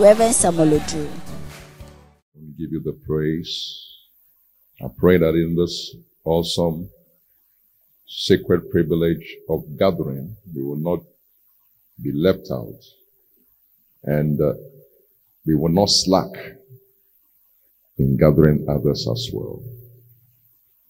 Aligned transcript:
Reverend 0.00 0.34
Samuel 0.34 0.80
Odro. 0.80 1.06
We 2.34 2.54
give 2.56 2.72
you 2.72 2.80
the 2.80 2.98
praise. 3.06 3.86
I 4.82 4.86
pray 4.96 5.18
that 5.18 5.34
in 5.34 5.54
this 5.54 5.94
awesome 6.24 6.88
sacred 8.06 8.70
privilege 8.70 9.36
of 9.50 9.62
gathering, 9.78 10.38
we 10.54 10.62
will 10.62 10.78
not 10.78 11.00
be 12.02 12.12
left 12.12 12.48
out 12.50 12.80
and 14.04 14.40
uh, 14.40 14.54
we 15.44 15.54
will 15.54 15.68
not 15.68 15.90
slack 15.90 16.32
in 17.98 18.16
gathering 18.16 18.64
others 18.70 19.06
as 19.06 19.28
well. 19.34 19.62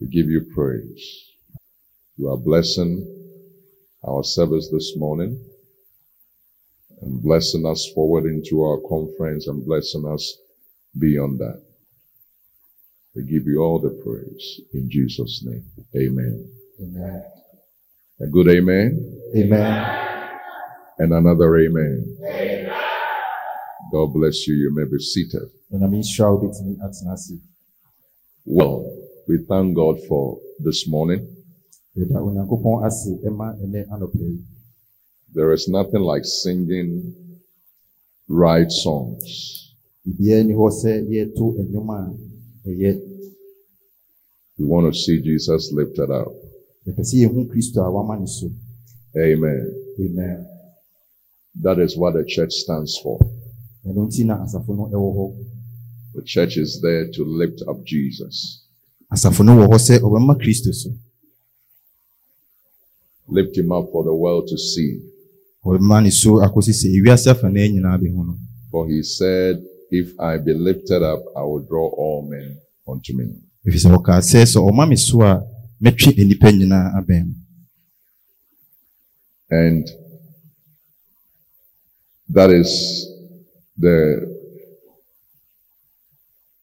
We 0.01 0.07
give 0.07 0.31
you 0.31 0.47
praise. 0.55 1.33
You 2.17 2.31
are 2.31 2.37
blessing 2.37 3.05
our 4.07 4.23
service 4.23 4.69
this 4.71 4.97
morning 4.97 5.50
and 7.03 7.23
blessing 7.23 7.67
us 7.67 7.91
forward 7.95 8.25
into 8.25 8.63
our 8.63 8.79
conference 8.89 9.47
and 9.47 9.65
blessing 9.65 10.07
us 10.07 10.38
beyond 10.99 11.38
that. 11.38 11.63
We 13.15 13.23
give 13.24 13.47
you 13.47 13.61
all 13.63 13.80
the 13.80 13.91
praise 14.05 14.61
in 14.73 14.88
Jesus' 14.91 15.45
name. 15.45 15.65
Amen. 15.97 16.49
Amen. 16.80 17.24
A 18.21 18.27
good 18.27 18.49
amen. 18.49 19.21
Amen. 19.37 20.29
And 20.99 21.13
another 21.13 21.57
amen. 21.57 22.16
amen. 22.24 22.73
God 23.91 24.07
bless 24.15 24.46
you. 24.46 24.55
You 24.55 24.74
may 24.74 24.85
be 24.85 24.99
seated. 24.99 25.49
Well, 28.45 28.85
we 29.27 29.39
thank 29.49 29.74
God 29.74 29.99
for 30.09 30.39
this 30.59 30.87
morning. 30.87 31.27
There 35.35 35.53
is 35.53 35.69
nothing 35.69 36.01
like 36.03 36.25
singing 36.25 37.15
right 38.29 38.71
songs. 38.71 39.75
We 44.59 44.65
want 44.67 44.93
to 44.93 44.99
see 44.99 45.23
Jesus 45.23 45.73
lifted 45.73 46.11
up. 46.11 46.33
Amen. 49.17 49.73
Amen. 50.01 50.47
That 51.63 51.79
is 51.79 51.97
what 51.97 52.15
the 52.15 52.25
church 52.25 52.53
stands 52.53 52.99
for. 53.03 53.19
The 56.15 56.23
church 56.25 56.57
is 56.57 56.81
there 56.83 57.09
to 57.13 57.25
lift 57.25 57.63
up 57.69 57.85
Jesus. 57.85 58.67
Lift 63.29 63.57
him 63.57 63.71
up 63.73 63.91
for 63.93 64.05
the 64.05 64.15
world 64.15 64.49
to 64.49 64.59
see. 64.59 65.01
for 68.71 68.89
he 68.89 69.03
said 69.03 69.56
if 69.91 70.09
i 70.21 70.37
be 70.39 70.55
lifted 70.55 71.03
up 71.03 71.21
i 71.37 71.43
will 71.43 71.61
draw 71.69 71.89
all 71.89 72.22
men 72.31 72.56
unto 72.89 73.12
me. 73.17 73.27
If 73.65 73.75
sɛ 73.75 73.91
ɔkaa 73.99 74.21
sɛ 74.31 74.41
sɛ 74.53 74.59
ɔma 74.69 74.89
me 74.89 74.97
so 74.97 75.23
a 75.23 75.43
mɛtwe 75.83 76.11
nnipa 76.17 76.49
and 79.51 79.84
that 82.29 82.51
is 82.51 82.71
the 83.77 83.99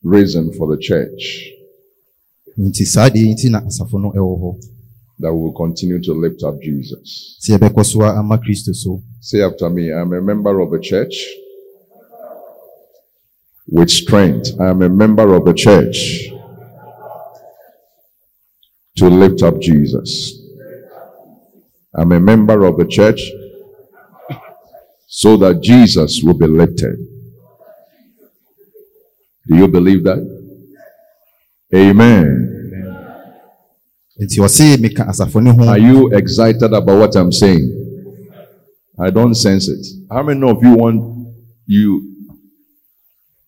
reason 0.04 0.54
for 0.54 0.68
the 0.74 0.82
church. 0.82 1.52
That 5.20 5.34
we 5.34 5.42
will 5.42 5.54
continue 5.54 6.02
to 6.02 6.14
lift 6.14 6.44
up 6.44 6.62
Jesus. 6.62 7.38
Say 9.20 9.42
after 9.42 9.70
me, 9.70 9.92
I'm 9.92 10.14
a 10.14 10.22
member 10.22 10.60
of 10.60 10.74
a 10.74 10.80
church 10.80 11.28
with 13.68 13.90
strength. 13.90 14.52
I 14.60 14.70
am 14.70 14.82
a 14.82 14.90
member 14.90 15.34
of 15.34 15.48
a 15.48 15.54
church 15.54 16.30
to 18.98 19.08
lift 19.10 19.44
up 19.44 19.60
Jesus. 19.60 20.40
I'm 21.96 22.12
a 22.12 22.20
member 22.20 22.66
of 22.66 22.80
a 22.80 22.86
church 22.86 23.22
so 25.08 25.36
that 25.38 25.62
Jesus 25.62 26.22
will 26.24 26.38
be 26.38 26.48
lifted. 26.48 26.96
Do 29.48 29.56
you 29.56 29.68
believe 29.68 30.04
that? 30.04 30.20
Amen. 31.74 32.47
Are 34.20 35.78
you 35.78 36.10
excited 36.14 36.74
about 36.74 37.00
what 37.00 37.16
I'm 37.16 37.32
saying? 37.32 37.86
I 39.00 39.12
don't 39.12 39.36
sense 39.36 39.68
it. 39.68 39.86
How 40.12 40.24
many 40.24 40.42
of 40.50 40.64
you 40.64 40.74
want 40.74 41.36
you 41.68 42.14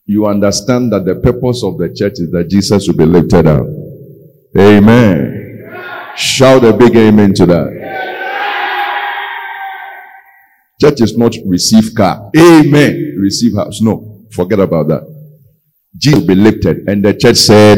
you 0.05 0.27
understand 0.27 0.91
that 0.91 1.05
the 1.05 1.15
purpose 1.15 1.63
of 1.63 1.77
the 1.77 1.89
church 1.89 2.13
is 2.13 2.31
that 2.31 2.49
Jesus 2.49 2.87
will 2.87 2.97
be 2.97 3.05
lifted 3.05 3.47
up? 3.47 3.65
Amen. 4.57 6.13
Shout 6.15 6.63
a 6.63 6.73
big 6.73 6.95
amen 6.95 7.33
to 7.35 7.45
that. 7.47 7.79
Church 10.81 11.01
is 11.01 11.17
not 11.17 11.35
receive 11.45 11.93
car. 11.95 12.29
Amen. 12.37 13.15
Receive 13.19 13.55
house. 13.55 13.81
No. 13.81 14.25
Forget 14.31 14.59
about 14.59 14.87
that. 14.89 15.03
Jesus 15.97 16.19
will 16.19 16.27
be 16.27 16.35
lifted. 16.35 16.87
And 16.87 17.03
the 17.03 17.13
church 17.13 17.37
said, 17.37 17.77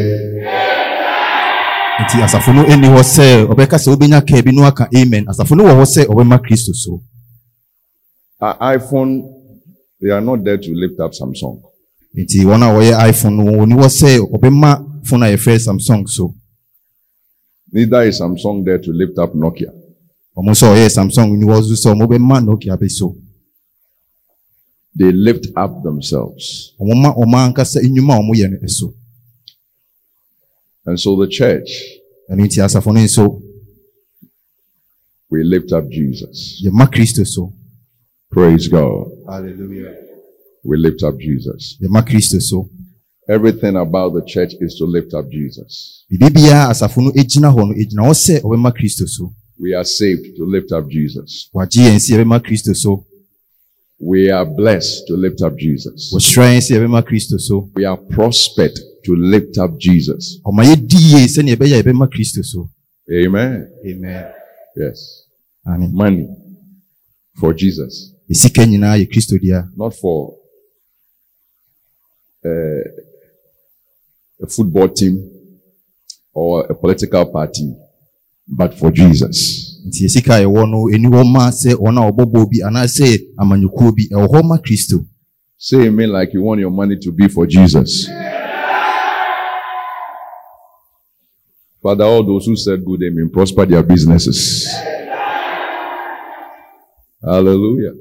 nti 1.99 2.17
asafo 2.23 2.53
no 2.53 2.63
ɛni 2.63 2.87
hɔ 2.93 3.01
sɛ 3.15 3.25
ɔbɛka 3.51 3.77
sɛ 3.83 3.87
wobɛnya 3.93 4.19
kaa 4.27 4.41
bi 4.41 4.51
no 4.51 4.63
aka 4.63 4.87
amen. 4.95 5.25
Asafo 5.27 5.55
no 5.55 5.63
wɔ 5.63 5.73
hɔ 5.79 5.85
sɛ 5.85 6.01
ɔbɛma 6.07 6.37
kristo 6.45 6.73
so. 6.73 7.01
Iphone 8.41 9.23
they 10.01 10.09
are 10.09 10.21
not 10.21 10.43
there 10.43 10.57
to 10.57 10.71
lift 10.73 10.99
up 10.99 11.11
samsung. 11.13 11.61
Nti 12.17 12.39
wɔn 12.45 12.61
a 12.63 12.69
wɔyɛ 12.75 12.93
iphone 13.09 13.35
no 13.37 13.43
wɔn 13.51 13.67
ni 13.69 13.75
hɔ 13.75 13.87
sɛ 13.99 14.19
ɔbɛma 14.35 15.05
phone 15.07 15.23
a 15.23 15.27
yɛfrɛ 15.35 15.59
samsung 15.59 16.07
so. 16.07 16.33
Neither 17.71 18.01
is 18.03 18.19
samsung 18.19 18.63
there 18.65 18.79
to 18.79 18.91
lift 18.91 19.17
up 19.19 19.33
nokia. 19.35 19.71
Wɔn 20.35 20.45
nso 20.49 20.67
ɔyɛ 20.73 20.89
samsung 20.89 21.37
ni 21.37 21.45
hɔ 21.45 21.61
so 21.63 21.75
sɛ 21.89 21.93
wɔn 21.95 22.07
bɛma 22.07 22.43
nokia 22.45 22.77
bi 22.79 22.87
so. 22.87 23.15
They 24.95 25.11
lift 25.11 25.47
up 25.55 25.83
themselves. 25.83 26.73
Wɔn 26.79 27.01
ma 27.01 27.13
wɔn 27.13 27.53
ankasa 27.53 27.79
enyuma 27.83 28.15
a 28.15 28.21
wɔn 28.21 28.35
yɛ 28.35 28.61
no 28.61 28.67
so. 28.67 28.93
And 30.85 30.99
so 30.99 31.15
the 31.15 31.27
church, 31.27 31.69
and 32.27 32.41
etiasaphonino 32.41 33.07
so 33.07 33.41
we 35.29 35.43
lift 35.43 35.71
up 35.71 35.87
Jesus. 35.89 36.61
Praise 38.31 38.67
God. 38.67 39.07
Hallelujah. 39.27 39.95
We 40.63 40.77
lift 40.77 41.03
up 41.03 41.17
Jesus. 41.19 41.77
Everything 43.29 43.75
about 43.75 44.13
the 44.13 44.23
church 44.25 44.53
is 44.59 44.75
to 44.75 44.85
lift 44.85 45.13
up 45.13 45.29
Jesus. 45.29 46.05
We 49.59 49.73
are 49.73 49.83
saved 49.83 50.35
to 50.37 50.45
lift 50.45 50.71
up 50.71 50.89
Jesus. 50.89 51.49
We 53.99 54.31
are 54.31 54.45
blessed 54.45 55.07
to 55.07 55.13
lift 55.15 55.41
up 55.41 55.55
Jesus. 55.57 56.11
We 57.75 57.85
are 57.85 57.97
prospered 57.97 58.77
to 59.03 59.15
lift 59.15 59.57
up 59.57 59.77
Jesus. 59.79 60.39
Amen. 63.11 63.71
Amen. 63.85 64.33
Yes. 64.75 65.25
Amen. 65.67 65.91
Money 65.93 66.27
for 67.39 67.53
Jesus. 67.53 68.13
Not 69.75 69.93
for 69.95 70.37
uh, 72.45 72.81
a 74.41 74.47
football 74.47 74.87
team 74.89 75.29
or 76.33 76.65
a 76.65 76.73
political 76.75 77.25
party, 77.25 77.73
but 78.47 78.77
for 78.77 78.91
Jesus. 78.91 79.67
nti 79.85 80.05
esika 80.05 80.35
a 80.35 80.43
ɛwɔ 80.45 80.69
no 80.69 80.89
eni 80.93 81.07
hɔ 81.07 81.23
ma 81.25 81.49
sɛ 81.51 81.73
wɔn 81.73 81.97
a 81.97 82.01
wɔbɔ 82.11 82.23
bɔɔl 82.31 82.49
bi 82.51 82.57
anaasɛ 82.67 83.07
amanyɔkuo 83.39 83.95
bi 83.95 84.03
ɛwɔ 84.11 84.27
hɔ 84.31 84.43
ma 84.43 84.57
kristo. 84.57 85.05
Say 85.57 85.87
amen 85.87 86.09
like 86.11 86.33
you 86.33 86.41
want 86.43 86.59
your 86.59 86.71
money 86.71 86.97
to 86.97 87.11
be 87.11 87.27
for 87.27 87.45
Jesus. 87.47 88.07
Father, 91.81 92.03
all 92.03 92.23
those 92.23 92.45
who 92.45 92.55
said 92.55 92.85
good 92.85 93.01
amen, 93.03 93.29
prosper 93.33 93.65
their 93.65 93.81
businesses. 93.83 94.67
Hallelujah. 97.23 97.93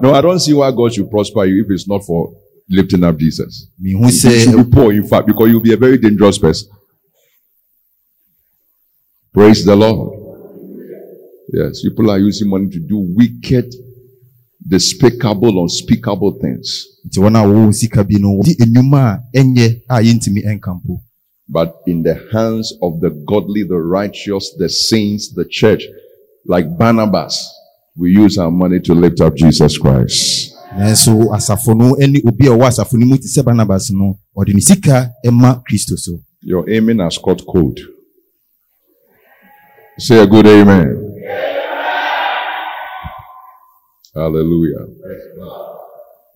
No, 0.00 0.12
I 0.14 0.20
don't 0.20 0.38
see 0.40 0.52
why 0.52 0.70
God 0.70 0.92
should 0.92 1.10
prosper 1.10 1.44
you 1.44 1.64
if 1.64 1.70
it's 1.70 1.88
not 1.88 2.04
for 2.04 2.32
lifting 2.68 3.04
up 3.04 3.16
Jesus. 3.16 3.68
should 4.44 4.70
be 4.70 4.76
poor, 4.76 4.92
in 4.92 5.06
fact, 5.06 5.26
because 5.26 5.48
you'll 5.48 5.60
be 5.60 5.72
a 5.72 5.76
very 5.76 5.98
dangerous 5.98 6.38
person. 6.38 6.68
Praise 9.32 9.64
the 9.64 9.74
Lord. 9.74 10.18
Yes, 11.52 11.82
people 11.82 12.10
are 12.10 12.18
using 12.18 12.48
money 12.48 12.68
to 12.70 12.78
do 12.80 12.98
wicked, 13.14 13.74
despicable, 14.66 15.62
unspeakable 15.62 16.38
things. 16.40 16.86
Nti 21.52 21.60
wɔn 21.60 21.60
a 21.60 21.60
wɔwɔ 21.60 21.60
sika 21.60 21.60
bi 21.60 21.60
no 21.60 21.60
wɔdi 21.60 21.60
nnwuma 21.60 21.60
a 21.60 21.60
ɛnyɛ 21.60 21.60
a 21.60 21.60
yɛntumi 21.60 21.60
ɛnka 21.60 21.60
mpo 21.60 21.60
But 21.60 21.76
in 21.86 22.02
the 22.02 22.14
hands 22.32 22.72
of 22.80 23.00
the 23.00 23.10
godly, 23.26 23.62
the 23.64 23.76
righteous, 23.76 24.54
the 24.58 24.68
saints, 24.68 25.34
the 25.34 25.44
church, 25.44 25.84
like 26.46 26.78
Barnabas, 26.78 27.36
we 27.94 28.10
use 28.10 28.38
our 28.38 28.50
money 28.50 28.80
to 28.80 28.94
lift 28.94 29.20
up 29.20 29.34
Jesus 29.36 29.76
Christ. 29.78 30.48
nanso 30.76 31.34
asafo 31.34 31.74
no 31.76 31.94
ne 31.98 32.22
obi 32.26 32.46
a 32.46 32.50
ɔwɔ 32.50 32.66
asafo 32.66 32.94
no 32.98 33.04
mu 33.06 33.16
te 33.18 33.28
sɛ 33.28 33.44
barnabas 33.44 33.90
no 33.92 34.18
ɔde 34.34 34.54
ne 34.54 34.60
sika 34.60 35.10
ɛma 35.26 35.62
kristo 35.68 35.98
so 35.98 36.18
Your 36.40 36.68
amen 36.70 36.98
has 36.98 37.18
caught 37.18 37.44
cold. 37.46 37.78
Say 39.98 40.18
a 40.22 40.26
good 40.26 40.46
amen. 40.46 40.96
Hallelujah. 44.14 44.86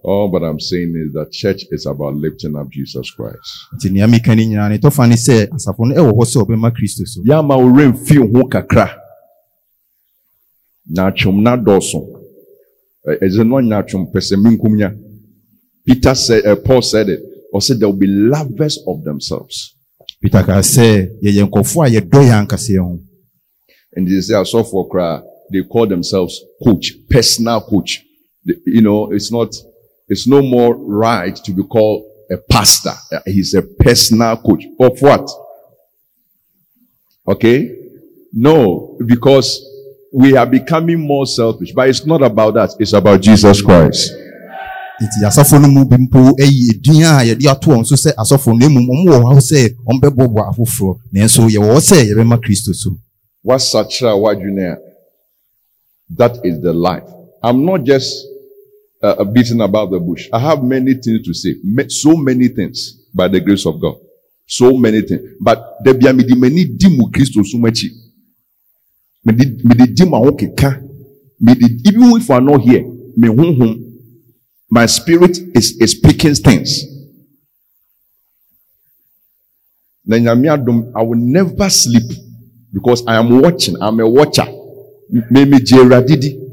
All 0.04 0.28
but 0.30 0.42
I'm 0.44 0.60
saying 0.60 0.94
is 0.96 1.12
that 1.14 1.32
church 1.32 1.64
is 1.70 1.86
about 1.86 2.14
lifting 2.14 2.54
up 2.56 2.68
Jesus 2.70 3.10
Christ. 3.10 3.50
nti 3.74 3.90
nea 3.90 4.06
meka 4.06 4.34
no 4.36 4.42
nyinaa 4.42 4.68
ne 4.70 4.78
tɔfa 4.78 5.08
ne 5.08 5.14
sɛ 5.16 5.48
asafo 5.48 5.86
no 5.86 5.94
ɛwɔ 5.94 6.12
hɔ 6.12 6.24
sɛ 6.24 6.42
ɔbɛma 6.44 6.70
kristo 6.72 7.06
so 7.06 7.20
Yama 7.24 7.56
ure 7.58 7.92
mfi 7.92 8.16
ho 8.16 8.48
kakra. 8.48 8.90
Na 10.88 11.10
atwom 11.10 11.42
na 11.42 11.56
dɔɔso. 11.56 12.00
Ɛ- 13.08 13.18
Ɛdze 13.22 13.46
no 13.46 13.56
nya 13.60 13.82
atwom 13.82 14.12
pɛ 14.12 14.20
sɛ 14.20 14.36
menkum 14.36 14.76
nya. 14.76 14.92
Peter 15.86 16.14
said, 16.14 16.44
uh, 16.46 16.56
Paul 16.56 16.82
said 16.82 17.08
it. 17.08 17.20
Or 17.52 17.62
said 17.62 17.78
they 17.78 17.86
will 17.86 17.92
be 17.96 18.06
lovers 18.08 18.78
of 18.86 19.02
themselves. 19.04 19.74
peter 20.20 20.42
kaa 20.42 20.60
sɛ 20.60 21.08
yɛyɛ 21.22 21.48
nkɔfoɔ 21.48 21.86
a 21.86 21.90
yɛdɔ 22.00 22.20
yɛn 22.28 22.46
ankaseɛ 22.46 22.78
ho 22.78 23.00
And 23.94 24.06
they 24.06 24.20
say, 24.20 24.34
for 24.44 24.88
cry, 24.88 25.20
they 25.50 25.62
call 25.62 25.86
themselves 25.86 26.38
coach, 26.62 26.92
personal 27.08 27.60
coach. 27.62 28.02
The- 28.44 28.60
You 28.66 28.82
know, 28.82 29.10
it's 29.12 29.32
not, 29.32 29.54
it's 30.08 30.26
no 30.26 30.42
more 30.42 30.74
right 30.76 31.34
to 31.36 31.52
be 31.52 31.62
called 31.62 32.04
a 32.30 32.36
pastor. 32.50 32.92
He's 33.24 33.54
a 33.54 33.62
personal 33.62 34.36
coach. 34.36 34.64
Of 34.80 35.00
what? 35.00 35.28
Okay? 37.28 37.76
No, 38.32 38.96
because 39.04 39.60
we 40.12 40.36
are 40.36 40.46
becoming 40.46 41.00
more 41.00 41.26
selfish, 41.26 41.72
but 41.72 41.88
it's 41.88 42.06
not 42.06 42.22
about 42.22 42.54
that. 42.54 42.70
It's 42.78 42.92
about 42.92 43.20
Jesus 43.20 43.62
Christ. 43.62 44.12
nti 45.00 45.26
asafo 45.26 45.58
no 45.58 45.68
mu 45.68 45.84
bi 45.84 45.96
mpo 45.98 46.18
ayi 46.42 46.70
edin 46.70 47.02
a 47.04 47.20
yɛde 47.28 47.50
ato 47.50 47.70
wɔn 47.70 47.84
so 47.84 47.94
sɛ 47.96 48.10
no 48.58 48.68
mmom 48.68 48.88
ɔmo 48.88 49.10
wɔ 49.12 49.34
hɔ 49.34 49.40
sɛ 49.40 49.74
ɔmbɛboaboa 49.90 50.48
afoforɔ 50.50 50.96
nanso 51.12 51.42
yɛwɔ 51.48 51.68
hɔ 51.74 51.80
sɛ 51.80 51.96
yɛbɛma 52.08 52.40
kristo 52.40 52.72
so 52.74 52.96
Wajunia? 53.44 54.76
That 56.10 56.38
is 56.44 56.60
the 56.60 56.72
life. 56.72 57.04
I'm 57.42 57.64
not 57.64 57.84
just 57.84 58.26
uh, 59.06 59.24
beating 59.24 59.60
about 59.60 59.90
the 59.90 59.98
bush. 60.00 60.28
I 60.32 60.38
have 60.38 60.62
many 60.62 60.94
things 60.94 61.26
to 61.26 61.34
say. 61.34 61.54
So 61.88 62.16
many 62.16 62.48
things 62.48 63.06
by 63.14 63.28
the 63.28 63.40
grace 63.40 63.66
of 63.66 63.80
God. 63.80 63.96
So 64.46 64.76
many 64.76 65.02
things. 65.02 65.22
But 65.40 65.76
there 65.84 65.94
be 65.94 66.12
many 66.12 66.34
many 66.34 66.64
dimu 66.66 67.12
Christo 67.12 67.42
so 67.42 67.58
much. 67.58 67.84
Me 69.24 69.32
the 69.32 69.86
dimu 69.94 70.16
ahokeka. 70.16 70.82
Me 71.40 71.54
the 71.54 71.80
even 71.86 72.16
if 72.20 72.30
are 72.30 72.40
not 72.40 72.60
here, 72.60 72.82
me 73.16 73.28
hum 73.28 73.56
hum. 73.60 73.82
My 74.70 74.86
spirit 74.86 75.38
is 75.54 75.76
is 75.80 75.92
speaking 75.92 76.34
things. 76.34 76.84
I 80.10 81.02
will 81.02 81.18
never 81.18 81.68
sleep 81.68 82.10
because 82.72 83.04
I 83.06 83.16
am 83.16 83.40
watching. 83.40 83.76
I'm 83.80 83.98
a 84.00 84.08
watcher. 84.08 84.46
Me 85.30 85.44
me 85.44 85.58
jeradidi. 85.58 86.45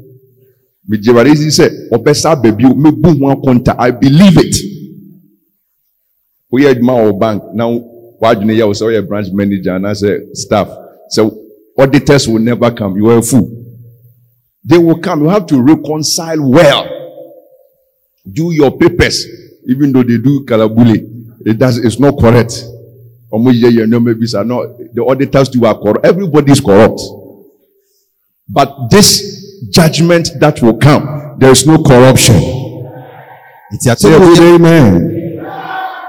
Me 0.86 0.98
jeradidi 0.98 1.50
say, 1.50 1.70
"Obesa 1.92 2.36
baby, 2.40 2.64
me 2.74 2.90
boom 2.90 3.20
one 3.20 3.40
conta." 3.40 3.74
I 3.78 3.90
believe 3.90 4.36
it. 4.38 4.56
We 6.50 6.64
had 6.64 6.82
my 6.82 7.10
bank 7.12 7.42
now. 7.54 7.70
Why 8.18 8.34
do 8.34 8.46
you 8.46 8.74
say 8.74 8.94
a 8.96 9.02
branch 9.02 9.28
manager 9.32 9.94
say 9.94 10.18
staff? 10.34 10.68
So 11.10 11.36
auditors 11.78 12.28
will 12.28 12.38
never 12.38 12.70
come. 12.70 12.96
You 12.96 13.10
are 13.10 13.18
a 13.18 13.22
fool. 13.22 13.50
They 14.64 14.78
will 14.78 14.98
come. 14.98 15.22
You 15.22 15.28
have 15.30 15.46
to 15.46 15.60
reconcile 15.60 16.40
well. 16.50 16.88
Do 18.30 18.52
your 18.52 18.76
papers, 18.78 19.26
even 19.66 19.92
though 19.92 20.02
they 20.02 20.16
do 20.18 20.44
kalabuli. 20.46 21.04
It 21.44 21.58
does. 21.58 21.78
It's 21.78 21.98
not 21.98 22.18
correct. 22.18 22.64
Ọmọ 23.32 23.50
yẹ 23.52 23.68
yẹ 23.76 23.86
ní 23.86 23.96
ọmọ 23.96 24.10
ebi 24.12 24.26
sa 24.28 24.42
no 24.44 24.62
the 24.94 25.02
auditors 25.02 25.48
too 25.48 25.66
are 25.66 25.74
corrupt 25.74 26.06
everybody 26.06 26.52
is 26.52 26.60
corrupt 26.60 27.00
but 28.48 28.68
this 28.90 29.33
judgment 29.70 30.30
that 30.40 30.60
will 30.62 30.76
come. 30.78 31.36
There 31.38 31.50
is 31.50 31.66
no 31.66 31.82
corruption. 31.82 32.34
Nti 33.72 33.96
say 33.96 34.14
a 34.14 34.18
good 34.18 34.54
amen. 34.54 35.10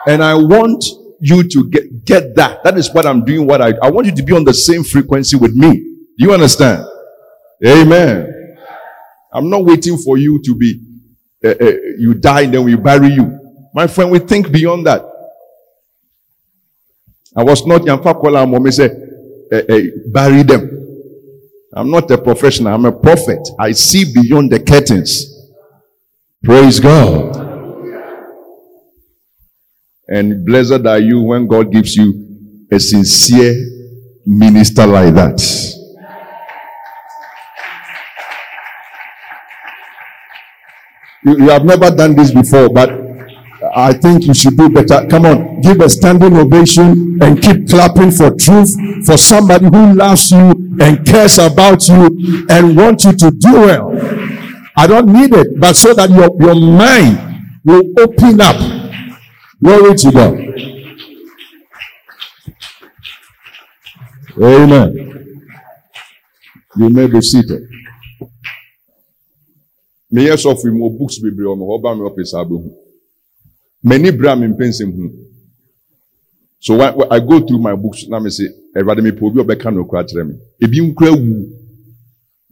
And 0.07 0.23
I 0.23 0.35
want 0.35 0.83
you 1.19 1.43
to 1.47 1.69
get 1.69 2.05
get 2.05 2.35
that. 2.35 2.63
That 2.63 2.77
is 2.77 2.93
what 2.93 3.05
I'm 3.05 3.23
doing 3.25 3.47
what 3.47 3.61
I 3.61 3.73
I 3.81 3.89
want 3.89 4.07
you 4.07 4.15
to 4.15 4.23
be 4.23 4.33
on 4.33 4.43
the 4.43 4.53
same 4.53 4.83
frequency 4.83 5.35
with 5.35 5.55
me. 5.55 5.71
Do 6.17 6.25
you 6.25 6.33
understand? 6.33 6.85
Amen. 7.65 8.57
I'm 9.33 9.49
not 9.49 9.65
waiting 9.65 9.97
for 9.97 10.17
you 10.17 10.41
to 10.43 10.55
be 10.55 10.81
uh, 11.43 11.49
uh, 11.49 11.71
you 11.97 12.13
die 12.13 12.41
and 12.41 12.53
then 12.53 12.63
we 12.63 12.75
bury 12.75 13.09
you. 13.09 13.39
My 13.73 13.87
friend 13.87 14.11
we 14.11 14.19
think 14.19 14.51
beyond 14.51 14.85
that. 14.87 15.01
I 17.35 17.43
was 17.43 17.65
not 17.67 17.81
Yamfa 17.81 18.13
Kola 18.21 18.47
Mommy 18.47 18.71
said, 18.71 18.91
bury 20.11 20.43
them. 20.43 20.74
I'm 21.75 21.91
not 21.91 22.09
a 22.09 22.17
professional, 22.17 22.73
I'm 22.73 22.85
a 22.85 22.91
prophet. 22.91 23.49
I 23.59 23.73
see 23.73 24.05
beyond 24.13 24.51
the 24.51 24.59
curtains. 24.61 25.25
Praise 26.41 26.79
God. 26.79 27.35
And 30.07 30.45
blessed 30.45 30.85
are 30.85 30.99
you 30.99 31.21
when 31.21 31.47
God 31.47 31.71
gives 31.71 31.95
you 31.95 32.67
a 32.71 32.79
sincere 32.79 33.55
minister 34.25 34.85
like 34.85 35.13
that. 35.15 35.41
You, 41.23 41.37
you 41.39 41.49
have 41.49 41.65
never 41.65 41.89
done 41.91 42.15
this 42.15 42.31
before, 42.31 42.69
but 42.69 43.04
I 43.77 43.91
think 43.91 44.25
you 44.25 44.33
should 44.33 44.55
do 44.55 44.69
better. 44.69 45.05
Come 45.09 45.25
on, 45.25 45.59
give 45.59 45.81
a 45.81 45.89
standing 45.89 46.37
ovation 46.37 47.19
and 47.21 47.41
keep 47.43 47.67
clapping 47.67 48.09
for 48.09 48.31
truth 48.33 48.73
for 49.05 49.17
somebody 49.17 49.65
who 49.65 49.93
loves 49.95 50.31
you 50.31 50.77
and 50.79 51.05
cares 51.05 51.37
about 51.37 51.85
you 51.89 52.45
and 52.49 52.77
wants 52.77 53.03
you 53.03 53.11
to 53.11 53.31
do 53.31 53.51
well. 53.51 53.91
I 54.77 54.87
don't 54.87 55.07
need 55.11 55.33
it, 55.33 55.59
but 55.59 55.75
so 55.75 55.93
that 55.93 56.09
your, 56.09 56.31
your 56.39 56.55
mind 56.55 57.19
will 57.65 57.83
open 57.99 58.39
up. 58.39 58.55
Glory 59.61 59.95
to 59.95 60.11
God. 60.11 60.39
Amen. 64.41 65.37
You 66.77 66.89
may 66.89 67.07
be 67.07 67.19
seated. 67.21 67.61
Me 70.11 70.27
yes 70.27 70.45
of 70.45 70.63
mo 70.63 70.89
books 70.89 71.19
bebree 71.19 71.45
ọmọ 71.47 71.65
ọba 71.75 71.95
mi 71.95 72.84
ọfịs 73.85 73.93
abụghị. 73.93 74.09
Many 74.09 74.11
bra 74.11 74.35
me 74.35 74.47
mpensem 74.47 74.91
hu. 74.91 75.11
So 76.59 76.77
when, 76.77 76.95
when 76.95 77.07
I 77.11 77.19
go 77.19 77.39
through 77.39 77.59
my 77.61 77.75
books 77.75 78.07
na 78.09 78.19
me 78.19 78.29
say 78.29 78.47
everybody 78.75 79.01
me 79.01 79.11
po 79.11 79.27
obi 79.27 79.39
ọbɛka 79.41 79.71
na 79.73 79.81
okura 79.81 80.03
kyerɛ 80.03 80.27
me. 80.27 80.33
Ebi 80.61 80.81
nkura 80.81 81.11
wu. 81.11 81.47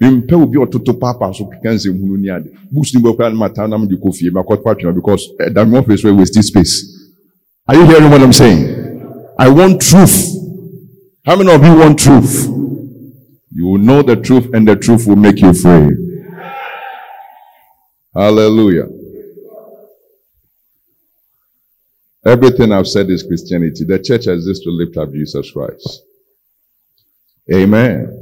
Mpɛ 0.01 0.33
obi 0.43 0.57
ɔtoto 0.57 0.93
paapa 0.99 1.33
so 1.35 1.45
keka 1.45 1.73
nsɛm 1.73 1.99
hunu 1.99 2.17
ni 2.17 2.29
ade. 2.29 2.49
Books 2.71 2.93
ni 2.93 3.01
bɔ 3.01 3.15
kura 3.15 3.29
no 3.29 3.35
ma 3.37 3.49
taa 3.49 3.67
na 3.67 3.77
me 3.77 3.87
de 3.87 3.95
kɔ 3.95 4.13
fie 4.15 4.29
ma 4.31 4.41
kɔ 4.43 4.63
pa 4.63 4.73
twena 4.75 4.93
because 4.93 5.29
ɛda 5.39 5.65
mi 5.69 5.77
ɔfịs 5.79 6.03
wɛ 6.03 6.17
waste 6.17 6.43
space. 6.43 6.99
Are 7.67 7.75
you 7.75 7.85
hearing 7.85 8.09
what 8.11 8.21
I'm 8.21 8.33
saying? 8.33 8.67
I 9.39 9.49
want 9.49 9.81
truth. 9.81 10.29
How 11.25 11.35
many 11.37 11.51
of 11.53 11.63
you 11.63 11.75
want 11.77 11.97
truth? 11.97 12.47
You 13.55 13.67
will 13.67 13.77
know 13.77 14.01
the 14.01 14.17
truth 14.17 14.53
and 14.53 14.67
the 14.67 14.75
truth 14.75 15.07
will 15.07 15.15
make 15.15 15.39
you 15.39 15.53
free. 15.53 15.95
Hallelujah. 18.13 18.87
Everything 22.25 22.71
I've 22.71 22.87
said 22.87 23.09
is 23.09 23.23
Christianity. 23.23 23.83
The 23.83 23.99
church 23.99 24.27
exists 24.27 24.63
to 24.63 24.71
lift 24.71 24.95
up 24.97 25.11
Jesus 25.11 25.51
Christ. 25.51 26.03
Amen. 27.53 28.19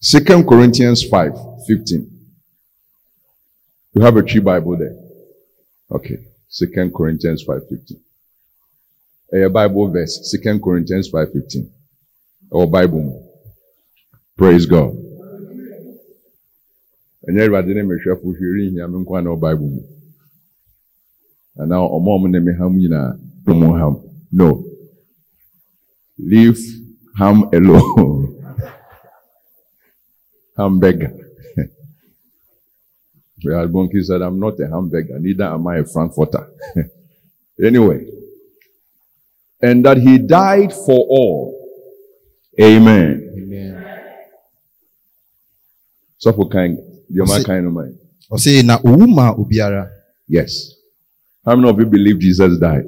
Second 0.00 0.46
Corinthians 0.46 1.02
5, 1.02 1.32
15. 1.66 2.10
You 3.94 4.02
have 4.02 4.16
a 4.16 4.22
tree 4.22 4.40
Bible 4.40 4.76
there. 4.76 4.96
Okay. 5.90 6.18
Second 6.48 6.94
Corinthians 6.94 7.42
5, 7.42 7.62
15. 7.68 8.00
A 9.44 9.48
Bible 9.48 9.90
verse. 9.90 10.30
Second 10.30 10.62
Corinthians 10.62 11.08
5, 11.08 11.32
15. 11.32 11.70
Or 12.50 12.66
Bible. 12.66 13.24
Praise 14.36 14.66
God. 14.66 14.94
ɛnyɛ 17.28 17.42
awurade 17.44 17.74
ne 17.74 17.82
mehwɛfo 17.82 18.32
hwere 18.36 18.60
And 21.58 21.68
now 21.70 21.88
ọmọ 21.88 22.08
ọmọ 22.16 22.28
na 22.30 22.40
me 22.40 22.52
ham 22.58 22.76
nyinaa 22.78 23.18
more 23.46 23.78
ham. 23.78 23.96
No. 24.32 24.64
Leave 26.18 26.58
ham 27.18 27.42
alone. 27.52 28.34
Hamburger. 30.56 31.12
Well, 33.44 33.68
Bonnke 33.68 34.04
said, 34.04 34.20
I'm 34.20 34.40
not 34.40 34.58
a 34.60 34.66
hamburger, 34.66 35.16
neither 35.20 35.44
am 35.44 35.66
I 35.68 35.76
a 35.78 35.84
frankfurter. 35.84 36.48
anyway. 37.64 38.04
And 39.62 39.84
that 39.84 39.96
he 39.98 40.18
died 40.18 40.72
for 40.72 40.98
all. 41.08 41.54
Amen. 42.60 43.32
Amen. 43.38 43.84
So 46.18 46.32
for 46.32 46.48
kind, 46.48 46.78
my 47.08 47.24
Ɔse- 47.24 47.44
kind 47.44 47.66
of 47.66 47.72
mind. 47.72 47.96
ɔse 48.30 48.64
na 48.64 48.78
owu 48.78 49.06
ma 49.06 49.32
obiara 49.34 49.88
Yes. 50.26 50.74
How 51.48 51.56
many 51.56 51.70
of 51.70 51.78
you 51.80 51.86
believe 51.86 52.18
Jesus 52.20 52.58
died? 52.60 52.84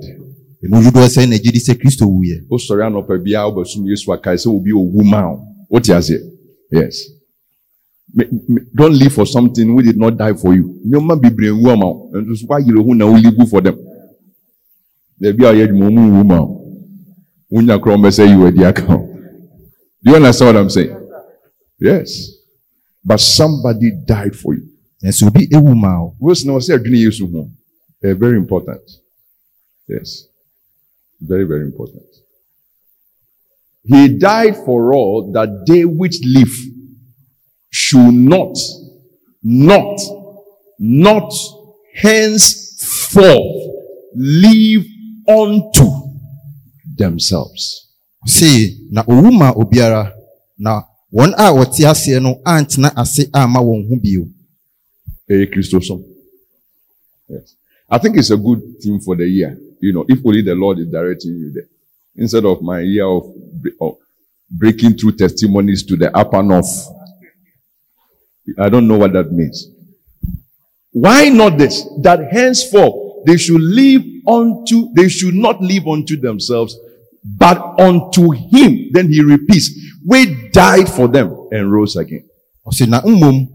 emu 0.63 0.83
dodoɔ 0.85 1.09
sɛ 1.09 1.27
na 1.27 1.37
gye 1.39 1.51
di 1.53 1.59
sɛ 1.59 1.75
kristo 1.81 2.05
wuyɛ 2.05 2.45
O 2.51 2.59
sorry, 2.59 2.83
anɔpa 2.85 3.17
biara 3.25 3.49
wobɛsom 3.49 3.87
Yesu 3.89 4.13
akae 4.13 4.37
sɛ 4.37 4.49
obi 4.55 4.73
owu 4.73 5.03
ma 5.03 5.31
wo. 5.33 5.41
Wote 5.71 5.89
aseɛ? 5.89 6.21
Yes. 6.71 7.09
Me- 8.13 8.27
me- 8.49 8.61
Don't 8.75 8.93
live 8.99 9.13
for 9.15 9.25
something 9.27 9.67
who 9.67 9.81
did 9.83 9.97
not 9.97 10.19
die 10.19 10.35
for 10.35 10.55
you. 10.55 10.79
Nneɛma 10.87 11.17
bebree 11.19 11.49
nwu 11.51 11.71
ama 11.73 11.87
wo. 11.87 12.11
Nso 12.13 12.37
so 12.37 12.47
woayere 12.47 12.85
ho 12.85 12.93
na 12.93 13.07
wo 13.07 13.15
live 13.17 13.49
for 13.49 13.63
them. 13.63 13.77
Dabi 15.19 15.45
a 15.47 15.53
ɔyɛ 15.55 15.65
adwuma 15.69 15.89
ɔmo 15.89 16.01
nwu 16.11 16.27
ma 16.27 16.41
wo. 16.43 16.67
Wonya 17.51 17.79
korɔ 17.81 17.95
ɔmo 17.97 18.05
bɛsɛ 18.07 18.29
yi 18.29 18.35
wɔ 18.37 18.47
adi 18.49 18.65
aka 18.65 18.85
wo. 18.87 19.07
Do 20.05 20.11
you 20.11 20.17
understand 20.17 20.49
what 20.55 20.61
I'm 20.63 20.69
saying? 20.71 20.97
Yes. 21.81 22.31
But 23.03 23.21
somebody 23.21 23.93
died 24.07 24.37
for 24.37 24.53
you. 24.55 24.69
nanso 25.03 25.27
obi 25.29 25.47
ewu 25.49 25.75
ma 25.75 26.03
wo 26.03 26.15
Rose 26.21 26.45
na 26.45 26.53
ɔsɛ 26.53 26.77
adwene 26.77 26.99
Yesu 27.07 27.25
ho. 27.33 27.49
Eh, 28.03 28.15
very 28.15 28.37
important. 28.37 28.81
Yes. 29.89 30.27
Very, 31.21 31.45
very 31.45 31.63
important. 31.63 32.05
He 33.85 34.09
died 34.19 34.57
for 34.65 34.95
all 34.95 35.33
that 35.33 35.65
they 35.67 35.85
which 35.85 36.17
live 36.25 36.53
should 37.71 38.13
not, 38.15 38.57
not, 39.43 39.99
not 40.79 41.33
henceforth 41.95 43.57
live 44.15 44.85
unto 45.29 45.87
themselves. 46.97 47.87
ɔse 48.27 48.77
na 48.91 49.03
owu 49.09 49.31
ma 49.33 49.53
obiara 49.57 50.13
na 50.59 50.83
wɔn 51.13 51.33
a 51.39 51.47
wɔte 51.57 51.85
aseɛ 51.89 52.21
no 52.23 52.41
antena 52.45 52.93
ase 52.97 53.29
amma 53.33 53.61
wɔn 53.61 53.89
ho 53.89 53.97
bio 53.97 54.25
Hey, 55.27 55.47
Christosom. 55.47 56.03
Yes. 57.29 57.55
I 57.91 57.99
think 57.99 58.17
it's 58.17 58.31
a 58.31 58.37
good 58.37 58.61
theme 58.81 59.01
for 59.01 59.17
the 59.17 59.27
year. 59.27 59.59
You 59.81 59.93
know, 59.93 60.05
if 60.09 60.25
only 60.25 60.43
the 60.43 60.55
Lord 60.55 60.79
is 60.79 60.87
directing 60.89 61.33
you 61.33 61.53
there. 61.53 61.69
Instead 62.17 62.45
of 62.45 62.63
my 62.63 62.81
year 62.81 63.07
of, 63.07 63.25
of 63.81 63.97
breaking 64.51 64.97
through 64.97 65.13
testimonies 65.13 65.85
to 65.87 65.97
the 65.97 66.15
upper 66.17 66.43
north. 66.43 66.69
I 68.59 68.69
don't 68.69 68.87
know 68.89 68.99
what 68.99 69.13
that 69.13 69.33
means. 69.33 69.69
Why 70.93 71.29
not 71.29 71.57
this? 71.57 71.85
That 72.03 72.33
henceforth 72.33 73.25
they 73.27 73.37
should 73.37 73.61
live 73.61 74.03
unto, 74.27 74.93
they 74.95 75.09
should 75.09 75.35
not 75.35 75.61
live 75.61 75.87
unto 75.87 76.17
themselves, 76.19 76.79
but 77.25 77.59
unto 77.79 78.31
him. 78.33 78.89
Then 78.93 79.13
he 79.13 79.23
repeats, 79.23 79.71
we 80.07 80.51
died 80.51 80.89
for 80.89 81.07
them 81.09 81.49
and 81.53 81.71
rose 81.73 81.97
again. 81.97 82.25
ɔse 82.67 82.87
na 82.89 83.01
mmom 83.03 83.49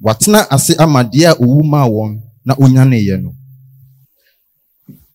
watena 0.00 0.46
ase 0.50 0.76
ama 0.78 1.02
deɛ 1.04 1.34
a 1.34 2.20
na 2.44 2.54
onyaneeɛ 2.54 3.22
no 3.22 3.34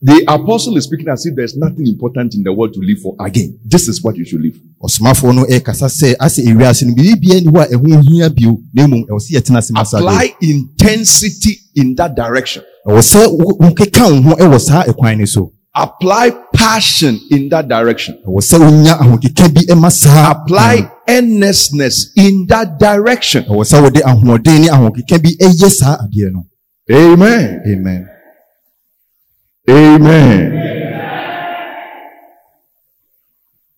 The 0.07 0.23
apostle 0.29 0.77
is 0.77 0.85
speaking 0.85 1.09
as 1.09 1.25
if 1.25 1.35
there's 1.35 1.57
nothing 1.57 1.85
important 1.85 2.33
in 2.33 2.41
the 2.41 2.53
world 2.53 2.73
to 2.75 2.79
live 2.79 2.99
for 3.03 3.13
again. 3.19 3.59
This 3.65 3.89
is 3.89 4.01
what 4.01 4.15
you 4.15 4.23
should 4.23 4.39
live 4.39 4.55
for. 4.55 5.33
no 5.33 5.43
ɛrekasa 5.43 5.89
sɛ 5.91 6.15
ase 6.17 6.39
ewiase 6.47 6.83
no 6.87 6.93
biribia 6.95 7.41
ni 7.43 7.51
hɔ 7.51 7.63
a 7.63 7.67
ɛho 7.75 8.03
hia 8.07 8.29
bio 8.29 8.57
na 8.73 8.87
mmom 8.87 9.03
ɛwɔ 9.05 9.19
sɛ 9.19 9.31
yɛtena 9.35 9.57
ase 9.57 9.71
masa 9.73 9.99
do 9.99 10.07
Apply 10.07 10.33
intensity 10.41 11.57
in 11.75 11.93
that 11.95 12.15
direction. 12.15 12.63
Eh, 12.87 12.89
ɛwɔ 12.91 13.01
sɛ 13.01 13.27
wo- 13.31 13.57
wokeka 13.59 14.23
wo 14.23 14.31
eh, 14.55 14.57
saa 14.59 14.83
ɛkwan 14.85 15.11
eh, 15.11 15.15
no 15.15 15.25
so 15.25 15.51
Apply 15.75 16.31
passion 16.53 17.19
in 17.29 17.49
that 17.49 17.67
direction. 17.67 18.17
ɛwɔ 18.25 18.39
sɛ 18.39 18.59
wonya 18.63 18.93
ahokeka 19.01 19.53
bi 19.53 19.61
ɛma 19.73 19.91
saa 19.91 20.31
Apply 20.31 20.89
earnestness 21.09 22.11
in 22.15 22.45
that 22.47 22.79
direction. 22.79 23.43
ɛwɔ 23.43 23.63
sɛ 23.65 23.83
wode 23.83 24.01
ahoɔden 24.01 24.61
ne 24.61 24.67
ahokeka 24.69 25.21
bi 25.21 25.31
ɛyɛ 25.35 25.69
saa 25.69 25.97
ah, 25.99 26.05
adeɛ 26.07 26.31
no 26.31 26.45
Amen. 26.89 27.61
amen 27.67 28.07
Amen. 29.69 30.53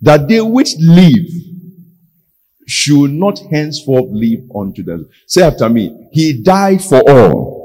That 0.02 0.28
they 0.28 0.42
which 0.42 0.76
live 0.80 1.28
should 2.68 3.12
not 3.12 3.40
henceforth 3.52 4.10
live 4.12 4.42
unto 4.56 4.84
them. 4.84 5.10
Say 5.28 5.42
after 5.42 5.68
me. 5.70 6.10
He 6.12 6.42
died 6.42 6.84
for 6.84 7.02
all. 7.10 7.60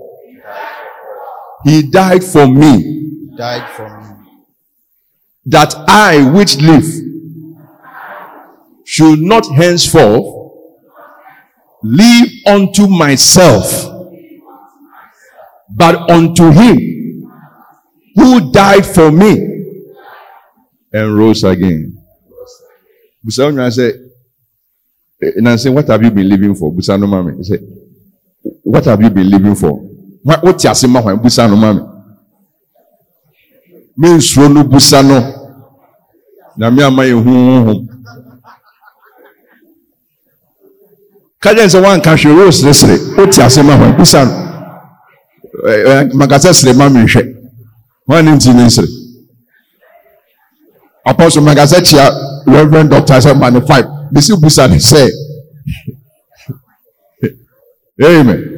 He 1.65 1.83
died 1.91 2.25
for 2.25 2.47
me. 2.47 3.37
died 3.37 3.71
for 3.77 4.01
me 4.01 4.05
that 5.47 5.75
I 5.89 6.31
which 6.31 6.57
live 6.57 6.85
should 8.85 9.19
not 9.19 9.47
henceforth 9.47 10.53
live 11.83 12.29
unto 12.47 12.87
myself, 12.87 13.91
but 15.77 16.11
unto 16.11 16.51
him 16.51 16.95
who 18.15 18.51
died 18.53 18.87
for 18.87 19.11
me 19.11 19.33
and 20.93 21.19
rose 21.19 21.43
again. 21.45 21.93
Busa 23.25 23.47
onyaa 23.47 23.71
sɛ, 23.71 23.87
eh, 25.23 25.33
Nancy, 25.41 25.69
what 25.71 25.89
have 25.89 26.03
you 26.03 26.11
been 26.11 26.29
living 26.29 26.55
for? 26.55 26.73
Busa 26.73 26.99
no 27.01 27.07
mami. 27.07 27.37
He 27.39 27.45
said, 27.45 27.61
what 28.63 28.85
have 28.85 29.01
you 29.03 29.11
been 29.11 29.29
living 29.31 29.55
for? 29.55 29.73
What 30.23 30.43
what 30.45 30.65
ase 30.65 30.87
ma 30.87 31.01
hwan? 31.01 31.19
Busa 31.19 31.49
no 31.49 31.57
mami. 31.57 31.83
Me 33.97 34.09
nsuro 34.09 34.53
no 34.53 34.65
busa 34.65 35.03
no. 35.03 35.19
Na 36.57 36.71
me 36.71 36.83
ama 36.85 37.03
yɛ 37.03 37.15
huhuhu. 37.23 37.89
Kagyɛ 41.43 41.67
sɛ 41.69 41.81
wanka 41.83 42.15
hwee 42.17 42.35
wo 42.37 42.51
seresere. 42.51 43.17
Wote 43.17 43.39
ase 43.43 43.63
ma 43.63 43.77
hwan? 43.77 43.97
Busa 43.97 44.25
no. 44.25 44.33
Eh, 45.69 45.83
eh, 45.87 46.05
Makasa 46.15 46.53
sere 46.55 46.75
ma 46.77 46.89
me 46.89 47.01
nhwɛ. 47.05 47.34
Hwan 48.07 48.25
ne 48.25 48.31
nti 48.37 48.53
ne 48.53 48.65
nsere? 48.67 48.89
Apostle 51.05 51.43
Makasa 51.43 51.81
kyia 51.83 52.11
Reverend 52.47 52.91
Doctor 52.91 53.21
sɛ 53.21 53.35
ma 53.35 53.51
five. 53.67 53.87
Bisi 54.13 54.33
busa 54.37 54.69
ne 54.69 54.77
sɛ. 54.77 55.09
Amen. 58.03 58.51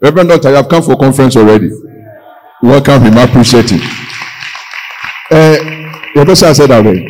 Reverend 0.00 0.28
Doctor, 0.30 0.48
you 0.50 0.56
have 0.56 0.68
come 0.68 0.82
for 0.82 0.96
conference 0.96 1.36
already. 1.36 1.70
Welcome 2.62 3.02
him. 3.02 3.18
Appreciate 3.18 3.70
him. 3.70 3.80
Uh, 5.30 5.56
your 6.14 6.26
pastor 6.26 6.54
said 6.54 6.70
that 6.70 6.84
way. 6.84 7.06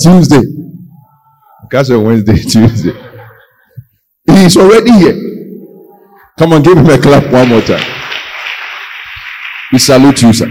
Tuesday. 0.00 0.40
Because 1.62 1.90
Wednesday, 1.90 2.36
Tuesday. 2.50 2.92
He 4.26 4.44
is 4.44 4.56
already 4.56 4.92
here. 4.92 5.16
Come 6.38 6.52
on, 6.52 6.62
give 6.62 6.78
him 6.78 6.86
a 6.86 6.98
clap 6.98 7.32
one 7.32 7.48
more 7.48 7.60
time. 7.62 7.97
We 9.72 9.78
salute 9.78 10.22
you, 10.22 10.32
sir. 10.32 10.50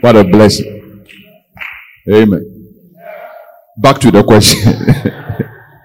What 0.00 0.16
a 0.16 0.24
blessing. 0.24 1.06
Amen. 2.10 2.42
Back 3.76 3.98
to 4.00 4.10
the 4.10 4.24
question. 4.24 4.58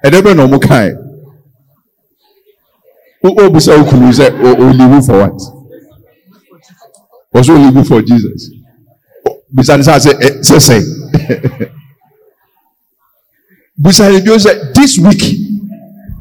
And 0.03 0.13
then 0.13 0.37
no 0.37 0.47
more 0.47 0.59
kind. 0.59 0.97
Who 3.21 3.35
obusa 3.35 3.75
okunu 3.75 4.13
say 4.13 4.29
o 4.29 4.55
o 4.55 4.71
live 4.71 5.05
for 5.05 5.19
what? 5.19 5.41
Was 7.33 7.49
only 7.49 7.71
live 7.71 7.87
for 7.87 8.01
Jesus. 8.01 8.49
Bisa 9.53 9.77
ni 9.77 9.83
sa 9.83 9.99
say 9.99 10.13
eh, 10.21 10.41
say 10.41 10.59
say. 10.59 10.81
Bisa 13.79 14.09
ni 14.11 14.21
bi 14.21 14.31
o 14.31 14.37
say 14.37 14.71
this 14.73 14.97
week. 14.97 15.21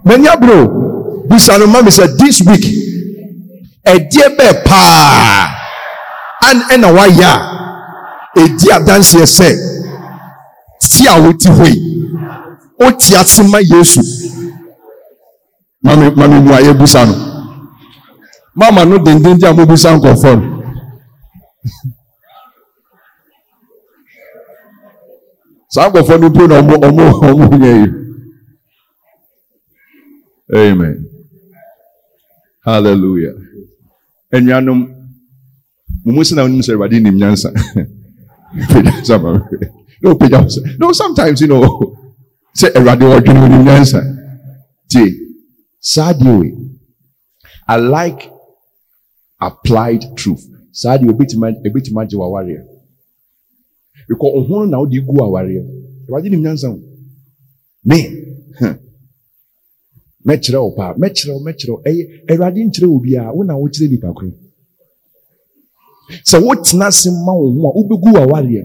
Menya 0.05 0.37
bro. 0.41 1.25
Bisa 1.29 1.59
no 1.59 1.67
mami 1.67 1.93
say 1.93 2.07
this 2.17 2.41
week. 2.43 2.86
Ẹdiẹ 3.93 4.27
bẹ́ẹ̀ 4.39 4.63
paa. 4.67 5.49
An 6.49 6.59
ẹna 6.75 6.89
wa 6.97 7.05
ya. 7.21 7.33
Edi 8.43 8.67
adanseɛ 8.77 9.27
sɛ. 9.37 9.49
Ti 10.91 11.03
a 11.13 11.15
woti 11.23 11.49
hɔ 11.57 11.67
yi. 11.73 11.79
O 12.85 12.91
ti 13.01 13.15
ase 13.21 13.43
ma 13.53 13.59
Yesu. 13.73 14.01
Mami 15.85 16.07
mami 16.17 16.39
mu 16.45 16.53
a 16.55 16.61
yɛ 16.67 16.73
busa 16.79 17.05
no. 17.07 17.15
Mama 18.55 18.85
no 18.85 18.99
denden 18.99 19.39
di 19.39 19.47
a 19.47 19.53
mo 19.53 19.65
busa 19.67 19.91
nkɔfɔ 19.97 20.31
no. 20.37 20.57
saa 25.77 25.89
nkɔfɔ 25.91 26.15
no 26.21 26.27
mpo 26.31 26.43
na 26.51 26.57
ɔmo 26.61 26.75
ɔmo 27.29 27.45
nyɛ 27.61 27.71
yi 27.81 27.87
amen 30.71 30.95
hallelujah 32.67 33.37
enuanom 34.33 34.81
mumu 36.05 36.23
sɛ 36.23 36.35
na 36.35 36.43
wonim 36.43 36.63
sɛ 36.63 36.73
awurade 36.75 37.01
nim 37.01 37.17
nyansa. 37.17 37.51
Pagya 38.71 39.05
sa 39.05 39.19
ma 39.19 39.33
wo 40.03 40.15
sɛ 40.55 40.79
no 40.79 40.93
sometimes 40.93 41.41
you 41.41 41.49
know 41.49 41.63
sɛ 42.55 42.67
awurade 42.77 43.05
ɔdwene 43.05 43.41
wonim 43.43 43.65
nyansa. 43.65 44.01
Tie 44.89 45.11
saa 45.81 46.13
deɛ 46.13 46.39
wei 46.41 46.53
i 47.69 47.77
like 47.77 48.31
applied 49.41 50.03
truth. 50.17 50.45
Saa 50.73 50.99
deɛ 50.99 51.11
obɛtumi 51.11 52.03
agye 52.03 52.17
w'awareɛ 52.19 52.63
because 54.09 54.35
ɔho 54.39 54.69
na 54.69 54.79
wode 54.79 54.99
gu 55.07 55.13
awareɛ. 55.13 55.63
Awurade 56.09 56.31
nim 56.31 56.43
nyansa 56.43 56.69
ho 56.69 56.79
me 57.85 57.99
mɛkyerɛ 60.27 60.59
wo 60.65 60.71
paa. 60.77 60.95
Mɛkyerɛ 60.99 61.33
wo 61.35 61.41
mɛkyerɛ 61.47 61.71
wo. 61.71 61.81
Ɛyɛ 61.89 62.03
awurade 62.31 62.61
nkyerɛ 62.67 62.87
wo 62.87 62.99
biara 63.01 63.33
wo 63.35 63.43
na 63.45 63.55
wokyerɛ 63.55 63.91
nipa 63.91 64.13
koro 64.13 64.33
sɛ 66.25 66.39
wotena 66.41 66.87
ase 66.87 67.11
ma 67.11 67.33
wo 67.33 67.51
ho 67.53 67.69
a 67.69 67.73
wobɛgu 67.77 68.17
awareɛ. 68.23 68.63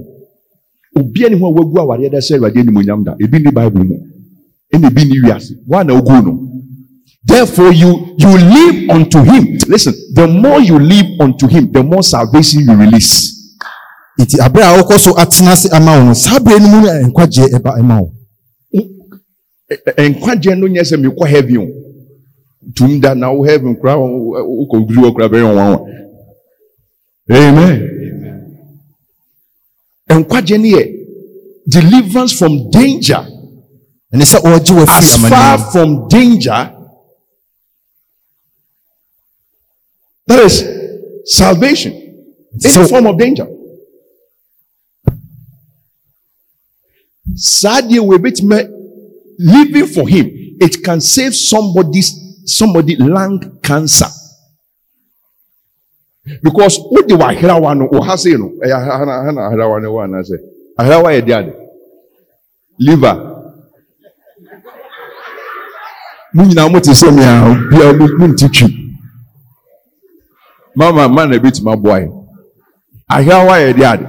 Obia 0.97 1.29
ne 1.29 1.37
ho 1.37 1.47
a 1.47 1.51
wagu 1.51 1.77
awareɛ 1.79 2.09
dɛ 2.09 2.19
sɛ 2.21 2.37
awurade 2.37 2.57
animonyam 2.59 3.03
da. 3.03 3.15
Ebi 3.19 3.39
ne 3.39 3.51
bible 3.51 3.83
mu. 3.83 3.95
Ɛna 4.73 4.87
ebi 4.89 5.05
ne 5.05 5.15
wiase. 5.27 5.53
Woa 5.67 5.83
na 5.83 5.93
wogu 5.93 6.25
no. 6.25 6.47
Therefore 7.23 7.71
you 7.71 8.15
you 8.17 8.37
live 8.37 8.89
unto 8.89 9.19
him. 9.23 9.57
Listen 9.67 9.93
the 10.13 10.27
more 10.27 10.59
you 10.59 10.79
live 10.79 11.05
unto 11.19 11.47
him 11.47 11.71
the 11.71 11.83
more 11.83 12.03
salvation 12.03 12.61
you 12.61 12.75
release. 12.75 13.57
Nti 14.19 14.39
abere 14.39 14.65
a 14.65 14.77
wokɔ 14.81 14.99
so 14.99 15.13
atena 15.13 15.51
ase 15.51 15.69
ama 15.71 15.97
wo 15.97 16.03
no 16.05 16.13
saa 16.13 16.39
bere 16.39 16.59
no 16.59 16.67
mu 16.67 16.81
no 16.81 17.07
nkwagyeɛ 17.09 18.11
nkwagye 19.97 20.55
no 20.57 20.67
nyɛ 20.67 20.83
sɛ 20.83 20.97
mekɔ 20.97 21.27
heaven 21.27 21.57
o. 21.57 21.67
Tum 22.75 22.99
da 22.99 23.13
na 23.15 23.31
wo 23.31 23.43
heaven 23.43 23.75
kora 23.75 23.95
wokɔ 23.97 24.85
guri 24.87 24.99
wɔ 25.01 25.13
kora 25.13 25.29
bɛyɛ 25.29 25.43
wɔn 25.43 25.55
wa 25.55 25.79
amen. 27.35 27.87
Nkwagye 30.09 30.57
no 30.59 30.77
yɛ 30.77 30.83
deliverance 31.67 32.33
from 32.37 32.69
danger. 32.69 33.25
Ɛne 34.13 34.23
sɛ 34.25 34.39
ɔgye 34.41 34.73
wɔ 34.77 34.85
firi 34.85 34.97
as 34.97 35.29
far 35.29 35.57
from 35.71 36.07
danger. 36.09 36.77
That 40.27 40.39
is 40.45 40.63
salvation. 41.25 41.93
In 42.53 42.59
So- 42.69 42.83
the 42.83 42.87
form 42.89 43.07
of 43.07 43.17
danger. 43.17 43.47
Saa 47.35 47.81
deɛ 47.81 47.99
wɔ 47.99 48.17
ebɛtumi 48.17 48.80
living 49.43 49.87
for 49.87 50.07
him 50.07 50.27
it 50.61 50.83
can 50.83 51.01
save 51.01 51.33
somebody's 51.35 52.13
somebody 52.45 52.95
lung 52.95 53.59
cancer. 53.63 54.07
Because 56.43 56.77
wode 56.91 57.09
wɔ 57.09 57.33
aherawa 57.35 57.75
no 57.77 57.87
wɔ 57.87 58.03
ha 58.05 58.15
sei 58.15 58.33
no 58.37 58.49
ɛyɛ 58.63 58.73
aha- 58.73 58.97
ha 59.05 59.23
ha 59.25 59.31
na 59.31 59.41
aherawa 59.49 59.81
no 59.81 59.91
wɔ 59.93 60.03
anaasɛ 60.05 60.37
aherawa 60.79 61.09
yɛ 61.17 61.25
de 61.25 61.33
ade 61.33 61.53
liver. 62.79 63.15
Mo 66.33 66.43
nyinaa 66.45 66.69
mote 66.71 66.91
sɛ 66.93 67.09
me 67.15 67.23
a 67.23 67.69
bia 67.69 68.07
monte 68.17 68.47
twi 68.49 68.67
mama 70.75 71.09
ma 71.09 71.25
na 71.25 71.37
ɛbɛtumi 71.37 71.73
aboa 71.73 71.99
yɛ 72.01 72.09
aherawa 73.09 73.57
yɛ 73.59 73.75
de 73.75 73.83
ade 73.83 74.07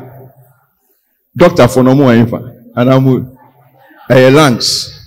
dɔktafoɔ 1.38 1.84
no 1.84 1.94
mo 1.94 2.04
wɔ 2.04 2.24
ɛmfa 2.26 2.38
anaa 2.76 3.00
mo 3.02 3.12
ɛyɛ 4.10 4.34
lungs 4.34 4.98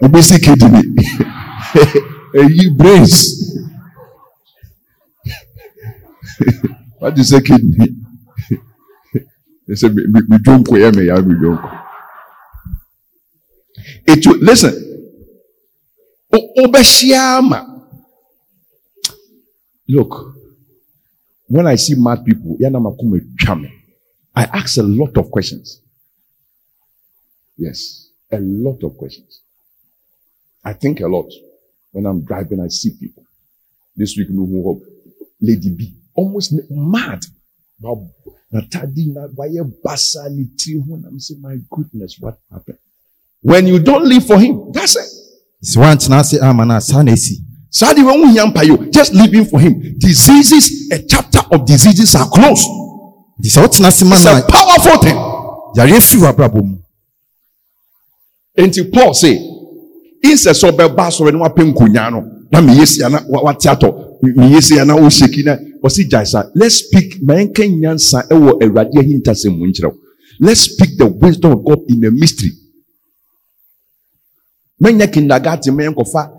wobɛsi 0.00 0.36
kidney 0.44 0.84
ɛyi 2.40 2.64
brains. 2.76 3.16
What 6.98 7.18
is 7.18 7.32
a 7.32 7.40
kidney 7.42 7.88
they 9.66 9.74
say 9.74 9.88
me 9.88 10.02
me 10.12 10.20
me 10.28 10.36
dwonko 10.44 10.74
yɛ 10.82 10.94
me 10.96 11.02
ya 11.06 11.16
me 11.20 11.34
dwonko 11.34 11.68
it 14.06 14.26
will 14.26 14.38
listen. 14.38 14.74
O 16.32 16.38
wobɛhyia 16.58 17.42
ma 17.42 17.60
look 19.88 20.34
when 21.46 21.66
i 21.66 21.74
see 21.76 21.94
mad 21.96 22.24
people 22.24 22.56
yana 22.60 22.80
makoma 22.80 23.18
twa 23.38 23.54
me 23.56 23.68
i 24.34 24.44
ask 24.44 24.78
a 24.78 24.82
lot 24.82 25.16
of 25.18 25.30
questions. 25.30 25.82
Yes 27.56 28.10
a 28.32 28.38
lot 28.40 28.82
of 28.84 28.96
questions 28.96 29.42
I 30.64 30.72
think 30.74 31.00
a 31.00 31.06
lot 31.08 31.30
when 31.92 32.06
I'm 32.06 32.24
driving. 32.24 32.60
I 32.60 32.68
see 32.68 32.90
people. 32.98 33.24
This 33.96 34.16
week, 34.16 34.28
no 34.30 34.46
hope. 34.62 34.82
Lady 35.40 35.70
B, 35.70 35.94
almost 36.14 36.54
mad. 36.70 37.20
Natadi 38.52 39.14
basa 39.84 40.26
I'm 40.26 41.20
saying, 41.20 41.40
my 41.40 41.56
goodness, 41.70 42.16
what 42.20 42.38
happened? 42.50 42.78
When 43.42 43.66
you 43.66 43.78
don't 43.78 44.04
live 44.04 44.26
for 44.26 44.38
him, 44.38 44.70
that's 44.72 44.96
it. 44.96 45.08
sɛ 45.62 45.76
woantena 45.80 46.20
ase 46.20 46.38
ama 46.42 46.64
no 46.64 46.76
a 46.76 46.80
saa 46.80 47.02
na 47.02 47.12
ɛsi 47.12 47.34
Sadi 47.72 48.02
when 48.02 48.20
we 48.20 48.34
payo, 48.52 48.90
just 48.92 49.14
living 49.14 49.44
for 49.44 49.60
him. 49.60 49.94
Diseases, 49.98 50.90
a 50.90 50.98
chapter 51.06 51.38
of 51.52 51.64
diseases 51.64 52.14
are 52.16 52.28
closed. 52.28 52.66
It's 53.38 53.56
a 53.56 53.60
a 53.62 54.42
powerful 54.50 54.98
thing. 54.98 55.16
Enti 58.58 58.92
Paul 58.92 59.14
say, 59.14 59.38
instead 60.22 60.54
sɛ 60.54 60.70
ɔbɛba 60.70 61.06
asɔre 61.08 61.32
na 61.32 61.38
wapɛ 61.48 61.62
nkonya 61.72 62.10
no. 62.12 62.20
Na 62.52 62.60
meyɛ 62.60 62.86
sia 62.86 63.08
na 63.08 63.20
wa- 63.28 63.42
wate 63.44 63.64
atɔ 63.68 64.20
meyɛ 64.22 64.60
sia 64.62 64.84
na 64.84 64.94
wohyɛki 64.96 65.44
na. 65.44 65.56
Ɔse 65.82 66.08
gyae 66.08 66.26
sa 66.26 66.44
let's 66.54 66.74
speak. 66.76 67.22
Ma 67.22 67.34
yɛnka 67.34 67.64
nyansa 67.80 68.28
ɛwɔ 68.28 68.60
awurade 68.62 68.94
ahintasɛm 68.98 69.56
mu 69.58 69.66
nkyerɛ 69.66 69.86
wo 69.86 69.96
let's 70.40 70.60
speak 70.60 70.96
the 70.98 71.06
wisdom 71.06 71.52
of 71.52 71.64
god 71.64 71.78
in 71.88 72.04
a 72.04 72.10
mystery. 72.10 72.50
Mɛnyɛ 74.82 75.12
kindergarten 75.12 75.74
ma 75.76 75.82
yɛnkɔfa 75.84 76.30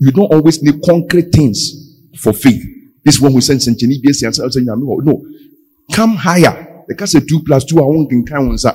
you 0.00 0.10
don't 0.12 0.30
always 0.32 0.62
need 0.62 0.82
concrete 0.84 1.32
things 1.32 1.72
for 2.18 2.32
faith. 2.34 2.62
This 3.04 3.18
one 3.20 3.32
who 3.32 3.38
sɛ 3.38 3.54
nsɛnkyɛnne 3.56 4.02
bi 4.02 4.10
asia 4.10 4.28
sɛ 4.30 4.48
sɛ 4.48 4.60
nyame 4.64 4.82
hɔ 4.84 5.04
no. 5.04 5.22
Come 5.92 6.16
higher. 6.16 6.84
Ɛka 6.90 7.04
sɛ 7.06 7.26
two 7.26 7.40
plus 7.44 7.64
two 7.64 7.78
a 7.78 7.82
wonkenkan 7.82 8.46
wo 8.48 8.52
nsa. 8.54 8.74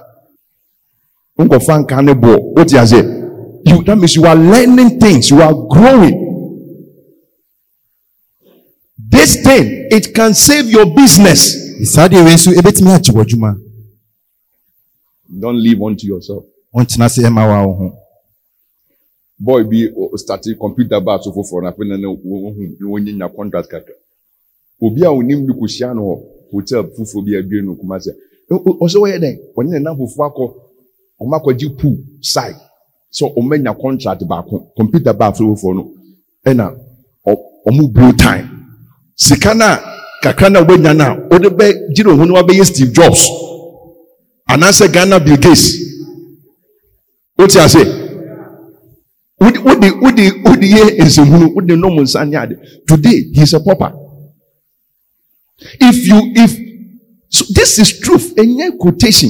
Nkɔfa 1.40 1.86
nka 1.86 2.04
ne 2.06 2.14
boɔ. 2.14 2.56
Wote 2.56 2.74
aseɛ 2.74 3.17
you 3.66 3.84
that 3.84 3.96
means 3.98 4.16
you 4.16 4.26
are 4.26 4.36
learning 4.36 5.00
things 5.00 5.30
you 5.30 5.42
are 5.42 5.54
growing. 5.54 6.26
This 8.98 9.42
thing 9.44 9.88
it 9.92 10.14
can 10.14 10.34
save 10.34 10.66
your 10.70 10.86
business. 10.96 11.56
Saa 11.94 12.08
deɛ 12.08 12.24
wei 12.26 12.34
nso 12.36 12.52
ɛbɛtumi 12.52 12.92
agye 12.96 13.14
w'adwuma 13.14 13.56
don't 15.40 15.62
live 15.62 15.82
unto 15.82 16.08
yourself. 16.08 16.46
Ɔntena 16.76 17.06
ase 17.06 17.20
ɛma 17.22 17.48
wa 17.48 17.66
wo 17.68 17.74
ho 17.74 17.98
boy 19.40 19.64
bi 19.64 19.88
o- 19.96 20.10
o 20.14 20.18
start 20.18 20.44
computer 20.60 21.00
bar 21.00 21.22
so 21.22 21.32
foforɔ 21.32 21.64
na 21.64 21.72
afei 21.72 21.88
na 21.88 21.98
na 21.98 22.08
wohu 22.10 22.76
na 22.80 22.88
wonyanya 22.90 23.30
contract 23.36 23.70
kakra 23.70 23.94
obi 24.82 25.04
a 25.04 25.10
onim 25.12 25.46
bi 25.46 25.54
kɔhyia 25.54 25.94
no 25.96 26.02
hɔ 26.02 26.52
hotel 26.52 26.84
foforɔ 26.98 27.26
bi 27.26 27.38
abie 27.38 27.62
no 27.62 27.76
kuma 27.76 27.98
sɛ 28.00 28.12
ɔsɛ 28.50 28.98
wɔyɛ 28.98 29.20
dɛn 29.20 29.38
ɔne 29.56 29.70
ne 29.70 29.80
nam 29.80 29.96
foforɔ 29.98 30.26
akɔ 30.32 30.54
ɔmo 31.22 31.36
akɔgye 31.40 31.70
pool 31.78 31.98
side 32.22 32.56
so 33.10 33.30
ɔmanya 33.38 33.74
contract 33.80 34.24
baako 34.28 34.72
computer 34.76 35.14
so 35.36 35.44
foforɔ 35.56 35.76
no 35.76 35.92
ɛna 36.46 36.76
ɔmo 37.68 37.92
blow 37.94 38.12
time. 38.14 38.50
Sika 39.16 39.54
na 39.54 39.78
kakra 40.24 40.50
na 40.50 40.62
wobɛnya 40.62 40.96
no 40.96 41.04
a 41.06 41.16
wode 41.30 41.50
bɛ 41.58 42.06
wo 42.06 42.16
ho 42.16 42.26
na 42.26 42.34
wabɛyɛ 42.42 42.66
steve 42.66 42.94
jobs 42.94 43.28
anaasɛ 44.50 44.92
ghana 44.94 45.20
bill 45.20 45.38
gates. 45.38 45.76
Wote 47.38 47.56
ase? 47.58 47.84
Wode 49.40 49.58
wode 49.58 49.92
wode 50.02 50.24
wode 50.46 50.64
yɛ 50.66 50.98
nsɛmhunu 51.00 51.54
wode 51.56 51.76
nom 51.78 51.98
nsa 52.00 52.26
ne 52.28 52.38
ade. 52.38 52.56
Today 52.88 53.30
he 53.34 53.42
is 53.42 53.54
a 53.54 53.60
pauper. 53.60 53.94
If 55.80 56.08
you 56.08 56.32
if 56.36 56.58
so 57.30 57.46
this 57.54 57.80
is 57.80 58.00
truth 58.00 58.34
ɛnyɛ 58.36 58.78
quotation 58.78 59.30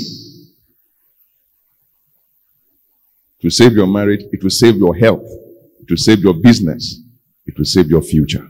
to 3.42 3.50
save 3.50 3.74
your 3.74 3.88
marriage 3.88 4.22
it 4.32 4.42
will 4.44 4.50
save 4.62 4.76
your 4.78 4.96
health 4.96 5.26
it 5.82 5.90
will 5.90 5.98
save 5.98 6.20
your 6.20 6.34
business 6.34 7.02
it 7.46 7.58
will 7.58 7.66
save 7.66 7.88
your 7.90 8.02
future 8.02 8.46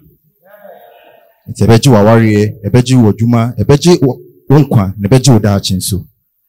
nti 1.49 1.63
ɛbɛgye 1.65 1.89
w'awareɛ 1.93 2.43
ɛbɛgye 2.67 2.95
w'adwuma 3.03 3.41
ɛbɛgye 3.61 3.91
wo 4.01 4.13
wo 4.49 4.59
nkwa 4.59 4.93
na 4.97 5.07
ɛbɛgye 5.07 5.29
wo 5.33 5.39
daakye 5.39 5.75
nso 5.77 5.97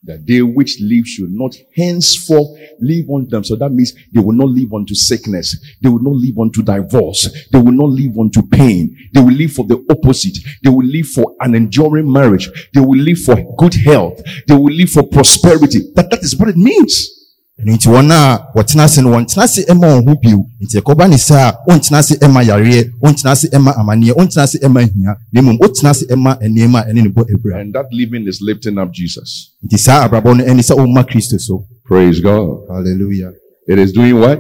that 0.05 0.25
they 0.27 0.41
which 0.43 0.79
live 0.81 1.07
should 1.07 1.31
not 1.33 1.55
henceforth 1.75 2.57
live 2.81 3.07
unto 3.11 3.29
them. 3.31 3.43
So 3.45 3.57
that 3.57 3.71
means 3.71 3.93
they 4.13 4.21
will 4.21 4.33
not 4.35 4.49
live 4.49 4.73
unto 4.73 4.95
sickness. 4.95 5.57
They 5.83 5.89
will 5.89 6.03
not 6.03 6.15
live 6.15 6.39
unto 6.39 6.63
divorce. 6.63 7.29
They 7.51 7.59
will 7.59 7.73
not 7.73 7.91
live 7.91 8.17
unto 8.19 8.43
pain. 8.47 8.97
They 9.13 9.21
will 9.21 9.33
live 9.35 9.53
for 9.53 9.65
the 9.67 9.85
opposite. 9.91 10.39
They 10.63 10.71
will 10.71 10.87
live 10.87 11.07
for 11.09 11.35
an 11.41 11.55
enduring 11.57 12.11
marriage. 12.11 12.49
They 12.73 12.81
will 12.81 12.99
live 12.99 13.19
for 13.19 13.37
good 13.57 13.75
health. 13.75 14.23
They 14.47 14.55
will 14.55 14.73
live 14.73 14.91
for 14.91 15.03
prosperity. 15.03 15.81
That, 15.95 16.11
that 16.11 16.23
is 16.23 16.37
what 16.37 16.49
it 16.49 16.57
means. 16.57 17.18
Ɛno 17.61 17.73
nti 17.75 17.89
wɔn 17.89 18.11
a 18.13 18.21
wɔtena 18.55 18.85
ase 18.85 19.03
no 19.03 19.11
wɔntena 19.11 19.43
ase 19.43 19.65
ɛma 19.69 19.87
wɔn 19.91 20.09
ho 20.09 20.15
bio 20.23 20.47
nti 20.63 20.79
ɛkɔba 20.81 21.11
ne 21.11 21.17
saa 21.17 21.49
a 21.51 21.53
wɔntena 21.71 21.99
ase 21.99 22.15
ɛma 22.21 22.41
yareɛ 22.45 22.91
wɔntena 23.03 23.31
ase 23.33 23.49
ɛma 23.51 23.73
amanneɛ 23.77 24.13
wɔntena 24.15 24.43
ase 24.43 24.59
ɛma 24.63 24.81
hia 24.83 25.17
na 25.33 25.41
mmom 25.43 25.59
wɔtena 25.59 25.91
ase 25.91 26.05
ɛma 26.07 26.39
nneɛma 26.41 26.87
ɛne 26.89 27.03
ne 27.03 27.09
bɔ 27.11 27.25
awura 27.33 27.61
And 27.61 27.75
that 27.75 27.87
living 27.93 28.27
is 28.29 28.41
lifting 28.41 28.79
up 28.79 28.93
Jesus. 28.93 29.55
nti 29.65 29.77
saa 29.79 30.07
abrabɔ 30.09 30.37
no 30.39 30.45
ɛne 30.45 30.61
sɛ 30.63 30.75
wɔma 30.77 31.05
kristo 31.09 31.39
so 31.41 31.67
Praise 31.85 32.21
God. 32.21 32.67
hallelujah 32.71 33.33
It 33.67 33.79
is 33.79 33.93
doing 33.93 34.19
what? 34.21 34.39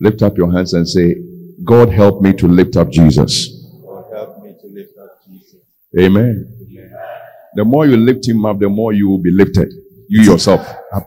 Lift 0.00 0.22
up 0.22 0.36
your 0.36 0.50
hands 0.52 0.72
and 0.74 0.88
say, 0.88 1.14
God 1.62 1.88
help 1.90 2.20
me 2.20 2.32
to 2.32 2.46
lift 2.48 2.76
up 2.76 2.90
Jesus. 2.90 3.48
Amen. 5.96 6.46
The 7.54 7.64
more 7.64 7.86
you 7.86 7.96
lift 7.96 8.26
him 8.26 8.44
up, 8.44 8.58
the 8.58 8.68
more 8.68 8.92
you 8.92 9.08
will 9.08 9.20
be 9.22 9.30
lifted. 9.30 9.72
You 10.08 10.22
yourself. 10.22 10.60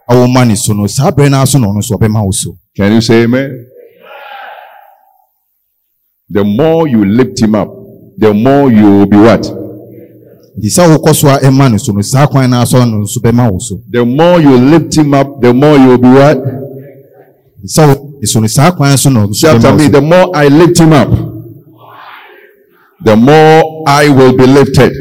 awoma 0.09 0.45
ne 0.47 0.55
so 0.55 0.73
no 0.73 0.87
saa 0.87 1.11
berɛ 1.11 1.29
no 1.31 1.37
ara 1.37 1.47
so 1.47 1.59
na 1.59 1.67
ɔno 1.67 1.77
nso 1.79 1.95
ɔbɛma 1.97 2.23
wo 2.25 2.31
so 2.31 2.57
Can 2.75 2.93
you 2.93 3.01
say 3.01 3.23
amen? 3.23 3.65
The 6.29 6.43
more 6.43 6.87
you 6.87 7.05
lift 7.05 7.39
him 7.41 7.55
up, 7.55 7.69
the 8.17 8.33
more 8.33 8.69
you 8.71 8.83
will 8.83 9.05
be 9.05 9.17
what? 9.17 9.41
nti 10.57 10.69
sɛ 10.69 10.83
wokɔ 10.89 11.13
so 11.15 11.27
a 11.29 11.37
ɛma 11.39 11.71
no 11.71 11.77
so 11.77 11.91
no 11.93 12.01
saa 12.01 12.25
kwan 12.27 12.49
no 12.49 12.57
ara 12.57 12.65
so 12.65 12.83
no 12.83 12.97
nso 13.03 13.19
bɛma 13.21 13.51
wo 13.51 13.59
so 13.59 13.79
The 13.89 14.03
more 14.03 14.39
you 14.41 14.57
lift 14.57 14.95
him 14.97 15.13
up, 15.13 15.39
the 15.41 15.53
more 15.53 15.77
you 15.77 15.87
will 15.89 15.97
be 15.99 16.07
what? 16.09 16.37
nti 17.63 18.27
so 18.27 18.39
no 18.39 18.47
saa 18.47 18.71
kwan 18.71 18.97
so 18.97 19.09
me, 19.11 19.87
the 19.87 20.01
more 20.01 20.31
I 20.35 20.47
lift 20.47 20.79
him 20.79 20.93
up, 20.93 21.09
the 23.03 23.15
more 23.15 23.83
I 23.87 24.09
will 24.09 24.35
be 24.35 24.47
lifted. 24.47 24.91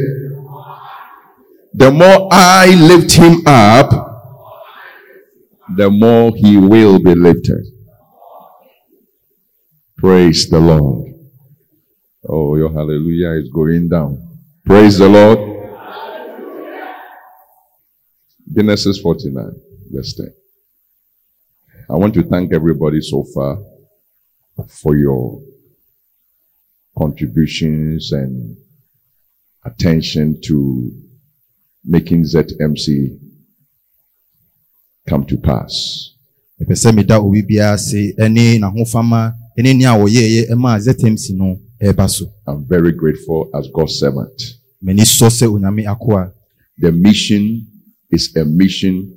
The 1.73 1.91
more 1.91 2.29
I 2.31 2.73
lift 2.75 3.11
him 3.11 3.45
up, 3.45 3.91
the 5.75 5.89
more 5.89 6.31
he 6.35 6.57
will 6.57 6.97
be 6.99 7.13
lifted. 7.13 7.65
Praise 9.97 10.49
the 10.49 10.59
Lord. 10.59 11.13
Oh, 12.27 12.55
your 12.55 12.71
hallelujah 12.71 13.31
is 13.41 13.49
going 13.49 13.89
down. 13.89 14.21
Praise 14.65 14.97
the 14.97 15.09
Lord. 15.09 15.39
Genesis 18.53 18.99
49, 18.99 19.51
verse 19.91 20.13
10. 20.15 20.33
I 21.89 21.93
want 21.93 22.13
to 22.15 22.23
thank 22.23 22.53
everybody 22.53 23.01
so 23.01 23.25
far 23.33 23.57
for 24.67 24.97
your 24.97 25.41
contributions 26.97 28.11
and 28.11 28.57
attention 29.65 30.41
to 30.45 30.91
making 31.87 32.23
ZMC 32.23 33.17
come 35.09 35.25
to 35.25 35.37
pass. 35.37 36.13
ɛpɛ 36.61 36.73
sɛ 36.75 36.91
meda 36.95 37.17
obi 37.19 37.41
biara 37.41 37.73
ase 37.75 38.13
ɛne 38.17 38.59
n'ahofama 38.59 39.33
ɛne 39.57 39.77
nea 39.77 39.93
wɔyɛɛyɛ 39.97 40.49
ɛma 40.51 40.79
ztmc 40.85 41.29
no 41.37 41.59
ɛreba 41.81 42.09
so 42.09 42.25
I'm 42.47 42.65
very 42.67 42.91
grateful 42.91 43.49
as 43.53 43.67
God's 43.73 43.99
servant. 43.99 44.37
m'ani 44.83 45.03
sɔ 45.05 45.27
sɛ 45.29 45.45
onyame 45.47 45.85
akoa 45.85 46.33
The 46.79 46.91
mission 46.91 47.65
is 48.11 48.35
a 48.35 48.45
mission 48.45 49.11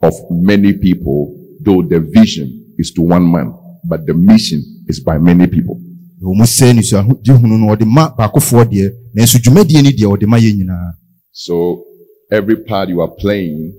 of 0.00 0.14
many 0.30 0.72
people, 0.72 1.36
though 1.60 1.82
the 1.82 2.00
vision 2.00 2.74
is 2.78 2.90
to 2.92 3.02
one 3.02 3.30
man, 3.30 3.52
but 3.84 4.06
the 4.06 4.14
mission 4.14 4.62
is 4.88 5.00
by 5.00 5.18
many 5.18 5.46
people. 5.46 5.80
ɛwɔ 6.22 6.34
mu 6.36 6.44
sɛ 6.44 6.72
nisuagye 6.72 7.32
hunu 7.40 7.58
no 7.58 7.74
ɔde 7.74 7.84
ma 7.86 8.08
baakofoɔ 8.16 8.64
deɛ 8.72 9.03
nanso 9.14 9.38
dwumadie 9.38 9.82
ni 9.82 9.90
deɛ 9.92 10.06
ɔde 10.12 10.26
ma 10.26 10.38
yɛn 10.38 10.56
nyinaa 10.58 10.92
So 11.32 11.84
every 12.30 12.56
part 12.56 12.88
you 12.88 13.00
are 13.00 13.10
playing, 13.10 13.72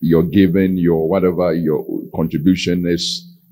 you're 0.00 0.22
giving 0.38 0.76
your 0.76 1.08
whatever 1.08 1.52
your 1.54 1.84
contribution 2.14 2.86
is 2.86 3.04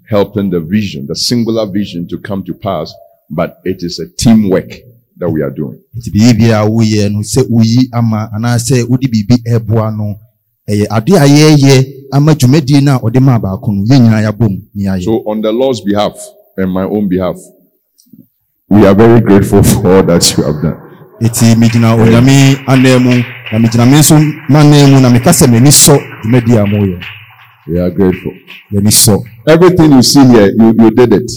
helping 0.08 0.48
the 0.50 0.60
vision, 0.60 1.06
the 1.08 1.16
singular 1.16 1.66
vision 1.66 2.06
to 2.08 2.18
come 2.18 2.44
to 2.44 2.54
pass, 2.54 2.92
but 3.30 3.58
it 3.64 3.82
is 3.82 3.98
a 3.98 4.06
teamwork 4.16 4.70
that 5.16 5.28
we 5.28 5.42
are 5.42 5.50
doing. 5.50 5.80
nti 5.96 6.10
biribi 6.10 6.50
a 6.52 6.62
woyɛ 6.66 7.10
no 7.12 7.20
sɛ 7.20 7.42
woyi 7.50 7.88
ama 7.92 8.28
anaasɛ 8.34 8.88
wode 8.88 9.06
biribi 9.10 9.37
ɛboa 9.46 9.96
no 9.96 10.14
ɛyɛ 10.68 10.87
ade 10.90 11.12
a 11.14 12.16
ama 12.16 12.34
dwumadie 12.34 12.80
no 12.82 12.96
a 12.96 12.98
ɔde 13.00 13.20
maa 13.20 13.38
baako 13.38 13.72
no 13.72 13.82
yɛn 13.84 14.02
nyinaa 14.02 14.22
yɛabɔ 14.30 14.48
mu 14.50 14.58
ne 14.74 14.84
yɛayɛ 14.84 15.02
So 15.04 15.22
on 15.26 15.40
the 15.40 15.52
Lord's 15.52 15.80
behalf 15.80 16.16
and 16.56 16.70
my 16.72 16.84
own 16.84 17.08
behalf, 17.08 17.37
we 18.70 18.87
are 18.87 18.94
very 18.94 19.20
grateful 19.20 19.62
for 19.62 19.96
all 19.96 20.03
that 20.03 20.22
you 20.37 20.44
have 20.44 20.62
done. 20.62 20.81
eti 21.20 21.44
megyina 21.57 21.94
onyame 21.94 22.57
anan 22.66 22.98
mu 23.03 23.22
na 23.53 23.59
megyina 23.59 23.87
me 23.87 23.98
nso 23.98 24.14
m'anan 24.48 24.90
mu 24.90 25.00
na 25.00 25.11
meka 25.11 25.31
sɛ 25.33 25.46
m'ani 25.46 25.70
sɔ 25.70 25.94
dwumadie 26.22 26.59
a 26.59 26.64
moyɛ 26.66 27.00
We 27.66 27.79
are 27.81 27.90
grateful. 27.90 28.33
m'ani 28.72 28.90
sɔ 28.90 29.16
Everything 29.46 29.92
you 29.92 30.03
see 30.03 30.24
here, 30.27 30.50
you, 30.59 30.74
you 30.79 30.90
did 30.90 31.12
it. 31.12 31.31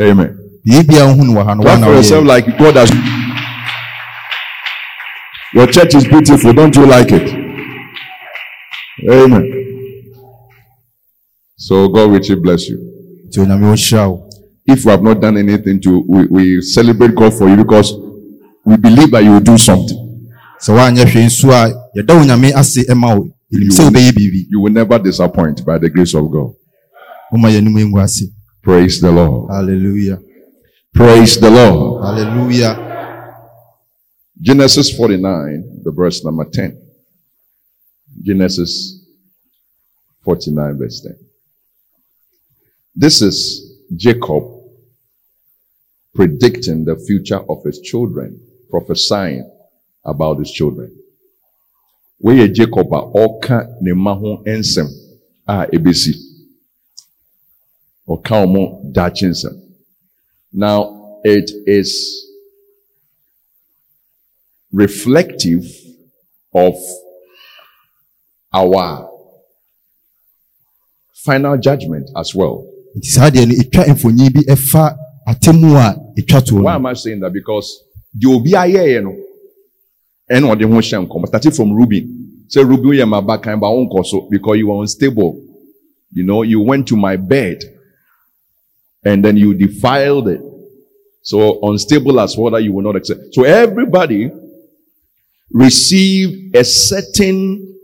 Amen. 0.00 0.36
a 0.66 0.82
no 1.16 1.32
wɔ 1.34 1.44
ha 1.44 1.54
no 1.54 1.62
Clap 1.62 1.78
wana 1.80 1.86
for 1.86 1.94
yourself 1.94 2.24
like 2.24 2.46
God 2.58 2.76
has. 2.76 2.90
Your 5.54 5.66
church 5.68 5.94
is 5.94 6.04
beautiful. 6.04 6.52
Don't 6.52 6.74
you 6.76 6.84
like 6.86 7.12
it? 7.12 7.28
Amen. 9.08 9.44
So 11.56 11.88
God 11.88 12.10
richly 12.10 12.36
bless 12.36 12.68
you. 12.68 12.78
nti 13.28 13.40
onyame 13.40 13.66
wo 13.66 13.76
If 14.66 14.84
we 14.84 14.90
have 14.90 15.02
not 15.02 15.20
done 15.20 15.36
anything 15.36 15.80
to, 15.82 16.04
we, 16.08 16.26
we 16.26 16.62
celebrate 16.62 17.14
God 17.14 17.34
for 17.34 17.48
you 17.48 17.56
because 17.56 17.92
we 18.64 18.76
believe 18.76 19.10
that 19.10 19.22
you 19.22 19.32
will 19.32 19.40
do 19.40 19.58
something. 19.58 20.00
So 20.58 20.72
woanyɛ 20.74 21.04
hwee 21.04 21.24
nso 21.26 21.50
a 21.50 21.72
yɛda 21.96 22.14
onyame 22.20 22.52
ase 22.56 22.84
ɛma 22.88 23.16
wo 23.18 23.24
yɛnim 23.52 23.70
sɛ 23.70 23.84
wobɛyɛ 23.90 24.12
biribi 24.12 24.46
You 24.48 24.60
will 24.60 24.72
never 24.72 24.98
disappoint 24.98 25.64
by 25.66 25.76
the 25.78 25.90
grace 25.90 26.14
of 26.14 26.30
God. 26.30 26.54
woma 27.32 27.50
yɛanom 27.50 27.76
ngu 27.90 28.02
ase 28.02 28.30
Praise 28.62 29.00
the 29.00 29.12
Lord. 29.12 29.50
hallelujah 29.52 30.18
Praise 30.94 31.38
the 31.38 31.50
Lord. 31.50 32.02
hallelujah 32.04 32.80
Genesis 34.40 34.90
49, 34.96 35.82
the 35.84 35.90
verse 35.92 36.24
number 36.24 36.44
10. 36.44 36.76
Genesis 38.22 39.00
49, 40.24 40.76
verse 40.78 41.00
10. 41.02 41.16
This 42.96 43.22
is 43.22 43.76
Jacob 43.94 44.53
predicting 46.14 46.84
the 46.84 46.96
future 47.06 47.40
of 47.48 47.62
his 47.64 47.80
children, 47.80 48.40
prophesying 48.70 49.50
about 50.04 50.38
his 50.38 50.50
children. 50.52 50.94
Where 52.18 52.46
Jacob 52.48 52.92
a 52.92 53.00
ɔka 53.02 53.76
ne 53.80 53.92
mma 53.92 54.18
ho 54.18 54.42
nsɛm 54.46 54.88
a 55.48 55.52
ah, 55.52 55.66
ebesi. 55.72 56.14
Ɔka 58.08 58.46
wɔn 58.46 58.92
daakye 58.92 59.28
nsɛm. 59.30 59.60
Now 60.52 61.18
it 61.24 61.50
is 61.66 62.24
reflective 64.72 65.64
of 66.54 66.74
our 68.52 69.10
final 71.24 71.56
judgment 71.58 72.10
as 72.16 72.34
well. 72.34 72.66
nti 72.96 73.06
saa 73.10 73.30
deɛ 73.30 73.46
no 73.48 73.54
ɛtwa 73.54 73.88
mfonyin 73.94 74.32
bi 74.34 74.40
ɛfa 74.54 74.96
atemmu 75.26 75.74
a 75.76 76.03
Why 76.50 76.74
am 76.74 76.86
I 76.86 76.94
saying 76.94 77.20
that? 77.20 77.32
Because 77.32 77.82
the 78.14 78.28
obi 78.32 78.52
ayɛyɛ 78.52 79.02
no 79.02 79.16
ɛna 80.30 80.54
ɔde 80.56 80.62
ho 80.64 80.78
hyɛ 80.78 81.06
nkɔmɔ. 81.06 81.26
Starting 81.26 81.52
from 81.52 81.72
Reuben 81.72 82.24
say 82.48 82.62
Reuben 82.62 82.92
you're 82.92 83.22
ba 83.22 83.38
kan 83.38 83.58
ba 83.58 83.66
wɔn 83.66 83.88
nkɔ 83.88 84.04
so 84.06 84.28
because 84.30 84.56
you 84.58 84.68
were 84.68 84.80
unstable. 84.80 85.42
You 86.12 86.24
know 86.24 86.42
you 86.42 86.60
went 86.60 86.86
to 86.88 86.96
my 86.96 87.16
bed 87.16 87.58
and 89.04 89.24
then 89.24 89.36
you 89.36 89.54
defiled 89.54 90.28
it. 90.28 90.40
So 91.22 91.58
unstable 91.62 92.20
as 92.20 92.36
water 92.36 92.60
you 92.60 92.72
will 92.72 92.82
not 92.82 92.96
accept. 92.96 93.20
So 93.32 93.42
everybody 93.44 94.30
received 95.50 96.54
a 96.56 96.64
certain 96.64 97.74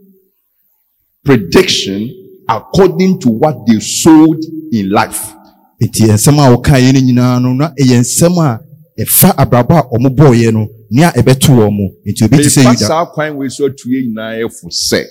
prediction 1.25 2.45
according 2.49 3.21
to 3.21 3.29
what 3.29 3.67
they 3.67 3.81
sowed 3.81 4.39
in 4.73 4.91
life. 4.91 5.35
Nti 5.81 6.03
nsɛm 6.13 6.39
a 6.39 6.51
wɔkaeɛ 6.55 6.93
no 6.93 7.01
nyinaa 7.01 7.39
no 7.43 7.53
na 7.55 7.73
ɛyɛ 7.81 7.99
nsɛm 8.01 8.37
a 8.39 8.61
ɛfa 9.03 9.29
abrabɔ 9.37 9.75
a 9.79 9.83
ɔmo 9.97 10.09
bɔɔyɛ 10.15 10.53
no 10.53 10.69
nea 10.91 11.11
ɛbɛto 11.13 11.49
wɔn 11.57 11.73
mu. 11.73 11.89
Nti 12.07 12.25
obi 12.25 12.37
te 12.37 12.49
sɛ 12.49 12.63
yuda. 12.65 12.87
saa 12.87 13.07
kwan 13.07 13.37
wei 13.37 13.49
so 13.49 13.65
atue 13.67 14.03
nyinaa 14.07 14.45
ɛfo 14.45 14.69
sɛ 14.69 15.05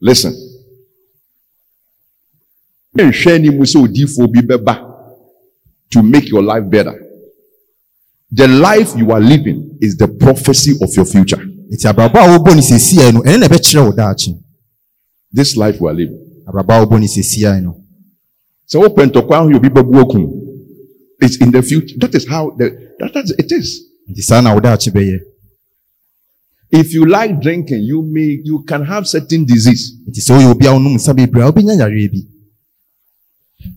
listen. 0.00 0.32
Nhwɛ 2.96 3.34
anim 3.34 3.58
sɛ 3.62 3.76
odiifoɔ 3.84 4.32
bi 4.32 4.40
bɛba 4.42 4.74
to 5.90 6.02
make 6.02 6.28
your 6.28 6.42
life 6.42 6.68
better. 6.70 6.94
The 8.30 8.46
life 8.48 8.94
you 8.96 9.10
are 9.12 9.20
living 9.20 9.78
is 9.80 9.96
the 9.96 10.08
prophecy 10.08 10.72
of 10.80 10.94
your 10.96 11.04
future. 11.04 11.36
Nti 11.72 11.86
abrabɔ 11.92 12.14
a 12.18 12.38
wɔbɔ 12.38 12.54
no 12.54 12.60
sesiae 12.62 13.12
no 13.12 13.20
ɛne 13.22 13.40
na 13.40 13.46
ɛbɛkyerɛ 13.48 13.86
wo 13.86 13.92
daakye. 13.92 14.38
This 15.32 15.56
life 15.56 15.80
you 15.80 15.88
are 15.88 15.94
living. 15.94 16.20
Abrabɔ 16.46 16.82
a 16.82 16.86
wɔbɔ 16.86 17.00
no 17.00 17.06
sesiae 17.06 17.60
no 17.60 17.83
sɛ 18.70 18.76
wopɛ 18.82 19.06
ntɔkwa 19.10 19.42
ho 19.42 19.48
yɛ 19.50 19.56
obi 19.56 19.68
bɛbu 19.68 20.00
akum 20.02 20.40
it's 21.20 21.36
in 21.40 21.50
the 21.52 21.62
future. 21.62 21.96
That 21.98 22.14
is 22.14 22.28
how 22.28 22.50
the 22.50 22.70
that, 22.98 23.14
that's 23.14 23.30
it 23.30 23.50
is. 23.50 23.86
Nti 24.10 24.22
saa 24.22 24.40
na 24.40 24.54
wo 24.54 24.60
daakye 24.60 24.92
bɛyɛ 24.92 25.18
If 26.70 26.92
you 26.92 27.06
like 27.06 27.40
drinking, 27.40 27.82
you 27.82 28.02
may, 28.02 28.40
you 28.42 28.64
can 28.66 28.84
have 28.84 29.06
certain 29.06 29.44
disease. 29.44 29.92
nti 30.08 30.20
sɛ 30.20 30.36
woyɛ 30.38 30.50
obi 30.50 30.66
a 30.66 30.70
wonom 30.70 30.94
nsa 30.96 31.14
bebree 31.16 31.42
a 31.42 31.52
wobɛnya 31.52 31.76
yareɛ 31.78 32.10
bi 32.12 32.20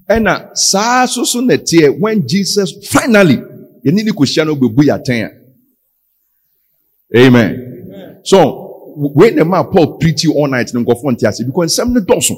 ɛna 0.10 0.58
saa 0.58 1.06
so 1.06 1.24
so 1.24 1.42
na 1.42 1.56
ɛteɛ 1.56 2.00
when 2.00 2.28
jesus 2.28 2.74
finally 2.88 3.38
yɛne 3.86 4.04
ne 4.04 4.12
kɔhyia 4.12 4.46
no 4.46 4.56
bɛbu 4.56 4.84
yɛ 4.84 4.94
atɛn 5.04 5.30
a 7.14 7.18
amen. 7.18 8.20
So 8.24 8.94
wei 9.16 9.32
na 9.32 9.44
ma 9.46 9.64
paul 9.64 9.98
preach 9.98 10.24
you 10.24 10.34
all 10.34 10.48
night 10.48 10.74
no 10.74 10.82
nkɔfoɔ 10.84 11.12
nte 11.14 11.28
ase 11.28 11.44
because 11.46 11.78
nsɛm 11.78 11.94
no 11.94 12.02
dɔso 12.02 12.36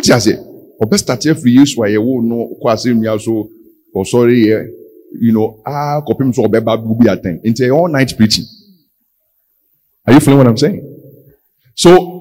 wote 0.00 0.10
ase 0.14 0.38
ɔbɛstarte 0.82 1.30
afiri 1.30 1.54
yesu 1.58 1.82
a 1.84 1.88
yɛwo 1.88 2.22
no 2.22 2.48
kɔ 2.62 2.72
ase 2.72 2.86
nnua 2.86 3.18
so 3.20 3.48
ɔsɔre 3.94 4.34
yɛ 4.34 4.66
you 5.20 5.32
know 5.32 5.60
ah 5.66 6.00
kɔpem 6.06 6.34
so 6.34 6.42
ɔbɛba 6.42 6.76
bu 6.82 7.04
yɛ 7.04 7.16
atɛn 7.16 7.40
nti 7.44 7.62
ɛyɛ 7.64 7.74
all 7.76 7.88
night 7.88 8.16
preaching 8.16 8.44
are 10.06 10.14
you 10.14 10.20
feeling 10.20 10.38
what 10.38 10.46
i'm 10.46 10.56
saying 10.56 10.80
so 11.74 12.20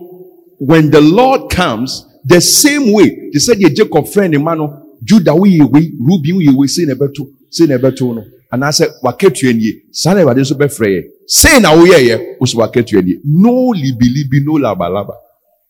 when 0.59 0.91
the 0.91 1.01
Lord 1.01 1.49
comes, 1.49 2.05
the 2.23 2.41
same 2.41 2.91
way, 2.93 3.29
they 3.33 3.39
said, 3.39 3.59
"Ye 3.59 3.69
Jacob 3.69 4.07
friend, 4.07 4.33
Emmanuel, 4.35 4.97
Judah, 5.03 5.33
we 5.33 5.61
we 5.61 5.93
Ruby, 5.99 6.33
we 6.33 6.49
we 6.55 6.67
say 6.67 6.83
never 6.85 7.07
to 7.07 7.33
say 7.49 7.65
never 7.65 7.91
to 7.91 8.13
no." 8.13 8.23
And 8.51 8.65
I 8.65 8.71
said, 8.71 8.89
"Waketu 9.03 9.53
ye, 9.53 9.83
son 9.91 10.17
of 10.17 10.27
a 10.37 10.45
super 10.45 10.67
frey." 10.67 11.05
Say 11.27 11.59
now 11.59 11.81
we 11.81 11.95
ye, 11.95 12.35
us 12.41 12.53
waketu 12.53 13.05
ye. 13.05 13.19
No 13.23 13.71
libi 13.71 14.07
libi, 14.15 14.43
no 14.43 14.53
laba 14.53 14.89
laba. 14.89 15.13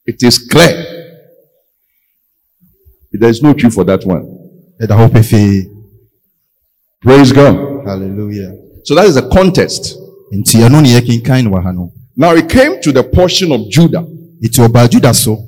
It 0.06 0.22
is 0.24 0.39
clear. 0.39 0.99
There 3.12 3.30
is 3.30 3.41
no 3.41 3.54
truth 3.54 3.74
for 3.74 3.84
that 3.86 4.06
one. 4.06 4.26
ɛda 4.82 4.95
hɔ 4.98 5.10
pefee 5.12 5.63
Praise 7.02 7.32
God. 7.32 7.56
hallelujah 7.86 8.56
So 8.84 8.95
that 8.95 9.06
is 9.08 9.17
a 9.17 9.28
context. 9.30 9.95
nti 10.34 10.58
ɛno 10.60 10.82
ne 10.82 10.89
yɛkenkan 11.00 11.43
no 11.45 11.52
wɔ 11.52 11.63
ha 11.63 11.72
no 11.72 11.91
Now 12.15 12.34
it 12.36 12.50
came 12.50 12.82
to 12.82 12.91
the 12.91 13.04
portion 13.04 13.52
of 13.52 13.69
Judah. 13.69 14.02
nti 14.41 14.60
ɔbaa 14.67 14.88
juda 14.89 15.13
so 15.15 15.45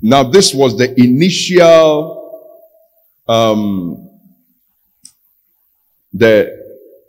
Now, 0.00 0.22
this 0.22 0.54
was 0.54 0.76
the 0.78 0.94
initial, 1.00 2.14
um, 3.26 4.08
the, 6.12 6.48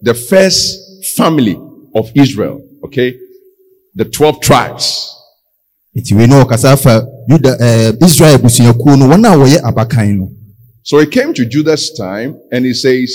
the 0.02 0.16
first 0.16 1.06
family 1.16 1.56
of 1.94 2.10
Israel, 2.16 2.62
okay? 2.84 3.16
The 3.94 4.06
12 4.06 4.42
tribes. 4.42 5.16
Nti 6.00 6.16
wei 6.16 6.28
ne 6.28 6.36
ɔkasa 6.44 6.72
afa 6.74 7.06
yuda 7.30 7.52
ɛɛ 7.58 8.06
israel 8.06 8.36
abusuakuo 8.36 8.98
no 8.98 9.06
wɔn 9.08 9.26
a 9.26 9.38
wɔyɛ 9.38 9.60
abakan 9.64 10.18
no 10.18 10.32
So 10.84 10.98
it 11.00 11.12
came 11.12 11.34
to 11.36 11.46
Judah's 11.46 11.92
time 11.94 12.40
and 12.52 12.66
he 12.66 12.74
says, 12.74 13.12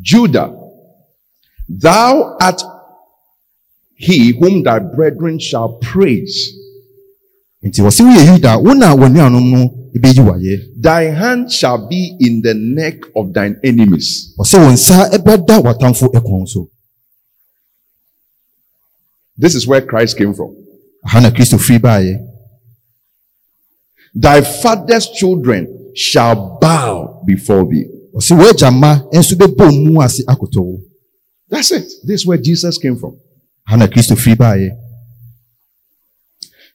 Judah, 0.00 0.52
thou 1.68 2.36
art 2.40 2.62
he 3.96 4.32
whom 4.38 4.62
thy 4.62 4.78
brethren 4.78 5.38
shall 5.38 5.78
praise. 5.80 6.52
nti 7.64 7.80
wɔsi 7.80 8.02
woyɛ 8.04 8.22
yuda 8.30 8.52
wɔn 8.62 8.82
a 8.84 8.94
wɔn 8.94 9.12
nuanom 9.14 9.50
no 9.52 9.60
ebeyi 9.96 10.20
wayɛ 10.28 10.54
Thy 10.80 11.04
hand 11.04 11.50
shall 11.50 11.88
be 11.88 12.14
in 12.20 12.42
the 12.42 12.54
neck 12.54 12.96
of 13.16 13.32
thine 13.32 13.56
enemies. 13.64 14.34
ɔsɛ 14.38 14.56
wɔn 14.60 14.72
nsa 14.74 15.10
ɛbɛda 15.16 15.62
w'atamfo 15.64 16.12
ɛkɔn 16.12 16.46
so 16.48 16.68
This 19.38 19.54
is 19.54 19.66
where 19.66 19.82
Christ 19.82 20.16
came 20.16 20.32
from. 20.34 20.54
Aha 21.06 21.20
na 21.20 21.30
kristo 21.30 21.58
firi 21.58 21.78
baayɛ 21.78 22.14
Thy 24.18 24.40
father's 24.40 25.10
children 25.10 25.92
shall 25.94 26.58
bow 26.60 27.22
before 27.26 27.64
thee. 27.68 27.84
ɔsɛ 28.16 28.32
wɔagya 28.38 28.70
mma 28.72 29.02
nso 29.12 29.34
bɛbɔ 29.36 29.66
mu 29.84 30.00
ase 30.02 30.22
akoto 30.26 30.60
wo 30.64 30.78
That's 31.48 31.70
it. 31.70 31.84
This 32.04 32.20
is 32.22 32.26
where 32.26 32.38
Jesus 32.38 32.78
came 32.78 32.96
from. 32.96 33.16
aha 33.68 33.76
na 33.76 33.86
kristo 33.86 34.16
firi 34.16 34.36
baayɛ 34.36 34.70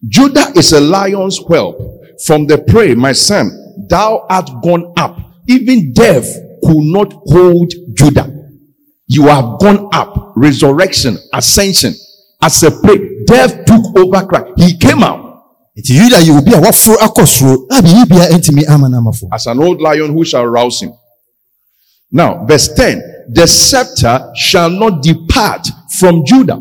Judah 0.07 0.51
is 0.55 0.73
a 0.73 0.79
lion's 0.79 1.37
whelp. 1.47 1.77
From 2.25 2.47
the 2.47 2.57
prey, 2.57 2.95
my 2.95 3.11
son, 3.11 3.51
thou 3.87 4.25
art 4.29 4.49
gone 4.63 4.93
up. 4.97 5.15
Even 5.47 5.93
death 5.93 6.25
could 6.63 6.83
not 6.97 7.13
hold 7.27 7.71
Judah. 7.93 8.27
You 9.07 9.27
have 9.27 9.59
gone 9.59 9.89
up. 9.93 10.33
Resurrection, 10.35 11.17
ascension. 11.33 11.93
As 12.43 12.63
a 12.63 12.71
prey, 12.71 13.23
death 13.25 13.65
took 13.65 13.97
over 13.97 14.25
Christ. 14.25 14.47
He 14.57 14.77
came 14.77 15.03
out 15.03 15.31
nti 15.77 15.93
yuda 15.95 16.19
yɛ 16.19 16.37
obi 16.37 16.53
a 16.53 16.59
waforo 16.59 16.97
akɔ 16.99 17.25
soro 17.25 17.65
a 17.71 17.81
biribi 17.81 18.09
bia 18.09 18.27
ntumi 18.37 18.63
ama 18.67 18.87
n'amafo 18.89 19.27
as 19.31 19.47
an 19.47 19.59
old 19.63 19.79
lion 19.81 20.11
who 20.11 20.25
shall 20.25 20.45
rouse 20.45 20.81
him. 20.81 20.91
Now, 22.11 22.45
verse 22.45 22.67
10 22.75 23.01
the 23.29 23.47
scepter 23.47 24.31
shall 24.35 24.69
not 24.69 25.01
depart 25.01 25.67
from 25.97 26.25
Judah. 26.25 26.59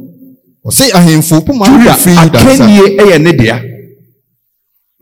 ɔsɛ 0.64 0.90
ahemfo 0.92 1.44
poma 1.44 1.66
no 1.68 1.78
Judah, 1.78 1.96
firi 1.96 2.16
yuda 2.16 2.40
nsa 2.44 2.64
akenye 2.64 2.96
ɛyɛ 2.98 3.22
ne 3.22 3.32
dea. 3.32 3.58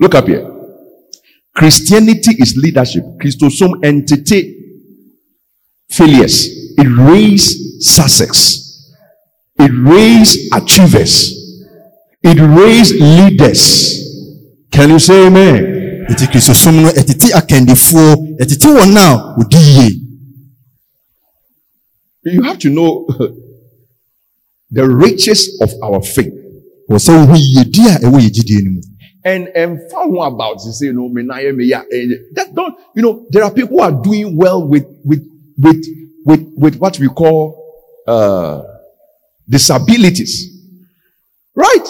Look 0.00 0.14
up 0.14 0.26
here. 0.28 0.46
Christianity 1.54 2.36
is 2.38 2.56
leadership. 2.56 3.02
Christosome 3.20 3.84
entity 3.84 4.54
failures. 5.90 6.46
It 6.78 6.86
raised 6.86 7.82
Sussex. 7.82 8.67
It 9.59 9.71
raised 9.73 10.38
achievers. 10.55 11.35
It 12.23 12.38
raised 12.40 12.94
leaders. 13.01 13.97
Can 14.71 14.90
you 14.90 14.99
say 14.99 15.27
amen? 15.27 15.79
nti 16.09 16.27
kristosom 16.33 16.75
no 16.83 16.88
ɛtete 16.88 17.29
akandifoɔ 17.38 18.09
ɛtete 18.40 18.66
wɔn 18.77 18.97
a 18.97 19.07
wɔdi 19.37 19.59
yie 19.77 19.88
You 22.25 22.42
have 22.42 22.59
to 22.59 22.68
know 22.68 23.07
the 24.71 24.85
riches 24.87 25.59
of 25.62 25.71
our 25.83 26.03
faith. 26.03 26.33
wɔ 26.90 26.97
sɛ 26.99 27.12
wohu 27.12 27.37
yiyedi 27.37 27.83
a 27.92 27.94
ɛwɔ 28.05 28.18
yɛ 28.25 28.31
gyidie 28.35 28.62
no 28.64 28.71
mu 28.73 28.81
and 29.25 29.49
and 29.55 29.79
found 29.90 30.16
out 30.16 30.33
about 30.33 30.59
to 30.59 30.73
say 30.73 30.87
you 30.87 30.92
know 30.92 31.09
me 31.09 31.23
na 31.23 31.37
me 31.53 31.64
ya 31.66 31.83
eh, 31.92 32.07
that 32.35 32.55
don't 32.55 32.75
you 32.94 33.03
know 33.03 33.27
there 33.31 33.44
are 33.44 33.51
people 33.51 33.77
who 33.77 33.83
are 33.83 33.92
doing 34.03 34.37
well 34.37 34.66
with 34.66 34.87
with 35.05 35.23
with 35.59 35.85
with 36.25 36.42
with 36.57 36.77
what 36.77 36.99
we 36.99 37.09
call 37.09 37.55
uh 38.07 38.62
disabilities. 39.48 40.54
Right? 41.54 41.87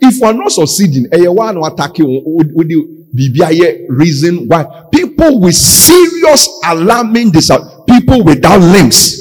If 0.00 0.20
we 0.20 0.26
are 0.26 0.34
not 0.34 0.52
succeeding 0.52 1.06
eh 1.12 1.26
one 1.26 1.56
attacking 1.64 2.22
with 2.26 2.48
the 2.54 3.86
reason 3.88 4.46
why. 4.48 4.66
People 4.92 5.40
with 5.40 5.54
serious 5.54 6.48
alarming 6.66 7.30
disab- 7.32 7.86
people 7.86 8.22
without 8.24 8.60
limbs. 8.60 9.20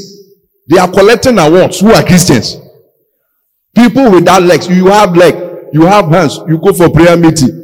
They 0.67 0.78
are 0.78 0.89
collecting 0.91 1.38
awards. 1.39 1.80
Who 1.80 1.91
are 1.93 2.04
Christians? 2.04 2.58
People 3.76 4.12
without 4.12 4.43
legs. 4.43 4.67
You 4.67 4.88
have 4.88 5.15
leg 5.15 5.36
you 5.73 5.86
have 5.88 6.08
hands 6.10 6.39
you 6.47 6.58
go 6.60 6.71
for 6.71 6.89
prayer 6.89 7.17
meeting. 7.17 7.60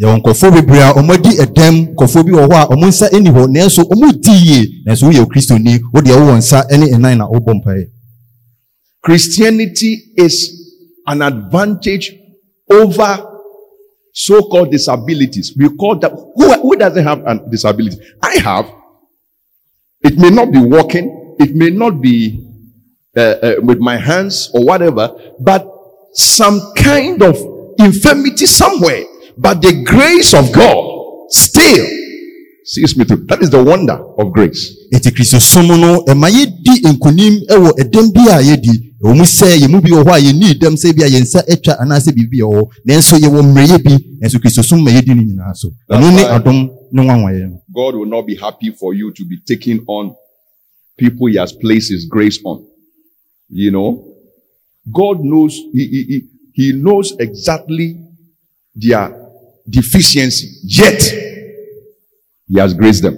Yɛwɔ 0.00 0.16
nkɔfoɔ 0.20 0.50
bebree 0.54 0.80
a 0.80 0.92
wɔadi 0.94 1.30
ɛdɛm 1.44 1.94
nkɔfoɔ 1.94 2.24
bi 2.26 2.32
wɔ 2.32 2.48
hɔ 2.48 2.54
a 2.62 2.66
wɔn 2.74 2.88
nsa 2.88 3.12
ni 3.20 3.30
hɔ 3.30 3.46
nanso 3.48 3.82
wɔn 3.84 4.20
di 4.20 4.30
yie. 4.32 4.82
Nanso 4.86 5.04
woyɛ 5.10 5.26
kristoni 5.26 5.78
wo 5.92 6.00
deɛ 6.00 6.16
wowɔ 6.16 6.36
nsa 6.38 6.64
ne 6.78 6.86
ɛnan 6.90 7.18
na 7.18 7.26
wobɔ 7.28 7.52
mpaeɛ 7.62 7.86
Christianity 9.02 10.12
is 10.16 10.76
an 11.06 11.22
advantage 11.22 12.14
over 12.70 13.26
so-called 14.12 14.70
disabilities. 14.70 15.54
We 15.56 15.74
call 15.76 15.98
that 15.98 16.10
who, 16.10 16.52
who 16.60 16.76
doesn't 16.76 17.04
have 17.04 17.24
a 17.26 17.50
disability? 17.50 17.98
I 18.22 18.36
have. 18.38 18.70
It 20.02 20.18
may 20.18 20.30
not 20.30 20.52
be 20.52 20.60
walking. 20.60 21.36
It 21.38 21.54
may 21.54 21.70
not 21.70 22.00
be 22.00 22.46
uh, 23.16 23.20
uh, 23.20 23.54
with 23.62 23.78
my 23.78 23.96
hands 23.96 24.50
or 24.54 24.64
whatever, 24.64 25.14
but 25.40 25.66
some 26.12 26.72
kind 26.76 27.22
of 27.22 27.36
infirmity 27.78 28.46
somewhere. 28.46 29.04
But 29.36 29.62
the 29.62 29.84
grace 29.84 30.34
of 30.34 30.52
God 30.52 31.30
still 31.30 31.86
sees 32.72 32.96
me 32.96 33.04
through. 33.04 33.24
That 33.26 33.42
is 33.42 33.50
the 33.50 33.62
wonder 33.62 33.98
of 34.20 34.32
grace. 34.32 34.62
eti 34.92 35.10
kristosom 35.10 35.66
no 35.80 35.90
ɛma 36.10 36.28
yɛdi 36.36 36.74
nkonim 36.94 37.34
wɔ 37.62 37.70
ɛdɛm 37.82 38.06
bi 38.14 38.22
a 38.30 38.38
yɛdi 38.48 38.74
ɛwɔ 39.02 39.16
mu 39.16 39.24
sɛ 39.24 39.46
yɛn 39.62 39.70
mu 39.70 39.80
bi 39.80 39.90
wɔ 39.90 40.02
hɔ 40.06 40.12
a 40.16 40.20
yɛnni 40.26 40.54
dɛm 40.60 40.74
sɛ 40.82 40.92
bi 40.96 41.02
a 41.04 41.08
yɛn 41.08 41.22
nsa 41.22 41.40
atwa 41.52 41.72
anaasɛ 41.82 42.10
biribi 42.16 42.38
wɔ 42.42 42.54
hɔ 42.58 42.64
nanso 42.86 43.16
yɛwɔ 43.18 43.40
mmerɛyɛ 43.42 43.78
bi 43.84 43.92
nanso 44.20 44.38
kristosom 44.42 44.82
ma 44.84 44.90
yɛdi 44.90 45.14
no 45.14 45.22
nyinaa 45.22 45.54
so 45.54 45.68
ɛno 45.90 46.10
ne 46.14 46.22
adom 46.26 46.70
ne 46.92 47.58
God 47.72 47.94
will 47.94 48.06
not 48.06 48.26
be 48.26 48.34
happy 48.36 48.70
for 48.70 48.94
you 48.94 49.12
to 49.12 49.24
be 49.24 49.36
taking 49.46 49.84
on 49.86 50.14
people 51.00 51.26
he 51.28 51.36
has 51.36 51.52
placed 51.52 51.90
his 51.90 52.04
grace 52.06 52.38
on. 52.44 52.66
You 53.48 53.70
know, 53.70 54.14
God 54.92 55.20
knows, 55.20 55.54
he, 55.72 55.86
he, 55.86 56.02
he, 56.04 56.28
he 56.52 56.72
knows 56.72 57.14
exactly 57.18 57.96
their 58.74 59.10
deficiency, 59.68 60.48
yet 60.64 61.00
he 62.50 62.58
has 62.58 62.74
graced 62.74 63.02
them. 63.02 63.16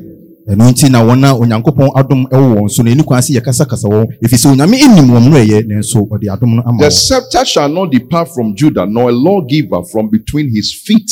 ɛno 0.48 0.70
nti 0.70 0.90
na 0.90 1.02
wɔn 1.04 1.24
a 1.24 1.34
onyankopɔn 1.38 1.90
adom 1.94 2.26
wɔ 2.30 2.54
wɔn 2.60 2.70
so 2.70 2.82
no 2.82 2.90
ɛni 2.90 3.04
kwan 3.04 3.20
sɛ 3.22 3.38
yɛkasakasa 3.38 3.88
wɔn 3.88 4.06
sɛ 4.26 4.46
onyame 4.52 4.76
nim 4.94 5.08
wɔn 5.08 5.66
nanso 5.68 6.06
ɔde 6.08 6.26
adom 6.28 6.56
no 6.56 6.62
ama 6.66 6.78
The 6.82 6.90
scepter 6.90 7.44
shall 7.44 7.68
not 7.68 7.90
depart 7.92 8.28
from 8.34 8.54
Judah, 8.56 8.84
nor 8.86 9.10
a 9.10 9.12
lawgiver 9.12 9.84
from 9.84 10.08
between 10.10 10.50
his 10.52 10.74
feet 10.74 11.10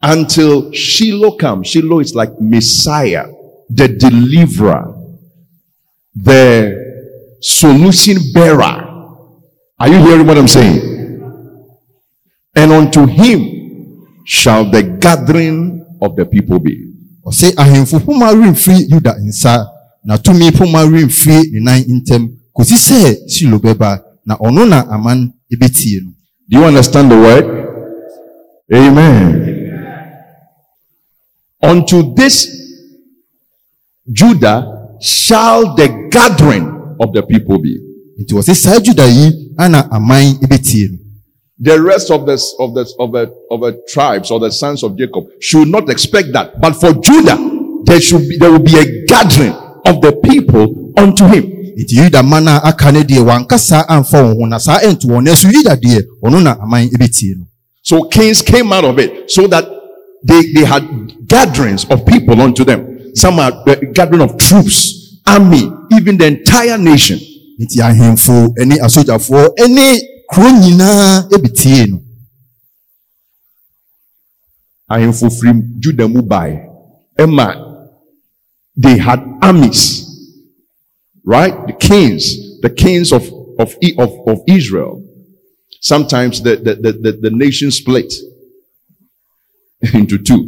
until 0.00 0.70
Shiloh 0.72 1.36
comes. 1.36 1.66
Shiloh 1.66 2.00
is 2.00 2.14
like 2.14 2.30
Messiah, 2.40 3.26
the 3.68 3.88
deliverer, 3.88 4.94
the 6.14 7.36
solution 7.40 8.18
bearer. 8.32 8.90
Are 9.80 9.88
you 9.88 9.98
hearing 9.98 10.26
what 10.26 10.38
I'm 10.38 10.46
saying? 10.48 10.80
And 12.54 12.70
unto 12.70 13.06
him 13.06 14.22
shall 14.24 14.70
the 14.70 14.82
gathering 15.00 15.84
of 16.00 16.14
the 16.14 16.24
people 16.26 16.60
be. 16.60 16.93
Ɔsɛ 17.26 17.54
ahemfo 17.56 17.98
poma 18.04 18.32
remfiri 18.32 18.86
yuda 18.90 19.16
nsa 19.26 19.66
na 20.04 20.16
tumi 20.18 20.50
poma 20.52 20.84
remfiri 20.84 21.50
ne 21.52 21.60
nan 21.60 21.84
ntam 21.88 22.22
kɔsi 22.56 22.76
sɛ 22.76 23.16
silo 23.28 23.58
bɛba 23.58 24.00
na 24.26 24.34
ɔno 24.36 24.68
na 24.68 24.80
aman 24.90 25.32
ebetie 25.52 26.00
no 26.04 26.10
Do 26.48 26.58
you 26.58 26.64
understand 26.64 27.10
the 27.10 27.16
word? 27.16 27.44
Amen. 28.72 29.40
Unto 31.62 32.14
this 32.14 32.46
Judah 34.12 34.96
shall 35.00 35.74
the 35.74 36.08
gathering 36.10 36.96
of 37.00 37.12
the 37.14 37.22
people 37.22 37.58
be. 37.58 37.80
nti 38.20 38.34
wɔsɛ 38.34 38.54
saa 38.54 38.78
juda 38.80 39.06
yi 39.06 39.50
ana 39.58 39.88
aman 39.90 40.38
ebetie 40.42 40.86
no 40.88 40.98
The 41.64 41.80
rest 41.80 42.10
of 42.10 42.26
the 42.26 42.36
of 42.58 42.74
the 42.76 42.84
of 42.98 43.12
the 43.16 43.24
of 43.50 43.60
the 43.64 43.72
tribes 43.88 44.30
or 44.30 44.38
the 44.40 44.50
sons 44.50 44.82
of 44.82 44.90
Jacob 44.98 45.24
should 45.40 45.68
not 45.68 45.88
expect 45.88 46.28
that. 46.36 46.60
But 46.60 46.74
for 46.74 46.92
Judah, 46.92 47.38
there 47.84 48.00
should 48.00 48.28
be 48.28 48.36
there 48.36 48.50
will 48.52 48.66
be 48.72 48.76
a 48.76 49.06
gathering 49.06 49.52
of 49.86 50.00
the 50.04 50.12
people 50.28 50.92
unto 50.98 51.24
him. 51.26 51.44
So 57.82 58.04
kings 58.08 58.42
came 58.42 58.72
out 58.72 58.84
of 58.84 58.98
it 58.98 59.30
so 59.30 59.46
that 59.48 59.64
they, 60.22 60.40
they 60.54 60.64
had 60.64 60.82
gatherings 61.28 61.84
of 61.90 62.04
people 62.06 62.40
unto 62.40 62.64
them. 62.64 63.14
Some 63.14 63.38
are 63.38 63.52
uh, 63.66 63.74
gathering 63.92 64.22
of 64.22 64.36
troops, 64.38 65.20
army, 65.26 65.70
even 65.92 66.16
the 66.18 66.26
entire 66.26 66.78
nation. 66.78 67.18
Kuro 70.26 70.50
nyinaa 70.50 71.28
ebetie 71.34 71.86
no. 71.86 72.00
Ahemfo 74.88 75.30
firi 75.30 75.52
juda 75.78 76.08
mu 76.08 76.22
bae 76.22 76.54
ɛma 77.18 77.48
they 78.76 78.98
had 78.98 79.20
armies 79.42 80.04
right? 81.24 81.54
The 81.66 81.72
kings 81.72 82.24
the 82.60 82.70
kings 82.70 83.12
of 83.12 83.22
of 83.58 83.74
of, 83.98 84.10
of 84.26 84.38
israel. 84.48 85.02
Sometimes 85.80 86.42
the 86.42 86.56
the, 86.56 86.74
the 86.74 86.92
the 86.92 87.12
the 87.24 87.30
nation 87.30 87.70
split 87.70 88.12
into 89.94 90.18
two 90.18 90.42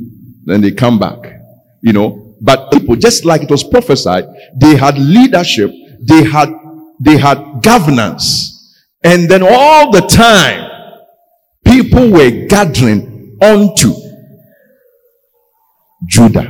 then 0.45 0.61
they 0.61 0.73
come 0.73 0.99
back 0.99 1.37
you 1.87 1.93
know? 1.93 2.37
But 2.41 2.71
people 2.71 2.97
just 2.97 3.25
like 3.25 3.43
it 3.43 3.51
was 3.51 3.65
prophesied 3.65 4.25
they 4.61 4.77
had 4.77 4.99
leadership 4.99 5.71
they 6.03 6.25
had 6.25 6.51
they 7.01 7.17
had 7.17 7.39
governance 7.63 8.56
and 9.07 9.29
then 9.31 9.43
all 9.43 9.91
the 9.93 10.01
time 10.03 10.61
people 11.65 12.11
were 12.11 12.31
gathering 12.49 13.01
unto 13.41 13.93
Judah. 16.09 16.47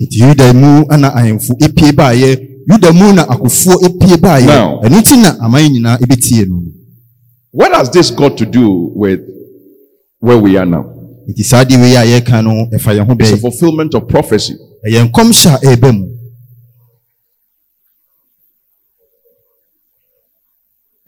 nti 0.00 0.18
yuda 0.20 0.44
ana 0.90 1.14
ahemfo 1.14 1.54
epie 1.60 1.92
baayɛ 1.92 2.38
Judamu 2.68 3.12
na 3.14 3.22
akofoɔ 3.28 3.76
epie 3.86 4.16
baayɛ 4.16 4.46
Now- 4.46 4.80
ɛno 4.84 5.00
nti 5.00 5.16
na 5.22 5.36
aman 5.44 5.72
nyinaa 5.72 5.98
ebetie 6.02 6.44
What 7.52 7.72
has 7.72 7.90
this 7.90 8.10
got 8.10 8.36
to 8.38 8.46
do 8.46 8.90
with 8.96 9.20
where 10.20 10.38
we 10.38 10.56
are 10.56 10.66
now? 10.66 10.84
nti 11.28 11.42
saa 11.44 11.64
deɛ 11.64 11.80
wei 11.80 11.96
a 11.96 12.04
yɛka 12.20 12.42
no 12.44 12.66
ɛfa 12.76 12.90
yɛn 12.96 13.06
ho 13.06 13.16
It's 13.20 13.30
a 13.32 13.36
fulfillment 13.36 13.94
of 13.94 14.08
prophecy. 14.08 14.54
ɛyɛ 14.86 15.10
nkɔmhyɛ 15.10 15.58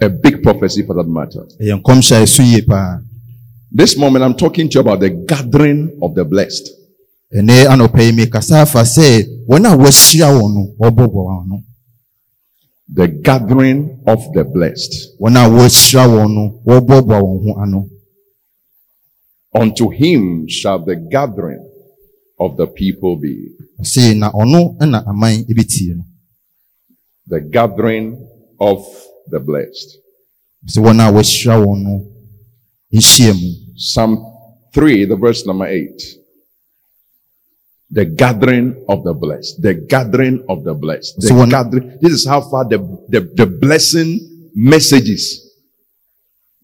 a 0.00 0.04
ɛreba 0.04 0.11
mu 0.11 0.16
A 0.16 0.20
big 0.22 0.42
prophecy 0.42 0.82
for 0.87 0.94
that 0.94 1.09
matter. 1.09 1.46
ɛyɛ 1.61 1.80
nkɔmhyɛ 1.82 2.16
a 2.16 2.22
ɛso 2.22 2.42
yie 2.44 2.62
paa 2.62 3.00
This 3.72 3.96
moment 3.96 4.24
I'm 4.24 4.35
talking 4.37 4.68
to 4.70 4.74
you 4.74 4.80
about 4.80 5.00
the 5.00 5.11
gathering 5.11 5.98
of 6.02 6.14
the 6.14 6.24
blessed. 6.24 6.70
ɛnɛ 7.35 7.66
anɔpa 7.66 8.00
yi 8.02 8.12
mekasa 8.12 8.62
afa 8.62 8.82
sɛ 8.82 9.24
wɔn 9.48 9.64
a 9.66 9.76
wɔahyia 9.76 10.28
wɔn 10.30 10.54
no 10.54 10.74
wɔbɔbɔ 10.78 11.62
The 12.88 13.09
gathering 13.09 14.00
of 14.06 14.20
the 14.32 14.44
blessed. 14.44 15.18
wɔn 15.20 15.37
a 15.37 15.48
wɔahyia 15.48 16.06
wɔn 16.06 16.35
no 16.35 16.61
wɔbɔbɔ 16.66 17.22
wɔn 17.22 17.90
Unto 19.54 19.88
him 19.88 20.46
shall 20.48 20.85
the 20.85 20.96
gathering 20.96 21.66
of 22.38 22.56
the 22.59 22.66
people 22.66 23.16
be. 23.16 23.48
ɔse 23.80 24.14
na 24.16 24.30
ɔno 24.30 24.76
na 24.87 25.02
aman 25.06 25.44
The 27.28 27.40
gathering 27.40 28.28
of 28.61 28.87
the 29.30 29.40
blessed. 29.40 29.98
sɛ 30.68 30.78
wɔn 30.82 31.00
a 31.00 31.12
wɔahyia 31.12 31.56
wɔn 31.64 31.82
no 31.82 32.06
nhyia 32.92 33.34
Psalm 33.78 34.24
3, 34.72 35.04
the 35.04 35.16
verse 35.16 35.44
number 35.46 35.66
8. 35.66 36.02
The 37.90 38.04
gathering 38.04 38.84
of 38.88 39.04
the 39.04 39.14
blessed. 39.14 39.62
The 39.62 39.74
gathering 39.74 40.44
of 40.48 40.64
the 40.64 40.74
blessed. 40.74 41.20
The 41.20 41.28
So 41.28 41.36
when- 41.36 41.50
gathering. 41.50 41.98
This 42.00 42.12
is 42.12 42.26
how 42.26 42.40
far 42.40 42.64
the, 42.68 42.78
the, 43.08 43.20
the 43.34 43.46
blessing 43.46 44.50
messages 44.54 45.42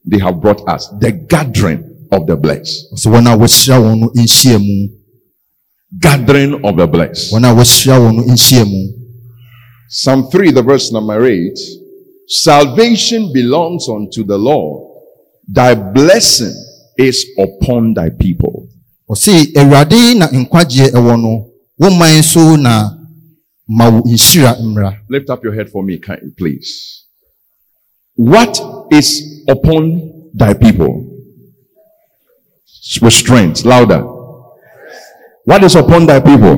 they 0.05 0.19
have 0.19 0.41
brought 0.41 0.67
us. 0.69 0.89
The 1.01 1.13
gathering 1.13 2.09
of 2.11 2.27
the 2.27 2.37
blessed. 2.37 2.99
So 2.99 3.11
wɔn 3.11 3.27
a 3.33 3.37
wɔahyia 3.39 3.79
wɔn 3.81 4.01
no 4.01 4.09
nhyia 4.11 4.91
Gathering 6.01 6.65
of 6.65 6.77
the 6.77 6.87
blessed. 6.87 7.33
wɔn 7.33 7.45
a 7.45 7.55
wɔahyia 7.55 7.97
wɔn 8.01 8.17
no 8.17 8.23
nhyia 8.25 8.65
Psalm 9.89 10.31
3, 10.31 10.51
the 10.53 10.63
verse 10.63 10.91
number 10.91 11.23
8. 11.25 11.59
Salvation 12.33 13.31
belongs 13.31 13.89
unto 13.91 14.25
the 14.25 14.39
Lord. 14.39 14.89
Thy 15.47 15.75
blessing 15.75 16.55
is 16.97 17.27
upon 17.39 17.93
thy 17.93 18.09
people. 18.09 18.69
ɔse 19.11 19.53
awurade 19.61 20.17
na 20.17 20.27
nkwagyeɛ 20.29 20.89
ɛwɔ 20.97 21.15
no 21.21 21.51
wɔn 21.81 21.99
man 21.99 22.23
so 22.23 22.57
na 22.57 22.89
ma 23.69 23.91
wo 23.91 24.01
nhyira 24.01 24.57
mmra 24.63 24.97
Lift 25.11 25.29
up 25.29 25.45
your 25.45 25.53
head 25.53 25.69
for 25.69 25.83
me, 25.83 25.99
kindly, 25.99 26.31
please. 26.39 27.05
What 28.15 28.59
is 28.91 29.43
upon 29.47 30.31
thy 30.33 30.55
people? 30.55 31.05
With 33.03 33.13
strength, 33.13 33.67
louder. 33.67 34.01
What 35.45 35.65
is 35.65 35.75
upon 35.77 36.07
thy 36.07 36.21
people? 36.21 36.57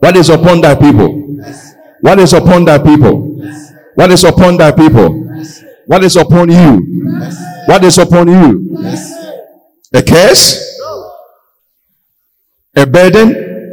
What 0.00 0.16
is 0.16 0.30
upon 0.30 0.62
thy 0.62 0.74
people? 0.76 1.12
What 2.00 2.18
is 2.20 2.32
upon 2.32 2.64
thy 2.64 2.78
people? 2.78 3.35
What 3.96 4.12
is 4.12 4.24
upon 4.24 4.58
thy 4.58 4.72
people? 4.72 5.08
What 5.86 6.04
is 6.04 6.16
upon 6.16 6.50
you? 6.50 7.22
What 7.66 7.82
is 7.82 7.96
upon 7.98 8.28
you? 8.28 8.78
A 9.94 10.02
curse? 10.02 10.78
A 12.76 12.86
burden? 12.86 13.72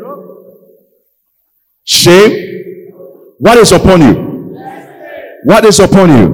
Shame? 1.84 3.36
What 3.40 3.58
is 3.58 3.74
upon 3.74 4.02
you? 4.02 4.14
What 5.44 5.66
is 5.66 5.80
upon 5.82 6.10
you? 6.10 6.28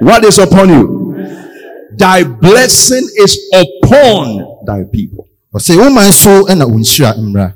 What 0.00 0.24
is 0.24 0.38
upon 0.38 0.68
you? 0.68 1.16
Thy 1.96 2.22
blessing 2.24 3.08
is 3.16 3.38
upon 3.54 4.64
thy 4.66 4.84
people. 4.92 5.26
ɔse 5.54 5.74
wɔn 5.74 5.94
man 5.94 6.12
so 6.12 6.42
na 6.54 6.64
wo 6.66 6.76
nhyira 6.78 7.16
mmra 7.18 7.54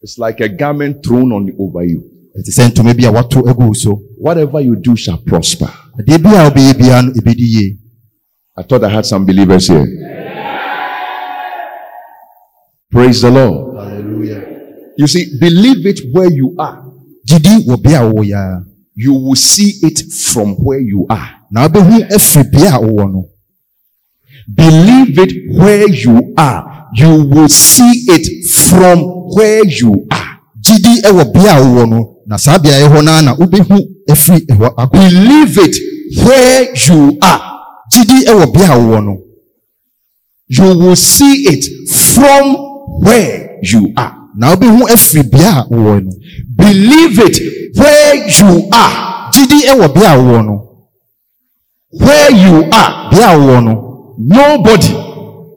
It's 0.00 0.18
like 0.18 0.40
a 0.40 0.48
garment 0.48 1.02
thrown 1.02 1.32
on 1.32 1.50
over 1.58 1.82
you. 1.82 2.13
Ɛte 2.38 2.50
sɛ 2.50 2.68
ntoma 2.68 2.94
bi 2.96 3.04
a 3.06 3.12
wato 3.12 3.40
agu 3.48 3.66
wo 3.68 3.72
so 3.72 4.00
Whatever 4.18 4.60
you 4.60 4.76
do 4.76 4.96
shall 4.96 5.18
prosper. 5.18 5.70
adeɛ 5.98 6.18
bi 6.22 6.30
a 6.34 6.50
wobɛyɛ 6.50 6.72
biara 6.78 7.02
no 7.02 7.12
ebedi 7.12 7.44
yie 7.46 7.78
I 8.56 8.62
thought 8.62 8.84
I 8.84 8.88
had 8.88 9.04
some 9.04 9.26
believers 9.26 9.66
here. 9.66 9.84
Praise 12.90 13.20
the 13.22 13.30
Lord. 13.30 13.76
Hallelujah. 13.76 14.46
You 14.96 15.08
see, 15.08 15.36
believe 15.40 15.84
it 15.84 16.00
where 16.12 16.30
you 16.30 16.54
are. 16.58 16.84
gyidi 17.26 17.66
wɔ 17.66 17.82
bea 17.82 17.94
a 17.94 18.02
wowɔ 18.12 18.64
You 18.94 19.14
will 19.14 19.34
see 19.34 19.80
it 19.82 19.98
from 20.12 20.54
where 20.62 20.78
you 20.80 21.04
are. 21.10 21.30
na 21.50 21.66
wobɛhu 21.68 22.06
afiri 22.12 22.50
bea 22.52 22.68
a 22.68 22.80
no 22.80 23.28
Believe 24.54 25.18
it 25.18 25.58
where 25.58 25.88
you 25.88 26.32
are. 26.38 26.88
You 26.94 27.24
will 27.24 27.48
see 27.48 28.04
it 28.06 28.44
from 28.46 29.00
where 29.34 29.64
you 29.66 30.06
are. 30.12 30.38
gyidi 30.60 31.02
wɔ 31.02 31.32
bea 31.34 31.82
a 31.82 31.86
no 31.86 32.13
na 32.26 32.36
saa 32.38 32.58
beaeɛ 32.58 32.88
hɔ 32.88 33.02
no 33.04 33.20
na 33.20 33.34
wobɛhu 33.34 33.78
afiri 34.10 34.40
ɛhɔ 34.46 34.74
akɔ 34.76 34.92
Believe 34.92 35.58
it 35.58 35.76
where 36.24 36.68
you 36.88 37.18
are. 37.22 37.42
gyidi 37.92 38.24
wɔ 38.26 38.52
bea 38.52 38.72
a 38.72 38.78
wowɔ 38.78 39.04
no 39.04 39.18
You 40.48 40.76
will 40.78 40.96
see 40.96 41.46
it 41.48 41.64
from 41.88 42.56
where 43.02 43.58
you 43.62 43.92
are. 43.96 44.14
na 44.36 44.54
wobɛhu 44.54 44.82
afiri 44.92 45.22
bea 45.30 45.48
a 45.60 45.66
wowɔ 45.70 46.04
no 46.04 46.10
Believe 46.56 47.18
it 47.18 47.76
where 47.76 48.14
you 48.26 48.68
are. 48.72 49.30
gyidi 49.32 49.66
wɔ 49.80 49.94
bea 49.94 50.14
a 50.14 50.16
wowɔ 50.18 50.44
no 50.46 50.60
Where 51.92 52.30
you 52.32 52.64
are. 52.72 53.10
bea 53.10 53.24
a 53.34 53.36
wowɔ 53.38 53.64
no 53.64 53.80
Nobody 54.18 54.92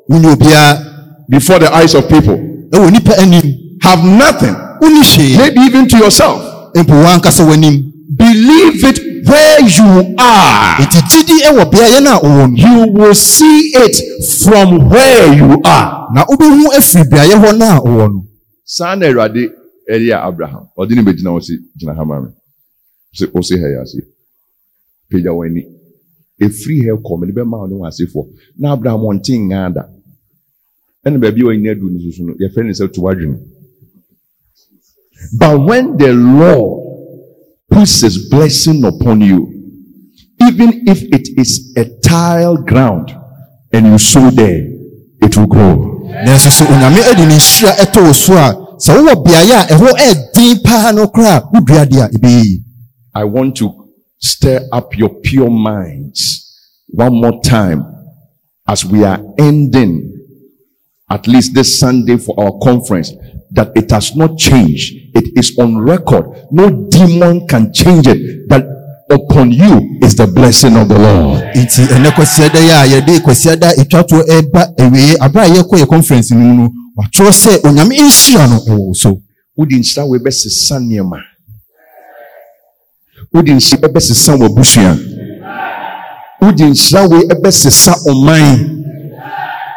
wone 0.09 0.25
obiara 0.35 0.83
before 1.29 1.59
the 1.59 1.71
eyes 1.73 1.93
of 1.93 2.07
people 2.09 2.37
ɛwɔ 2.71 2.91
nipa 2.91 3.19
anim 3.21 3.53
have 3.81 4.03
nothing. 4.03 4.55
Maybe 4.81 5.61
even 5.61 5.87
to 5.87 5.97
yourself. 5.97 6.41
Mpo 6.83 6.93
wankasa 6.93 7.43
w'anim 7.45 7.75
believe 8.15 8.83
it 8.89 8.97
where 9.27 9.59
you 9.61 10.15
are. 10.17 10.77
Enti 10.81 10.99
gyidi 11.09 11.43
ɛwɔ 11.49 11.63
beaeɛ 11.71 11.99
no 12.03 12.11
a 12.15 12.19
ɔwɔ 12.19 12.43
no. 12.51 12.55
You 12.55 12.93
will 12.93 13.15
see 13.15 13.71
it 13.75 13.95
from 14.43 14.89
where 14.89 15.33
you 15.33 15.59
are. 15.65 16.07
Na 16.13 16.23
wobɛhu 16.25 16.65
afiri 16.77 17.03
beaeɛ 17.09 17.35
hɔ 17.43 17.57
no 17.57 17.65
a 17.65 17.79
ɔwɔ 17.81 18.13
no. 18.13 18.23
saa 18.69 18.95
na 18.95 19.05
awurade 19.07 19.43
ɛyɛ 19.89 20.15
abraham 20.27 20.63
ɔde 20.77 20.91
ne 20.95 21.01
bɛgyina 21.01 21.29
hɔ 21.35 21.39
sɛ 21.47 21.53
gyina 21.77 21.93
ha 21.95 22.03
ma 22.05 22.19
me 22.21 22.29
sɛ 23.17 23.25
ɔsɛ 23.37 23.55
ha 23.61 23.67
yɛ 23.73 23.81
ase 23.81 23.99
pagya 25.09 25.31
wɔn 25.31 25.45
ani 25.47 25.61
ɛfiri 26.41 26.77
ha 26.87 26.91
kɔ 27.05 27.13
mede 27.19 27.33
bɛma 27.37 27.55
wo 27.61 27.65
ne 27.67 27.75
wɔ 27.79 27.87
asefoɔ 27.87 28.23
na 28.59 28.73
abraham 28.73 29.01
ɔnte 29.07 29.33
ngaa 29.39 29.69
da 29.73 29.83
ɛna 31.05 31.17
baabi 31.21 31.41
a 31.41 31.45
ɔnyina 31.51 31.71
adu 31.71 31.89
no 31.89 31.97
soso 32.03 32.23
no 32.27 32.33
yɛfrɛ 32.35 32.65
ne 32.65 32.71
sɛ 32.73 32.91
to 32.93 33.01
adwene 33.07 33.37
but 35.37 35.59
when 35.59 35.97
the 35.97 36.13
lord 36.13 36.83
puts 37.69 38.01
his 38.01 38.29
blessing 38.29 38.83
upon 38.85 39.21
you 39.21 39.53
even 40.41 40.87
if 40.87 41.01
it 41.11 41.27
is 41.39 41.73
a 41.77 41.85
tile 42.01 42.57
ground 42.57 43.11
and 43.73 43.87
you 43.87 43.97
sow 43.97 44.29
there 44.29 44.61
it 45.21 45.35
will 45.35 45.47
grow. 45.47 45.97
Nanso 46.25 46.49
sɛ 46.49 46.65
onyame 46.65 47.01
de 47.03 47.25
ne 47.25 47.35
nhyira 47.35 47.71
ɛtɔ 47.83 47.99
wo 48.05 48.13
so 48.13 48.33
a 48.33 48.53
sɛ 48.79 48.93
wowɔ 48.95 49.23
beaeɛ 49.23 49.53
a 49.53 49.65
ɛhɔ 49.73 49.89
ɛɛden 50.05 50.63
paa 50.63 50.91
no 50.91 51.07
koraa 51.07 51.41
wodua 51.51 51.85
deɛ 51.85 52.01
a 52.05 52.09
ɛbɛyɛ 52.09 52.63
I 53.15 53.23
want 53.23 53.55
to 53.57 53.71
stir 54.19 54.61
up 54.71 54.95
your 54.97 55.09
pure 55.21 55.49
minds 55.49 56.45
one 56.87 57.13
more 57.19 57.41
time 57.41 57.83
as 58.67 58.85
we 58.85 59.03
are 59.03 59.19
ending 59.39 60.13
at 61.09 61.27
least 61.27 61.53
this 61.53 61.79
Sunday 61.79 62.17
for 62.17 62.35
our 62.39 62.51
conference 62.59 63.11
that 63.51 63.71
it 63.75 63.91
has 63.91 64.15
not 64.15 64.37
changed. 64.37 64.93
It 65.15 65.37
is 65.37 65.57
on 65.57 65.77
record. 65.79 66.25
No 66.51 66.69
demon 66.89 67.47
can 67.47 67.71
change 67.73 68.07
it. 68.07 68.47
That 68.49 68.65
upon 69.09 69.51
you 69.51 69.99
is 70.01 70.15
the 70.15 70.27
blessing 70.27 70.75
of 70.75 70.89
the 70.89 70.99
Lord. 70.99 71.43
nti 71.55 71.81
ɛnɛ 71.87 72.11
kwasiada 72.11 72.59
yi 72.59 72.71
a 72.71 72.85
yɛde 73.01 73.19
kwasiada 73.23 73.71
etwa 73.79 74.03
to 74.03 74.15
ɛba 74.15 74.73
awie 74.77 75.15
abere 75.19 75.45
a 75.45 75.49
yɛkɔ 75.55 75.77
yɛ 75.79 75.87
conference 75.87 76.31
no 76.31 76.39
mu 76.39 76.53
no 76.63 76.69
watwerɛ 76.97 77.31
sɛ 77.31 77.61
onyame 77.63 77.95
nhyira 77.95 78.47
no 78.49 78.59
wo 78.75 78.93
so 78.93 79.21
Wode 79.57 79.75
nhyira 79.75 80.05
wei 80.05 80.19
bɛsesa 80.19 80.77
nneɛma. 80.79 81.17
Wode 83.33 83.51
nhyira 83.53 83.87
bɛsesa 83.89 84.31
w'abusua. 84.39 84.91
Wode 86.41 86.63
nhyira 86.69 87.01
wei 87.09 87.23
bɛsesa 87.43 87.93
ɔman. 88.11 88.83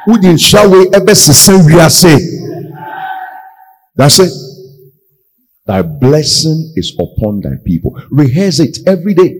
Wode 0.07 0.29
nhyira 0.35 0.62
wei 0.71 0.85
bɛsesa 1.07 1.53
wiase. 1.64 2.14
That's 4.01 4.18
it. 4.18 4.32
Thy 5.66 5.82
blessing 5.82 6.72
is 6.74 6.96
upon 6.98 7.42
thy 7.42 7.57
people. 7.62 8.01
Rehearse 8.11 8.59
it 8.59 8.78
every 8.86 9.12
day. 9.12 9.36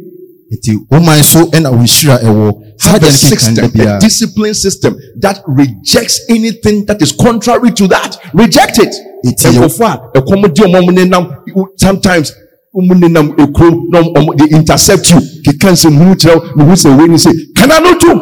woman 0.91 1.23
so 1.25 1.47
ɛna 1.47 1.71
ɛwɔ 1.73 2.53
Have 2.83 3.03
a 3.03 3.11
system, 3.11 3.71
a 3.81 3.99
discipline 4.01 4.53
system 4.53 4.97
that 5.21 5.43
rejects 5.47 6.21
anything 6.29 6.85
that 6.85 7.01
is 7.01 7.13
contrary 7.13 7.71
to 7.71 7.87
that. 7.89 8.19
Reject 8.35 8.79
it. 8.81 8.95
Ɛkɔm 9.25 10.53
di 10.55 10.63
ɔmo 10.63 10.91
nenam 10.91 11.37
sometimes 11.79 12.33
ɔmo 12.77 12.93
nenam 13.01 13.35
ekuro 13.39 13.89
na 13.89 14.03
ɔmo 14.03 14.15
ɔmo- 14.15 14.39
they 14.39 14.55
intercept 14.59 15.11
you. 15.11 15.21
Keka 15.43 15.71
nsɛm 15.73 15.97
hunu 15.97 16.15
kyerɛ 16.17 16.37
wo, 16.37 16.45
na 16.57 16.65
ohun 16.65 16.77
sɛ 16.77 16.99
wei 16.99 17.09
ni 17.09 17.17
sɛ 17.17 17.33
kana 17.57 17.81
no 17.81 17.95
tu. 17.99 18.13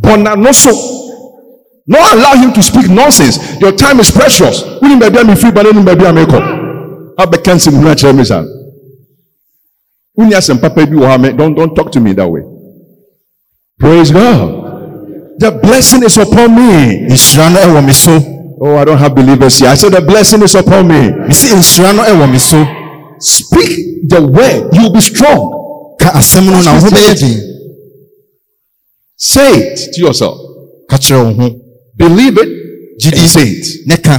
Bɔnna 0.00 0.40
no 0.40 0.52
so. 0.52 1.01
Not 1.86 2.14
allow 2.14 2.34
him 2.34 2.52
to 2.52 2.62
speak 2.62 2.88
nonsense. 2.88 3.38
Your 3.60 3.72
time 3.72 3.98
is 4.00 4.10
precious. 4.10 4.62
Wúni 4.80 4.98
bẹ̀bí 5.00 5.18
àmì 5.18 5.36
fi 5.36 5.50
ba 5.50 5.62
nínú 5.62 5.82
bẹ̀bí 5.84 6.04
àmì 6.06 6.24
kọ̀. 6.26 6.42
Nsɛm 7.56 7.74
hunu 7.76 7.88
akyerɛ 7.90 8.14
mi 8.16 8.24
sa. 8.24 8.44
Wúni 10.18 10.34
asɛm 10.34 10.60
papa 10.60 10.86
bi 10.86 10.96
wɔ 10.96 11.06
ha 11.06 11.16
mɛ 11.18 11.36
don't 11.36 11.54
don't 11.54 11.74
talk 11.74 11.90
to 11.92 12.00
me 12.00 12.12
that 12.12 12.28
way. 12.30 12.42
Praise 13.78 14.10
God. 14.12 14.58
The 15.38 15.50
blessing 15.50 16.02
is 16.04 16.16
upon 16.18 16.54
me. 16.54 17.06
nhyira 17.08 17.52
no 17.52 17.60
ɛwɔ 17.60 17.84
me 17.86 17.92
so 17.92 18.12
Oh, 18.64 18.76
I 18.76 18.84
don't 18.84 18.98
have 18.98 19.12
believers 19.14 19.58
here. 19.58 19.70
I 19.70 19.74
said 19.74 19.90
the 19.92 20.00
blessing 20.00 20.40
is 20.42 20.54
upon 20.54 20.86
me. 20.86 21.10
mesi 21.26 21.48
nhyira 21.52 21.96
no 21.96 22.02
ɛwɔ 22.04 22.30
me 22.30 22.38
so 22.38 22.64
Speak 23.18 24.08
the 24.08 24.20
word. 24.22 24.68
You'll 24.74 24.92
be 24.92 25.00
strong. 25.00 25.96
ka 25.98 26.10
asɛm 26.10 26.46
no 26.46 26.60
na 26.62 26.74
wo 26.74 26.80
ho 26.80 26.88
bɛyɛ 26.90 27.40
Say 29.16 29.52
it 29.72 29.94
to 29.94 30.00
yourself. 30.00 30.38
ka 30.88 30.96
kyerɛ 30.96 31.24
wo 31.36 31.44
ho 31.48 31.61
Believe 32.02 32.36
it. 32.42 32.48
Gyidi. 33.00 33.18
And 33.20 33.28
say 33.30 33.46
it. 33.48 33.66
ne 33.86 33.96
ka 33.96 34.18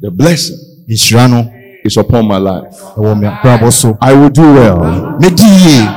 The 0.00 0.10
blessing 0.10 0.56
nhyira 0.88 1.28
no 1.30 1.40
is 1.84 1.96
upon 1.96 2.26
my 2.26 2.38
life. 2.38 2.74
ɛwɔ 2.96 3.18
me 3.20 3.26
abrabɔ 3.28 3.72
so 3.72 3.96
I 4.00 4.12
will 4.14 4.30
do 4.30 4.42
well. 4.42 5.16
medi 5.20 5.42
yie 5.44 5.88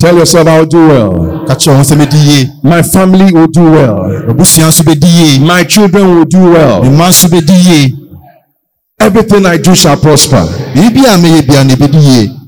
Tell 0.00 0.16
yourself 0.18 0.48
I 0.48 0.58
will 0.58 0.66
do 0.66 0.86
well. 0.88 1.12
ka 1.46 1.54
kyerɛ 1.54 1.68
wo 1.70 1.76
ho 1.76 1.82
sɛ 1.82 1.96
medi 1.98 2.16
yie 2.18 2.50
My 2.62 2.82
family 2.82 3.32
will 3.32 3.46
do 3.46 3.62
well. 3.70 3.98
abusua 4.30 4.66
nso 4.68 4.82
bɛdi 4.82 5.06
yie 5.18 5.38
My 5.46 5.62
children 5.64 6.04
will 6.16 6.24
do 6.24 6.38
me 6.38 6.50
well. 6.50 6.82
mma 6.82 7.08
nso 7.08 7.28
bɛdi 7.28 7.56
yie 7.68 7.94
Everything 9.00 9.44
I 9.46 9.56
do 9.58 9.74
shall 9.74 9.96
prosper. 9.96 10.46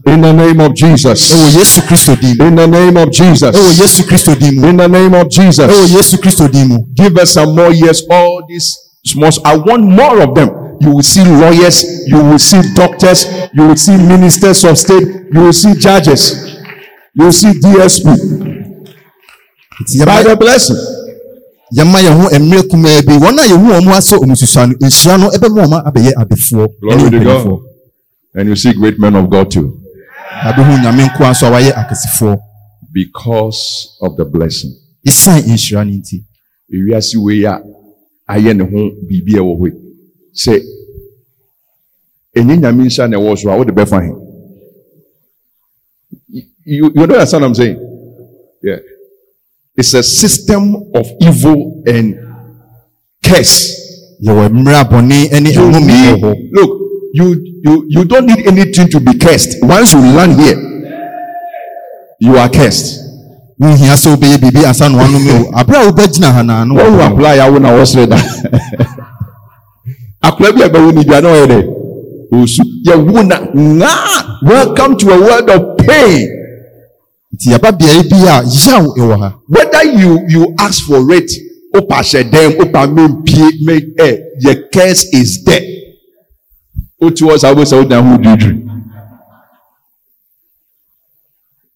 Biribi 0.04 0.26
a 0.26 0.32
mɛyɛ 0.32 0.54
bia 0.54 0.54
na 0.54 0.54
ɛbɛdi 0.54 0.54
yie 0.54 0.54
In 0.54 0.54
the 0.54 0.56
name 0.56 0.60
of 0.60 0.74
Jesus. 0.74 1.32
ɛwɔ 1.32 1.58
yesu 1.58 1.80
kristo 1.82 2.16
mu 2.22 2.46
In 2.46 2.54
the 2.56 2.66
name 2.66 2.96
of 2.96 3.10
Jesus. 3.10 3.56
ɛwɔ 3.56 3.80
yesu 3.80 4.02
kristo 4.04 4.34
mu 4.54 4.68
In 4.68 4.76
the 4.76 4.88
name 4.88 5.14
of 5.14 5.28
Jesus. 5.30 5.70
Oh, 5.70 5.86
yesu 5.86 6.16
kristo 6.18 6.48
mu 6.68 6.78
Give 6.94 7.16
us 7.18 7.30
some 7.32 7.54
more 7.54 7.72
years. 7.72 8.02
All 8.10 8.42
these 8.48 8.76
small. 9.04 9.30
I 9.44 9.56
want 9.56 9.84
more 9.84 10.20
of 10.22 10.34
them. 10.34 10.50
You 10.80 10.90
will 10.94 11.02
see 11.02 11.24
lawyers. 11.24 11.84
You 12.08 12.22
will 12.22 12.38
see 12.38 12.60
doctors. 12.74 13.26
You 13.54 13.68
will 13.68 13.76
see 13.76 13.96
ministers 13.96 14.64
of 14.64 14.76
state. 14.78 15.06
You 15.32 15.40
will 15.40 15.52
see 15.52 15.74
judges. 15.74 16.56
You 17.14 17.24
will 17.26 17.32
see 17.32 17.52
DSP. 17.52 18.04
By 20.06 20.22
the 20.22 20.36
blessing. 20.36 20.76
yɛma 21.74 21.98
yɛn 22.06 22.14
ho 22.14 22.28
mmerɛ 22.38 22.62
kumaa 22.70 22.98
eh, 22.98 23.02
bi 23.02 23.14
wɔn 23.18 23.38
a 23.40 23.44
yɛhu 23.50 23.66
wɔn 23.72 23.88
asɛ 23.98 24.14
wɔn 24.20 24.36
susua 24.36 24.66
no 24.68 24.74
nhyira 24.80 25.18
no 25.18 25.26
ɛbɛma 25.30 25.66
wɔn 25.66 25.82
abɛyɛ 25.88 26.12
adefoɔ 26.22 26.66
Glory 26.80 27.02
ɛne 27.02 27.10
to 27.10 27.18
God. 27.24 27.60
And 28.36 28.48
you 28.48 28.54
see 28.56 28.72
great 28.74 28.98
men 28.98 29.16
of 29.16 29.28
God 29.30 29.50
too. 29.50 29.83
Abɛhu 30.42 30.82
nyame 30.82 31.04
nko 31.06 31.22
nso 31.30 31.46
a 31.46 31.50
wɔayɛ 31.50 31.72
akɛsefoɔ 31.72 32.38
Because 32.92 33.96
of 34.00 34.16
the 34.16 34.24
blessing. 34.24 34.72
ɛsiane 35.06 35.42
nhyira 35.46 35.84
no 35.86 35.92
nti. 35.98 36.24
Ewiase 36.72 37.16
wei 37.16 37.44
a 37.44 37.60
ayɛ 38.28 38.56
ne 38.56 38.64
ho 38.64 38.90
biribi 39.06 39.34
a 39.36 39.40
ɛwɔ 39.42 39.58
hɔ 39.60 39.70
sɛ 40.34 40.62
ɛnyɛ 42.36 42.58
nyame 42.60 42.84
nhyira 42.84 43.08
na 43.10 43.16
ɛwɔ 43.18 43.38
so 43.38 43.50
a 43.50 43.56
wode 43.56 43.70
bɛfa 43.74 44.00
he? 44.04 44.12
You, 46.66 46.90
you 46.94 47.02
understand 47.02 47.42
what 47.42 47.48
I'm 47.48 47.54
saying? 47.54 47.78
Yeah. 48.62 48.78
It's 49.76 49.92
a 49.94 50.02
system 50.02 50.74
of 50.94 51.06
evil 51.20 51.82
and 51.86 52.14
curse. 53.22 53.82
Look 54.20 54.52
you 57.14 57.26
you 57.62 57.72
you 57.88 58.04
don't 58.04 58.26
need 58.26 58.44
anything 58.46 58.88
to 58.90 58.98
be 58.98 59.14
cursed. 59.16 59.62
Once 59.62 59.92
you 59.94 60.00
land 60.00 60.34
here 60.40 60.58
you 62.18 62.36
are 62.36 62.48
cursed. 62.50 63.00
Wohia 63.60 63.94
sɛ 63.94 64.10
wobɛyɛ 64.16 64.36
biribi 64.42 64.66
ansa 64.66 64.88
na 64.90 64.98
wanom 64.98 65.28
o. 65.30 65.50
Aberɛ 65.54 65.78
a 65.78 65.86
wobɛgyina 65.92 66.32
ha 66.34 66.42
naa 66.42 66.64
no. 66.64 66.74
Wɔn 66.74 66.90
who 66.90 67.00
apply 67.00 67.36
awo 67.38 67.60
na 67.60 67.70
wɔsere 67.70 68.08
da 68.08 68.16
akora 70.22 70.52
bi 70.52 70.62
a 70.64 70.68
bɛwo 70.68 70.92
ni 70.94 71.04
dwa 71.04 71.20
na 71.22 71.28
ɔyɛ 71.28 71.46
dɛ 71.46 71.58
osu 72.32 72.62
yɛwo 72.84 73.22
na 73.28 73.36
ngaa 73.54 74.42
welcome 74.42 74.96
to 74.96 75.12
a 75.12 75.20
world 75.20 75.48
of 75.50 75.62
pain. 75.86 76.28
Nti 77.34 77.54
yɛba 77.54 77.70
beaeɛ 77.78 78.10
bi 78.10 78.16
a 78.26 78.42
yaw 78.42 78.82
ɛwɔ 78.98 79.18
ha. 79.20 79.32
Whether 79.46 79.84
you 80.00 80.18
you 80.28 80.54
ask 80.58 80.82
for 80.84 80.98
it 81.14 81.30
opa 81.76 82.02
hyɛ 82.02 82.28
dɛm 82.28 82.58
opa 82.58 82.88
mempie 82.90 83.60
me 83.62 83.80
ɛ 84.00 84.18
your 84.40 84.56
curse 84.72 85.04
is 85.12 85.44
there 85.44 85.62
o 87.06 87.10
ti 87.10 87.24
wɔ 87.24 87.38
sa 87.38 87.50
o 87.50 87.54
bɛ 87.54 87.64
sɛ 87.64 87.76
o 87.80 87.84
dan 87.84 88.04
ho 88.04 88.18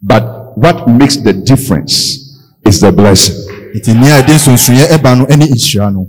but 0.01 0.57
what 0.57 0.87
makes 0.89 1.17
the 1.17 1.33
difference 1.33 2.39
is 2.65 2.81
the 2.81 2.93
blessing. 2.93 3.35
Nti 3.75 3.95
nea 3.95 4.23
ɛde 4.23 4.33
nsonsonoeɛ 4.39 4.87
ɛba 4.97 5.19
no 5.19 5.25
ne 5.27 5.47
nhyira 5.47 6.07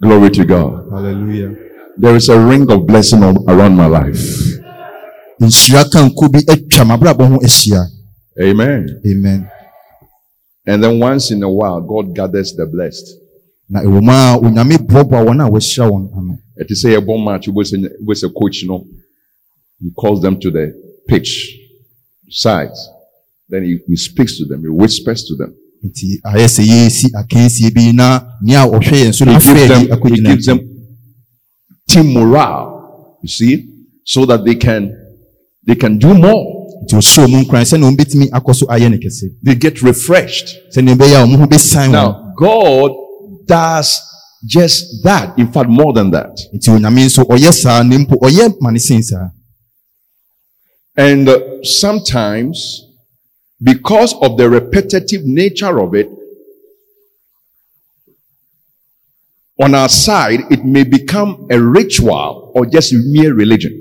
glory 0.00 0.30
to 0.30 0.44
God. 0.44 0.88
Hallelujah. 0.90 1.54
There 1.96 2.16
is 2.16 2.28
a 2.28 2.38
ring 2.38 2.70
of 2.70 2.86
blessing 2.86 3.22
around 3.22 3.76
my 3.76 3.86
life. 3.86 4.18
Nhyira 5.40 5.84
kanko 5.90 6.28
bi 6.32 6.40
atwa 6.48 6.84
m'abrabɔ 6.84 7.28
ho 7.28 7.38
ahyia 7.38 7.86
amen. 8.40 8.86
amen. 9.06 9.48
And 10.66 10.82
then 10.82 10.98
once 10.98 11.30
in 11.30 11.42
a 11.42 11.50
while, 11.50 11.80
God 11.80 12.14
gathers 12.14 12.54
the 12.56 12.66
blessed. 12.66 13.18
na 13.72 13.80
ɛwɔ 13.80 14.00
mu 14.04 14.12
a 14.12 14.36
onyame 14.44 14.76
boaboa 14.88 15.24
wɔn 15.26 15.40
a 15.40 15.48
wɔahyira 15.50 15.86
wɔn 15.88 16.04
ano 16.18 16.34
Is 16.56 16.84
a 16.84 17.00
bomb 17.00 17.24
match 17.24 17.48
with 17.48 17.72
a, 17.72 17.96
with 18.00 18.22
a 18.22 18.28
coach, 18.28 18.62
you 18.62 18.68
know. 18.68 18.84
He 19.80 19.90
calls 19.90 20.20
them 20.22 20.38
to 20.40 20.50
the 20.50 20.72
pitch 21.08 21.58
sides. 22.28 22.88
Then 23.48 23.64
he, 23.64 23.78
he 23.86 23.96
speaks 23.96 24.38
to 24.38 24.44
them, 24.44 24.62
he 24.62 24.68
whispers 24.68 25.24
to 25.24 25.34
them. 25.36 25.54
nti 25.84 26.20
ayɛ 26.24 26.46
sɛ 26.46 26.62
yɛsi 26.62 27.06
akansie 27.20 27.70
bi 27.74 27.90
na 27.92 28.22
nea 28.40 28.62
ɔhwɛ 28.66 28.96
yɛn 29.02 29.12
so 29.14 29.24
He 29.24 29.30
na 29.32 29.38
afrɛ 29.38 29.54
gives 29.54 29.70
adi 29.72 29.86
them, 29.88 30.14
he 30.14 30.22
gives 30.22 30.46
them 30.46 30.60
team 31.88 32.06
morale, 32.14 33.18
you 33.22 33.28
see, 33.28 33.68
so 34.04 34.24
that 34.26 34.44
they 34.44 34.54
can 34.54 34.94
they 35.66 35.74
can 35.74 35.98
do 35.98 36.14
more. 36.14 36.68
nti 36.84 36.94
ɔhyɛ 36.94 37.26
ɔmo 37.26 37.42
nkran 37.44 37.64
sɛnea 37.66 37.88
ɔmo 37.90 37.96
betumi 37.96 38.30
akɔ 38.30 38.54
so 38.54 38.66
ayɛ 38.66 38.90
ne 38.90 38.98
kɛse 38.98 39.24
They 39.42 39.56
get 39.56 39.82
refreshed. 39.82 40.48
sɛnea 40.74 40.94
ɛbɛyɛ 40.94 41.16
a 41.18 41.26
ɔmo 41.26 41.36
ho 41.38 41.46
bɛsan 41.46 41.88
wɔn 41.88 41.92
Now, 41.92 42.32
God 42.38 42.90
does 43.46 44.00
just 44.44 45.02
that. 45.04 45.38
In 45.38 45.52
fact, 45.52 45.68
more 45.68 45.92
than 45.92 46.10
that. 46.10 46.38
nti 46.54 46.70
onyame 46.70 47.04
nso 47.04 47.22
ɔyɛ 47.24 47.52
saa 47.52 47.82
na 47.82 47.96
mpo 47.98 48.16
ɔyɛ 48.20 48.56
ma 48.60 48.70
ne 48.70 48.78
sen 48.78 49.02
saa 49.02 49.30
And 50.96 51.28
uh, 51.28 51.38
sometimes, 51.62 52.84
because 53.62 54.14
of 54.20 54.36
the 54.36 54.50
repetitive 54.50 55.24
nature 55.24 55.80
of 55.80 55.94
it, 55.94 56.08
on 59.62 59.74
our 59.74 59.88
side, 59.88 60.40
it 60.50 60.64
may 60.64 60.84
become 60.84 61.46
a 61.50 61.58
ritual 61.58 62.52
or 62.54 62.66
just 62.66 62.92
mere 62.92 63.32
religion. 63.32 63.78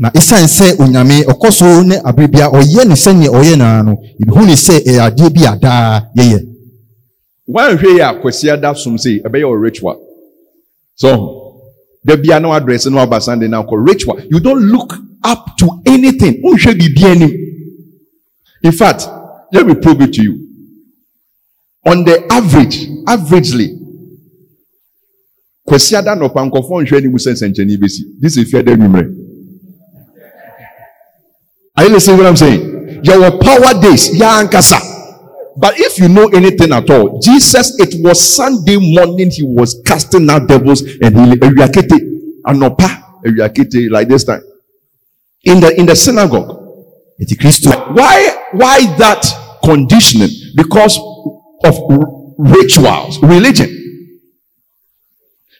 na 0.00 0.08
ɛsiane 0.10 0.48
sɛ 0.48 0.76
onyame 0.80 1.24
ɔkɔ 1.28 1.50
so 1.52 1.82
ne 1.82 1.96
abere 2.04 2.28
bia 2.32 2.48
ɔyɛ 2.48 2.88
ne 2.88 2.94
sɛnea 2.94 3.28
ɔyɛ 3.28 3.56
naa 3.58 3.82
no 3.82 3.92
ebihu 4.20 4.46
ne 4.46 4.54
sɛ 4.56 4.80
ɛyɛ 4.88 5.00
adeɛ 5.08 5.28
bi 5.34 5.42
a 5.44 5.56
daa 5.56 6.00
yɛyɛ 6.16 6.49
One 7.50 7.76
way 7.82 7.98
a 7.98 8.14
kwasi 8.14 8.48
ada 8.48 8.74
som 8.76 8.96
say 8.96 9.20
a 9.24 9.28
a 9.28 9.58
ritual. 9.58 10.06
So 10.94 11.72
the 12.04 12.16
biano 12.16 12.56
address 12.56 12.86
no 12.86 12.98
about 13.00 13.24
Sunday 13.24 13.48
now 13.48 13.64
called 13.64 13.88
ritual. 13.88 14.20
You 14.20 14.38
don't 14.38 14.60
look 14.60 14.94
up 15.24 15.56
to 15.58 15.82
anything. 15.84 16.42
Who 16.42 16.56
should 16.56 16.78
be 16.78 16.94
any? 17.04 17.28
In 18.62 18.70
fact, 18.70 19.08
let 19.52 19.66
me 19.66 19.74
prove 19.74 20.00
it 20.00 20.12
to 20.12 20.22
you. 20.22 20.46
On 21.86 22.04
the 22.04 22.24
average, 22.30 22.86
averagely, 23.08 23.76
kwasi 25.66 25.96
ada 25.96 26.14
no 26.14 26.28
pankofo 26.28 26.82
nhwe 26.82 27.00
ni 27.00 27.08
musense 27.08 27.48
ncheni 27.48 27.76
besi. 27.76 28.04
This 28.20 28.36
is 28.36 28.48
fair 28.48 28.62
numere. 28.62 29.12
Are 31.76 31.86
you 31.86 31.94
listening 31.94 32.16
to 32.18 32.22
what 32.22 32.28
I'm 32.28 32.36
saying? 32.36 33.00
Your 33.02 33.38
power 33.38 33.80
days, 33.80 34.14
ya 34.14 34.38
ankasa. 34.38 34.89
But 35.56 35.78
if 35.78 35.98
you 35.98 36.08
know 36.08 36.28
anything 36.28 36.72
at 36.72 36.88
all, 36.90 37.18
Jesus, 37.20 37.78
it 37.78 38.02
was 38.02 38.20
Sunday 38.20 38.76
morning, 38.76 39.30
he 39.30 39.42
was 39.42 39.80
casting 39.84 40.28
out 40.30 40.48
devils 40.48 40.82
and 40.82 41.16
he 41.16 41.36
ewiakete, 41.36 42.10
like 43.90 44.08
this 44.08 44.24
time. 44.24 44.42
In 45.44 45.60
the, 45.60 45.78
in 45.78 45.86
the 45.86 45.96
synagogue. 45.96 46.58
Why, 47.94 48.46
why 48.52 48.86
that 48.96 49.58
conditioning? 49.64 50.30
Because 50.54 50.98
of 51.64 51.78
rituals, 52.38 53.22
religion. 53.22 53.76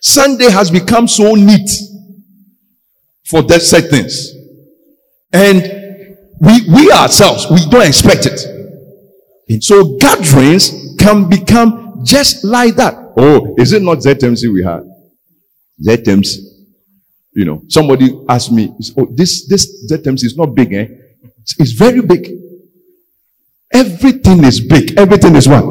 Sunday 0.00 0.50
has 0.50 0.70
become 0.70 1.06
so 1.06 1.34
neat 1.34 1.68
for 3.26 3.42
that 3.42 3.60
set 3.60 3.90
things. 3.90 4.32
And 5.32 5.62
we, 6.40 6.62
we 6.74 6.90
ourselves, 6.90 7.46
we 7.50 7.58
don't 7.70 7.86
expect 7.86 8.26
it. 8.26 8.59
So 9.58 9.96
gatherings 9.96 10.94
can 10.98 11.28
become 11.28 12.02
just 12.04 12.44
like 12.44 12.76
that. 12.76 12.94
Oh, 13.16 13.54
is 13.58 13.72
it 13.72 13.82
not 13.82 13.98
ZMC 13.98 14.52
we 14.52 14.62
had? 14.62 14.82
ZMC. 15.82 16.36
You 17.32 17.44
know, 17.44 17.62
somebody 17.68 18.16
asked 18.28 18.52
me, 18.52 18.72
oh, 18.96 19.06
this, 19.10 19.48
this 19.48 19.90
ZMC 19.90 20.24
is 20.24 20.36
not 20.36 20.54
big, 20.54 20.72
eh? 20.72 20.86
It's, 21.40 21.58
it's 21.58 21.72
very 21.72 22.00
big. 22.00 22.30
Everything 23.72 24.44
is 24.44 24.60
big. 24.60 24.98
Everything 24.98 25.36
is 25.36 25.48
what? 25.48 25.62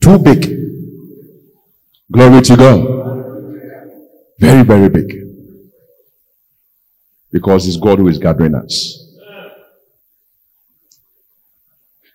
Too 0.00 0.18
big. 0.18 0.58
Glory 2.10 2.40
to 2.42 2.56
God. 2.56 2.98
Very, 4.38 4.62
very 4.62 4.88
big. 4.88 5.12
Because 7.30 7.66
it's 7.66 7.76
God 7.76 7.98
who 7.98 8.08
is 8.08 8.18
gathering 8.18 8.54
us. 8.54 9.07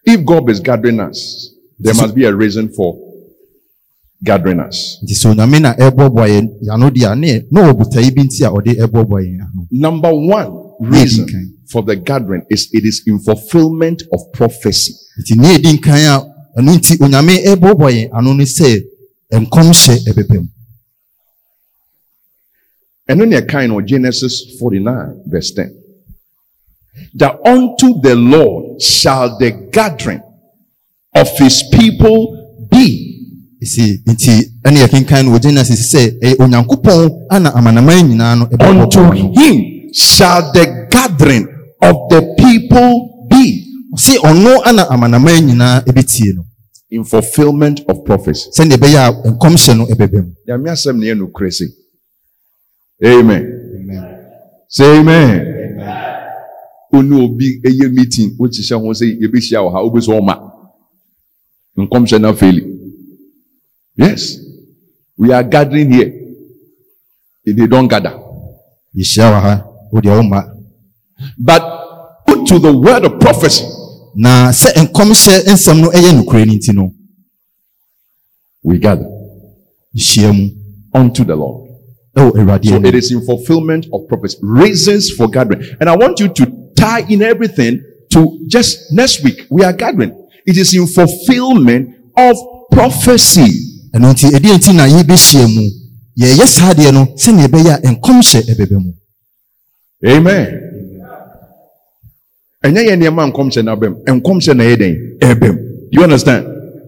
If 0.06 0.26
God 0.26 0.50
is 0.50 0.60
gathering 0.60 1.00
us, 1.00 1.50
there 1.80 1.94
must 1.94 2.14
be 2.16 2.26
a 2.26 2.36
reason 2.36 2.70
for 2.74 2.98
gathering 4.24 4.60
us. 4.60 4.98
nti 5.04 5.14
sɛ 5.14 5.30
onyame 5.32 5.60
na 5.62 5.74
ɛboaboa 5.76 6.28
yɛn 6.28 6.48
yɛano 6.64 6.90
deɛ 6.90 7.12
a 7.12 7.16
ne 7.16 7.42
na 7.52 7.62
ɔwɔ 7.62 7.74
botae 7.78 8.16
bi 8.16 8.24
nti 8.24 8.44
a 8.46 8.50
ɔde 8.50 8.78
ɛboaboa 8.80 9.20
yɛn 9.22 9.40
ano 9.42 9.68
Number 9.72 10.14
one 10.14 10.52
reason 10.80 11.28
for 11.68 11.84
the 11.84 11.96
gathering 11.96 12.44
is 12.50 12.70
it 12.72 12.86
is 12.86 13.04
in 13.06 13.20
fulfillment 13.20 14.04
of 14.14 14.20
prophecy. 14.34 14.94
nti 15.20 15.36
ne 15.38 15.58
ɛdi 15.58 15.78
nkan 15.78 16.00
a 16.08 16.62
ɛno 16.62 16.72
nti 16.78 16.98
onyame 17.00 17.44
ɛboaboa 17.46 17.92
yɛn 17.92 18.10
ano 18.14 18.34
ne 18.34 18.44
sɛ 18.46 18.82
nkɔmhyɛ 19.34 20.48
And 23.06 23.20
then 23.20 23.34
a 23.34 23.42
kind 23.46 23.74
of 23.74 23.86
Genesis 23.86 24.56
49, 24.58 25.24
verse 25.28 25.52
10. 25.52 25.83
That 27.16 27.40
unto 27.46 28.02
the 28.02 28.16
Lord 28.16 28.82
shall 28.82 29.38
the 29.38 29.52
gathering 29.72 30.22
of 31.16 31.28
his 31.38 31.64
people 31.72 32.68
be. 32.72 33.10
nti 33.62 34.34
ɛne 34.66 34.78
yɛkenkan 34.84 35.26
no 35.26 35.32
wɔ 35.38 35.42
genesis 35.42 35.94
sɛ 35.94 36.20
ɛyɛ 36.22 36.36
onyankopɔn 36.40 37.28
ana 37.32 37.50
amanaman 37.56 38.10
nyinaa 38.10 38.36
no 38.40 38.46
ɛbɛboaboa 38.46 38.84
Unto 38.84 39.00
ano 39.00 39.32
him 39.34 39.90
shall 39.94 40.52
the 40.52 40.88
gathering 40.92 41.48
of 41.82 41.96
the 42.10 42.22
people 42.38 43.26
be. 43.30 43.64
ɔse 43.96 44.18
ɔno 44.20 44.62
ana 44.66 44.84
amanaman 44.90 45.48
nyinaa 45.48 45.82
ɛbɛtie 45.86 46.36
no 46.36 46.44
In 46.92 47.04
fulfillment 47.06 47.82
of 47.88 48.04
prophecy. 48.06 48.50
sɛnea 48.52 48.78
ɛbɛyɛ 48.78 48.98
a 49.00 49.30
nkɔmhyɛ 49.32 49.78
no 49.78 49.86
ɛbɛbɛ 49.86 50.18
mu 50.26 50.32
Nyame 50.48 50.70
asɛm 50.72 50.98
ne 51.00 51.06
yɛ 51.08 51.16
nokorɛ 51.20 51.54
sei. 51.54 51.68
Amen. 53.06 53.44
Say 54.68 55.00
amen. 55.00 55.53
Onu 56.94 57.24
obi 57.26 57.60
eye 57.66 57.88
meeting 57.90 58.36
wohyehyɛ 58.40 58.76
ho 58.82 58.94
sɛ 58.94 59.06
yɛbɛhyia 59.22 59.60
wɔ 59.66 59.72
ha 59.74 59.80
wobɛsɛ 59.84 60.12
ɔma. 60.20 60.36
Nkɔmhyɛ 61.78 62.22
no 62.22 62.34
afeeli. 62.34 62.64
Yes. 63.98 64.38
We 65.18 65.32
are 65.34 65.44
gathering 65.44 65.92
here. 65.92 66.12
If 67.46 67.56
they 67.58 67.68
don't 67.68 67.88
gather. 67.88 68.14
yɛhyia 68.96 69.32
wɔ 69.32 69.42
ha 69.42 69.66
wodeɛ 69.92 70.18
woma 70.22 70.50
But 71.38 71.62
put 72.26 72.46
to 72.48 72.60
the 72.60 72.76
word 72.78 73.06
of 73.06 73.20
prophecy. 73.20 73.66
na 74.16 74.50
sɛ 74.52 74.70
nkɔmhyɛ 74.86 75.46
nsɛm 75.54 75.82
no 75.82 75.90
ɛyɛ 75.90 76.12
nokorɛ 76.14 76.46
no 76.46 76.54
nti 76.54 76.74
no 76.76 76.94
We 78.64 78.78
gather 78.78 79.08
yɛhyia 79.96 80.32
mu 80.32 80.50
unto 80.94 81.24
the 81.24 81.36
Lord. 81.36 81.70
Oh, 82.16 82.32
So 82.36 82.76
it 82.76 82.94
is 82.94 83.12
in 83.12 83.26
fulfillment 83.26 83.88
of 83.92 84.08
prophecy. 84.08 84.38
Reasons 84.44 85.10
for 85.10 85.28
gathering. 85.28 85.64
And 85.80 85.90
I 85.90 85.96
want 85.98 86.20
you 86.20 86.28
to 86.28 86.46
tie 86.84 87.06
in 87.10 87.22
everything 87.22 87.80
to 88.12 88.40
just 88.48 88.92
next 88.92 89.24
week. 89.24 89.48
We 89.50 89.64
are 89.64 89.74
gathering. 89.74 90.12
It 90.46 90.58
is 90.58 90.74
in 90.76 90.86
fulfillment 90.88 91.96
of 92.18 92.36
prophecy. 92.72 93.50
ɛno 93.96 94.10
nti 94.14 94.26
ɛdeɛ 94.36 94.58
nti 94.58 94.74
na 94.76 94.86
yɛbɛhyia 94.88 95.46
mu 95.56 95.62
yɛyɛ 96.18 96.46
saa 96.48 96.74
deɛ 96.74 96.92
no 96.94 97.06
sɛnea 97.16 97.48
ɛbɛyɛ 97.48 97.72
a 97.86 97.90
nkɔmhyɛ 97.94 98.40
ɛbɛbɛ 98.52 98.78
mu 98.84 98.92
Amen. 100.06 100.46
ɛnyɛ 102.66 102.82
yɛ 102.90 102.94
nneɛma 102.98 103.30
nkɔmhyɛ 103.32 103.64
no 103.64 103.72
abɛm 103.76 103.94
nkɔmhyɛ 104.08 104.54
na 104.58 104.64
ɛyɛ 104.64 104.76
dɛn 104.82 104.94
ɛbɛm 105.22 105.56
you 105.92 106.02
understand 106.04 106.44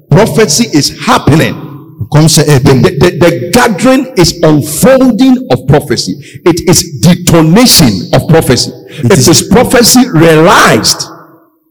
prophecy 0.10 0.66
is 0.74 0.88
happening 1.06 1.54
nkɔmhyɛ 1.54 1.54
ɛbɛ 1.54 1.62
mu 1.62 1.65
the, 2.12 2.98
the, 3.00 3.10
the 3.20 3.52
gathering 3.52 4.14
is 4.18 4.40
unfolding 4.44 5.48
of 5.52 5.68
prophecy. 5.68 6.14
It 6.46 6.68
is 6.70 7.00
detonation 7.02 8.10
of 8.14 8.28
prophecy. 8.30 8.72
It 8.90 9.28
is 9.28 9.48
prophecy 9.50 10.10
realized. 10.10 11.08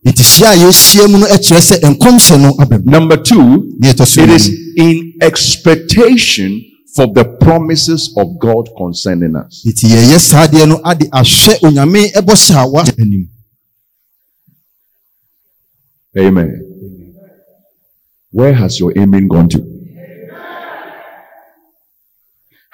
Nti 0.04 0.22
hyia 0.22 0.50
a 0.52 0.56
yɛhyia 0.56 1.08
mu 1.10 1.18
no 1.18 1.26
ɛkyerɛ 1.26 1.60
sɛ 1.60 1.76
nkɔmhyɛ 1.80 2.36
no 2.38 2.80
number 2.84 3.16
two 3.16 3.72
ne 3.80 3.88
ɛtɔ 3.90 4.06
so 4.06 4.20
it 4.22 4.28
is 4.28 4.50
in 4.76 5.14
expectation 5.22 6.60
for 6.94 7.06
the 7.06 7.24
promises 7.40 8.12
of 8.18 8.38
god 8.38 8.68
concerning 8.76 9.34
us. 9.34 9.64
Nti 9.66 9.88
yɛyɛ 9.88 10.18
saa 10.20 10.46
deɛ 10.46 10.68
no 10.68 10.78
ade 10.84 11.08
ahwɛ 11.10 11.58
onyame 11.62 12.12
ɛbɔhyɛ 12.12 12.54
a 12.54 12.68
wa. 12.68 12.84
Anim 12.98 13.28
amen. 16.18 16.60
Where 18.30 18.52
has 18.52 18.78
your 18.78 18.92
amen 18.98 19.26
gone 19.26 19.48
to 19.48 19.73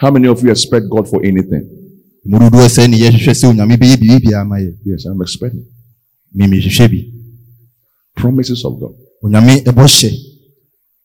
how 0.01 0.11
many 0.11 0.27
of 0.29 0.43
you 0.43 0.51
expect 0.51 0.87
god 0.91 1.07
for 1.09 1.21
anything? 1.25 1.65
Mu 2.25 2.39
dodoɔ 2.39 2.69
sɛ 2.69 2.89
ne 2.89 2.97
yɛhwehwɛ 2.97 3.35
sɛ 3.41 3.45
onyame 3.51 3.77
bɛyɛ 3.77 3.97
biribi 4.01 4.25
biara 4.25 4.45
ma 4.47 4.57
yɛ 4.57 4.73
yes 4.85 5.05
i'm 5.07 5.21
expecting. 5.23 5.65
Promises 8.17 8.65
of 8.65 8.79
god. 8.81 8.95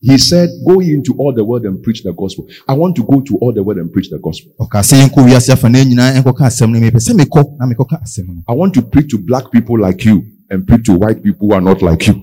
He 0.01 0.17
said, 0.17 0.49
Go 0.67 0.79
into 0.81 1.15
all 1.17 1.33
the 1.33 1.43
world 1.43 1.65
and 1.65 1.81
preach 1.81 2.03
the 2.03 2.13
gospel. 2.13 2.47
I 2.67 2.73
want 2.73 2.95
to 2.97 3.03
go 3.03 3.21
to 3.21 3.37
all 3.41 3.51
the 3.53 3.63
world 3.63 3.79
and 3.79 3.91
preach 3.91 4.09
the 4.09 4.19
gospel. 4.19 4.51
ɔka 4.59 4.79
sɛ 4.83 5.01
yɛnkɔ 5.01 5.25
wiase 5.25 5.49
afa 5.51 5.69
no 5.69 5.79
nyinaa 5.83 6.21
ɛnkɔka 6.21 6.45
asɛm 6.47 6.69
no 6.71 6.79
mepɛ 6.79 6.99
sɛ 6.99 7.13
mekɔ 7.19 7.57
na 7.59 7.65
mekɔka 7.65 8.01
asɛm 8.03 8.27
no. 8.27 8.43
I 8.47 8.53
want 8.53 8.73
to 8.75 8.81
preach 8.81 9.09
to 9.11 9.17
black 9.17 9.51
people 9.51 9.79
like 9.79 10.03
you 10.05 10.23
and 10.49 10.65
preach 10.67 10.85
to 10.85 10.93
white 10.93 11.21
people 11.23 11.47
who 11.49 11.53
are 11.53 11.61
not 11.61 11.81
like 11.81 12.07
you. 12.07 12.21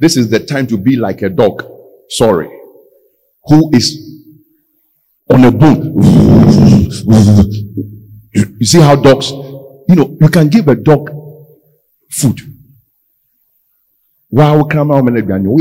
This 0.00 0.16
is 0.16 0.30
the 0.30 0.40
time 0.40 0.66
to 0.68 0.78
be 0.78 0.96
like 0.96 1.22
a 1.22 1.28
dog. 1.28 1.62
Sorry. 2.08 2.48
Who 3.44 3.70
is 3.74 4.10
on 5.30 5.44
a 5.44 5.50
bone. 5.50 5.94
You 8.32 8.66
see 8.66 8.80
how 8.80 8.96
dogs, 8.96 9.30
you 9.30 9.94
know, 9.94 10.16
you 10.20 10.28
can 10.28 10.48
give 10.48 10.68
a 10.68 10.74
dog 10.74 11.10
food. 12.10 12.40
Wow, 14.30 14.64
come 14.64 14.92
out, 14.92 15.04
man. 15.04 15.46
Oh, 15.46 15.58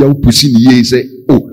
oh, 0.00 0.14
pushing 0.14 0.50
say, 0.84 1.04
oh, 1.28 1.50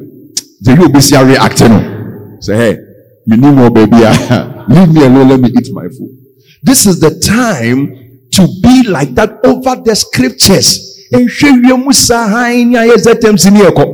the 0.62 0.76
be 0.94 1.26
reacting. 1.26 2.42
Say, 2.42 2.56
hey, 2.56 2.78
you 3.26 3.38
need 3.38 3.54
more 3.54 3.72
baby. 3.72 3.98
Leave 4.70 4.94
me 4.94 5.06
alone. 5.06 5.30
Let 5.30 5.40
me 5.40 5.50
eat 5.50 5.74
my 5.74 5.88
food. 5.88 6.20
This 6.62 6.86
is 6.86 7.00
the 7.00 7.20
time 7.20 7.88
to 8.32 8.48
be 8.62 8.88
like 8.88 9.14
that 9.16 9.40
over 9.44 9.82
the 9.82 9.96
scriptures. 9.96 10.93
Nhwɛ 11.14 11.62
wiem 11.64 11.92
saa 11.94 12.28
hann 12.28 12.72
ne 12.72 12.78
ayɛ 12.80 12.96
sɛ 12.98 13.14
tɛm 13.22 13.40
si 13.40 13.50
ne 13.52 13.60
ɛkɔ. 13.62 13.86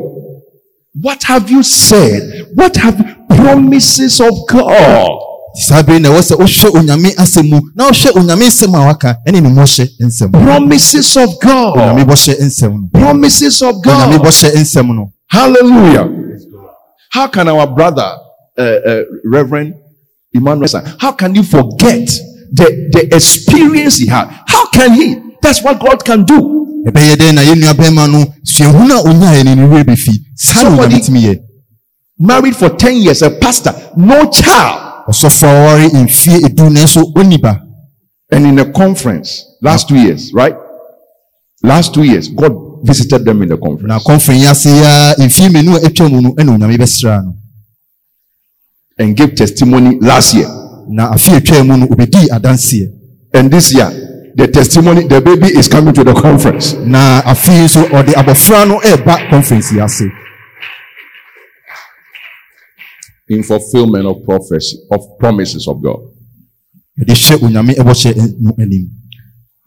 What 1.01 1.23
have 1.23 1.49
you 1.49 1.63
said? 1.63 2.47
What 2.55 2.75
have 2.77 2.97
promises 3.29 4.19
of 4.19 4.33
God? 4.47 5.11
saa 5.55 5.81
bere 5.83 5.99
na 5.99 6.09
ɛwɔ 6.09 6.21
sɛ 6.21 6.35
wohwɛ 6.37 6.69
onyame 6.79 7.15
asɛm 7.15 7.49
mu 7.49 7.59
na 7.75 7.89
wohwɛ 7.89 8.11
onyame 8.15 8.45
nsɛm 8.47 8.75
a 8.75 8.85
waka 8.85 9.17
ɛne 9.27 9.41
ne 9.41 9.49
mmɔhyɛ 9.49 9.87
nsɛm 10.01 10.31
Promises 10.31 11.17
of 11.17 11.39
God. 11.41 11.75
bɔhyɛ 11.75 12.39
nsɛm 12.39 12.71
no 12.73 12.87
Promises 12.99 13.61
of 13.61 13.81
God. 13.83 14.21
bɔhyɛ 14.21 14.51
nsɛm 14.55 14.95
no 14.95 15.11
Hallelujah. 15.27 16.07
How 17.11 17.27
can 17.27 17.47
our 17.47 17.65
brother, 17.67 18.09
uh, 18.57 18.61
uh, 18.61 19.01
Reverend 19.25 19.73
Emmanuel, 20.33 20.67
how 20.99 21.11
can 21.11 21.33
you 21.35 21.43
forget 21.43 22.07
the, 22.51 22.89
the 22.93 23.15
experience 23.15 23.97
he 23.97 24.05
had? 24.07 24.27
How 24.47 24.67
can 24.71 24.93
he? 24.93 25.15
That's 25.41 25.63
what 25.63 25.79
God 25.79 26.03
can 26.05 26.23
do. 26.25 26.67
Ɛbɛyɛ 26.87 27.15
dɛn 27.17 27.33
na 27.35 27.41
yɛn 27.43 27.59
nua 27.59 27.73
bɛrima 27.73 28.07
no 28.11 28.25
suahunu 28.43 28.93
a 28.93 29.03
onyaeɛ 29.09 29.43
no 29.45 29.55
ne 29.55 29.63
werɛ 29.67 29.83
bɛfi 29.83 30.13
saa 30.35 30.63
na 30.63 30.69
onyame 30.77 30.99
tumi 31.05 31.21
yɛ 31.21 31.39
Married 32.21 32.53
for 32.53 32.67
10 32.69 32.97
years, 32.97 33.21
a 33.21 33.29
pastor, 33.29 33.73
no 33.95 34.29
child. 34.29 35.05
ɔsɔfo 35.07 35.43
a 35.47 35.77
ɔware 35.77 35.89
mfie 36.03 36.41
edu 36.45 36.69
nanso 36.69 37.01
ɔnni 37.15 37.41
ba 37.41 37.61
And 38.31 38.45
in 38.45 38.59
a 38.59 38.71
conference, 38.71 39.45
last 39.61 39.87
two 39.87 39.95
years, 39.95 40.31
right? 40.33 40.53
Last 41.63 41.93
two 41.93 42.03
years, 42.03 42.27
God 42.27 42.51
visited 42.83 43.23
them 43.25 43.41
in 43.41 43.49
the 43.49 43.57
conference. 43.57 43.87
na 43.87 43.99
kɔnfɛn 43.99 44.37
yi 44.39 44.45
ase 44.47 44.65
ya 44.69 45.15
mfie 45.17 45.49
mmienu 45.49 45.75
a 45.77 45.79
atwa 45.87 46.09
mu 46.11 46.21
no 46.21 46.29
ɛna 46.33 46.55
onyame 46.57 46.77
bɛsra 46.77 47.23
no 47.23 47.33
and 48.97 49.15
gave 49.15 49.33
testimony 49.35 49.97
last 50.01 50.33
year. 50.33 50.47
na 50.89 51.11
afe 51.13 51.31
atwa 51.37 51.63
mu 51.65 51.77
no 51.77 51.85
obɛdii 51.87 52.27
adanseɛ 52.31 52.87
And 53.33 53.49
this 53.51 53.71
year, 53.73 53.89
the 54.39 54.47
testimony, 54.47 55.05
the 55.07 55.19
baby 55.21 55.47
is 55.59 55.67
coming 55.67 55.93
to 55.93 56.03
the 56.03 56.13
conference. 56.13 56.73
na 56.73 57.21
afe 57.25 57.51
yi 57.51 57.63
nso 57.65 57.81
ɔde 57.91 58.13
abɔfra 58.15 58.67
no 58.67 58.79
ɛreba 58.79 59.29
conference 59.29 59.71
yi 59.73 59.79
ase 59.81 60.05
In 63.31 63.43
fulfillment 63.43 64.05
of 64.07 64.23
prophecy, 64.25 64.77
of 64.91 65.01
promises 65.19 65.67
of 65.67 65.81
God. 65.83 65.99
yɛde 66.97 67.13
hyɛ 67.13 67.35
onyame 67.43 67.73
ɛbɔhyɛ 67.75 68.35
no 68.39 68.53
anim 68.57 68.89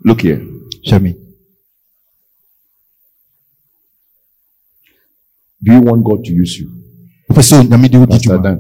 Look 0.05 0.23
here. 0.23 0.41
hwɛ 0.87 1.03
me 1.03 1.15
Do 5.65 5.73
you 5.75 5.81
want 5.81 6.03
God 6.05 6.25
to 6.25 6.33
use 6.33 6.59
you? 6.59 6.69
wopɛ 7.31 7.43
sɛ 7.43 7.61
onyame 7.61 7.89
de 7.91 7.99
wodi 7.99 8.11
Pastor 8.11 8.39
dwuma 8.39 8.43
Dan, 8.43 8.59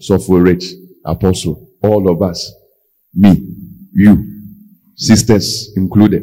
Sophia 0.00 0.40
Rich, 0.42 0.64
Apostle, 1.04 1.68
all 1.82 2.10
of 2.10 2.20
us, 2.22 2.52
me, 3.14 3.30
you, 3.92 4.27
sisters 4.98 5.72
included. 5.76 6.22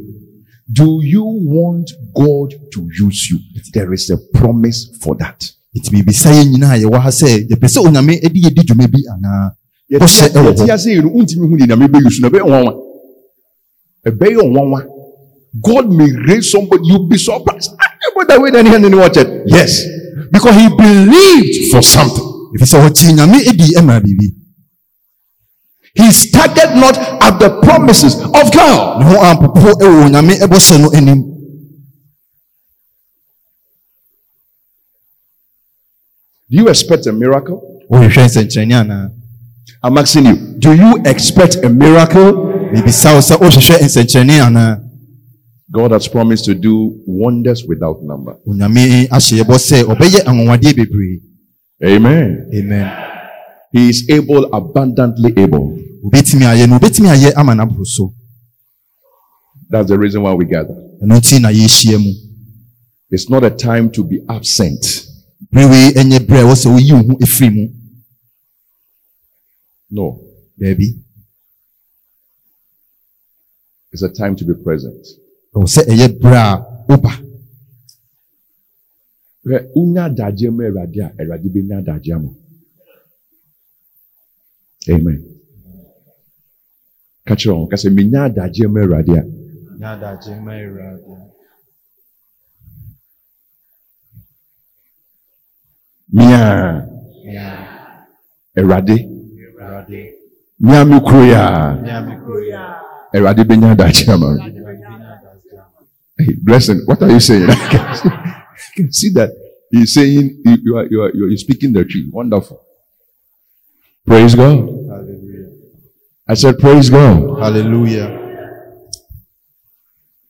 Do 0.72 1.00
you 1.04 1.24
want 1.24 1.90
God 2.14 2.54
to 2.74 2.90
use 2.94 3.30
you? 3.30 3.40
There 3.74 3.94
is 3.94 4.10
a 4.10 4.18
promise 4.38 4.98
for 5.02 5.16
that. 5.16 5.52
ɛti 5.76 5.90
biribisa 5.92 6.30
yɛn 6.32 6.48
nyinaa 6.52 6.78
yɛwɔ 6.82 6.98
ha 7.04 7.10
sɛ 7.12 7.28
yɛpɛ 7.52 7.68
sɛ 7.68 7.80
onyame 7.86 8.16
de 8.22 8.40
yɛdi 8.40 8.62
dwuma 8.64 8.88
bi 8.88 9.00
anaa 9.12 9.52
bɔhyɛ 9.92 10.28
ɛwɔ 10.32 10.52
hɔ 10.56 10.56
yɛte 10.56 10.72
ase 10.74 10.88
yɛ 10.96 11.02
no 11.04 11.10
wontumi 11.12 11.46
hu 11.50 11.58
deɛ 11.60 11.68
nyame 11.68 11.88
bɛyi 11.92 12.10
so 12.16 12.20
no 12.22 12.30
ɛbɛyɛ 12.30 12.46
nwanwa 12.48 12.74
ɛbɛyɛ 14.08 14.42
nwanwa 14.48 14.80
god 15.62 15.92
may 15.92 16.12
raise 16.28 16.50
somebody 16.52 16.88
you 16.88 17.00
be 17.08 17.18
surprised. 17.18 17.72
Ah, 17.80 17.92
but 18.16 18.28
that 18.28 18.40
way 18.42 18.52
then 18.52 18.66
he 18.66 18.78
ne 18.78 18.96
watch 18.96 19.18
it. 19.18 19.28
Yes. 19.48 19.84
Because 20.32 20.56
he 20.56 20.68
believed 20.70 21.72
for 21.72 21.82
something. 21.82 22.24
If 22.54 22.62
ɛfiri 22.62 22.72
sɛ 22.72 22.88
ɔkyee 22.90 23.14
nyame 23.16 23.38
di 23.58 23.82
ma 23.84 24.00
biribi 24.00 24.45
he 25.96 26.12
started 26.12 26.76
not 26.76 26.98
at 27.24 27.40
the 27.40 27.60
promises 27.64 28.16
of 28.22 28.52
god. 28.52 29.00
Ne 29.00 29.06
ho 29.06 29.16
ampopo 29.24 29.70
ɛwɔ 29.80 30.06
onyame 30.06 30.34
ɛbɔhyɛ 30.44 30.82
no 30.82 30.90
anim. 30.92 31.22
Do 36.50 36.58
you 36.58 36.68
expect 36.68 37.08
a 37.08 37.14
miracle? 37.14 37.58
Wɔhwehwɛ 37.90 38.26
nsɛnkyerɛnne 38.28 38.76
anaa 38.82 39.10
i'm 39.84 39.98
asking 39.98 40.26
you 40.26 40.36
do 40.60 40.74
you 40.74 41.02
expect 41.06 41.56
a 41.64 41.70
miracle? 41.70 42.34
Biribisa 42.74 43.14
wo 43.16 43.22
sɛ 43.22 43.38
wohwehwɛ 43.40 43.80
nsɛnkyerɛnne 43.80 44.42
anaa 44.48 44.82
god 45.72 45.92
has 45.92 46.08
promised 46.08 46.46
to 46.46 46.54
do 46.54 47.02
wonders 47.08 47.64
without 47.68 48.04
number. 48.04 48.36
Onyame 48.48 49.08
ahyɛ 49.08 49.44
yɛbɔ 49.44 49.56
sɛ 49.58 49.84
ɔbɛyɛ 49.84 50.26
anwanwadeɛ 50.28 50.74
bebree. 50.76 51.22
Amen. 51.84 52.50
Amen 52.54 53.15
he 53.76 53.90
is 53.90 54.10
able 54.10 54.44
abundantly 54.60 55.32
able. 55.36 55.68
Obɛtumi 56.06 56.46
ayɛ 56.52 56.64
no 56.70 56.78
obɛtumi 56.80 57.10
ayɛ 57.12 57.34
ama 57.36 57.54
n'aboro 57.54 57.86
so 57.86 58.14
that's 59.70 59.90
the 59.90 59.98
reason 60.00 60.22
why 60.22 60.34
we 60.34 60.46
gather. 60.46 60.76
Ɛno 61.04 61.18
nti 61.20 61.42
na 61.42 61.50
yɛhyia 61.50 61.98
mu. 62.00 62.12
It's 63.10 63.30
not 63.30 63.44
a 63.44 63.50
time 63.50 63.92
to 63.92 64.04
be 64.04 64.22
absent. 64.30 64.84
Bere 65.52 65.68
wei 65.70 65.92
ɛnyɛ 65.92 66.20
berɛ 66.28 66.40
a 66.40 66.44
ɛwɔ 66.46 66.56
sɛ 66.64 66.68
woyi 66.74 66.92
wo 66.94 67.04
ho 67.10 67.14
ɛfiri 67.26 67.50
mu. 67.56 67.68
No. 69.92 70.22
Baabi 70.60 70.88
it's 73.92 74.04
a 74.04 74.10
time 74.10 74.36
to 74.38 74.46
be 74.46 74.54
present. 74.64 75.06
Ɛwɔ 75.54 75.66
sɛ 75.76 75.82
ɛyɛ 75.92 76.08
berɛ 76.22 76.40
a 76.54 76.66
woba 76.88 77.12
hwɛ 79.46 79.58
wonya 79.76 80.06
adagyeɛ 80.10 80.52
ma 80.56 80.64
awurade 80.64 81.00
a 81.04 81.12
awurade 81.20 81.48
bɛnya 81.54 81.84
adagyeɛ 81.84 82.16
ama 82.16 82.28
wo. 82.30 82.45
Amen. 84.94 85.20
Ka 87.28 87.34
kyerɛ 87.36 87.54
wɔn 87.58 87.70
ka 87.70 87.78
sɛ 87.82 87.90
menya 87.90 88.20
adagyeɛ 88.30 88.68
ma 88.74 88.80
awurade 88.82 89.14
a 89.20 89.24
mia 96.16 96.86
awurade 98.58 98.98
mia 100.60 100.86
me 100.86 100.98
kuro 101.08 101.22
yi 101.24 101.34
a 101.34 101.46
awurade 103.16 103.42
bɛnya 103.50 103.72
adagyeɛ 103.74 104.14
ama. 104.14 104.28
Wo. 104.28 104.66
Hey, 106.18 106.32
blessing, 106.42 106.80
what 106.86 107.02
are 107.04 107.12
you 107.12 107.20
saying? 107.20 107.50
I 107.50 107.56
can 107.56 107.94
see, 107.96 108.10
I 108.10 108.72
can 108.76 108.92
see 108.94 109.10
that 109.20 109.30
he's 109.70 109.94
saying 109.94 110.42
you, 110.46 110.58
you 110.64 110.78
are, 110.78 110.86
you 110.90 111.02
are, 111.02 111.12
you 111.14 111.26
are 111.34 111.38
speaking 111.38 111.74
the 111.74 111.84
truth. 111.84 112.08
Wonderful. 112.14 112.62
Praise 114.06 114.34
God. 114.34 114.75
I 116.28 116.34
said, 116.34 116.58
Praise 116.58 116.90
God. 116.90 117.40
hallelujah 117.40 118.26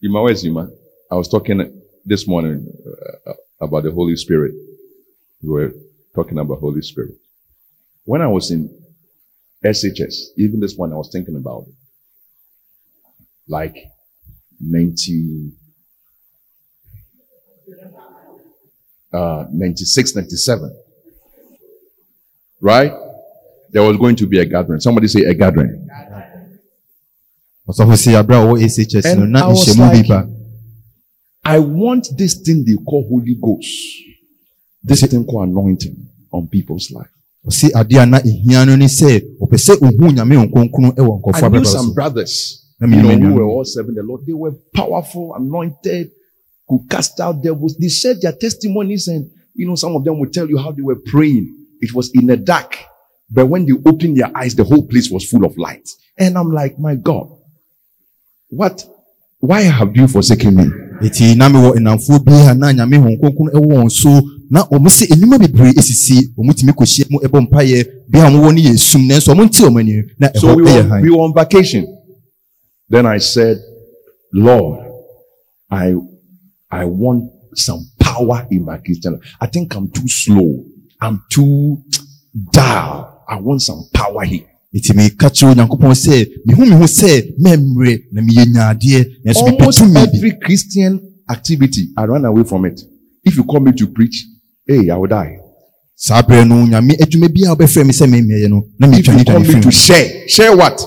Ima, 0.04 0.22
where's 0.22 0.44
Ima? 0.44 0.70
I 1.10 1.16
was 1.16 1.30
talking 1.30 1.82
this 2.06 2.28
morning 2.28 2.68
uh, 3.26 3.34
about 3.62 3.84
the 3.84 3.92
Holy 3.92 4.16
Spirit. 4.16 4.54
We 5.42 5.50
were 5.50 5.74
talking 6.14 6.38
about 6.38 6.60
Holy 6.60 6.82
Spirit. 6.82 7.16
When 8.04 8.22
I 8.22 8.28
was 8.28 8.52
in 8.52 8.70
SHS, 9.64 10.16
even 10.38 10.60
this 10.60 10.76
one, 10.76 10.94
I 10.94 10.96
was 10.96 11.10
thinking 11.12 11.36
about 11.36 11.66
it. 11.68 11.74
Like 13.48 13.76
90, 14.60 15.52
uh, 19.12 19.46
96, 19.52 20.16
97. 20.16 20.76
Right? 22.62 22.92
There 23.76 23.84
was 23.84 23.98
going 23.98 24.16
to 24.16 24.26
be 24.26 24.40
a 24.40 24.46
gathering. 24.46 24.80
Somebody 24.80 25.10
say 25.10 25.24
a 25.26 25.34
gathering. 25.34 25.86
ɔsɔfo 27.68 27.96
sɛ 28.04 28.16
aberɛ 28.24 28.38
a 28.40 28.46
wɔwɔ 28.48 28.64
ashs 28.64 29.18
no 29.18 29.24
And 29.24 29.38
I 29.38 29.48
was 29.50 29.78
like- 29.78 30.28
I 31.44 31.60
want 31.60 32.08
this 32.18 32.36
thing 32.36 32.64
they 32.64 32.76
call 32.76 33.06
Holy 33.10 33.36
Ghost. 33.36 33.68
This 34.82 35.02
thing 35.02 35.26
called 35.26 35.50
anointing 35.50 36.08
on 36.32 36.48
people's 36.48 36.90
life. 36.90 37.10
ɔsi 37.46 37.72
adeɛ 37.72 38.04
a 38.04 38.06
na 38.06 38.20
ehia 38.20 38.66
no 38.66 38.78
ne 38.78 38.86
sɛ 38.86 39.20
ɔpɛ 39.42 39.58
sɛ 39.58 39.76
nyame 40.14 40.48
nkonkron 40.48 40.96
ɛwɔ 40.96 41.22
nkɔfo 41.22 41.44
I 41.44 41.50
knew 41.50 41.66
some 41.66 41.94
brothers, 41.94 42.64
you 42.80 42.88
know, 42.88 43.10
who 43.10 43.34
were 43.34 43.44
all 43.44 43.66
serving 43.66 43.96
the 43.96 44.04
Lord. 44.04 44.26
They 44.26 44.32
were 44.32 44.54
powerful, 44.74 45.34
anointed, 45.36 46.12
could 46.70 46.90
cast 46.90 47.20
out 47.20 47.44
devils. 47.44 47.76
They 47.78 47.90
shared 47.90 48.22
their 48.22 48.32
testimonies 48.32 49.10
and, 49.10 49.30
you 49.54 49.68
know, 49.68 49.76
some 49.76 49.94
of 49.98 50.06
them 50.06 50.18
would 50.22 50.32
tell 50.32 50.48
you 50.48 50.58
how 50.58 50.72
they 50.72 50.82
were 50.82 50.96
praying. 50.96 51.54
It 51.82 51.94
was 51.94 52.10
in 52.14 52.28
the 52.28 52.38
dark. 52.38 52.78
But 53.30 53.48
when 53.48 53.66
they 53.66 53.74
opened 53.86 54.18
their 54.18 54.32
eyes, 54.36 54.56
the 54.56 54.64
whole 54.64 54.88
place 54.88 55.10
was 55.10 55.28
full 55.30 55.46
of 55.46 55.58
light. 55.58 55.90
And 56.18 56.38
I'm 56.38 56.52
like, 56.52 56.78
my 56.80 56.96
God, 56.96 57.28
what, 58.50 58.86
why 59.40 59.62
have 59.62 59.96
you 59.96 60.08
forsaken 60.08 60.56
me? 60.56 60.86
eti 61.02 61.36
na 61.36 61.50
mewɔ 61.50 61.76
nnamfoɔ 61.80 62.20
bi 62.26 62.34
a 62.50 62.54
na 62.56 62.72
nyame 62.74 62.98
hɔn 62.98 63.20
kronkron 63.20 63.50
ɛwɔ 63.54 63.68
wɔn 63.76 63.92
so 63.92 64.10
na 64.50 64.64
wɔn 64.72 64.88
sɛ 64.88 65.06
nnwuma 65.16 65.38
bebree 65.40 65.74
esisi 65.80 66.32
wɔn 66.38 66.54
tumi 66.56 66.72
kɔhyia 66.72 67.06
mu 67.10 67.20
ɛbɔ 67.20 67.40
mpaeɛ 67.48 67.86
bi 68.10 68.20
a 68.20 68.30
wɔwɔ 68.32 68.54
no 68.56 68.62
yɛ 68.62 68.78
sum 68.80 69.02
nanso 69.08 69.34
wɔn 69.34 69.46
nti 69.48 69.62
wɔn 69.64 69.80
ani 69.80 70.04
na 70.20 70.28
So 70.36 70.48
ɛhɔ 70.48 70.56
we 70.56 70.64
ɛyɛ 70.64 70.76
were, 70.76 70.90
han 70.90 71.02
we 71.02 71.10
were 71.10 71.22
on 71.24 71.34
vacation. 71.34 71.86
Then 72.90 73.06
I 73.06 73.18
said, 73.18 73.58
Lord, 74.32 74.86
I, 75.72 75.96
I 76.70 76.86
want 76.86 77.32
some 77.56 77.90
power 78.00 78.48
in 78.52 78.64
my 78.64 78.78
Christian 78.78 79.14
life. 79.14 79.24
I 79.42 79.48
think 79.48 79.76
I'm 79.76 79.90
too 79.90 80.08
slow. 80.08 80.64
I'm 81.02 81.24
too 81.32 81.82
dull. 82.52 83.15
I 83.28 83.40
want 83.40 83.62
some 83.62 83.84
power 83.94 84.24
here. 84.26 84.46
eti 84.76 84.94
meka 84.94 85.30
kyerɛ 85.30 85.52
onyankopɔn 85.52 85.94
sɛ 85.96 86.16
mehu 86.46 86.66
me 86.70 86.76
ho 86.76 86.84
sɛ 86.86 87.10
mɛmmerɛ 87.44 87.94
na 88.12 88.22
meyɛ 88.22 88.44
nyaadeɛ 88.54 89.00
nanso 89.24 89.46
mepɛ 89.48 89.60
Almost 89.62 89.78
tumi 89.80 89.94
bi 89.94 90.02
every 90.18 90.32
Christian 90.44 91.00
activity, 91.30 91.84
I 91.98 92.04
run 92.06 92.26
away 92.26 92.44
from 92.44 92.66
it. 92.66 92.82
If 93.24 93.38
you 93.38 93.44
call 93.46 93.62
me 93.62 93.72
to 93.72 93.88
preach, 93.88 94.26
hey, 94.68 94.90
I 94.90 94.98
will 94.98 95.08
die. 95.08 95.38
saa 95.96 96.22
berɛ 96.22 96.46
no 96.48 96.56
nyame 96.68 96.94
adwuma 97.00 97.30
bi 97.34 97.42
a 97.48 97.56
wobɛfrɛ 97.56 97.86
me 97.86 97.94
sɛ 97.94 98.06
memmɛyɛ 98.12 98.50
no 98.50 98.68
na 98.80 98.88
If 98.98 99.08
you 99.08 99.24
call 99.24 99.40
me 99.40 99.62
to 99.62 99.72
share, 99.72 100.28
share 100.28 100.56
what? 100.56 100.78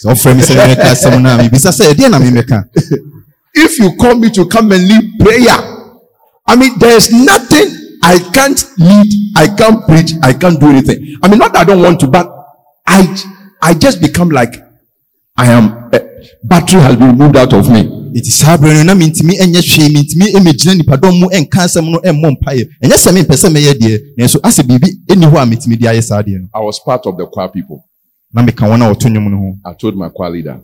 sɛ 0.00 0.06
wofrɛ 0.10 0.34
me 0.36 0.42
sɛ 0.42 0.54
memmɛka 0.58 0.90
asɛm 0.90 1.22
no 1.22 1.28
a 1.30 1.38
mebisa 1.38 1.70
sɛ 1.70 1.92
ɛdeɛ 1.94 2.10
na 2.10 2.18
memmɛka 2.18 2.64
If 3.54 3.78
you 3.78 3.92
call 3.96 4.16
me 4.16 4.30
to 4.30 4.46
come 4.46 4.72
and 4.72 4.88
lead 4.88 5.18
prayer, 5.20 5.58
I 6.46 6.56
mean, 6.56 6.72
there's 6.78 7.12
nothing 7.12 7.81
I 8.02 8.18
can't 8.32 8.58
lead, 8.78 9.08
I 9.36 9.46
can't 9.48 9.86
preach, 9.86 10.12
I 10.22 10.32
can't 10.32 10.58
do 10.60 10.66
anything. 10.68 11.16
I 11.22 11.28
mean, 11.28 11.38
not 11.38 11.52
that 11.52 11.60
I 11.60 11.64
don't 11.64 11.82
want 11.82 12.00
to, 12.00 12.08
but 12.08 12.26
I, 12.86 13.16
I 13.62 13.74
just 13.74 14.00
become 14.00 14.30
like 14.30 14.54
I 15.36 15.46
am. 15.52 15.90
Uh, 15.92 15.98
battery 16.44 16.80
has 16.80 16.96
been 16.96 17.08
removed 17.16 17.36
out 17.36 17.52
of 17.52 17.68
me. 17.70 17.98
eti 18.14 18.30
saa 18.30 18.56
berɛ 18.60 18.74
no 18.74 18.82
na 18.84 18.94
mentumi 18.94 19.38
ɛnyɛ 19.40 19.60
hwee 19.70 19.88
mentumi 19.88 20.26
ɛmɛgyina 20.36 20.74
nipadɔm 20.76 21.14
mu 21.20 21.26
ɛnka 21.32 21.60
asɛm 21.64 21.86
no 21.92 21.98
ɛmmɔ 22.04 22.28
mpaeɛ 22.36 22.62
ɛnyɛ 22.84 22.96
sɛ 23.04 23.10
mempɛ 23.16 23.34
sɛ 23.42 23.48
mɛyɛ 23.54 23.72
deɛ 23.80 23.98
nanso 24.18 24.38
asɛ 24.44 24.62
biribi 24.68 24.88
ɛnni 25.08 25.26
hɔ 25.32 25.36
a 25.42 25.46
metumi 25.46 25.76
de 25.80 25.86
ayɛ 25.88 26.02
saa 26.04 26.20
deɛ 26.22 26.40
no 26.42 26.48
I 26.52 26.60
was 26.60 26.78
part 26.78 27.06
of 27.06 27.16
the 27.16 27.24
choir 27.26 27.48
people. 27.48 27.82
na 28.34 28.42
meka 28.42 28.68
wɔn 28.68 28.82
a 28.84 28.92
wɔto 28.92 29.08
nnwom 29.08 29.30
no 29.30 29.36
ho 29.38 29.56
I 29.64 29.72
told 29.72 29.96
my 29.96 30.10
choir 30.10 30.28
leader, 30.30 30.60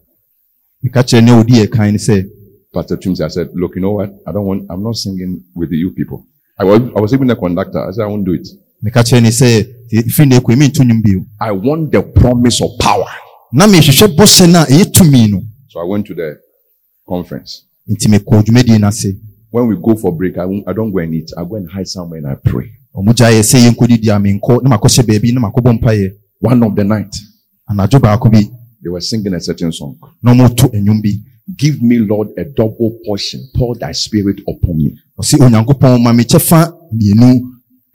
meka 0.84 1.00
kyerɛ 1.02 1.24
ne 1.24 1.30
a 1.32 1.42
ɔdi 1.42 1.54
yɛ 1.64 1.72
kan 1.72 1.94
sɛ 1.94 2.28
Pastor 2.74 2.98
Tumsi, 2.98 3.22
I 3.24 3.28
said, 3.28 3.48
look, 3.54 3.76
you 3.76 3.80
know 3.80 3.92
what? 3.92 4.10
I 4.26 4.32
don't 4.32 4.44
want, 4.44 4.66
I'm 4.68 4.82
not 4.82 4.94
singing 4.96 5.42
with 5.54 5.70
you 5.72 5.90
people. 5.92 6.26
I 6.60 6.64
was, 6.64 6.80
I 6.96 7.00
was 7.00 7.12
even 7.14 7.30
a 7.30 7.36
conductor. 7.36 7.78
I 7.86 7.92
said, 7.92 8.02
I 8.04 8.06
won't 8.06 8.24
do 8.24 8.34
it. 8.34 8.48
meka 8.82 9.02
kyerɛ 9.02 9.22
ne 9.22 9.28
sɛ 9.30 9.66
firi 10.10 10.28
na 10.28 10.38
ɛkɔ 10.38 10.56
mento 10.56 10.82
nnwom 10.84 11.02
bio 11.02 11.26
I 11.40 11.50
want 11.52 11.90
the 11.92 12.02
promise 12.02 12.60
of 12.62 12.70
power. 12.78 13.06
na 13.52 13.66
mehwehwɛ 13.66 14.14
bɔhyɛ 14.16 14.52
no 14.52 14.60
a 14.62 14.64
ɛyɛ 14.66 14.92
tumi 14.92 15.30
no 15.30 15.42
So 15.68 15.80
I 15.80 15.84
went 15.84 16.06
to 16.06 16.14
the 16.14 16.38
conference. 17.08 17.64
nti 17.90 18.06
mekɔ 18.08 18.42
dwumadie 18.44 18.78
no 18.80 18.88
ase 18.88 19.14
When 19.50 19.66
we 19.66 19.76
go 19.76 19.94
for 19.96 20.14
break, 20.14 20.36
I, 20.36 20.44
won't, 20.44 20.68
I 20.68 20.74
don't 20.74 20.92
go 20.92 20.98
and 20.98 21.14
eat. 21.14 21.30
I 21.36 21.42
go 21.42 21.56
and 21.56 21.70
hide 21.70 21.88
somewhere 21.88 22.18
and 22.18 22.26
I 22.28 22.34
pray. 22.34 22.70
ɔmo 22.96 23.12
gya 23.14 23.30
yɛ 23.32 23.42
sɛ 23.42 23.70
yɛnkɔdidi 23.70 24.08
a 24.14 24.18
menkɔ 24.20 24.62
na 24.62 24.76
makɔhyɛ 24.76 25.02
baabi 25.06 25.32
na 25.34 25.40
makɔbɔ 25.50 25.78
mpaeɛ 25.80 26.10
One 26.40 26.62
of 26.62 26.76
the 26.76 26.84
night, 26.84 27.16
anadwo 27.68 27.98
baako 28.00 28.30
bi 28.30 28.42
they 28.80 28.88
were 28.90 29.00
singing 29.00 29.34
a 29.34 29.40
certain 29.40 29.72
song. 29.72 29.96
na 30.22 30.32
ɔmoto 30.32 30.70
nnwom 30.72 31.02
bi 31.02 31.18
Give 31.56 31.80
me, 31.82 31.98
Lord, 31.98 32.28
a 32.36 32.44
double 32.44 32.98
portion. 33.06 33.40
Pour 33.54 33.74
thy 33.76 33.92
spirit 33.92 34.40
upon 34.46 34.76
me. 34.76 34.94
ɔse 35.18 35.38
onyankopɔn 35.40 36.02
ma 36.02 36.12
me 36.12 36.24
kyɛfa 36.24 36.72
mmienu 36.92 37.40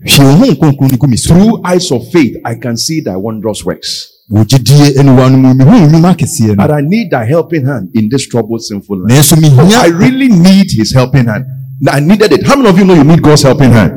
hwie 0.05 0.25
wo 0.25 0.31
ho 0.35 0.45
nkronkron 0.51 0.91
no 0.91 0.97
gu 0.97 1.07
me 1.07 1.17
so 1.17 1.33
Through 1.33 1.61
eyes 1.63 1.91
of 1.91 2.07
faith, 2.11 2.35
I 2.43 2.55
can 2.55 2.75
see 2.77 2.99
thy 3.01 3.15
wondrous 3.15 3.63
works. 3.63 4.09
wɔ 4.31 4.43
gyidie 4.45 4.97
aniwa 4.99 5.29
no 5.31 5.37
mu 5.37 5.53
mehu 5.53 5.87
nnwuma 5.87 6.15
akɛseɛ 6.15 6.55
no 6.57 6.67
But 6.67 6.71
I 6.71 6.81
need 6.81 7.11
thy 7.11 7.25
helping 7.25 7.65
hand 7.65 7.89
in 7.93 8.09
this 8.09 8.27
troubled, 8.27 8.63
sinful 8.63 8.97
life. 9.07 9.33
I 9.75 9.87
really 9.87 10.27
need 10.29 10.71
his 10.71 10.93
helping 10.93 11.25
hand. 11.27 11.45
I 11.87 11.99
needed 11.99 12.31
it. 12.31 12.43
How 12.45 12.55
many 12.55 12.69
of 12.69 12.77
you 12.77 12.85
know 12.85 12.93
you 12.95 13.03
need 13.03 13.21
God's 13.21 13.43
helping 13.43 13.71
hand? 13.71 13.91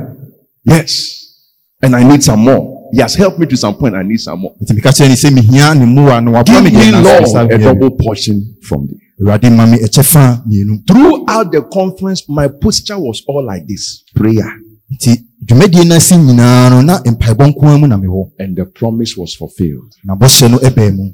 Yes. 0.64 1.44
And 1.82 1.94
I 1.94 2.02
need 2.02 2.22
some 2.22 2.40
more. 2.40 2.88
He 2.92 3.00
has 3.00 3.14
helped 3.14 3.38
me 3.38 3.46
to 3.46 3.57
some 3.57 3.76
point. 3.76 3.94
I 3.94 4.02
need 4.02 4.18
some 4.20 4.40
more. 4.40 4.54
nti 4.61 4.74
meka 4.74 4.90
kyerɛ 4.92 5.09
ne 5.09 5.14
sɛ 5.14 5.30
mehia 5.30 5.74
ne 5.74 5.84
mmoa 5.86 6.20
na 6.22 6.30
waboa 6.30 6.44
Give 6.44 6.64
me 6.64 6.70
me, 6.70 6.76
deɛ 6.76 6.92
nanso 6.92 7.26
sa 7.26 7.42
Lord, 7.42 7.52
a 7.52 7.59
double 7.59 7.90
portion 7.96 8.54
from 8.62 8.86
thee. 8.86 9.05
Awurade 9.20 9.50
ma 9.50 9.66
me 9.66 9.76
ɛkyɛfa 9.78 10.42
mmienu 10.46 10.82
Throughout 10.86 11.52
the 11.52 11.62
conference, 11.62 12.24
my 12.28 12.48
posture 12.48 12.98
was 12.98 13.22
all 13.28 13.44
like 13.44 13.66
this 13.66 14.02
prayer. 14.14 14.50
nti 14.90 15.10
dwumadie 15.46 15.84
no 15.84 15.94
ase 15.96 16.16
nyinaa 16.16 16.70
no 16.70 16.82
na 16.82 16.98
mpaebɔ 17.04 17.46
nko 17.50 17.66
ara 17.68 17.78
mu 17.78 17.86
na 17.86 17.96
mewɔ 17.96 18.30
And 18.38 18.56
the 18.56 18.64
promise 18.64 19.16
was 19.16 19.34
fulfilled. 19.34 19.92
na 20.04 20.14
bɔhyɛ 20.14 20.50
no 20.50 20.58
ɛbɛɛ 20.58 20.96
mu 20.96 21.12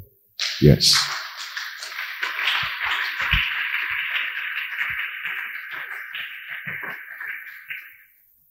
Yes. 0.61 0.95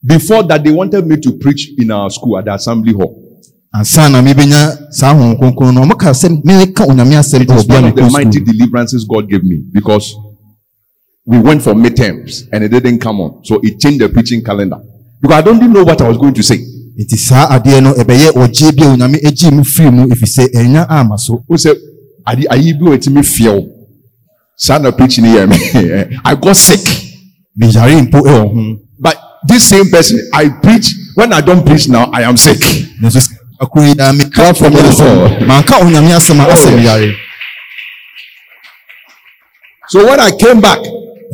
Before 0.04 0.42
that, 0.44 0.64
they 0.64 0.70
wanted 0.70 1.06
me 1.06 1.16
to 1.20 1.32
preach 1.38 1.70
in 1.78 1.90
our 1.90 2.10
school 2.10 2.38
at 2.38 2.46
the 2.46 2.54
assembly 2.54 2.92
hall. 2.92 3.31
Ansa 3.72 4.08
na 4.08 4.22
mebɛnya 4.22 4.92
saa 4.92 5.14
honhom 5.14 5.36
kronkron 5.38 5.74
no 5.74 5.82
ɔmoka 5.82 6.12
sɛ 6.12 6.28
meka 6.44 6.84
onyame 6.86 7.16
asɛm 7.16 7.42
It 7.42 7.48
wɔ 7.48 7.54
was 7.54 7.64
bia 7.66 7.76
one 7.80 7.84
of 7.90 7.96
the 7.96 8.02
mekɔ 8.02 8.12
mighty 8.12 8.40
deliverances 8.40 9.04
God 9.04 9.28
gave 9.28 9.42
me 9.44 9.62
because 9.72 10.14
we 11.24 11.38
went 11.38 11.62
for 11.62 11.72
midterms 11.74 12.42
and 12.52 12.64
it 12.64 12.68
didn't 12.70 12.98
come 12.98 13.20
on. 13.20 13.44
So 13.44 13.60
it 13.62 13.78
changed 13.80 14.00
the 14.00 14.08
preaching 14.08 14.42
calendar. 14.42 14.78
Because 15.20 15.36
I 15.38 15.42
don't 15.42 15.56
even 15.56 15.72
know 15.72 15.84
what 15.84 16.00
I 16.02 16.08
was 16.08 16.18
going 16.18 16.34
to 16.34 16.42
say. 16.42 16.58
nti 16.98 17.16
saa 17.16 17.48
adeɛ 17.58 17.82
no 17.82 17.92
ɛbɛyɛ 17.94 18.32
ɔgye 18.34 18.76
bi 18.76 18.84
a 18.84 18.88
onyame 18.96 19.18
agye 19.24 19.50
mu 19.50 19.64
firi 19.64 19.90
mu 19.90 20.06
ɛfiri 20.06 20.28
sɛ 20.36 20.52
ɛnya 20.54 20.86
ama 20.90 21.16
so 21.18 21.42
Who 21.48 21.56
said, 21.56 21.76
"Ade- 22.26 22.46
ayi 22.50 22.74
bi 22.78 22.84
wɔ 22.90 23.00
ti 23.00 23.10
mi 23.10 23.22
feel. 23.22 23.66
Son 24.56 24.84
of 24.84 24.96
preaching 24.96 25.24
here. 25.24 25.48
I 26.24 26.34
got 26.34 26.56
sick. 26.56 26.80
meyare 27.58 28.02
mpo 28.10 28.20
ɛwɔ 28.20 28.52
ho 28.52 28.76
But 29.00 29.16
this 29.48 29.64
same 29.64 29.88
person, 29.90 30.20
I 30.34 30.48
preach. 30.50 30.94
When 31.14 31.32
I 31.32 31.40
don't 31.40 31.64
preach 31.66 31.88
now, 31.88 32.10
I 32.12 32.22
am 32.22 32.36
sick. 32.36 32.58
Yi 33.86 33.94
daa 33.94 34.12
meka 34.12 34.30
Clap 34.34 34.56
for 34.56 34.70
me 34.70 34.80
as 34.80 34.98
well. 35.00 35.40
manka 35.46 35.74
onyame 35.80 36.12
asɛm 36.14 36.40
a 36.40 36.44
asɛ 36.52 36.68
Oh, 36.72 36.76
meyare 36.76 37.14
So 39.88 40.06
when 40.06 40.20
I 40.20 40.30
came 40.30 40.60
back, 40.60 40.78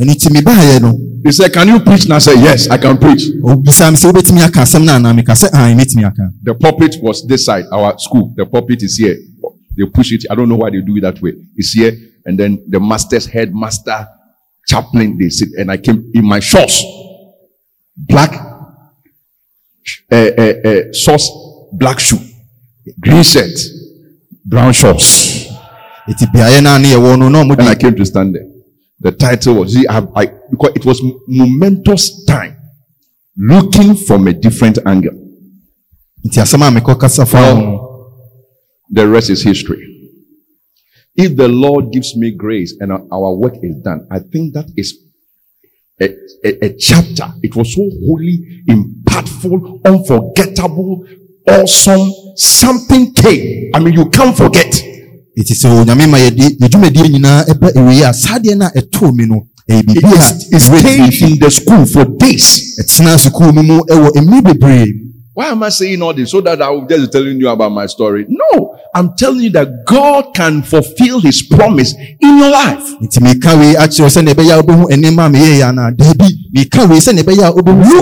ɛno 0.00 0.12
nti 0.14 0.28
mebaeɛ 0.30 0.80
no 0.82 0.98
he 1.24 1.32
said, 1.32 1.52
Can 1.52 1.68
you 1.68 1.80
preach? 1.80 2.04
And 2.04 2.14
I 2.14 2.18
said, 2.18 2.36
Yes, 2.38 2.68
I 2.68 2.78
can 2.78 2.96
preach. 2.96 3.22
obisa 3.42 3.90
me 3.90 3.96
sɛ 3.96 4.10
wobɛtumi 4.12 4.40
aka 4.46 4.60
asɛm 4.60 4.84
no 4.84 4.92
anaa 4.92 5.14
meka 5.14 5.34
sɛ 5.34 5.48
an 5.52 5.76
mɛtumi 5.78 6.04
aka 6.06 6.30
The 6.42 6.54
pulpit 6.54 6.96
was 7.02 7.26
this 7.26 7.44
side, 7.44 7.64
our 7.72 7.98
school. 7.98 8.32
The 8.36 8.46
pulpit 8.46 8.82
is 8.82 8.96
here. 8.96 9.16
They 9.76 9.84
push 9.86 10.12
it. 10.12 10.24
I 10.30 10.34
don't 10.34 10.48
know 10.48 10.56
why 10.56 10.70
they 10.70 10.80
do 10.80 10.96
it 10.96 11.02
that 11.02 11.20
way. 11.22 11.32
It's 11.56 11.72
here. 11.72 11.92
And 12.26 12.36
then 12.38 12.64
the 12.68 12.80
master's 12.80 13.26
headmaster, 13.26 14.06
chaplain, 14.66 15.16
they 15.18 15.28
sit. 15.28 15.50
And 15.56 15.70
I 15.70 15.76
came 15.76 16.10
in 16.14 16.24
my 16.24 16.40
shorts. 16.40 16.82
Black, 17.96 18.32
uh, 20.10 20.14
uh, 20.16 20.52
uh, 20.64 20.92
sauce, 20.92 21.30
black 21.72 21.98
shoe, 22.00 22.18
green 23.00 23.22
shirt, 23.22 23.50
brown 24.44 24.72
shorts. 24.72 25.46
ɛti 26.08 26.26
beaeɛ 26.32 26.62
no 26.62 26.74
a 26.74 26.78
ne 26.78 26.94
no 27.16 27.28
na 27.28 27.42
ɔmode 27.44 27.58
And 27.60 27.68
I 27.68 27.74
came 27.74 27.94
to 27.96 28.04
stand 28.04 28.34
there. 28.34 28.46
The 29.00 29.12
title 29.12 29.54
was, 29.56 29.74
see, 29.74 29.86
I, 29.86 29.98
I, 30.16 30.26
because 30.50 30.72
it 30.74 30.84
was 30.84 31.00
momentous 31.28 32.24
time, 32.24 32.56
looking 33.36 33.94
from 33.94 34.26
a 34.26 34.32
different 34.32 34.78
angle. 34.86 35.12
nti 36.26 36.40
asɛm 36.40 36.62
a 36.66 36.80
mekɔ 36.80 36.98
kasa 37.00 37.24
fa 37.26 37.38
ho 37.38 37.60
no 37.60 37.84
The 38.90 39.06
rest 39.06 39.28
is 39.30 39.42
history. 39.42 39.84
If 41.14 41.36
the 41.36 41.48
Lord 41.48 41.92
gives 41.92 42.16
me 42.16 42.30
grace 42.30 42.74
and 42.80 42.90
our- 42.92 43.06
our 43.12 43.34
work 43.36 43.54
is 43.62 43.76
done, 43.84 44.06
I 44.10 44.18
think 44.20 44.54
that 44.54 44.66
is 44.76 44.94
a, 46.00 46.08
a, 46.44 46.64
a 46.66 46.76
chapter. 46.76 47.26
It 47.42 47.54
was 47.56 47.74
so 47.74 47.82
holy, 48.06 48.62
impactful, 48.68 49.80
unforgettable, 49.84 51.04
awesome. 51.48 52.12
Something 52.36 53.12
came. 53.14 53.70
I 53.74 53.78
mean, 53.80 53.94
you 53.94 54.08
can't 54.10 54.36
forget. 54.36 54.84
ɛti 55.38 55.54
sɛ 55.54 55.68
onyame 55.70 56.06
ma 56.10 56.18
yɛde 56.18 56.58
yɛdwumadie 56.60 57.08
nyinaa 57.14 57.44
ɛba 57.46 57.70
awieɛ 57.78 58.08
a 58.10 58.12
saa 58.12 58.38
deɛ 58.38 58.56
no 58.56 58.66
a 58.66 58.70
ɛtoo 58.80 59.14
me 59.14 59.24
no 59.26 59.46
ɛyɛ 59.70 59.80
It, 59.80 59.86
biribi 59.86 60.14
it, 60.14 60.52
a 60.52 60.56
it 60.56 60.60
stayed 60.60 61.22
in 61.30 61.38
the 61.38 61.50
school 61.50 61.86
for 61.86 62.04
days. 62.18 62.74
ɛtena 62.80 63.16
sukuu 63.18 63.52
no 63.54 63.62
mu 63.62 63.78
ɛwɔ 63.88 64.10
mmere 64.16 64.42
bebree 64.42 65.08
Why 65.38 65.46
am 65.50 65.62
I 65.62 65.68
saying 65.68 66.02
all 66.02 66.12
this? 66.12 66.32
So 66.32 66.40
that 66.40 66.60
I 66.60 66.68
will 66.68 66.84
just 66.84 67.12
be 67.12 67.16
telling 67.16 67.38
you 67.38 67.48
about 67.48 67.70
my 67.70 67.86
story. 67.86 68.26
No, 68.28 68.76
I'm 68.92 69.14
telling 69.16 69.38
you 69.38 69.50
that 69.50 69.84
God 69.86 70.34
can 70.34 70.64
fulfill 70.64 71.20
his 71.20 71.46
promise 71.48 71.94
in 71.94 72.38
your 72.38 72.50
life. 72.50 72.82
na 73.00 73.06
na 75.70 75.90
Look 75.94 76.08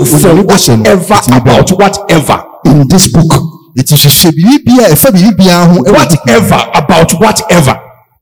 for 0.07 0.33
whatever 0.33 1.13
about 1.37 1.69
whatever. 1.77 2.43
In 2.67 2.87
this 2.87 3.07
book 3.11 3.31
nti 3.77 3.93
hwehwɛ 3.95 4.31
biribi 4.31 4.73
a 4.83 4.87
ɛfa 4.93 5.11
biribi 5.11 5.35
biara 5.37 5.65
ho 5.65 5.75
ɛwɔ 5.83 6.09
book 6.09 6.25
no 6.25 6.33
mu. 6.33 6.49
Whatever 6.49 6.61
about 6.73 7.11
whatever. 7.21 7.75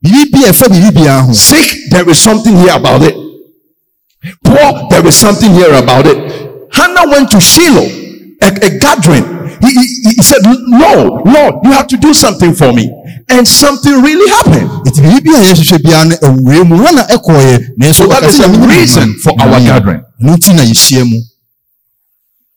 biribi 0.03 0.43
a 0.45 0.51
ɛfa 0.51 0.67
biribi 0.69 0.91
biara 0.91 1.21
ho 1.25 1.33
Sick, 1.33 1.89
there 1.91 2.09
is 2.09 2.19
something 2.19 2.55
here 2.57 2.75
about 2.75 3.01
it. 3.03 3.15
Poor, 4.43 4.87
there 4.89 5.05
is 5.07 5.15
something 5.15 5.51
here 5.53 5.73
about 5.75 6.05
it. 6.07 6.17
Hannah 6.73 7.07
went 7.09 7.31
to 7.31 7.39
Shiloh, 7.39 7.87
a, 8.41 8.47
a 8.67 8.69
gathering. 8.79 9.23
He, 9.61 9.71
he, 9.71 10.15
he 10.17 10.23
said, 10.23 10.41
No, 10.43 11.21
Lord, 11.25 11.55
you 11.63 11.71
have 11.71 11.87
to 11.87 11.97
do 11.97 12.13
something 12.13 12.53
for 12.53 12.73
me. 12.73 12.91
And 13.29 13.47
something 13.47 14.01
really 14.01 14.29
happened. 14.29 14.69
nti 14.85 14.99
a 15.01 15.41
yɛhwehwɛ 15.49 15.77
biara 15.85 16.05
no 16.09 16.15
awura 16.27 16.63
mu 16.67 16.75
hana 16.83 17.01
ɛkɔɔeɛ 17.15 17.53
eh, 17.53 17.59
nanso 17.79 17.93
So 18.03 18.07
that 18.07 18.23
is 18.23 18.37
the 18.37 18.67
reason 18.67 19.13
for 19.23 19.33
our 19.39 19.59
gathering. 19.59 20.01
ɛno 20.21 20.35
nti 20.37 20.53
na 20.55 20.63
yɛhyia 20.63 21.09
mu 21.09 21.17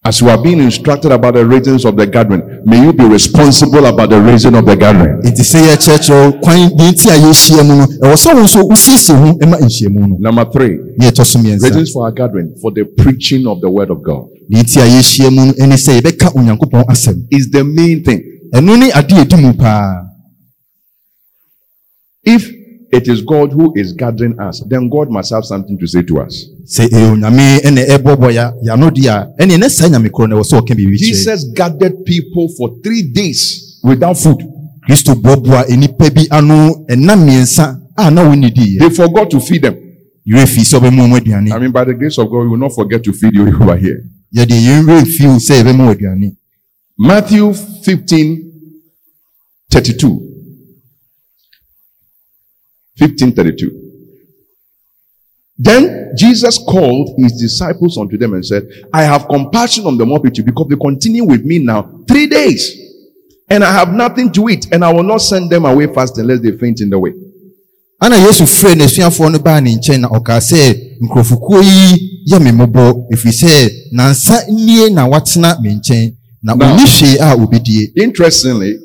As 0.04 0.20
you 0.20 0.28
are 0.30 0.40
being 0.40 0.60
instructed 0.60 1.10
about 1.10 1.34
the 1.34 1.44
reasons 1.44 1.84
of 1.84 1.96
the 1.96 2.06
gathering, 2.06 2.62
may 2.64 2.80
you 2.80 2.92
be 2.92 3.04
responsible 3.04 3.84
about 3.84 4.10
the 4.10 4.20
reason 4.20 4.54
of 4.54 4.64
the 4.64 4.76
gathering. 4.76 5.20
nti 5.22 5.42
sɛ 5.42 5.58
yɛkyerɛkyerɛ 5.68 6.24
wo 6.24 6.32
kwan 6.40 6.70
deɛ 6.70 6.88
nti 6.92 7.06
a 7.10 7.16
yɛhyia 7.18 7.62
mu 7.66 7.74
no 7.76 7.84
ɛwɔ 8.06 8.14
sɛ 8.16 8.34
wo 8.34 8.42
nso 8.42 8.62
wosiesie 8.70 9.14
ho 9.14 9.26
ma 9.50 9.56
nhyiamu 9.58 10.00
no. 10.08 10.16
Number 10.20 10.44
three, 10.52 10.78
ne 10.96 11.06
yɛtɔ 11.10 11.26
so 11.26 11.38
mmiɛnsa 11.40 11.62
reasons 11.64 11.90
for 11.90 12.04
our 12.06 12.12
gathering 12.12 12.54
for 12.62 12.70
the 12.70 12.84
preaching 12.84 13.46
of 13.48 13.60
the 13.60 13.68
word 13.68 13.90
of 13.90 14.00
God. 14.02 14.28
Deɛ 14.50 14.62
nti 14.62 14.78
a 14.80 14.86
yɛhyia 14.86 15.30
mu 15.34 15.46
no 15.46 15.52
ɛne 15.52 15.74
sɛ 15.76 16.00
yɛbɛka 16.00 16.32
onyankopɔn 16.36 16.84
asɛm 16.86 17.26
is 17.30 17.50
the 17.50 17.64
main 17.64 18.04
thing. 18.04 18.22
ɛno 18.54 18.78
ne 18.78 18.90
ade 18.94 19.12
a 19.12 19.24
ɛdi 19.24 19.42
mu 19.42 19.52
paa 19.54 20.04
If 22.24 22.57
it 22.90 23.06
is 23.08 23.20
God 23.22 23.52
who 23.52 23.72
is 23.76 23.92
gathering 23.92 24.38
us, 24.40 24.62
then 24.68 24.88
God 24.88 25.10
must 25.10 25.32
have 25.32 25.44
something 25.44 25.78
to 25.78 25.86
say 25.86 26.02
to 26.02 26.20
us. 26.20 26.46
sɛ 26.64 26.88
ɛyɛ 26.88 27.12
onyame 27.12 27.60
ɛna 27.64 27.84
ɛbɔbɔ 27.96 28.32
ya 28.34 28.52
yano 28.64 28.90
deɛ 28.90 29.08
a 29.08 29.28
ɛneɛ 29.42 29.58
ne 29.60 29.68
saa 29.68 29.88
nyame 29.88 30.08
korɔ 30.10 30.28
no 30.28 30.36
ɛwɔ 30.40 30.44
sɛ 30.44 30.60
ɔka 30.60 30.74
biribi 30.76 30.96
kyerɛ 30.96 31.08
Jesus 31.08 31.44
gathered 31.54 32.04
people 32.04 32.48
for 32.56 32.70
three 32.82 33.02
days 33.02 33.78
without 33.82 34.16
food. 34.16 34.38
kristo 34.88 35.14
boaboa 35.14 35.64
nnipa 35.68 36.10
bi 36.14 36.26
ano 36.30 36.84
ɛna 36.88 37.16
mmiɛnsa 37.16 37.80
a 37.96 38.10
na 38.10 38.22
They 38.30 38.90
forgot 38.90 39.28
to 39.30 39.40
feed 39.40 39.62
them. 39.62 39.74
yerɛ 40.26 40.46
fii 40.46 40.64
sɛ 40.64 40.78
ɔbɛma 40.80 41.08
mu 41.08 41.16
aduane 41.16 41.52
I 41.52 41.58
mean, 41.58 41.72
by 41.72 41.84
the 41.84 41.94
grace 41.94 42.18
of 42.18 42.30
God, 42.30 42.42
we 42.42 42.48
will 42.48 42.56
not 42.58 42.74
forget 42.74 43.02
to 43.04 43.12
feed 43.12 43.34
you 43.34 43.46
over 43.48 43.76
here. 43.76 44.02
yɛde 44.34 44.50
yɛnwerɛ 44.54 45.02
mfii 45.02 45.26
wo 45.26 45.36
sɛ 45.36 45.62
yɛbɛma 45.62 45.86
wo 45.86 45.94
aduane 45.94 46.34
Matthew 46.98 47.52
15 47.52 48.44
32. 49.70 50.27
15 52.98 53.32
32. 53.32 53.84
Then 55.58 56.12
Jesus 56.16 56.58
called 56.58 57.14
his 57.18 57.32
disciples 57.32 57.98
unto 57.98 58.16
them 58.16 58.34
and 58.34 58.44
said, 58.46 58.62
I 58.92 59.02
have 59.02 59.26
compassion 59.26 59.86
on 59.86 59.98
the 59.98 60.06
multitude 60.06 60.46
because 60.46 60.68
they 60.68 60.76
continue 60.76 61.24
with 61.24 61.44
me 61.44 61.58
now 61.58 61.82
three 62.06 62.28
days. 62.28 62.76
And 63.50 63.64
I 63.64 63.72
have 63.72 63.92
nothing 63.92 64.30
to 64.32 64.48
eat, 64.50 64.66
and 64.72 64.84
I 64.84 64.92
will 64.92 65.02
not 65.02 65.18
send 65.22 65.50
them 65.50 65.64
away 65.64 65.86
fast 65.92 66.18
unless 66.18 66.40
they 66.40 66.52
faint 66.58 66.80
in 66.82 66.90
the 66.90 66.98
way. 66.98 67.12
ana 68.00 68.16
yesu 68.16 68.46
frɛ 68.46 68.74
n'asuafoɔ 68.74 69.32
no 69.32 69.38
baa 69.38 69.60
ne 69.60 69.74
nkyɛn 69.74 70.00
na 70.00 70.08
ɔkaa 70.08 70.38
sɛ 70.40 70.58
nkurɔfokuo 71.02 71.62
yi 71.62 72.22
yɛ 72.30 72.38
me 72.44 72.50
mmɔbɔ 72.52 73.10
ɛfiri 73.12 73.32
sɛ 73.32 73.70
nansa 73.92 74.44
nnie 74.48 74.90
na 74.92 75.08
watena 75.08 75.58
me 75.60 75.74
nkyɛn 75.74 76.14
na 76.42 76.54
ɔnni 76.54 76.84
hwee 76.86 77.18
a 77.18 77.34
obɛdie 77.34 77.90
Interestingly, 77.96 78.78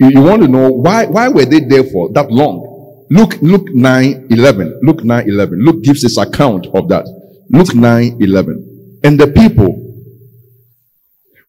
you, 0.00 0.08
you 0.10 0.22
want 0.22 0.42
to 0.42 0.48
know 0.48 0.70
why, 0.70 1.06
why 1.06 1.28
were 1.28 1.44
they 1.44 1.60
there 1.60 1.84
for 1.84 2.10
that 2.12 2.30
long? 2.30 3.06
Luke, 3.10 3.34
Luke 3.42 3.68
9, 3.74 4.28
11. 4.30 4.80
Luke 4.82 5.04
9, 5.04 5.28
11. 5.28 5.64
Luke 5.64 5.82
gives 5.82 6.02
this 6.02 6.16
account 6.16 6.66
of 6.74 6.88
that. 6.88 7.04
Luke 7.50 7.74
9, 7.74 8.16
11. 8.20 9.00
And 9.02 9.18
the 9.18 9.26
people, 9.28 9.76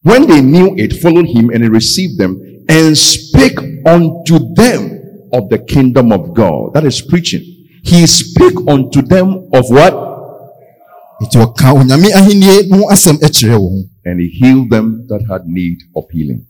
when 0.01 0.27
they 0.27 0.41
knew 0.41 0.75
it, 0.75 0.93
followed 1.01 1.27
him 1.27 1.49
and 1.51 1.63
he 1.63 1.69
received 1.69 2.17
them 2.17 2.41
and 2.67 2.97
spake 2.97 3.59
unto 3.85 4.53
them 4.55 5.29
of 5.33 5.49
the 5.49 5.59
kingdom 5.59 6.11
of 6.11 6.33
God. 6.33 6.73
That 6.73 6.85
is 6.85 7.01
preaching. 7.01 7.41
He 7.83 8.05
spake 8.07 8.57
unto 8.67 9.01
them 9.01 9.49
of 9.53 9.65
what? 9.69 10.11
nti 11.21 11.37
ɔka 11.37 11.67
onyame 11.79 12.09
ahennie 12.19 12.65
no 12.69 12.77
ho 12.77 12.85
asɛm 12.93 13.17
kyerɛ 13.21 13.57
wɔn 13.63 13.89
And 14.05 14.19
he 14.19 14.27
healed 14.39 14.71
them 14.71 15.05
that 15.09 15.21
had 15.29 15.45
need 15.45 15.77
of 15.95 16.05
healing. 16.09 16.47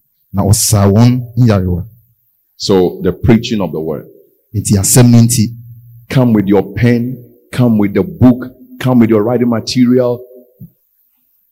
So 2.61 2.99
the 3.01 3.11
preaching 3.11 3.59
of 3.59 3.71
the 3.71 3.81
word. 3.81 4.05
nti 4.53 4.77
asɛm 4.77 5.09
no 5.09 5.17
nti 5.17 5.47
come 6.09 6.31
with 6.33 6.45
your 6.45 6.73
pen, 6.75 7.17
come 7.51 7.79
with 7.79 7.93
the 7.95 8.03
book, 8.03 8.45
come 8.79 8.99
with 8.99 9.09
your 9.09 9.23
writing 9.23 9.49
material 9.49 10.23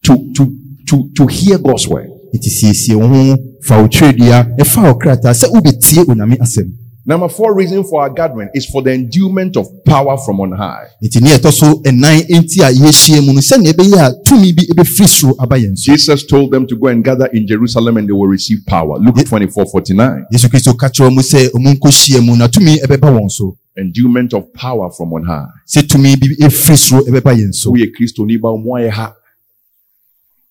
to, 0.03 0.33
to, 0.35 0.55
to, 0.87 1.09
to 1.15 1.25
hear 1.25 1.57
God's 1.57 1.87
word. 1.87 2.11
nti 2.33 2.49
siesie 2.49 2.95
wo 2.95 3.07
ho 3.07 3.37
fa 3.63 3.81
wo 3.81 3.87
twerɛdua 3.87 4.53
ɛfa 4.59 4.83
wo 4.85 4.93
krataa 4.99 5.33
sɛ 5.33 5.49
wobɛtie 5.49 6.05
onyame 6.07 6.37
asɛm 6.37 6.69
Number 7.09 7.27
four 7.27 7.55
reason 7.55 7.83
for 7.83 8.03
our 8.03 8.09
gathering 8.11 8.51
is 8.53 8.67
for 8.67 8.83
the 8.83 8.93
endowment 8.93 9.57
of 9.57 9.65
power 9.83 10.15
from 10.15 10.39
on 10.41 10.51
high. 10.51 10.85
nti 11.03 11.19
ne 11.21 11.29
ɛtɔ 11.37 11.51
so 11.51 11.65
ɛnan 11.81 12.21
nti 12.29 12.61
a 12.61 12.69
yɛahyia 12.69 13.25
mu 13.25 13.33
no 13.33 13.39
sɛnea 13.41 13.73
ɛbɛyɛ 13.73 13.97
a 13.97 14.13
tumi 14.23 14.53
bi 14.55 14.61
ɛbɛfiri 14.71 15.07
soro 15.07 15.33
aba 15.39 15.55
yɛn 15.57 15.75
so 15.75 15.91
Jesus 15.91 16.23
told 16.27 16.51
them 16.51 16.67
to 16.67 16.75
go 16.75 16.85
and 16.85 17.03
gather 17.03 17.25
in 17.33 17.47
Jerusalem 17.47 17.97
and 17.97 18.07
they 18.07 18.13
will 18.13 18.27
receive 18.27 18.59
power. 18.67 18.99
Luke 18.99 19.25
24, 19.25 19.65
49. 19.65 20.25
yesu 20.31 20.47
kristo 20.49 20.77
ka 20.77 20.87
kyerɛ 20.89 21.11
mu 21.11 21.21
sɛ 21.21 21.49
ɔmo 21.49 21.73
nkɔhyia 21.79 22.23
mu 22.23 22.35
na 22.37 22.45
tumi 22.47 22.77
ɛbɛba 22.77 23.09
wɔn 23.17 23.55
Endowment 23.75 24.31
of 24.35 24.53
power 24.53 24.91
from 24.91 25.11
on 25.13 25.23
high. 25.23 25.47
sɛ 25.67 25.81
tumi 25.89 26.15
bi 26.15 26.27
ɛfiri 26.45 26.77
soro 26.77 27.01
ɛbɛba 27.09 27.33
yɛn 27.33 27.51
so 27.55 27.71
woyɛ 27.71 27.89
kristoni 27.91 28.37
ba 28.39 28.49
ɔmo 28.49 28.77
ayɛ 28.77 28.89
ha 28.91 29.13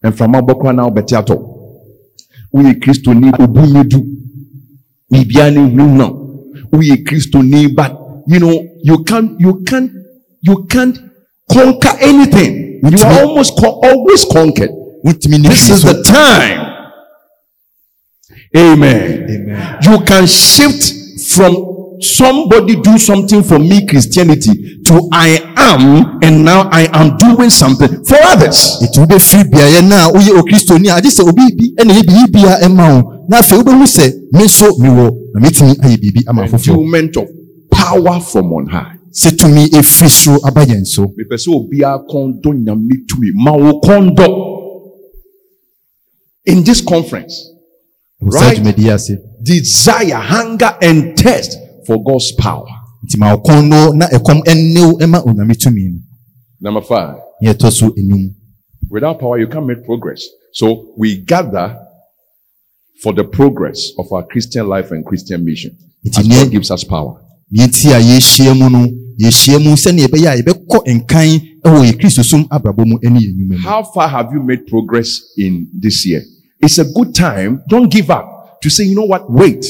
mframa 0.02 0.40
bɔkora 0.42 0.74
na 0.74 0.88
wobɛte 0.90 1.14
atɔ 1.22 1.38
woyɛ 2.52 2.80
kristoni 2.82 3.30
obu 3.38 3.60
nyɛ 3.60 3.84
biribiara 5.10 5.50
ne 5.52 5.60
nhunu 5.60 5.96
na 5.96 6.17
woyɛ 6.72 7.04
kristoni 7.04 7.74
but 7.74 7.92
you 8.26 8.38
know 8.38 8.62
you 8.82 9.04
can't 9.04 9.40
you 9.40 9.62
can't 9.64 9.90
you 10.42 10.66
can't 10.66 10.98
conquer 11.50 11.96
anything. 12.00 12.80
You 12.82 12.98
are 13.04 13.22
almost 13.24 13.56
con- 13.56 13.80
always 13.82 14.24
conquered. 14.24 14.70
This 15.02 15.70
is 15.70 15.82
the 15.82 16.02
time. 16.02 16.92
Amen. 18.56 19.28
Amen. 19.30 19.78
you 19.82 20.00
can 20.04 20.26
shift 20.26 20.94
from 21.34 21.54
somebody 22.00 22.76
do 22.80 22.98
something 22.98 23.42
for 23.42 23.58
me 23.58 23.86
christianity 23.86 24.80
to 24.84 25.08
i 25.12 25.38
am 25.56 26.18
and 26.22 26.44
now 26.44 26.68
i 26.70 26.88
am 26.92 27.16
doing 27.16 27.50
something 27.50 27.88
for 28.04 28.16
others. 28.24 28.78
Ɛti 28.82 28.98
wobɛfiri 29.00 29.44
beaeɛ 29.50 29.82
no 29.88 29.96
a 29.96 30.12
woyɛ 30.12 30.38
okristoni 30.40 30.88
a 30.88 30.96
agye 31.00 31.10
sɛ 31.10 31.28
obi 31.28 31.42
bi 31.56 31.82
ɛna 31.82 31.92
ɛyɛ 31.92 32.02
biribia 32.06 32.60
ɛma 32.62 32.84
wo 33.02 33.24
na 33.28 33.38
afei 33.38 33.58
wobɛhu 33.58 33.84
sɛ 33.86 34.12
me 34.32 34.44
nso 34.44 34.66
mewɔ 34.78 35.10
na 35.34 35.40
metumi 35.40 35.74
ayɛ 35.82 35.96
biribi 36.00 36.22
ama 36.28 36.42
afoforɔ 36.44 36.70
endowment 36.76 37.16
of 37.16 37.28
power 37.70 38.20
from 38.20 38.52
on 38.52 38.66
high. 38.68 38.94
Sɛ 39.12 39.30
tumi 39.36 39.66
ɛfiri 39.70 40.08
soro 40.08 40.38
aba 40.44 40.64
yɛn 40.64 40.84
so 40.86 41.02
mepɛ 41.18 41.36
sɛ 41.36 41.48
obiara 41.54 41.98
kɔn 42.08 42.40
dɔ 42.40 42.50
nyame 42.64 42.94
tumi 43.08 43.28
ma 43.34 43.52
wo 43.56 43.80
kɔn 43.80 44.14
dɔ 44.14 44.54
in 46.46 46.62
this 46.64 46.80
conference 46.80 47.34
Ɛwɔ 48.22 48.32
saa 48.32 48.40
Right. 48.48 48.56
dwumadi 48.58 48.82
yi 48.84 48.90
ase 48.90 49.12
desire 49.42 50.14
hunger 50.16 50.76
and 50.82 51.16
thirst 51.18 51.56
for 51.88 51.96
god's 52.04 52.32
power 52.32 52.68
nti 53.04 53.16
ma 53.18 53.32
ɔkɔn 53.36 53.68
no 53.72 53.80
na 53.98 54.06
ɛkɔm 54.16 54.38
ɛnnew 54.52 54.90
ɛma 55.02 55.18
onyame 55.26 55.54
tumi 55.62 55.84
no 55.92 55.98
number 56.60 56.82
five 56.86 57.16
ne 57.40 57.52
ɛtɔ 57.52 57.70
so 57.72 57.86
enum 58.00 58.34
without 58.90 59.18
power 59.18 59.38
you 59.38 59.46
can't 59.48 59.66
make 59.66 59.82
progress 59.84 60.20
so 60.52 60.66
we 60.98 61.16
gather 61.16 61.66
for 63.02 63.12
the 63.14 63.24
progress 63.24 63.78
of 63.98 64.06
our 64.12 64.24
christian 64.26 64.68
life 64.68 64.90
and 64.90 65.04
christian 65.06 65.44
mission 65.44 65.72
god 66.28 66.50
gives 66.50 66.70
us 66.70 66.84
power 66.84 67.14
ne 67.50 67.64
nti 67.66 67.88
a 67.96 67.98
yɛahyia 68.00 68.52
mu 68.60 68.68
no 68.68 68.80
yɛahyia 69.22 69.58
mu 69.64 69.70
sɛnea 69.84 70.06
ɛbɛyɛ 70.08 70.28
a 70.32 70.36
yɛbɛkɔ 70.42 70.78
nkan 70.96 71.28
ɛwɔ 71.64 71.80
yɛ 71.88 71.92
kristosom 72.00 72.42
abrabɔ 72.50 72.84
mu 72.86 72.98
ne 73.02 73.08
yɛn 73.20 73.32
nnwuma 73.34 73.56
mu 73.56 73.68
How 73.68 73.82
far 73.82 74.08
have 74.08 74.28
you 74.34 74.42
made 74.42 74.66
progress 74.66 75.08
in 75.38 75.68
this 75.72 76.06
year? 76.06 76.22
It's 76.60 76.78
a 76.78 76.84
good 76.84 77.14
time. 77.14 77.62
Don't 77.68 77.88
give 77.90 78.10
up 78.10 78.60
to 78.62 78.68
say, 78.70 78.84
you 78.84 78.94
know 78.96 79.04
what? 79.04 79.30
Wait. 79.30 79.64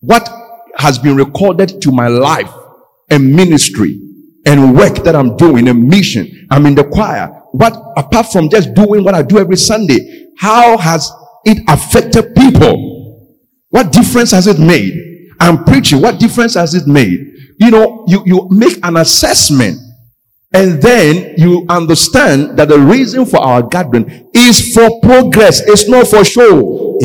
What 0.00 0.28
has 0.76 0.98
been 0.98 1.16
recorded 1.16 1.80
to 1.82 1.90
my 1.90 2.08
life 2.08 2.52
and 3.10 3.34
ministry 3.34 4.00
and 4.44 4.76
work 4.76 4.96
that 5.04 5.16
I'm 5.16 5.36
doing 5.36 5.68
and 5.68 5.88
mission? 5.88 6.46
I'm 6.50 6.66
in 6.66 6.74
the 6.74 6.84
choir. 6.84 7.28
What, 7.52 7.74
apart 7.96 8.26
from 8.32 8.48
just 8.50 8.74
doing 8.74 9.04
what 9.04 9.14
I 9.14 9.22
do 9.22 9.38
every 9.38 9.56
Sunday, 9.56 10.30
how 10.38 10.76
has 10.78 11.10
it 11.44 11.62
affected 11.68 12.34
people? 12.34 13.32
What 13.70 13.92
difference 13.92 14.30
has 14.32 14.46
it 14.46 14.58
made? 14.58 14.94
I'm 15.40 15.64
preaching. 15.64 16.00
What 16.00 16.18
difference 16.20 16.54
has 16.54 16.74
it 16.74 16.86
made? 16.86 17.18
You 17.58 17.70
know, 17.70 18.04
you, 18.08 18.22
you 18.26 18.48
make 18.50 18.78
an 18.82 18.96
assessment 18.96 19.78
And 20.56 20.80
then 20.80 21.34
you 21.36 21.66
understand 21.68 22.56
that 22.58 22.68
the 22.68 22.78
reason 22.78 23.26
for 23.26 23.38
our 23.38 23.62
gathering 23.62 24.30
is 24.32 24.72
for 24.72 25.00
progress. 25.00 25.60
It's 25.60 25.88
not 25.88 26.06
for 26.06 26.24
show. 26.24 26.98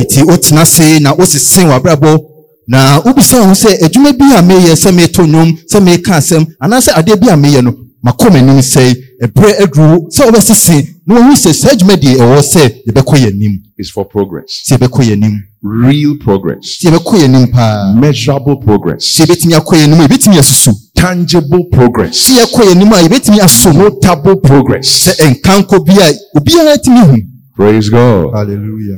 Eti 2.71 3.01
wotena 3.01 3.01
se 3.01 3.01
na 3.01 3.01
wosese 3.01 3.01
w'abrabɔ 3.01 3.01
na 3.01 3.01
wobisa 3.05 3.37
ho 3.45 3.53
sɛ 3.53 3.85
adwuma 3.85 4.13
bi 4.13 4.25
a 4.35 4.41
meyɛ 4.41 4.75
sɛ 4.75 4.91
meto 4.95 5.23
nnwom 5.27 5.57
sɛ 5.67 5.79
meka 5.83 6.15
asɛm 6.17 6.45
anaasɛ 6.61 6.91
adeɛ 6.95 7.15
bi 7.19 7.27
a 7.29 7.35
meyɛ 7.37 7.61
no 7.63 7.75
makɔ 8.03 8.29
m'anim 8.31 8.59
sɛ 8.61 8.95
ɛberɛ 9.23 9.61
aduru 9.63 10.07
sɛ 10.09 10.25
wobɛsese 10.25 10.87
na 11.07 11.15
wahu 11.15 11.33
sɛ 11.35 11.53
saa 11.53 11.71
adwuma 11.73 11.95
deɛ 11.95 12.17
ɛwɔ 12.17 12.41
sɛ 12.41 12.73
yɛbɛkɔ 12.87 13.17
yɛn 13.17 13.33
anim 13.35 13.61
It's 13.77 13.89
for 13.89 14.05
progress. 14.05 14.61
sɛ 14.67 14.77
yɛbɛkɔ 14.77 15.03
yɛn 15.03 15.23
anim 15.23 15.43
Real 15.63 16.15
progress. 16.17 16.79
sɛ 16.81 16.89
yɛbɛkɔ 16.89 17.15
yɛn 17.19 17.35
anim 17.35 17.47
paa 17.51 17.93
Measurable 17.95 18.55
progress. 18.57 19.03
sɛ 19.05 19.25
yɛbɛtumi 19.25 19.53
akɔ 19.59 19.73
yɛn 19.75 19.83
anim 19.93 20.01
a 20.01 20.07
yɛbɛtumi 20.07 20.37
asusu 20.39 20.71
Tangible 20.95 21.65
progress. 21.71 22.15
sɛ 22.17 22.41
yɛkɔ 22.41 22.61
yɛn 22.65 22.75
anim 22.77 22.93
a 22.93 22.97
yɛbɛtumi 23.07 23.39
aso 23.43 23.71
Notable 23.73 24.37
progress. 24.37 24.87
sɛ 24.87 25.33
nkankɔ 25.35 25.85
bi 25.85 25.93
a 25.99 26.39
obiara 26.39 26.77
tumi 26.81 27.01
hu 27.09 27.17
Praise 27.55 27.89
God. 27.89 28.31
hallelujah 28.33 28.97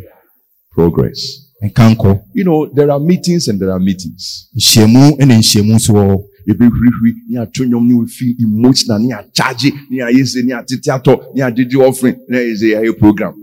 Progress. 0.71 1.42
Nkankɔ 1.64 2.20
You 2.34 2.43
know, 2.43 2.66
there 2.74 2.91
are 2.91 2.99
meetings 2.99 3.47
and 3.47 3.59
there 3.59 3.72
are 3.72 3.80
meetings. 3.80 4.49
nhyiamu 4.55 5.18
ne 5.20 5.36
nhyiamu 5.38 5.74
nso 5.76 5.93
wɔ 5.93 6.03
hɔ 6.03 6.24
yɛbɛhwirihwiri 6.49 7.16
ne 7.30 7.39
ato 7.39 7.64
nnwom 7.64 7.88
ne 7.88 7.93
wɔfi 7.93 8.36
emotional 8.43 8.99
ne 8.99 9.14
akyagye 9.14 9.72
ne 9.89 9.97
ayɛ 10.03 10.24
sɛ 10.24 10.43
ne 10.45 10.53
atete 10.53 10.89
atɔ 10.91 11.20
ne 11.36 11.41
agyegye 11.41 11.80
offering 11.88 12.18
ne 12.30 12.38
ayɛ 12.38 12.53
sɛ 12.53 12.66
yɛayɛ 12.76 12.97
program. 12.99 13.34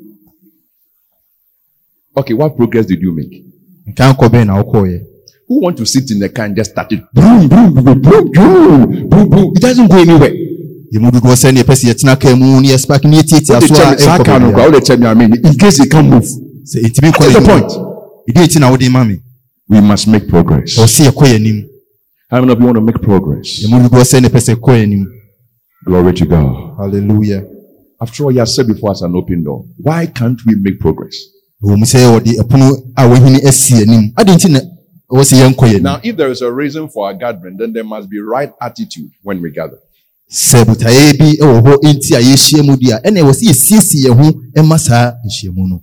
Okay 2.17 2.35
what 2.35 2.57
progress 2.57 2.87
did 2.87 3.01
you 3.01 3.13
make? 3.15 3.45
Nkankɔ 3.89 4.29
bɛn 4.29 4.47
na 4.47 4.63
wokɔɔyɛ 4.63 5.07
who 5.49 5.63
want 5.63 5.77
to 5.77 5.85
sit 5.87 6.09
in 6.13 6.21
the 6.21 6.29
car 6.29 6.45
and 6.45 6.55
just 6.55 6.71
start 6.71 6.93
it? 6.93 7.03
Boom 7.13 7.49
boom 7.49 7.75
boom 7.75 7.85
boom 8.01 8.31
boom 8.33 9.09
boom 9.09 9.29
boom 9.31 9.53
it 9.57 9.61
doesn't 9.63 9.89
go 9.91 9.97
anywhere. 9.99 10.31
Yɛmu 10.95 11.11
dodoɔ 11.11 11.35
sɛ 11.37 11.55
ne 11.55 11.63
yɛpɛ 11.63 11.75
sɛ 11.75 11.89
yɛtena 11.95 12.21
kaa 12.21 12.37
mu 12.37 12.61
ne 12.61 12.69
yɛspark 12.69 13.05
ne 13.05 13.17
yɛtiatia 13.19 13.55
Wode 13.55 13.69
so 13.69 13.75
kyɛ 13.75 13.87
a 13.87 13.91
me- 13.93 13.99
saa 13.99 14.19
ɛnkɔ 14.19 14.25
car 14.25 14.41
no 14.41 14.47
baabiara. 14.51 14.55
kora 14.55 14.71
wode 14.71 14.85
kyɛ 14.85 15.01
me 15.01 15.07
ame 15.25 15.33
in 15.45 15.55
case 15.59 15.81
it 15.81 15.91
can 15.91 16.11
move. 16.11 16.25
Sɛ 16.65 16.83
ɛtumi 16.85 17.19
what 17.19 17.27
is 17.29 17.33
the 17.33 17.41
nkɔ 17.41 17.90
point 18.27 18.37
ɛdi 18.37 18.47
nti 18.47 18.59
na 18.61 18.71
wode 18.71 18.89
ma 18.89 19.05
me 19.05 19.21
we 19.69 19.81
must 19.81 20.07
make 20.09 20.27
progress. 20.29 20.77
Ɔwɔ 20.79 20.87
sɛ 20.87 21.05
yɛkɔ 21.11 21.27
yɛn 21.27 21.35
anim 21.37 21.67
how 22.31 22.41
many 22.41 22.53
of 22.53 22.59
you 22.61 22.65
want 22.67 22.77
to 22.77 22.81
make 22.83 23.01
progress? 23.03 23.63
Dodoɔ 23.65 24.05
sɛ 24.05 24.21
ne 24.23 24.29
pɛ 24.29 24.41
sɛ 24.41 24.55
ɛkɔ 24.57 24.73
yɛn 24.75 24.83
anim 24.83 25.07
glory 25.85 26.13
to 26.13 26.27
god. 26.27 26.77
Hallelujah. 26.79 27.45
After 28.01 28.25
all 28.25 28.33
you 28.33 28.39
have 28.39 28.49
said 28.49 28.67
before 28.67 28.91
us 28.91 29.03
an 29.03 29.15
open 29.15 29.45
door 29.45 29.65
why 29.79 30.07
can't 30.07 30.41
we 30.47 30.55
make 30.57 30.79
progress? 30.81 31.17
Ɛwɔ 31.63 31.79
mu 31.79 31.85
sɛ 31.85 31.99
wɔde 32.21 32.37
ɛpono 32.41 32.93
a 32.97 33.03
wahini 33.09 33.45
asi 33.47 33.83
anim 33.83 34.13
ade 34.19 34.29
nti 34.29 34.51
na 34.51 34.61
ɛwɔ 35.13 35.23
sɛ 35.23 35.35
yɛnkɔ 35.43 35.67
yɛn 35.67 35.71
anim 35.71 35.83
now 35.83 36.01
if 36.03 36.17
there 36.17 36.31
is 36.31 36.43
a 36.43 36.53
reason 36.53 36.89
for 36.89 37.07
our 37.07 37.15
gathering 37.15 37.57
then 37.57 37.73
there 37.73 37.85
must 37.85 38.09
be 38.11 38.19
right 38.21 38.53
attitude 38.61 39.11
when 39.23 39.41
we 39.41 39.51
gather. 39.51 39.79
Sɛ 40.31 40.65
botaeɛ 40.65 41.19
bi 41.19 41.37
wɔ 41.41 41.63
hɔ 41.63 41.77
enti 41.85 42.15
a 42.17 42.21
yɛhyia 42.21 42.65
mu 42.67 42.77
di 42.77 42.91
a 42.91 42.99
ɛna 43.01 43.23
ɛwɔ 43.23 43.33
sɛ 43.33 43.45
yɛsiesie 43.51 44.05
yɛn 44.07 44.15
ho 44.17 44.33
ɛma 44.57 44.79
saa 44.79 45.13
nhyiamu 45.25 45.69
no 45.69 45.83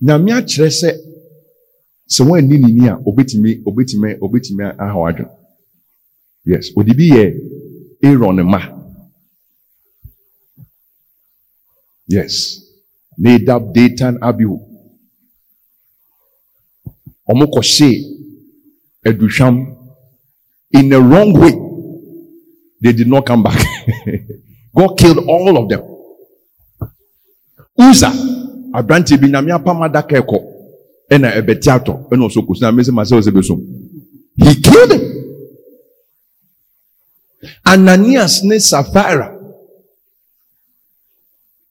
Nyame 0.00 0.30
akyerɛ 0.32 0.70
sɛ 0.80 0.90
sɛ 2.14 2.22
wɔanni 2.28 2.56
ne 2.58 2.68
ni 2.72 2.88
a 2.88 2.94
obetumi 3.08 3.62
obetumi 3.68 4.10
obetumi 4.24 4.64
aha 4.78 4.96
wadwene. 5.02 5.30
Yes, 6.44 6.70
odi 6.76 6.92
bi 6.94 7.06
yɛ 7.16 7.24
Aaron 8.02 8.42
ma. 8.44 8.60
Yes. 12.10 12.66
Nadab, 13.18 13.72
Datan, 13.74 14.18
Abihu. 14.20 14.56
Ɔmo 17.30 17.44
kɔhyee 17.54 17.96
aduhwam 19.06 19.56
in 20.72 20.88
the 20.88 21.00
wrong 21.00 21.32
way. 21.38 21.52
They 22.82 22.92
did 22.92 23.06
not 23.08 23.26
come 23.26 23.42
back. 23.42 23.60
God 24.74 24.96
killed 24.98 25.18
all 25.28 25.56
of 25.58 25.68
them. 25.68 25.82
Uza, 27.78 28.10
aberanteɛ 28.74 29.20
bi 29.20 29.28
nyame 29.28 29.52
apam 29.52 29.82
adaka 29.82 30.16
ɛkɔ 30.20 30.38
ɛna 31.10 31.28
ɛbɛti 31.38 31.68
atɔ 31.70 32.08
ɛna 32.10 32.26
ɔso 32.26 32.92
ma 32.92 33.02
ɔsɛ. 33.02 33.56
He 34.36 34.54
killed 34.62 34.92
him. 34.92 35.02
Ananias 37.66 38.42
ne 38.44 38.58
Sapphira 38.58 39.36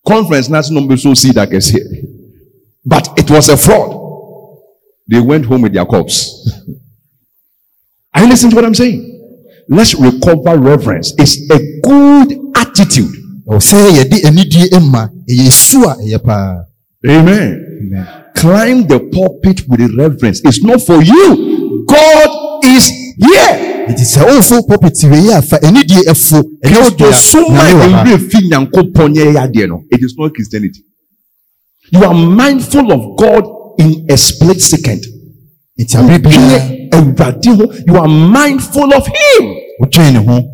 conference 0.05 0.49
n'ase 0.49 0.71
na 0.71 0.79
ɔmo 0.81 0.87
bɛ 0.89 0.99
so 0.99 1.13
seed 1.13 1.35
akɛseɛ 1.35 2.05
but 2.85 3.07
it 3.17 3.29
was 3.29 3.49
a 3.49 3.57
fraud. 3.57 3.95
They 5.07 5.19
went 5.19 5.45
home 5.45 5.63
with 5.63 5.73
their 5.73 5.85
corpse. 5.85 6.49
Are 8.13 8.23
you 8.23 8.29
listening 8.29 8.51
to 8.51 8.55
what 8.55 8.65
I'm 8.65 8.75
saying? 8.75 9.05
Let's 9.67 9.93
recover 9.95 10.57
reverence. 10.57 11.13
It's 11.17 11.37
a 11.51 11.59
good 11.83 12.37
attitude. 12.55 13.11
ɛwɔ 13.47 13.59
sɛ 13.59 13.77
yɛde 13.97 14.25
anidie 14.25 14.69
esu 15.47 15.83
a 15.89 15.95
ɛyɛ 15.97 16.23
paa 16.23 16.68
Amen. 17.07 17.79
Amen. 17.81 18.25
Climb 18.35 18.87
the 18.87 18.99
pulpit 19.11 19.67
with 19.67 19.95
reverence. 19.97 20.41
It's 20.43 20.61
not 20.63 20.81
for 20.81 21.01
you. 21.01 21.85
God 21.87 22.65
is 22.65 22.87
here. 23.17 23.69
nti 23.89 24.05
sɛ 24.05 24.21
wofo 24.21 24.61
pɔpɛti 24.67 25.09
wei 25.09 25.31
a 25.33 25.41
fa 25.41 25.57
anidie 25.65 26.03
ɛfo 26.05 26.37
ɛnyɛ 26.63 26.77
wo 26.77 26.89
Kristo 26.91 26.97
dea 26.97 27.13
soma 27.13 27.63
nyame 27.63 27.73
wɔ 27.73 27.91
ha 27.91 28.03
ewura 28.03 28.29
fi 28.29 28.37
Nyankopɔn 28.49 29.15
yɛ 29.15 29.23
yɛ 29.33 29.39
adeɛ 29.45 29.67
no. 29.67 29.83
It 29.89 30.03
is 30.03 30.13
not 30.17 30.33
Christianity. 30.35 30.83
You 31.91 32.03
are 32.03 32.13
mindful 32.13 32.91
of 32.91 33.17
God 33.17 33.43
in 33.79 34.05
a 34.09 34.15
split 34.17 34.61
second. 34.61 35.01
nti 35.79 35.97
abere 35.97 36.19
biara 36.19 36.59
Dwene 36.59 36.89
Awurade 36.91 37.49
ho. 37.57 37.73
You 37.87 37.97
are 37.97 38.07
mindful 38.07 38.93
of 38.93 39.07
Him. 39.07 39.55
wodwene 39.81 40.13
ne 40.13 40.23
ho 40.25 40.49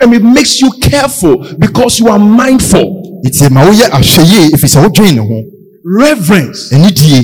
And 0.00 0.14
it 0.14 0.22
makes 0.22 0.60
you 0.62 0.70
careful 0.80 1.44
because 1.58 1.98
you 1.98 2.08
are 2.08 2.18
mindful. 2.18 2.99
Nti 3.24 3.48
ma 3.54 3.60
woyɛ 3.66 3.86
ahwɛ 3.96 4.22
yie 4.30 4.50
ɛfiri 4.54 4.68
sɛ 4.74 4.78
wodwene 4.84 5.14
ne 5.14 5.20
ho 5.28 5.36
Reverence. 5.84 6.72
anidie 6.72 7.20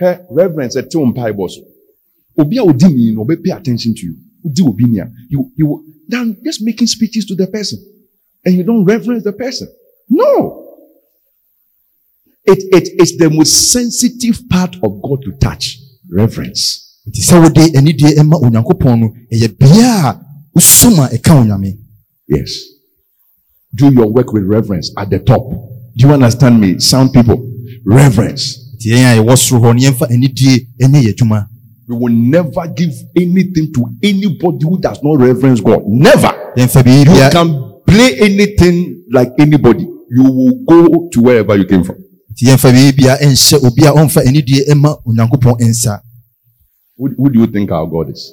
Hɛ 0.00 0.26
reverence 0.30 0.76
ɛte 0.76 0.94
wo 0.96 1.06
mpaebɔ 1.06 1.50
so. 1.50 1.60
Obi 2.38 2.58
a 2.58 2.62
odi 2.64 2.86
ni 2.88 3.10
no 3.12 3.24
ɔbɛ 3.24 3.42
pay 3.42 3.50
attention 3.52 3.94
to 3.94 4.06
you. 4.06 4.16
Odi 4.44 4.62
obi 4.62 4.84
ni 4.84 4.98
a 5.00 5.10
you 5.28 5.50
you 5.56 5.84
then 6.08 6.36
just 6.44 6.62
making 6.62 6.86
speeches 6.86 7.24
to 7.26 7.34
the 7.34 7.46
person 7.46 7.78
and 8.44 8.54
you 8.56 8.62
don't 8.64 8.84
reverence 8.84 9.22
the 9.24 9.32
person. 9.32 9.68
No. 10.08 10.60
It 12.44 12.58
it 12.78 13.00
is 13.02 13.16
the 13.16 13.30
most 13.30 13.70
sensitive 13.72 14.48
part 14.48 14.74
of 14.82 15.00
God 15.02 15.22
to 15.22 15.32
touch. 15.40 15.78
Reverence. 16.10 16.80
nti 17.08 17.20
sɛ 17.20 17.40
wode 17.42 17.64
anidie 17.76 18.14
ɛma 18.20 18.36
onyankopɔn 18.42 18.98
no 19.00 19.06
ɛyɛ 19.32 19.48
bea 19.58 20.08
a 20.08 20.20
wosom 20.56 20.98
a 21.04 21.08
ɛka 21.16 21.32
onyame 21.40 21.78
Yes. 22.26 22.73
Do 23.74 23.92
your 23.92 24.06
work 24.12 24.32
with 24.32 24.44
reverence 24.44 24.92
at 24.96 25.10
the 25.10 25.18
top. 25.18 25.42
Do 25.96 26.06
you 26.06 26.12
understand 26.12 26.60
me? 26.60 26.78
Sound 26.78 27.12
people. 27.12 27.50
Reverence. 27.84 28.60
We 31.88 31.96
will 31.96 32.12
never 32.14 32.66
give 32.68 32.94
anything 33.16 33.72
to 33.72 33.86
anybody 34.02 34.64
who 34.64 34.78
does 34.80 35.02
not 35.02 35.18
reverence 35.20 35.60
God. 35.60 35.82
Never. 35.86 36.32
You 37.04 37.30
can 37.30 37.48
play 37.86 38.16
anything 38.20 39.04
like 39.12 39.32
anybody. 39.38 39.84
You 40.10 40.22
will 40.24 40.54
go 40.66 41.08
to 41.12 41.20
wherever 41.20 41.56
you 41.56 41.64
came 41.66 41.84
from. 41.84 41.96
Who, 46.96 47.08
who 47.16 47.30
do 47.30 47.40
you 47.40 47.46
think 47.46 47.70
our 47.70 47.86
God 47.86 48.10
is? 48.10 48.32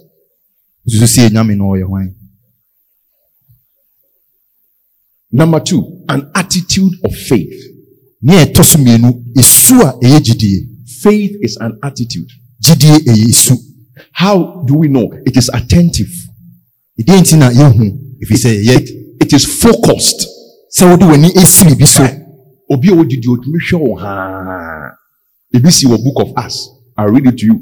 Number 5.32 5.60
two, 5.62 6.04
an 6.10 6.30
attitude 6.36 6.94
of 7.06 7.14
faith. 7.16 7.54
ne 8.22 8.34
ɛtɔ 8.46 8.64
so 8.64 8.78
mmienu 8.78 9.10
esu 9.38 9.82
a 9.82 9.94
ɛyɛ 10.04 10.20
gyidie 10.22 10.68
Faith 11.02 11.32
is 11.42 11.58
an 11.60 11.78
attitude. 11.84 12.30
gyidie 12.62 12.98
ɛyɛ 13.08 13.30
esu 13.30 13.56
How 14.14 14.64
do 14.68 14.76
we 14.76 14.88
know? 14.88 15.10
It 15.26 15.38
is 15.38 15.50
attentive. 15.54 16.12
ɛdeɛ 17.00 17.20
nti 17.22 17.38
na 17.38 17.50
yɛhu 17.50 17.98
ɛfiri 18.22 18.38
sɛ 18.38 18.64
yɛyɛ 18.64 18.90
It 19.22 19.34
is 19.34 19.46
focused. 19.46 20.28
sɛ 20.78 20.90
wode 20.92 21.02
w'ani 21.04 21.30
esi 21.36 21.66
biribi 21.66 21.88
so 21.88 22.04
Obi 22.70 22.88
a 22.90 22.92
wodidi 22.96 23.28
otumi 23.28 23.60
hwɛ 23.60 23.80
wo 23.80 23.96
haa. 23.96 24.92
Ebi 25.54 25.72
si 25.72 25.86
wɔ 25.88 25.98
book 26.04 26.20
of 26.28 26.34
Acts. 26.38 26.70
I'll 26.98 27.08
read 27.10 27.26
it 27.28 27.38
to 27.40 27.46
you. 27.46 27.60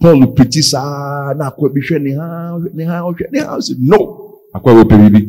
Paul 0.00 0.26
pretty 0.34 0.62
saa 0.62 1.32
na 1.36 1.50
akɔ 1.50 1.72
bi 1.74 1.80
hwɛ 1.80 2.02
ne 2.02 2.12
ha 2.14 2.58
ne 2.74 2.84
ha 2.84 3.00
ɔhwɛ 3.02 3.32
ne 3.32 3.38
ha 3.40 3.56
ɔsɛ 3.58 3.74
no 3.80 3.96
akɔ 4.54 4.68
ɛwɔ 4.72 4.84
pɛ 4.84 4.96
bibi 4.98 5.10
ne 5.18 5.26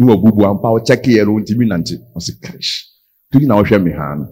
wɔ 0.00 0.16
bubu 0.22 0.44
ampa 0.44 0.68
ɔkyɛke 0.68 1.10
yɛ 1.16 1.24
no 1.26 1.38
ntumi 1.38 1.66
nante 1.68 1.94
ɔsɛ 2.16 2.32
kash 2.42 2.86
torí 3.32 3.46
na 3.46 3.54
ɔhwɛ 3.62 3.82
me 3.82 3.92
ha 3.92 4.14
no 4.16 4.26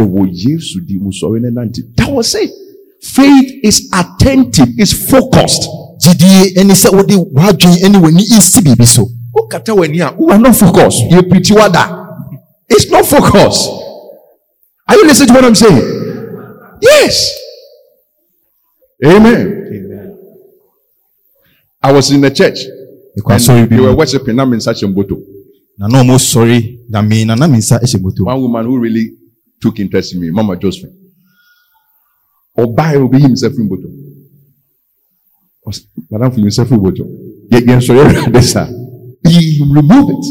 ɛwɔ 0.00 0.28
yesu 0.32 0.80
di 0.86 0.98
mu 0.98 1.10
sɔre 1.10 1.40
ne 1.40 1.50
nante 1.50 1.82
that 1.96 2.10
was 2.10 2.34
it. 2.34 2.50
Faith 3.02 3.52
is 3.62 3.90
attentive 3.92 4.68
is 4.78 4.92
focused. 5.10 5.68
Gyidie 6.00 6.54
ɛne 6.56 6.72
sɛ 6.72 6.90
wode 6.96 7.12
w'adwene 7.12 7.76
ɛne 7.84 8.00
w'ani 8.00 8.22
nsi 8.38 8.60
biribi 8.62 8.86
so. 8.86 9.06
Wokata 9.34 9.74
w'ani 9.76 10.00
a 10.00 10.16
you 10.18 10.28
are 10.30 10.38
not 10.38 10.56
focused? 10.56 11.02
Yɛ 11.10 11.28
pretty 11.28 11.52
wada 11.54 12.00
it's 12.68 12.90
not 12.90 13.04
focused. 13.04 13.70
Are 14.88 14.96
you 14.96 15.04
listening 15.06 15.28
to 15.28 15.34
what 15.34 15.44
i'm 15.44 15.54
saying? 15.54 15.82
Yes. 16.80 17.38
Amen. 19.04 19.60
I 21.82 21.92
was 21.92 22.10
in 22.10 22.22
the 22.22 22.30
church 22.30 22.58
ɛkɔ 23.18 23.30
asɔre 23.34 23.68
bi 23.68 23.76
they 23.76 23.82
were 23.84 23.92
mu 23.92 23.98
worshiping 23.98 24.36
na 24.36 24.44
me 24.44 24.56
nsa 24.56 24.72
hyɛ 24.72 24.86
mboto. 24.90 25.16
Na 25.78 25.86
na 25.88 26.02
ɔmo 26.02 26.16
sɔre 26.18 26.78
nyame 26.90 27.24
na 27.26 27.34
na 27.34 27.46
me 27.48 27.58
nsa 27.58 27.78
hyɛ 27.82 28.00
moto 28.00 28.24
one 28.24 28.40
woman 28.42 28.66
who 28.66 28.78
really 28.78 29.10
took 29.60 29.78
interest 29.80 30.14
in 30.14 30.20
me 30.20 30.30
mama 30.30 30.56
josephine. 30.56 30.92
Ɔbaa 32.58 32.94
yɛ 32.94 33.02
obeyi 33.08 33.22
himself 33.22 33.54
in 33.58 33.68
mboto. 33.68 33.88
Ɔs- 35.66 35.86
madam 36.10 36.30
fi 36.32 36.40
himself 36.40 36.70
in 36.72 36.78
mboto. 36.78 37.04
Yɛ 37.50 37.60
yɛn 37.66 37.80
sɔ 37.80 37.92
yɛ 37.98 38.04
rɛ 38.12 38.32
this 38.32 38.56
ah 38.56 38.68
he 39.28 39.62
remove 39.62 40.10
it. 40.10 40.24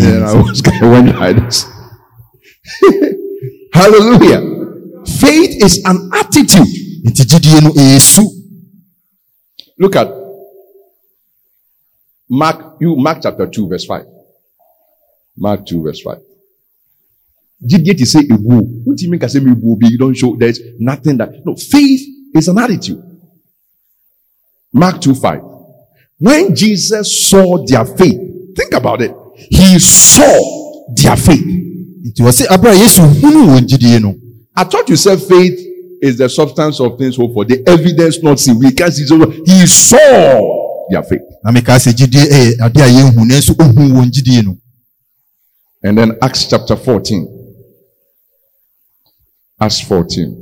Yeah 0.00 0.30
i 0.30 0.34
was 0.42 0.60
kind 0.62 0.82
of 0.84 0.90
went 0.90 1.18
like 1.18 1.36
this. 1.36 1.66
Hallelujah. 3.72 4.40
Faith 5.06 5.62
is 5.64 5.80
an 5.84 6.10
attitude. 6.12 6.66
Nti 7.06 7.24
gyidie 7.24 7.60
no 7.62 7.70
ɛyɛ 7.70 8.00
su 8.00 8.22
look 9.78 9.94
at 9.96 10.08
mark 12.28 12.76
you 12.80 12.96
mark 12.96 13.18
chapter 13.22 13.46
2 13.46 13.68
verse 13.68 13.84
5 13.86 14.04
mark 15.36 15.64
2 15.66 15.82
verse 15.82 16.00
5 16.02 16.18
Jidie 17.60 17.94
ti 17.96 18.04
say 18.04 18.20
ebuo. 18.20 18.60
What 18.84 18.96
do 18.96 19.04
you 19.04 19.10
mean? 19.10 19.28
Say 19.28 19.40
ebuo 19.40 19.76
be 19.78 19.88
you 19.88 19.98
don't 19.98 20.14
show 20.14 20.36
there's 20.36 20.60
nothing 20.78 21.16
that 21.18 21.30
no 21.44 21.56
faith 21.56 22.02
is 22.34 22.46
an 22.48 22.58
attitude. 22.58 23.02
Mark 24.72 25.00
2 25.00 25.14
5. 25.14 25.40
When 26.18 26.54
Jesus 26.54 27.28
saw 27.28 27.64
their 27.66 27.84
faith, 27.84 28.20
think 28.56 28.74
about 28.74 29.02
it. 29.02 29.12
He 29.34 29.78
saw 29.78 30.84
their 30.94 31.16
faith. 31.16 31.44
nti 32.08 32.22
wɔ 32.22 32.30
sɛ 32.32 32.46
abere 32.48 32.72
a 32.72 32.78
yesu 32.78 33.02
hunu 33.20 33.46
wɔn 33.52 33.66
gyidie 33.66 34.00
no 34.00 34.14
I 34.56 34.64
thought 34.64 34.88
you 34.88 34.96
said 34.96 35.20
faith 35.20 35.58
is 36.00 36.16
the 36.16 36.28
substance 36.28 36.80
of 36.80 36.96
things 36.98 37.16
hoped 37.16 37.34
for, 37.34 37.44
the 37.44 37.62
evidence 37.68 38.22
not 38.22 38.38
seen. 38.40 38.58
We 38.58 38.72
can't 38.72 38.92
see 38.92 39.04
he 39.46 39.66
saw 39.66 40.86
their 40.90 41.02
faith. 41.02 41.22
Na 41.48 41.52
mekaa 41.52 41.78
sɛ 41.78 41.92
gyidie 41.96 42.24
ɛyɛ 42.28 42.50
eh, 42.52 42.64
ade 42.64 42.80
a 42.82 42.88
yɛnhu 42.96 43.24
nanso 43.24 43.52
ohu 43.58 43.82
wɔn 43.96 44.10
gyidie 44.12 44.42
no 44.44 44.56
And 45.82 45.96
then 45.96 46.18
Acts 46.20 46.44
chapter 46.50 46.76
14. 46.76 47.26
Acts 49.60 49.80
14. 49.80 50.36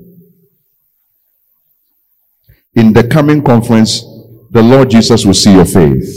In 2.74 2.92
the 2.94 3.04
coming 3.06 3.42
conference, 3.42 4.02
the 4.50 4.62
Lord 4.62 4.90
Jesus 4.90 5.24
will 5.26 5.34
see 5.34 5.52
your 5.52 5.64
faith. 5.66 6.08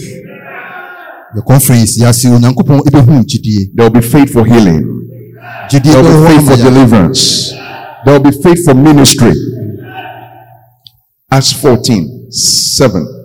the 1.35 1.43
conference 1.47 1.99
yɛase 2.01 2.25
onyankopɔn 2.33 2.79
ɛbɛhu 2.87 3.23
gyidie 3.29 3.69
There 3.75 3.85
will 3.85 4.01
be 4.01 4.07
faith 4.07 4.31
for 4.33 4.43
healing. 4.43 4.81
There 5.69 6.01
will 6.01 6.09
be 6.09 6.27
faith 6.29 6.47
for 6.49 6.57
deliverance. 6.57 7.51
There 8.05 8.13
will 8.19 8.31
be 8.31 8.41
faith 8.41 8.65
for 8.65 8.73
ministry. 8.73 9.33
Acts 11.31 11.51
14, 11.53 12.31
7. 12.31 13.18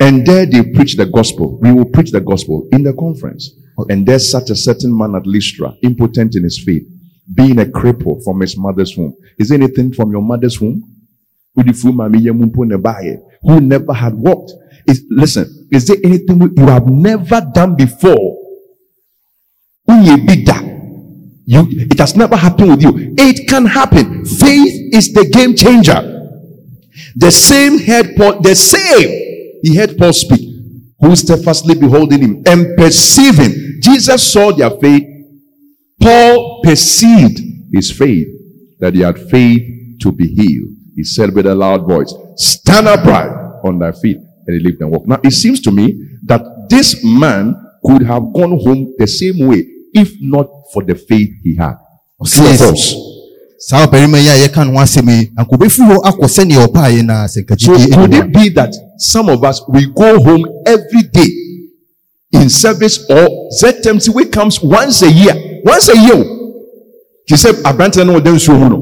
And 0.00 0.26
there 0.26 0.46
they 0.46 0.62
preach 0.62 0.96
the 0.96 1.06
gospel. 1.06 1.58
We 1.60 1.72
will 1.72 1.84
preach 1.84 2.10
the 2.10 2.22
gospel 2.22 2.66
in 2.72 2.82
the 2.82 2.94
conference. 2.94 3.50
And 3.88 4.06
there 4.06 4.18
sat 4.18 4.48
a 4.50 4.56
certain 4.56 4.96
man 4.96 5.14
at 5.14 5.26
Lystra, 5.26 5.74
impotent 5.82 6.34
in 6.36 6.42
his 6.42 6.58
faith, 6.58 6.82
being 7.34 7.60
a 7.60 7.64
cripple 7.66 8.22
from 8.24 8.40
his 8.40 8.56
mother's 8.56 8.96
womb. 8.96 9.14
Is 9.38 9.52
anything 9.52 9.92
from 9.92 10.10
your 10.10 10.22
mother's 10.22 10.60
womb? 10.60 10.82
Who 11.54 11.62
never 13.60 13.92
had 13.92 14.14
walked. 14.14 14.52
Is, 14.86 15.04
listen, 15.10 15.68
is 15.70 15.86
there 15.86 15.98
anything 16.02 16.40
you 16.40 16.66
have 16.66 16.86
never 16.86 17.42
done 17.54 17.76
before? 17.76 18.38
You, 21.46 21.66
it 21.68 21.98
has 21.98 22.16
never 22.16 22.36
happened 22.36 22.70
with 22.70 22.82
you. 22.82 23.14
It 23.18 23.48
can 23.48 23.66
happen. 23.66 24.24
Faith 24.24 24.94
is 24.94 25.12
the 25.12 25.28
game 25.30 25.54
changer. 25.56 26.00
The 27.16 27.30
same 27.30 27.78
head, 27.78 28.14
the 28.16 28.54
same 28.54 29.29
he 29.62 29.76
heard 29.76 29.96
Paul 29.96 30.12
speak, 30.12 30.40
who 31.00 31.16
steadfastly 31.16 31.74
beholding 31.74 32.20
him 32.20 32.42
and 32.46 32.76
perceiving. 32.76 33.80
Jesus 33.80 34.32
saw 34.32 34.52
their 34.52 34.70
faith. 34.70 35.04
Paul 36.00 36.60
perceived 36.62 37.40
his 37.72 37.90
faith, 37.92 38.28
that 38.78 38.94
he 38.94 39.00
had 39.00 39.18
faith 39.30 40.00
to 40.00 40.12
be 40.12 40.26
healed. 40.26 40.70
He 40.96 41.04
said 41.04 41.34
with 41.34 41.46
a 41.46 41.54
loud 41.54 41.86
voice, 41.86 42.12
Stand 42.36 42.88
upright 42.88 43.30
on 43.64 43.78
thy 43.78 43.92
feet. 43.92 44.16
And 44.46 44.58
he 44.58 44.66
lived 44.66 44.80
and 44.80 44.90
walked. 44.90 45.06
Now 45.06 45.20
it 45.22 45.32
seems 45.32 45.60
to 45.62 45.70
me 45.70 46.18
that 46.24 46.42
this 46.68 47.04
man 47.04 47.54
could 47.84 48.02
have 48.02 48.32
gone 48.32 48.58
home 48.58 48.94
the 48.98 49.06
same 49.06 49.46
way 49.46 49.64
if 49.92 50.12
not 50.20 50.46
for 50.72 50.82
the 50.82 50.94
faith 50.94 51.30
he 51.42 51.56
had. 51.56 51.74
False? 52.18 53.09
Saa 53.60 53.86
ɔbarima 53.86 54.18
yi 54.18 54.28
a 54.28 54.36
yɛka 54.48 54.64
no 54.64 54.72
ho 54.72 54.78
asɛm 54.84 55.08
yi 55.10 55.30
anka 55.36 55.52
obɛfi 55.56 55.82
hɔ 55.88 55.96
akɔ 56.08 56.24
sɛnea 56.36 56.66
ɔbaeɛ 56.66 57.04
na 57.04 57.26
sɛ 57.26 57.42
nka 57.44 57.54
So 57.60 57.72
could 57.94 58.14
it 58.14 58.32
be 58.32 58.48
that 58.50 58.72
some 58.98 59.28
of 59.28 59.44
us 59.44 59.60
we 59.68 59.86
go 59.94 60.18
home 60.22 60.44
every 60.66 61.02
day 61.12 61.28
in 62.32 62.48
service 62.48 63.04
or 63.10 63.28
ZMC 63.60 64.08
we 64.14 64.24
comes 64.26 64.62
once 64.62 65.02
a 65.02 65.10
year, 65.10 65.34
once 65.64 65.88
a 65.90 65.96
year. 65.98 66.24
She 67.28 67.36
said, 67.36 67.56
"Abrante 67.64 68.04
no 68.06 68.18
den 68.18 68.38
so 68.38 68.56
no." 68.56 68.78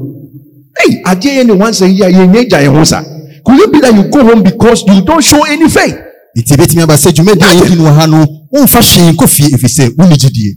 Hey, 0.77 1.01
adeɛ 1.03 1.39
yɛ 1.43 1.45
ni 1.45 1.51
once 1.53 1.81
a 1.81 1.89
year 1.89 2.09
yɛ 2.09 2.25
nye 2.31 2.45
gya 2.47 2.59
yɛn 2.63 2.73
ho 2.77 2.83
sa. 2.85 3.03
Could 3.45 3.59
it 3.59 3.71
be 3.73 3.79
that 3.81 3.93
you 3.93 4.03
go 4.09 4.23
home 4.23 4.43
because 4.43 4.83
you 4.87 5.01
don't 5.01 5.23
show 5.23 5.43
any 5.43 5.67
faith? 5.67 5.97
nti 6.37 6.53
ebɛtumi 6.53 6.81
aba 6.83 6.95
sɛ 6.95 7.11
dwumadi 7.11 7.43
a 7.43 7.55
yɛdi 7.55 7.75
no 7.75 7.83
wɔ 7.83 7.93
ha 7.95 8.05
no 8.07 8.25
womfa 8.53 8.79
hwee 8.79 9.11
nkɔ 9.11 9.27
fie 9.27 9.49
ɛfiri 9.55 9.69
sɛ 9.75 10.17
gyidie 10.17 10.55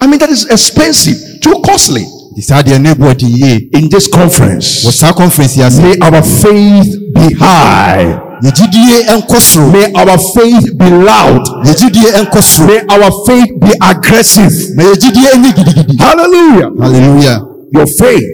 I 0.00 0.06
mean 0.08 0.18
that 0.18 0.30
is 0.30 0.46
expensive, 0.46 1.40
too 1.40 1.62
costly. 1.64 2.04
Nti 2.32 2.42
saa 2.42 2.62
deɛ 2.62 2.78
no 2.80 2.90
ɛboɔ 2.94 3.68
In 3.78 3.88
this 3.88 4.08
conference, 4.08 4.84
wɔ 4.84 4.90
saa 4.92 5.12
conference 5.12 5.56
yi 5.56 5.62
ase 5.62 5.78
may 5.80 5.96
our 6.00 6.22
faith 6.22 6.88
be 7.14 7.34
high. 7.34 8.18
yɛ 8.42 8.50
gyidie 8.56 9.04
ɛnkɔ 9.12 9.38
soro 9.40 9.70
May 9.72 9.92
our 9.94 10.18
faith 10.18 10.66
be 10.78 10.88
loud. 10.90 11.44
yɛ 11.66 11.72
gyidie 11.76 12.10
ɛnkɔ 12.20 12.40
soro 12.42 12.66
May 12.68 12.80
our 12.88 13.10
faith 13.26 13.50
be 13.60 13.70
aggressive. 13.80 14.54
ma 14.76 14.82
yɛ 14.82 14.94
gyidie 14.96 15.28
ɛnyɛ 15.34 15.52
gidigidi 15.56 15.96
Hallelujah. 16.00 16.68
halleluya 16.80 17.34
Your 17.72 17.86
faith 17.86 18.24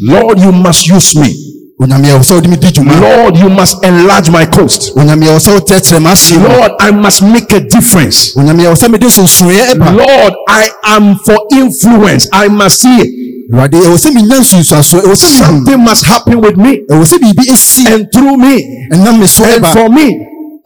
Lord, 0.00 0.38
you 0.40 0.52
must 0.52 0.86
use 0.88 1.14
me. 1.16 1.43
Onyame 1.80 2.08
ɛwɔ 2.08 2.22
sɛ 2.22 2.34
wode 2.34 2.48
me 2.48 2.56
di 2.56 2.70
dwuma 2.70 3.00
Lord, 3.00 3.36
you 3.36 3.48
must 3.50 3.82
enlarge 3.84 4.30
my 4.30 4.44
coast. 4.46 4.92
onyame 4.96 5.26
ɛwɔ 5.26 5.38
sɛ 5.40 5.50
wotrɛtrɛ 5.58 5.98
m'ahye 6.00 6.38
no 6.38 6.48
Lord, 6.58 6.72
I 6.80 6.90
must 6.92 7.22
make 7.22 7.50
a 7.52 7.60
difference. 7.60 8.34
onyame 8.36 8.62
ɛwɔ 8.62 8.74
sɛ 8.76 8.90
mede 8.90 9.02
nsonsonoeɛ 9.06 9.74
ɛba 9.74 9.96
Lord, 9.96 10.34
I 10.48 10.70
am 10.84 11.16
for 11.24 11.38
influence. 11.52 12.28
I 12.32 12.48
must 12.48 12.80
see 12.80 12.96
it. 13.00 13.10
awurade 13.52 13.74
ɛwɔ 13.74 13.96
sɛ 13.98 14.10
menya 14.14 14.38
nsunsuasoɔ 14.40 15.00
ɛwɔ 15.02 15.16
Something 15.16 15.80
must 15.84 16.04
happen 16.04 16.40
with 16.40 16.56
me 16.56 16.80
ɛwɔ 16.90 17.04
sɛ 17.04 17.18
biribi 17.18 17.44
ɛsi 17.50 17.92
and 17.92 18.06
through 18.12 18.36
me 18.36 18.86
ɛnam 18.92 19.18
me 19.20 19.26
so 19.26 19.44
and 19.44 19.66
for 19.66 19.88
me. 19.88 20.06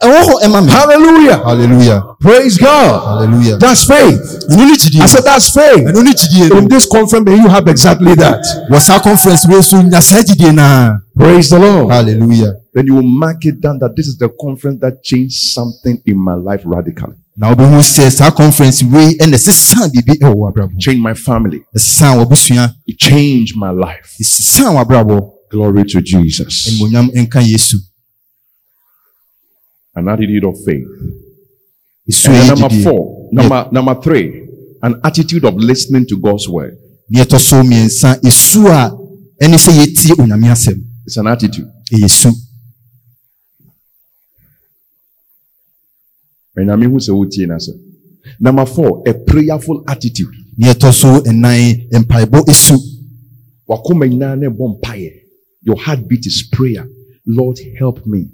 Ɛwɔ 0.01 0.19
hɔ 0.23 0.69
Hallelujah. 1.43 2.03
Praise 2.21 2.57
God. 2.57 3.01
halleluya 3.05 3.57
That's 3.59 3.83
faith. 3.85 4.45
ɛno 4.49 4.65
ne 4.65 4.75
gyidie 4.75 5.01
I 5.01 5.05
said, 5.07 5.23
That's 5.25 5.49
faith. 5.49 5.85
ɛno 5.87 6.03
ne 6.03 6.11
gyidie 6.13 6.57
In 6.57 6.67
this 6.67 6.85
conference, 6.87 7.25
may 7.25 7.35
you 7.35 7.47
have 7.49 7.67
exactly 7.67 8.15
that. 8.15 8.41
wɔ 8.71 8.79
saa 8.79 8.99
conference 8.99 9.45
wei 9.47 9.61
so 9.61 9.77
nya 9.81 10.01
saa 10.01 10.21
gyidie 10.21 10.53
naa 10.53 10.97
Praise 11.17 11.49
the 11.49 11.59
Lord. 11.59 11.91
Hallelujah. 11.91 12.53
Then 12.73 12.85
you 12.85 12.95
will 12.95 13.03
mark 13.03 13.43
it 13.45 13.59
down 13.59 13.77
that 13.79 13.93
this 13.95 14.07
is 14.07 14.17
the 14.17 14.29
conference 14.39 14.79
that 14.79 15.03
changed 15.03 15.35
something 15.53 16.01
in 16.05 16.17
my 16.17 16.35
life 16.35 16.61
radically. 16.65 17.15
na 17.35 17.53
wobɛhu 17.53 17.79
sɛ 17.81 18.09
saa 18.11 18.31
conference 18.31 18.81
wei 18.83 19.17
ɛna 19.19 19.35
ɛsesaa 19.35 19.89
biribi 19.91 20.17
ɛwɔ 20.19 20.35
w'abrabɔ 20.35 20.79
Changed 20.79 21.01
my 21.01 21.13
family. 21.13 21.61
ɛsesaa 21.75 22.15
w'abusua 22.17 22.73
It 22.87 22.97
changed 22.97 23.55
my 23.57 23.71
life. 23.71 24.15
ɛsesaa 24.21 24.71
w'abrabɔ 24.75 25.31
Glory 25.51 25.83
to 25.83 25.99
Jesus. 26.01 26.69
an 29.99 30.07
attitude 30.07 30.45
of 30.45 30.55
faith. 30.65 30.87
And 32.25 32.59
number 32.59 32.69
four, 32.83 33.29
number, 33.31 33.67
number 33.71 33.95
three, 34.01 34.47
an 34.81 34.99
attitude 35.03 35.45
of 35.45 35.55
listening 35.55 36.05
to 36.07 36.17
God's 36.17 36.47
word. 36.49 36.77
It's 41.05 41.17
an 41.17 41.27
attitude. 41.27 41.67
Number 48.39 48.65
four, 48.65 49.03
a 49.07 49.13
prayerful 49.13 49.83
attitude. 49.87 50.33
Your 55.61 55.77
heartbeat 55.77 56.25
is 56.25 56.43
prayer. 56.51 56.87
Lord, 57.25 57.59
help 57.77 58.05
me. 58.05 58.29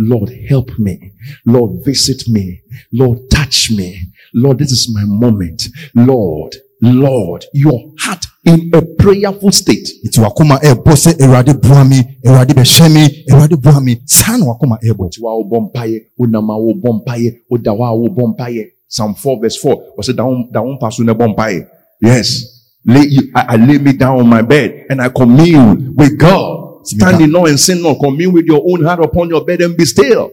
Lord, 0.00 0.30
help 0.48 0.78
me. 0.78 1.12
Lord, 1.44 1.84
visit 1.84 2.26
me. 2.26 2.62
Lord, 2.92 3.18
touch 3.30 3.70
me. 3.70 4.00
Lord, 4.32 4.58
this 4.58 4.72
is 4.72 4.90
my 4.94 5.04
moment. 5.04 5.64
Lord, 5.94 6.56
Lord, 6.80 7.44
your 7.52 7.92
heart 8.00 8.24
in 8.44 8.70
a 8.74 8.80
prayerful 8.80 9.52
state. 9.52 9.88
nti 10.04 10.20
wakoma 10.20 10.56
ɛbɔ 10.62 10.92
sɛ 10.96 11.10
awurade 11.20 11.52
boa 11.60 11.84
me 11.84 11.98
awurade 12.24 12.52
bɛhwɛ 12.54 12.94
me 12.94 13.24
awurade 13.30 13.56
boa 13.60 13.80
me 13.80 14.00
saa 14.06 14.36
na 14.38 14.46
wakoma 14.46 14.78
ɛbɔ 14.82 15.10
Ti 15.10 15.20
wa 15.20 15.34
wo 15.36 15.44
bɔ 15.44 15.70
mpaeɛ, 15.70 16.00
wo 16.16 16.26
nam 16.26 16.48
a 16.50 16.58
wo 16.58 16.72
bɔ 16.72 17.04
mpaeɛ, 17.04 17.36
wo 17.50 17.58
da 17.58 17.70
hɔ 17.72 17.84
a 17.86 17.94
wo 17.96 18.08
bɔ 18.08 18.34
mpaeɛ. 18.36 18.64
Psalm 18.88 19.14
4 19.14 19.40
verse 19.40 19.56
4. 19.58 19.82
Ɔsɛ 19.98 20.16
da 20.16 20.24
wo 20.24 20.48
da 20.50 20.62
wo 20.62 20.76
mpa 20.78 20.90
so 20.92 21.02
na 21.02 21.12
ɛbɔ. 21.12 21.66
Yes. 22.00 22.56
Lay, 22.86 23.06
I, 23.34 23.44
I 23.50 23.56
lay 23.56 23.76
me 23.76 23.92
down 23.92 24.20
on 24.20 24.26
my 24.26 24.40
bed 24.40 24.86
and 24.88 25.02
I 25.02 25.10
commune 25.10 25.94
with 25.94 26.16
God. 26.18 26.69
Stand 26.82 27.20
in 27.22 27.34
and 27.34 27.60
sin 27.60 27.82
not. 27.82 27.98
Commune 28.00 28.32
with 28.32 28.46
your 28.46 28.62
own 28.66 28.84
heart 28.84 29.00
upon 29.04 29.28
your 29.28 29.44
bed 29.44 29.60
and 29.60 29.76
be 29.76 29.84
still. 29.84 30.30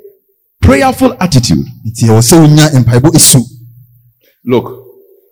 Prayerful 0.61 1.15
attitude. 1.19 1.65
nti 1.85 2.05
ɛwɔ 2.07 2.21
sɛ 2.21 2.35
wonya 2.41 2.69
mpaebɔ 2.83 3.09
esu 3.15 3.41
Look, 4.45 4.85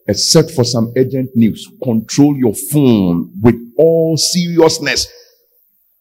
except 0.07 0.51
for 0.51 0.63
some 0.65 0.91
urgent 0.97 1.29
news, 1.35 1.67
control 1.83 2.35
your 2.37 2.53
phone 2.53 3.31
with 3.41 3.55
all 3.77 4.17
seriousness. 4.17 5.07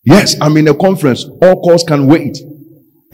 Yes, 0.04 0.36
I'm 0.40 0.56
in 0.56 0.68
a 0.68 0.74
conference. 0.74 1.24
All 1.40 1.60
calls 1.62 1.84
can 1.84 2.06
wait. 2.06 2.36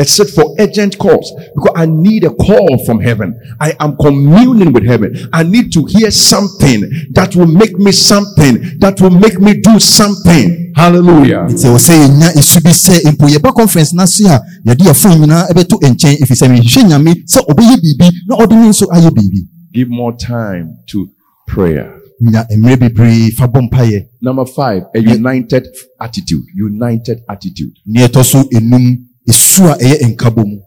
Except 0.01 0.31
for 0.31 0.55
urgent 0.59 0.97
calls. 0.99 1.31
Because 1.55 1.75
I 1.77 1.87
need 1.87 2.25
a 2.25 2.31
call 2.31 2.85
from 2.87 2.99
heaven. 3.01 3.39
I 3.61 3.75
am 3.79 3.97
communing 4.01 4.73
with 4.73 4.85
heaven. 4.87 5.15
I 5.33 5.43
need 5.45 5.73
to 5.75 5.85
hear 5.85 6.11
something 6.11 6.81
that 7.13 7.37
will 7.37 7.47
make 7.47 7.79
me 7.79 7.93
something, 7.93 8.79
that 8.81 9.01
will 9.01 9.11
make 9.11 9.39
me 9.41 9.61
do 9.61 9.79
something. 9.79 10.73
Hallelujah. 10.77 11.47
nti 11.51 11.67
ɛwɔ 11.69 11.79
sɛ 11.87 11.95
yɛnya 12.03 12.29
esu 12.39 12.61
bi 12.65 12.71
sɛ 12.71 12.95
mpo 13.13 13.27
yɛba 13.29 13.53
conference 13.55 13.93
n'ase 13.93 14.25
a 14.27 14.41
yɛde 14.67 14.83
yɛfo 14.89 15.09
nyinaa 15.19 15.45
ɛbɛto 15.51 15.77
nkyɛn 15.83 16.17
efisɛ 16.23 16.37
sɛ 16.41 16.49
mehwehwɛ 16.49 16.83
nyame 16.89 17.13
sɛ 17.27 17.39
ɔbɛyɛ 17.51 17.75
biribi 17.83 18.09
na 18.29 18.37
ɔde 18.37 18.55
ne 18.57 18.69
nso 18.69 18.87
ayɛ 18.87 19.11
biribi 19.11 19.41
Give 19.73 19.89
more 19.89 20.15
time 20.17 20.77
to 20.89 21.09
prayer. 21.47 21.93
nya 22.23 22.47
mmerɛ 22.57 22.77
bebree 22.81 23.31
fa 23.33 23.47
bɔ 23.47 23.69
mpaeɛ 23.69 24.07
Number 24.23 24.47
five, 24.47 24.83
a 24.95 25.01
united 25.01 25.67
attitude. 26.01 26.45
United 26.55 27.23
attitude. 27.29 27.75
ne 27.87 28.07
ɛtɔ 28.07 28.25
so 28.25 28.43
enum 28.55 28.97
esu 29.31 29.63
a 29.65 29.75
ɛyɛ 29.79 30.07
nkabɔ 30.13 30.43
mu 30.47 30.59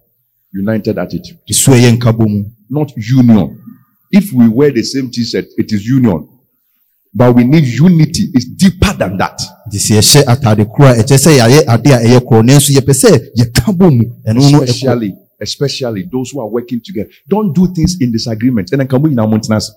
United 0.54 0.98
attitude. 0.98 1.40
esu 1.50 1.72
a 1.72 1.76
ɛyɛ 1.76 1.92
nkabɔ 1.98 2.26
mu 2.30 2.46
not 2.70 2.92
union. 2.98 3.60
If 4.12 4.32
we 4.32 4.48
wear 4.48 4.72
the 4.72 4.84
same 4.84 5.10
t-shirt, 5.10 5.46
it 5.58 5.72
is 5.72 5.86
union. 5.88 6.28
But 7.16 7.36
we 7.36 7.44
need 7.44 7.66
unity. 7.66 8.30
It's 8.34 8.46
deeper 8.46 8.94
than 8.98 9.18
that. 9.18 9.40
nti 9.68 9.78
sɛ 9.78 9.94
yɛhyɛ 10.00 10.24
atade 10.34 10.66
koro 10.74 10.90
a 10.90 10.94
ɛkyɛ 11.02 11.18
sɛ 11.18 11.32
yɛayɛ 11.40 11.60
ade 11.74 11.88
a 11.92 12.00
ɛyɛ 12.06 12.20
korɔ 12.28 12.42
nanso 12.48 12.70
yɛpɛ 12.78 12.94
sɛ 13.02 13.10
yɛka 13.40 13.72
bɔ 13.78 13.86
mu 13.98 14.04
ɛno 14.28 14.52
no 14.52 14.60
ɛkɔ 14.60 14.64
Especially, 14.70 15.14
especially 15.42 16.04
those 16.12 16.32
who 16.32 16.40
are 16.42 16.48
working 16.50 16.82
together. 16.84 17.10
Don't 17.28 17.54
do 17.54 17.68
things 17.74 17.98
in 18.00 18.12
disagreement. 18.12 18.72
And 18.72 18.80
then 18.82 18.88
come 18.88 19.06
in 19.06 19.20
our 19.20 19.28
mountains. 19.28 19.72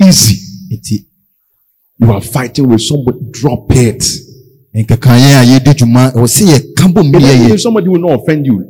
Easy. 0.00 0.36
nti 0.72 1.06
You 1.98 2.12
are 2.12 2.20
fighting 2.20 2.68
with 2.68 2.82
somebody. 2.82 3.18
Drop 3.30 3.66
it. 3.70 4.02
Nkekanyɛ 4.74 5.30
a 5.40 5.42
yɛdi 5.50 5.72
dwuma 5.78 6.10
ɛwɔ 6.14 6.26
sɛ 6.26 6.42
yɛka 6.52 6.84
bɔ 6.92 7.00
mu 7.02 7.18
Even 7.18 7.22
yɛyɛ 7.22 7.54
if 7.54 7.60
somebody 7.60 7.88
will 7.88 8.00
not 8.00 8.20
offend 8.20 8.46
you, 8.46 8.64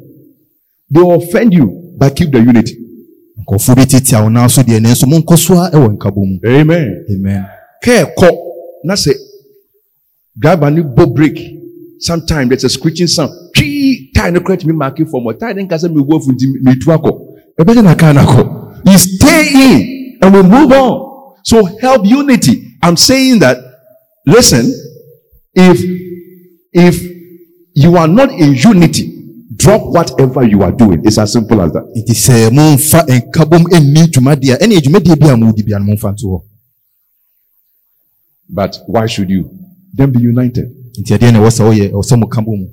they 0.90 1.00
will 1.00 1.14
offend 1.22 1.52
you, 1.54 1.94
but 1.98 2.14
keep 2.14 2.30
the 2.30 2.38
unity. 2.40 2.76
nkɔfoɔ 3.40 3.76
bi 3.76 3.84
tete 3.86 4.12
a 4.12 4.22
wo 4.22 4.28
nan 4.28 4.48
so 4.48 4.62
deɛ 4.62 4.80
nanso 4.80 5.06
monkɔ 5.06 5.38
so 5.38 5.54
a 5.54 5.70
ɛwɔ 5.70 5.96
nkabɔ 5.96 6.16
mu 6.16 6.38
Amen. 6.46 7.04
amen. 7.10 7.44
Kẹ́ẹ̀kọ́ 7.84 8.30
na 8.84 8.94
sɛ 8.94 9.12
driver 10.38 10.70
ni 10.70 10.82
bɔ 10.82 11.14
brake 11.14 11.40
sometimes 12.00 12.48
there's 12.50 12.64
a 12.64 12.68
screeching 12.68 13.06
sound. 13.06 13.30
Twii 13.56 14.12
tire 14.14 14.30
no 14.30 14.40
kura 14.40 14.56
tumi 14.58 14.72
maaki 14.74 15.04
fam 15.10 15.22
ɔ 15.24 15.38
tire 15.38 15.54
ne 15.54 15.62
nkasa 15.66 15.88
mi 15.92 16.00
wo 16.00 16.18
afunti 16.18 16.46
mi 16.62 16.74
tu 16.78 16.90
akɔ 16.90 17.10
ɛbɛgye 17.60 17.82
na 17.82 17.94
kaa 17.94 18.12
na 18.12 18.24
kɔ 18.24 18.62
you 18.86 18.98
stay 18.98 19.48
in 19.54 20.18
and 20.20 20.34
we 20.34 20.42
move 20.42 20.70
on. 20.72 21.00
So 21.44 21.64
help 21.80 22.04
unity. 22.06 22.76
I'm 22.82 22.96
saying 22.98 23.38
that 23.40 23.56
listen 24.26 24.70
if 25.54 25.78
if 26.72 27.02
you 27.74 27.96
are 27.96 28.08
not 28.08 28.30
in 28.30 28.54
unity 28.54 29.14
drop 29.56 29.82
whatever 29.84 30.42
you 30.44 30.62
are 30.62 30.72
doing. 30.72 31.00
It's 31.04 31.18
as 31.18 31.32
simple 31.32 31.60
as 31.62 31.72
that. 31.72 31.84
Nti 31.96 32.12
sɛ 32.14 32.50
momfa 32.50 33.02
nkabɔ 33.06 33.58
mu 33.60 33.68
nni 33.68 34.06
dwumadeɛ 34.12 34.54
a 34.54 34.58
ɛne 34.64 34.80
dwumadeɛ 34.80 35.18
bi 35.20 35.28
a 35.28 35.36
mowodi 35.36 35.62
bia 35.64 35.78
no 35.78 35.84
momfa 35.86 36.12
nto 36.12 36.26
hɔ 36.28 36.42
but 38.48 38.76
why 38.86 39.06
should 39.06 39.30
you? 39.30 39.50
Then 39.94 40.12
be 40.12 40.20
united. 40.20 40.66
Nti 41.00 41.16
ɛdeɛ 41.18 41.32
na 41.32 41.38
ɛwɔ 41.40 41.50
sɛ 41.50 41.62
woyɛ 41.68 41.90
ɛwɔ 41.92 42.02
sɛ 42.02 42.18
moka 42.20 42.40
bɔ 42.40 42.58
mu 42.58 42.66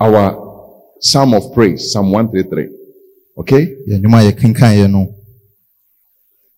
our 0.00 0.94
psalm 1.00 1.34
of 1.34 1.52
praise 1.54 1.92
psalm 1.92 2.10
133 2.12 2.68
okay? 3.38 3.66
Yɛ 3.88 3.98
nnwuma 4.00 4.20
a 4.22 4.32
yɛkenkaeɛ 4.32 4.90
no. 4.90 5.14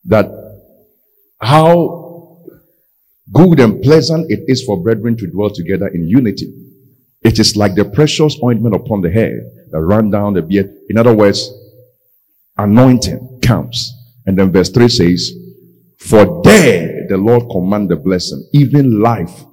That 0.05 0.31
how 1.41 2.00
good 3.33 3.61
and 3.61 3.83
pleasant 3.83 4.31
it 4.31 4.45
is 4.49 4.63
for 4.65 4.83
brethren 4.83 5.17
to 5.17 5.27
dwell 5.27 5.51
together 5.51 5.89
in 5.89 6.09
unity. 6.09 6.53
It 7.23 7.39
is 7.39 7.57
like 7.57 7.75
the 7.75 7.85
precious 7.85 8.37
ointment 8.43 8.75
upon 8.75 9.03
the 9.03 9.11
head 9.11 9.39
that 9.71 9.81
run 9.81 10.11
down 10.11 10.35
the 10.35 10.43
beard. 10.43 10.75
In 10.89 10.97
other 10.97 11.15
words, 11.15 11.51
anointing 12.57 13.41
comes. 13.43 13.93
And 14.27 14.39
then 14.39 14.53
verse 14.53 14.71
3 14.71 14.89
says, 14.89 15.33
For 15.99 16.41
there 16.43 17.07
the 17.09 17.17
Lord 17.17 17.45
command 17.51 17.91
the 17.91 17.97
blessing, 17.97 18.49
even 18.55 19.01
life 19.01 19.45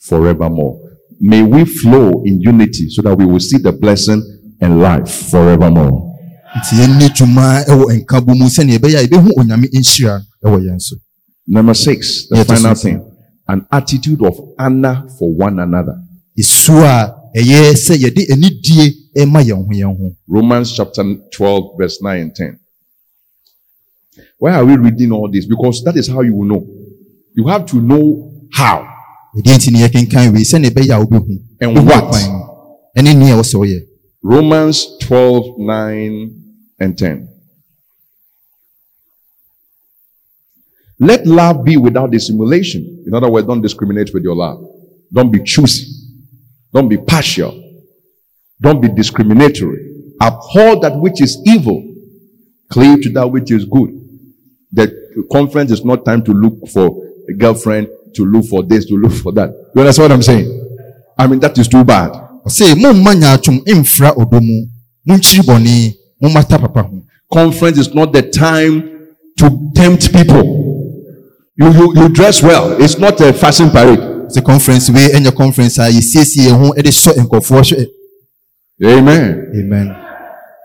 forevermore. 0.00 0.80
May 1.20 1.42
we 1.42 1.64
flow 1.66 2.22
in 2.24 2.40
unity 2.40 2.88
so 2.88 3.02
that 3.02 3.16
we 3.16 3.26
will 3.26 3.40
see 3.40 3.58
the 3.58 3.72
blessing 3.72 4.22
and 4.60 4.80
life 4.80 5.08
forevermore. 5.30 6.08
nti 6.50 6.74
yɛnni 6.82 7.06
dwuma 7.14 7.62
eh, 7.62 7.70
ɛwɔ 7.70 7.84
oh, 7.84 7.90
nkabɔ 7.94 8.32
mu 8.34 8.46
sɛnea 8.50 8.78
ɛbɛyɛ 8.78 8.96
a 8.98 9.02
yɛbɛhu 9.06 9.28
onyame 9.38 9.68
nhyira 9.70 10.18
ɛwɔ 10.44 10.58
yɛn 10.66 10.80
so 10.82 10.96
Number 11.46 11.74
six, 11.74 12.28
the 12.28 12.44
final 12.44 12.74
thing, 12.76 13.09
an 13.52 13.66
attitude 13.72 14.22
of 14.24 14.38
honor 14.58 15.06
for 15.18 15.32
one 15.32 15.58
another. 15.58 15.96
esu 16.38 16.72
a 16.84 17.14
ɛyɛ 17.36 17.74
sɛ 17.74 17.94
yɛde 18.02 18.22
anidie 18.32 18.94
ɛma 19.16 19.40
yɛn 19.42 19.66
ho 19.66 19.72
yɛn 19.72 19.96
ho 19.98 20.16
Romans 20.28 20.72
chapter 20.72 21.02
12, 21.32 21.76
verse 21.78 22.00
9 22.02 22.20
and 22.20 22.34
10. 22.34 22.58
Why 24.38 24.52
are 24.54 24.64
we 24.64 24.76
reading 24.76 25.12
all 25.12 25.28
this? 25.30 25.46
Because 25.46 25.82
that 25.84 25.96
is 25.96 26.08
how 26.08 26.22
you 26.22 26.34
will 26.34 26.46
know. 26.46 26.66
You 27.34 27.46
have 27.48 27.66
to 27.66 27.76
know 27.80 28.32
how. 28.52 28.86
ɛdeɛ 29.36 29.56
nti 29.56 29.70
ne 29.72 29.86
yɛkenkan 29.86 30.32
wei 30.32 30.42
sɛnea 30.42 30.70
ɛbɛyɛ 30.70 30.92
a 30.94 31.04
wobɛhu 31.04 31.38
And 31.60 31.74
what? 31.86 32.04
kwan 32.08 32.22
no. 32.32 32.78
ɛne 32.96 33.16
nea 33.18 33.34
ɛwɔ 33.36 33.42
sɛ 33.44 33.56
woyɛ 33.60 33.80
Romans 34.22 34.86
12, 35.00 35.58
9 35.58 36.30
and 36.78 36.98
10. 36.98 37.28
Let 41.00 41.26
love 41.26 41.64
be 41.64 41.78
without 41.78 42.10
dissimulation. 42.10 43.04
In 43.06 43.14
other 43.14 43.30
words, 43.30 43.46
don't 43.46 43.62
discriminate 43.62 44.12
with 44.12 44.22
your 44.22 44.36
love. 44.36 44.62
Don't 45.12 45.32
be 45.32 45.42
choosy. 45.42 45.86
Don't 46.72 46.88
be 46.88 46.98
partial. 46.98 47.56
Don't 48.60 48.80
be 48.82 48.88
discriminatory. 48.88 49.86
Abhor 50.20 50.80
that 50.82 50.94
which 50.96 51.22
is 51.22 51.40
evil. 51.46 51.82
Cleave 52.70 53.02
to 53.02 53.08
that 53.14 53.26
which 53.26 53.50
is 53.50 53.64
good. 53.64 53.90
The 54.72 55.24
conference 55.32 55.70
is 55.72 55.84
not 55.84 56.04
time 56.04 56.22
to 56.24 56.32
look 56.32 56.68
for 56.68 57.02
a 57.28 57.32
girlfriend, 57.32 57.88
to 58.14 58.24
look 58.24 58.44
for 58.44 58.62
this, 58.62 58.84
to 58.86 58.94
look 58.94 59.12
for 59.12 59.32
that. 59.32 59.48
You 59.74 59.80
understand 59.80 60.10
what 60.10 60.14
I'm 60.14 60.22
saying? 60.22 60.66
I 61.18 61.26
mean, 61.26 61.40
that 61.40 61.56
is 61.58 61.66
too 61.66 61.82
bad. 61.82 62.12
ɔsɛ 62.46 62.74
momma 62.80 63.14
nyaatwom 63.14 63.60
mfra 63.66 64.14
ɔdɔ 64.16 64.40
mu 64.40 64.66
monkyiri 65.06 65.42
bɔne 65.44 65.94
mommata 66.22 66.56
conference 67.32 67.78
is 67.78 67.94
not 67.94 68.12
the 68.12 68.22
time 68.22 68.82
to 69.36 69.70
tempt 69.74 70.12
people. 70.12 70.59
You, 71.60 71.70
you, 71.72 71.94
you 71.94 72.08
dress 72.08 72.42
well. 72.42 72.80
It's 72.80 72.96
not 72.98 73.20
a 73.20 73.32
fashion 73.34 73.70
parade. 73.70 74.00
sɛ 74.30 74.42
conference 74.44 74.88
wei 74.90 75.08
ɛnyɛ 75.12 75.34
conference 75.34 75.78
a 75.78 75.90
yɛsiesie 75.90 76.46
yɛn 76.46 76.58
ho 76.58 76.72
de 76.74 76.90
hyɛ 76.90 77.12
nkɔfoɔ 77.24 77.62
hwɛ 77.62 77.86
Amen. 78.82 79.50
amen 79.54 79.96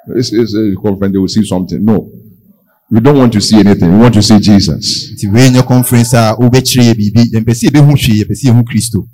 This 0.07 0.31
is 0.31 0.53
a 0.55 0.73
conference, 0.81 1.13
they 1.13 1.19
will 1.19 1.27
see 1.27 1.43
something. 1.43 1.83
No. 1.83 2.09
We 2.91 2.99
don't 2.99 3.17
want 3.17 3.33
to 3.33 3.41
see 3.41 3.59
anything. 3.59 3.91
We 3.91 3.97
want 3.97 4.13
to 4.13 4.21
see 4.21 4.39
Jesus. 4.39 5.11
nti 5.13 5.33
wei 5.33 5.49
nyɛ 5.49 5.67
conference 5.67 6.13
a 6.13 6.35
wobɛkyerɛ 6.39 6.83
yɛ 6.83 6.93
biribi 6.93 7.23
yɛmpɛ 7.33 7.51
sɛ 7.51 7.69
yɛbɛhu 7.69 7.91
hwee 7.91 8.21
yɛpɛ 8.21 8.33
sɛ 8.39 8.45
yɛhu 8.51 8.63
kristo 8.63 9.07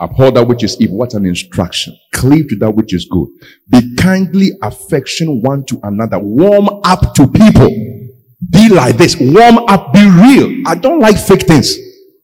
Abhor 0.00 0.32
that 0.32 0.48
which 0.48 0.64
is 0.64 0.80
evil. 0.80 0.96
What 0.96 1.12
an 1.12 1.26
instruction. 1.26 1.94
Cleave 2.14 2.48
to 2.48 2.56
that 2.56 2.70
which 2.74 2.94
is 2.94 3.04
good. 3.04 3.28
Be 3.68 3.94
kindly 3.96 4.52
affection 4.62 5.42
one 5.42 5.62
to 5.66 5.78
another. 5.82 6.18
Warm 6.18 6.70
up 6.84 7.14
to 7.16 7.28
people. 7.28 7.68
Be 8.48 8.68
like 8.68 8.96
this. 8.96 9.16
Warm 9.20 9.58
up. 9.68 9.92
Be 9.92 10.00
real. 10.08 10.62
I 10.66 10.74
don't 10.74 11.00
like 11.00 11.18
fake 11.18 11.46
things. 11.46 11.76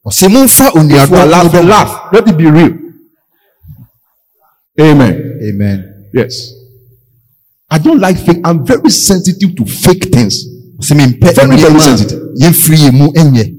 ɔsɛ 0.05 0.27
momfa 0.29 0.69
If 0.75 1.09
you 1.09 1.15
are 1.15 1.27
onuadɔ 1.27 1.67
laugh. 1.67 2.13
Let 2.13 2.27
it 2.27 2.37
be 2.37 2.45
real. 2.49 2.73
Amen. 4.79 5.39
amen 5.43 6.09
Yes. 6.13 6.53
I 7.69 7.77
don't 7.77 7.99
like 7.99 8.17
fake. 8.17 8.39
I'm 8.43 8.65
very 8.65 8.89
sensitive 8.89 9.55
to 9.57 9.65
fake 9.65 10.05
things. 10.13 10.45
Very, 10.79 11.11
very 11.17 11.79
sensitive. 11.79 12.19
a 12.21 12.43
yɛmfiri 12.45 12.77
yɛ 12.77 12.93
mu 12.93 13.07
ɛnyɛ 13.11 13.53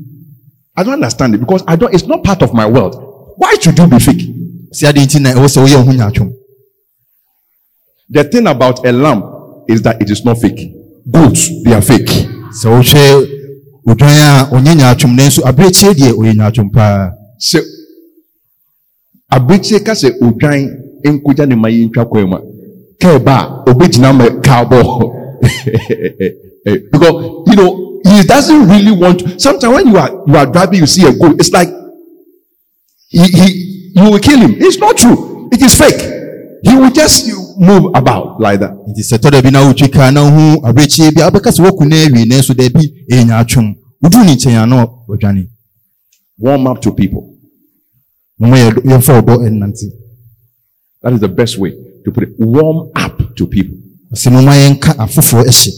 I 0.76 0.84
don't 0.84 0.94
understand 0.94 1.34
it 1.34 1.38
because 1.38 1.64
I 1.66 1.74
don't. 1.74 1.92
It's 1.92 2.06
not 2.06 2.22
part 2.22 2.40
of 2.42 2.54
my 2.54 2.64
world. 2.64 2.94
Why 3.36 3.54
should 3.60 3.76
you 3.78 3.86
be 3.88 3.98
fake? 3.98 4.22
si 4.72 4.86
adeɛ 4.86 5.04
nti 5.04 5.20
na 5.20 5.32
ɛwɔ 5.34 5.48
sɛ 5.48 5.62
woyɛ 5.64 5.84
wo 6.20 6.32
The 8.10 8.24
thing 8.24 8.46
about 8.46 8.86
a 8.86 8.92
lamp 8.92 9.24
is 9.68 9.82
that 9.82 10.00
it 10.00 10.10
is 10.10 10.24
not 10.24 10.38
fake. 10.38 10.72
Goods, 11.10 11.62
they 11.64 11.72
are 11.74 11.82
fake. 11.82 12.27
Sɛ 12.60 12.68
wohwɛ 12.74 13.02
odwan 13.90 14.18
a 14.26 14.48
ɔnyɛ 14.54 14.72
nyaatwom 14.78 15.12
nanso 15.16 15.40
abirekyie 15.48 15.94
deɛ 15.98 16.12
ɔyɛ 16.18 16.32
nyaatwom 16.36 16.70
paa. 16.72 17.10
Sɛ 17.40 17.60
abirekyie 19.30 19.80
ka 19.84 19.92
sɛ 19.94 20.08
odwan 20.20 20.60
nkogya 21.04 21.46
ne 21.48 21.54
ma 21.54 21.68
yi 21.68 21.86
ntwa 21.88 22.04
kwan 22.08 22.28
mu 22.30 22.36
a 22.36 22.40
kaa 23.00 23.18
ba 23.18 23.36
a 23.66 23.70
obɛgyina 23.70 24.12
ma 24.16 24.24
kaa 24.42 24.64
bɔ 24.70 24.78
because 26.92 27.14
you 27.46 27.54
know 27.56 28.00
he 28.04 28.22
doesn't 28.24 28.68
really 28.68 28.90
want 28.90 29.18
to 29.20 29.38
sometimes 29.38 29.72
when 29.74 29.86
you 29.88 29.96
are 29.96 30.10
you 30.26 30.36
are 30.36 30.46
driving 30.46 30.80
you 30.80 30.86
see 30.86 31.06
a 31.06 31.12
goat 31.12 31.36
it's 31.38 31.52
like 31.52 31.68
he 33.08 33.22
he 33.22 33.68
you 33.94 34.10
will 34.10 34.18
kill 34.18 34.38
him. 34.38 34.54
It's 34.58 34.78
not 34.78 34.96
true. 34.96 35.48
It 35.50 35.62
is 35.62 35.74
fake 35.76 36.17
he 36.62 36.74
will 36.76 36.90
just 36.90 37.26
move 37.58 37.90
about 37.94 38.40
like 38.40 38.60
that. 38.60 38.72
Nti 38.88 39.02
sɛ 39.02 39.18
tɔ 39.18 39.30
da 39.30 39.42
bi 39.42 39.50
na 39.50 39.60
wotwi 39.66 39.88
kaa 39.92 40.10
na 40.10 40.22
wohu 40.22 40.60
abirekyie 40.66 41.10
bi 41.14 41.22
a 41.22 41.30
wobɛka 41.30 41.50
sɛ 41.50 41.60
woaku 41.64 41.84
no 41.88 41.96
awie 41.96 42.24
nanso 42.26 42.54
daabi 42.54 43.06
ɛyɛ 43.10 43.24
nyaatwom 43.26 43.74
woduru 44.02 44.24
ne 44.24 44.34
nkyɛn 44.34 44.62
a 44.62 44.66
na 44.66 44.86
ɔdwane 45.08 45.48
warm 46.38 46.66
up 46.68 46.80
to 46.80 46.92
people. 46.92 47.34
Moma 48.40 48.56
yɛ- 48.56 48.82
yɛmfa 48.84 49.20
ɔdɔ 49.22 49.34
ɛnnante. 49.48 49.86
That 51.02 51.12
is 51.12 51.20
the 51.20 51.28
best 51.28 51.58
way 51.58 51.70
to 52.04 52.10
put 52.12 52.22
it. 52.24 52.30
Warm 52.38 52.90
up 52.94 53.34
to 53.36 53.46
people. 53.46 53.76
Ɔsɛ 54.12 54.30
moma 54.32 54.52
yɛnka 54.52 54.94
afoforɔ 54.96 55.44
ɛhyɛ. 55.44 55.72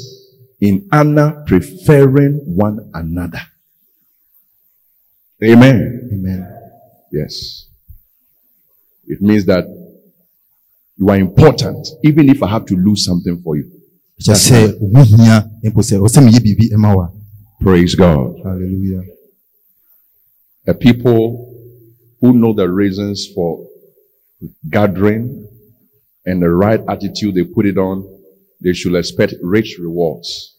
In 0.60 0.86
honor 0.92 1.42
preferring 1.46 2.34
one 2.44 2.90
another. 2.92 3.40
Amen. 5.42 6.10
Amen. 6.12 6.46
Yes. 7.10 7.66
It 9.06 9.22
means 9.22 9.46
that 9.46 9.64
you 11.00 11.08
are 11.08 11.16
important, 11.16 11.88
even 12.04 12.28
if 12.28 12.42
I 12.42 12.48
have 12.50 12.66
to 12.66 12.76
lose 12.76 13.04
something 13.04 13.40
for 13.42 13.56
you. 13.56 13.66
kyɛ 14.20 14.34
sɛ 14.36 14.76
wo 14.80 15.00
ho 15.00 15.04
hia 15.16 15.48
mpo 15.64 15.80
sɛ 15.80 15.96
ɔsɛ 15.98 16.20
meyɛ 16.24 16.40
biribi 16.44 16.70
ɛma 16.76 16.94
wo 16.94 17.02
a 17.02 17.08
Praise 17.64 17.94
God. 17.94 18.36
halleluya 18.44 19.00
The 20.66 20.74
people 20.74 21.20
who 22.20 22.34
know 22.34 22.52
the 22.52 22.68
reasons 22.68 23.26
for 23.34 23.66
gathering 24.70 25.46
and 26.26 26.42
the 26.42 26.50
right 26.50 26.80
attitude 26.86 27.34
they 27.34 27.44
put 27.44 27.64
it 27.64 27.78
on, 27.78 28.04
they 28.60 28.74
should 28.74 28.94
expect 28.94 29.32
rich 29.42 29.78
rewards 29.80 30.58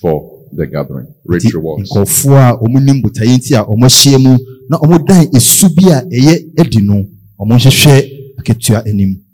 for 0.00 0.16
the 0.52 0.66
gathering. 0.66 1.14
Rich 1.24 1.54
rewards. 1.54 1.92
nkɔɔfoɔ 1.92 2.38
a 2.42 2.58
ɔmo 2.58 2.78
nim 2.84 3.00
botaeɛ 3.02 3.36
nti 3.38 3.54
a 3.54 3.62
ɔmo 3.64 3.86
ahyia 3.86 4.18
mu 4.18 4.36
na 4.68 4.78
ɔmo 4.78 5.06
dan 5.06 5.26
esu 5.32 5.68
bi 5.76 5.84
a 5.94 6.02
ɛyɛ 6.02 6.58
adi 6.58 6.80
no 6.82 7.06
ɔmo 7.38 7.54
nhwehwɛ 7.54 7.94
akatua 8.40 8.82
anim 8.84 9.27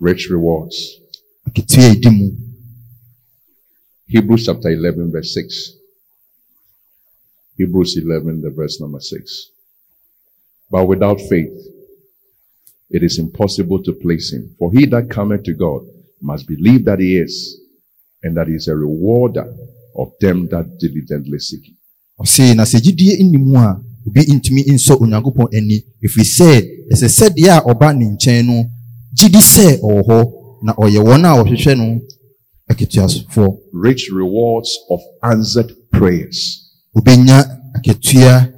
Rich 0.00 0.28
rewards. 0.30 0.76
akatua 1.46 1.84
a 1.84 1.94
ɛdi 1.94 2.10
mu 2.10 2.30
Hebrews 4.06 4.44
chapter 4.46 4.70
11 4.70 5.10
verse 5.10 5.32
6. 5.34 5.72
Hebrews 7.56 7.96
11, 7.96 8.42
the 8.42 8.50
verse 8.50 8.80
number 8.80 9.00
6. 9.00 9.50
But 10.70 10.86
without 10.86 11.20
faith, 11.20 11.54
it 12.90 13.02
is 13.02 13.18
impossible 13.18 13.82
to 13.84 13.92
please 13.92 14.32
him. 14.32 14.54
For 14.58 14.72
he 14.72 14.86
that 14.86 15.08
cometh 15.08 15.44
to 15.44 15.54
God 15.54 15.82
must 16.20 16.46
believe 16.46 16.84
that 16.84 16.98
he 16.98 17.16
is, 17.18 17.60
and 18.22 18.36
that 18.36 18.48
he 18.48 18.54
is 18.54 18.68
a 18.68 18.74
rewarder 18.76 19.46
of 19.96 20.12
them 20.20 20.48
that 20.48 20.78
diligently 20.78 21.38
seek 21.38 21.66
him. 21.68 21.76
ɔse 22.20 22.54
na 22.54 22.62
sɛ 22.64 22.78
gyidie 22.80 23.18
nni 23.22 23.38
mu 23.38 23.56
a 23.58 23.74
obi 24.06 24.20
ntumi 24.22 24.62
nsɔ 24.70 25.00
onyankopɔn 25.02 25.48
ani 25.56 25.82
ɛfiri 26.04 26.24
sɛ 26.36 26.48
ɛsɛ 26.92 27.08
sɛ 27.10 27.26
deɛ 27.34 27.50
a 27.58 27.60
ɔba 27.66 27.90
ne 27.96 28.04
nkyɛn 28.14 28.46
no 28.46 28.70
gyidi 29.16 29.38
sɛ 29.38 29.78
ɔwɔ 29.80 30.02
hɔ 30.08 30.18
na 30.62 30.72
ɔyɛ 30.74 31.00
wɔn 31.06 31.24
a 31.24 31.30
wɔhwehwɛ 31.42 31.76
no 31.78 32.00
akatuafoɔ 32.70 33.58
Rich 33.72 34.10
rewards 34.12 34.70
of 34.90 35.00
answered 35.22 35.72
prayers. 35.92 36.70
obɛnya 36.96 37.44
akatua 37.76 38.50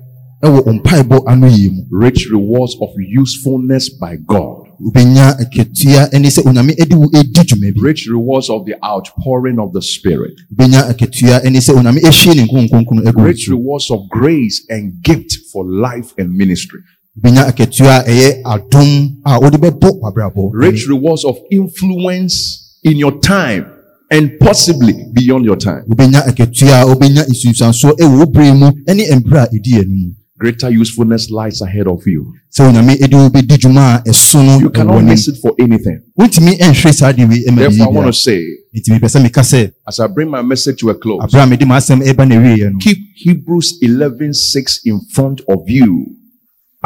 ɛwɔ 0.45 0.61
mpaebɔ 0.81 1.23
ano 1.27 1.47
yie 1.49 1.69
mu 1.71 1.83
Rich 1.91 2.29
rewards 2.31 2.77
of 2.81 2.91
usefulness 2.99 3.89
by 4.01 4.17
God. 4.17 4.63
wobɛnya 4.81 5.37
akatua 5.41 6.11
ɛne 6.13 6.29
sɛ 6.31 6.43
onyame 6.47 6.73
adi 6.81 6.95
wo 6.95 7.07
dwuma 7.09 7.75
bi 7.75 7.81
Rich 7.81 8.07
rewards 8.09 8.49
of 8.51 8.65
the 8.67 8.75
outpouring 8.85 9.59
of 9.59 9.73
the 9.73 9.83
Spirit. 9.83 10.35
wobɛnya 10.55 10.89
akatua 10.91 11.41
ɛne 11.45 11.59
sɛ 11.61 11.75
onyame 11.77 12.01
ɛhwie 12.01 12.35
ne 12.37 12.47
nkonkronkron 12.47 13.07
agu 13.07 13.25
Rich 13.25 13.49
rewards 13.49 13.91
of 13.91 14.09
grace 14.09 14.65
and 14.69 15.03
gift 15.03 15.33
for 15.53 15.65
life 15.65 16.13
and 16.19 16.31
ministry. 16.33 16.81
Wobɛnya 17.17 17.47
akatua 17.47 17.99
a 17.99 18.11
ɛyɛ 18.11 18.43
adom 18.45 19.17
a 19.25 19.39
wode 19.41 19.57
bɛbɔ 19.59 19.91
w'abrabɔ 20.01 20.51
Rich 20.53 20.87
rewards 20.89 21.25
of 21.25 21.37
influence 21.51 22.77
in 22.85 22.97
your 22.97 23.19
time 23.21 23.67
and 24.11 24.39
possibly 24.39 24.95
beyond 25.15 25.45
your 25.45 25.57
time. 25.57 25.83
wobɛnya 25.89 26.23
akatua 26.27 26.83
a 26.83 26.87
wobɛnya 26.87 27.25
nsunsuansoɔ 27.29 27.93
ɛwɔ 27.99 28.19
wo 28.19 28.27
bere 28.27 28.53
mu 28.55 28.71
ɛne 28.87 29.03
mmerɛ 29.21 29.43
a 29.43 29.49
ɛdi 29.57 29.81
anim 29.81 30.17
Greater 30.39 30.69
usefulness 30.69 31.31
lies 31.31 31.63
ahead 31.63 31.87
of 31.87 32.07
you. 32.07 32.35
sɛ 32.55 32.69
onyame 32.71 32.99
ɛde 33.01 33.15
wo 33.15 33.29
bɛdi 33.31 33.57
dwuma 33.57 33.97
a 33.97 34.03
ɛso 34.11 34.45
no 34.45 34.59
You 34.61 34.69
cannot 34.71 35.03
miss 35.05 35.29
it 35.29 35.39
for 35.39 35.53
anything. 35.59 36.01
wontumi 36.19 36.59
ɛnhwere 36.59 36.93
saa 36.95 37.13
de 37.13 37.25
wei 37.25 37.45
ɛma 37.49 37.57
Therefore, 37.57 37.87
I 37.87 37.89
want 37.89 38.07
to 38.09 38.13
say, 38.13 38.45
nti 38.77 38.91
mepɛ 38.93 39.09
sɛ 39.09 39.23
meka 39.25 39.41
sɛ 39.43 39.73
as 39.89 39.99
I 40.01 40.07
bring 40.09 40.29
my 40.31 40.43
message 40.43 40.79
to 40.81 40.91
a 40.91 40.95
close, 40.95 41.23
aberɛ 41.23 41.43
a 41.45 41.47
mede 41.47 41.61
m'asɛm 41.63 42.03
ɛba 42.07 42.29
na 42.29 42.35
wieɛ 42.37 42.73
no 42.73 42.79
keep 42.79 42.99
Hebrews 43.17 43.79
11:6 43.83 44.81
in 44.85 45.01
front 45.11 45.41
of 45.49 45.61
you 45.69 46.16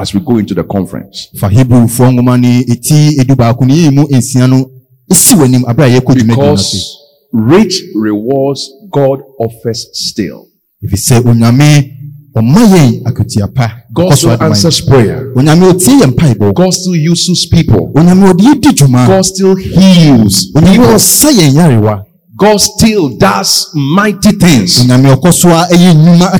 as 0.00 0.14
we 0.14 0.20
go 0.20 0.38
into 0.38 0.54
the 0.54 0.64
conference. 0.64 1.28
fa 1.38 1.48
hebrewfoɔ 1.48 2.10
nwoma 2.12 2.36
no 2.40 2.48
ɛti 2.48 3.20
edu 3.20 3.36
baako 3.36 3.64
no 3.66 3.74
yii 3.74 3.90
mu 3.90 4.06
nsia 4.10 4.46
no 4.48 4.64
ɛsi 5.12 5.34
w'anim 5.36 5.64
aberɛ 5.66 5.86
a 5.86 6.00
yɛkɔ 6.00 6.14
dwumadi 6.14 6.28
Because 6.28 6.96
rich 7.32 7.82
rewards 7.94 8.62
God 8.90 9.20
offers 9.38 9.86
still. 9.92 10.46
ɛfiri 10.84 10.96
sɛ 10.96 11.20
onyame 11.28 11.96
ɔma 12.34 12.60
yɛn 12.72 13.02
akatua 13.04 13.46
pa 13.54 13.72
God 13.92 14.14
still 14.16 14.42
answers 14.42 14.80
prayer. 14.80 15.32
onyame 15.36 15.64
ɔtie 15.72 16.00
yɛ 16.00 16.06
mpaebɔ 16.14 16.54
God 16.54 16.70
still 16.72 16.96
uses 16.96 17.46
people. 17.46 17.92
onyame 17.94 18.24
ɔde 18.32 18.42
yɛdi 18.42 18.70
dwuma 18.78 19.06
God 19.06 19.22
still 19.26 19.54
heals 19.54 20.46
people. 20.54 22.06
God 22.40 22.56
still 22.58 23.10
does 23.18 23.68
mighty 23.74 24.32
things. 24.32 24.80
onyame 24.80 25.08
so 25.32 25.48
a 25.50 25.66
nnwuma 25.76 26.32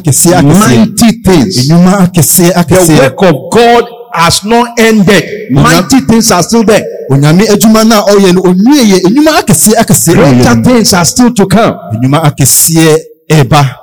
Mighty 0.43 1.13
things. 1.23 1.69
nnwuma 1.69 2.11
The 2.13 2.97
work 3.01 3.23
of 3.23 3.35
God 3.53 3.85
has 4.15 4.43
not 4.45 4.79
ended. 4.79 5.53
Mighty 5.53 6.01
things 6.01 6.31
are 6.33 6.43
still 6.43 6.65
there. 6.65 6.85
onyame 7.11 7.45
adwuma 7.49 7.81
a 7.83 8.03
ɔyɛ 8.13 8.33
no 8.35 8.41
ɔnwieyɛ 8.43 9.01
nnwuma 9.11 9.41
akɛseɛ 9.43 9.75
akɛseɛ 9.83 10.15
na 10.17 10.23
ɔyɛ 10.23 10.43
Greater 10.43 10.63
things 10.65 10.93
are 10.95 11.05
still 11.05 11.35
to 11.35 11.47
come. 11.47 11.75
nnwuma 11.95 12.23
akɛseɛ 12.25 12.97
ɛreba 13.31 13.77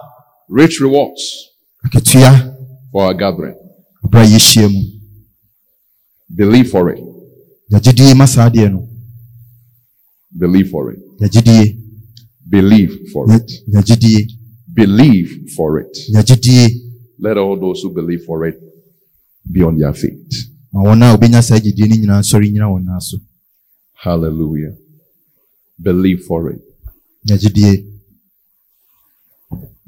Rich 0.50 0.80
rewards 0.82 1.22
akatua 1.86 2.56
for 2.92 3.04
our 3.06 3.14
gathering. 3.14 3.56
aberɛ 4.06 4.24
a 4.24 4.28
yɛhyia 4.28 4.70
mu 4.74 4.82
Believe 6.36 6.70
for 6.72 6.90
it. 6.90 7.00
yɛagyedie 7.72 8.16
ma 8.16 8.26
saa 8.26 8.50
adeɛ 8.50 8.72
no 8.72 8.88
Believe 10.36 10.70
for 10.72 10.92
it. 10.92 11.00
yɛagyedie 11.22 11.78
Believe 12.50 13.10
for 13.14 13.26
it. 13.32 13.52
Believe 14.74 15.52
for 15.56 15.80
it. 15.80 15.98
Let 17.20 17.38
all 17.38 17.60
those 17.60 17.82
who 17.82 17.90
believe 17.94 18.24
for 18.26 18.46
it 18.48 18.56
be 19.52 19.64
on 19.64 19.78
their 19.78 19.94
feet. 19.94 20.34
Hallelujah. 24.04 24.74
Believe 25.82 26.24
for 26.28 26.52
it. 26.52 26.62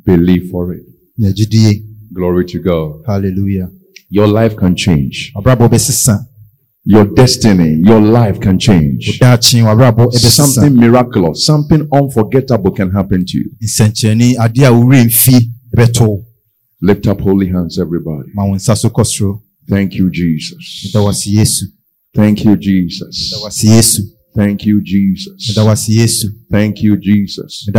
Believe 0.05 0.49
for 0.51 0.73
it. 0.73 0.83
Glory 2.13 2.45
to 2.45 2.59
God. 2.59 3.03
hallelujah 3.05 3.69
Your 4.09 4.27
life 4.27 4.55
can 4.55 4.75
change. 4.75 5.31
Your 6.91 7.05
destiny, 7.05 7.81
your 7.85 8.01
life 8.01 8.39
can 8.41 8.57
change. 8.57 9.19
Something 9.21 10.75
miraculous, 10.75 11.45
something 11.45 11.87
unforgettable 11.93 12.71
can 12.71 12.89
happen 12.89 13.23
to 13.27 13.37
you. 13.37 13.51
nsɛnkyerɛnne 13.63 14.35
adeɛ 14.45 14.65
a 14.67 14.71
worɛ 14.71 15.05
mfi 15.05 15.37
ɛbɛto 15.75 16.25
Lift 16.81 17.05
up 17.07 17.21
holy 17.21 17.47
hands, 17.49 17.77
everybody. 17.77 18.29
ma 18.33 18.43
wo 18.45 18.55
nsa 18.55 18.75
so 18.75 18.89
kɔ 18.89 19.03
soro 19.05 19.41
Thank 19.69 19.93
you, 19.99 20.09
Jesus. 20.09 20.63
meda 20.85 21.05
wase 21.05 21.27
yesu 21.27 21.65
Thank 22.15 22.43
you, 22.43 22.55
Jesus. 22.57 23.13
meda 23.33 23.43
wase 23.45 23.63
yesu 23.69 24.01
Thank 24.35 24.65
you, 24.65 24.81
Jesus. 24.81 25.37
meda 25.47 25.61
wase 25.67 25.89
yesu 25.93 26.27
Thank 26.49 26.81
you, 26.81 26.97
Jesus. 26.97 27.69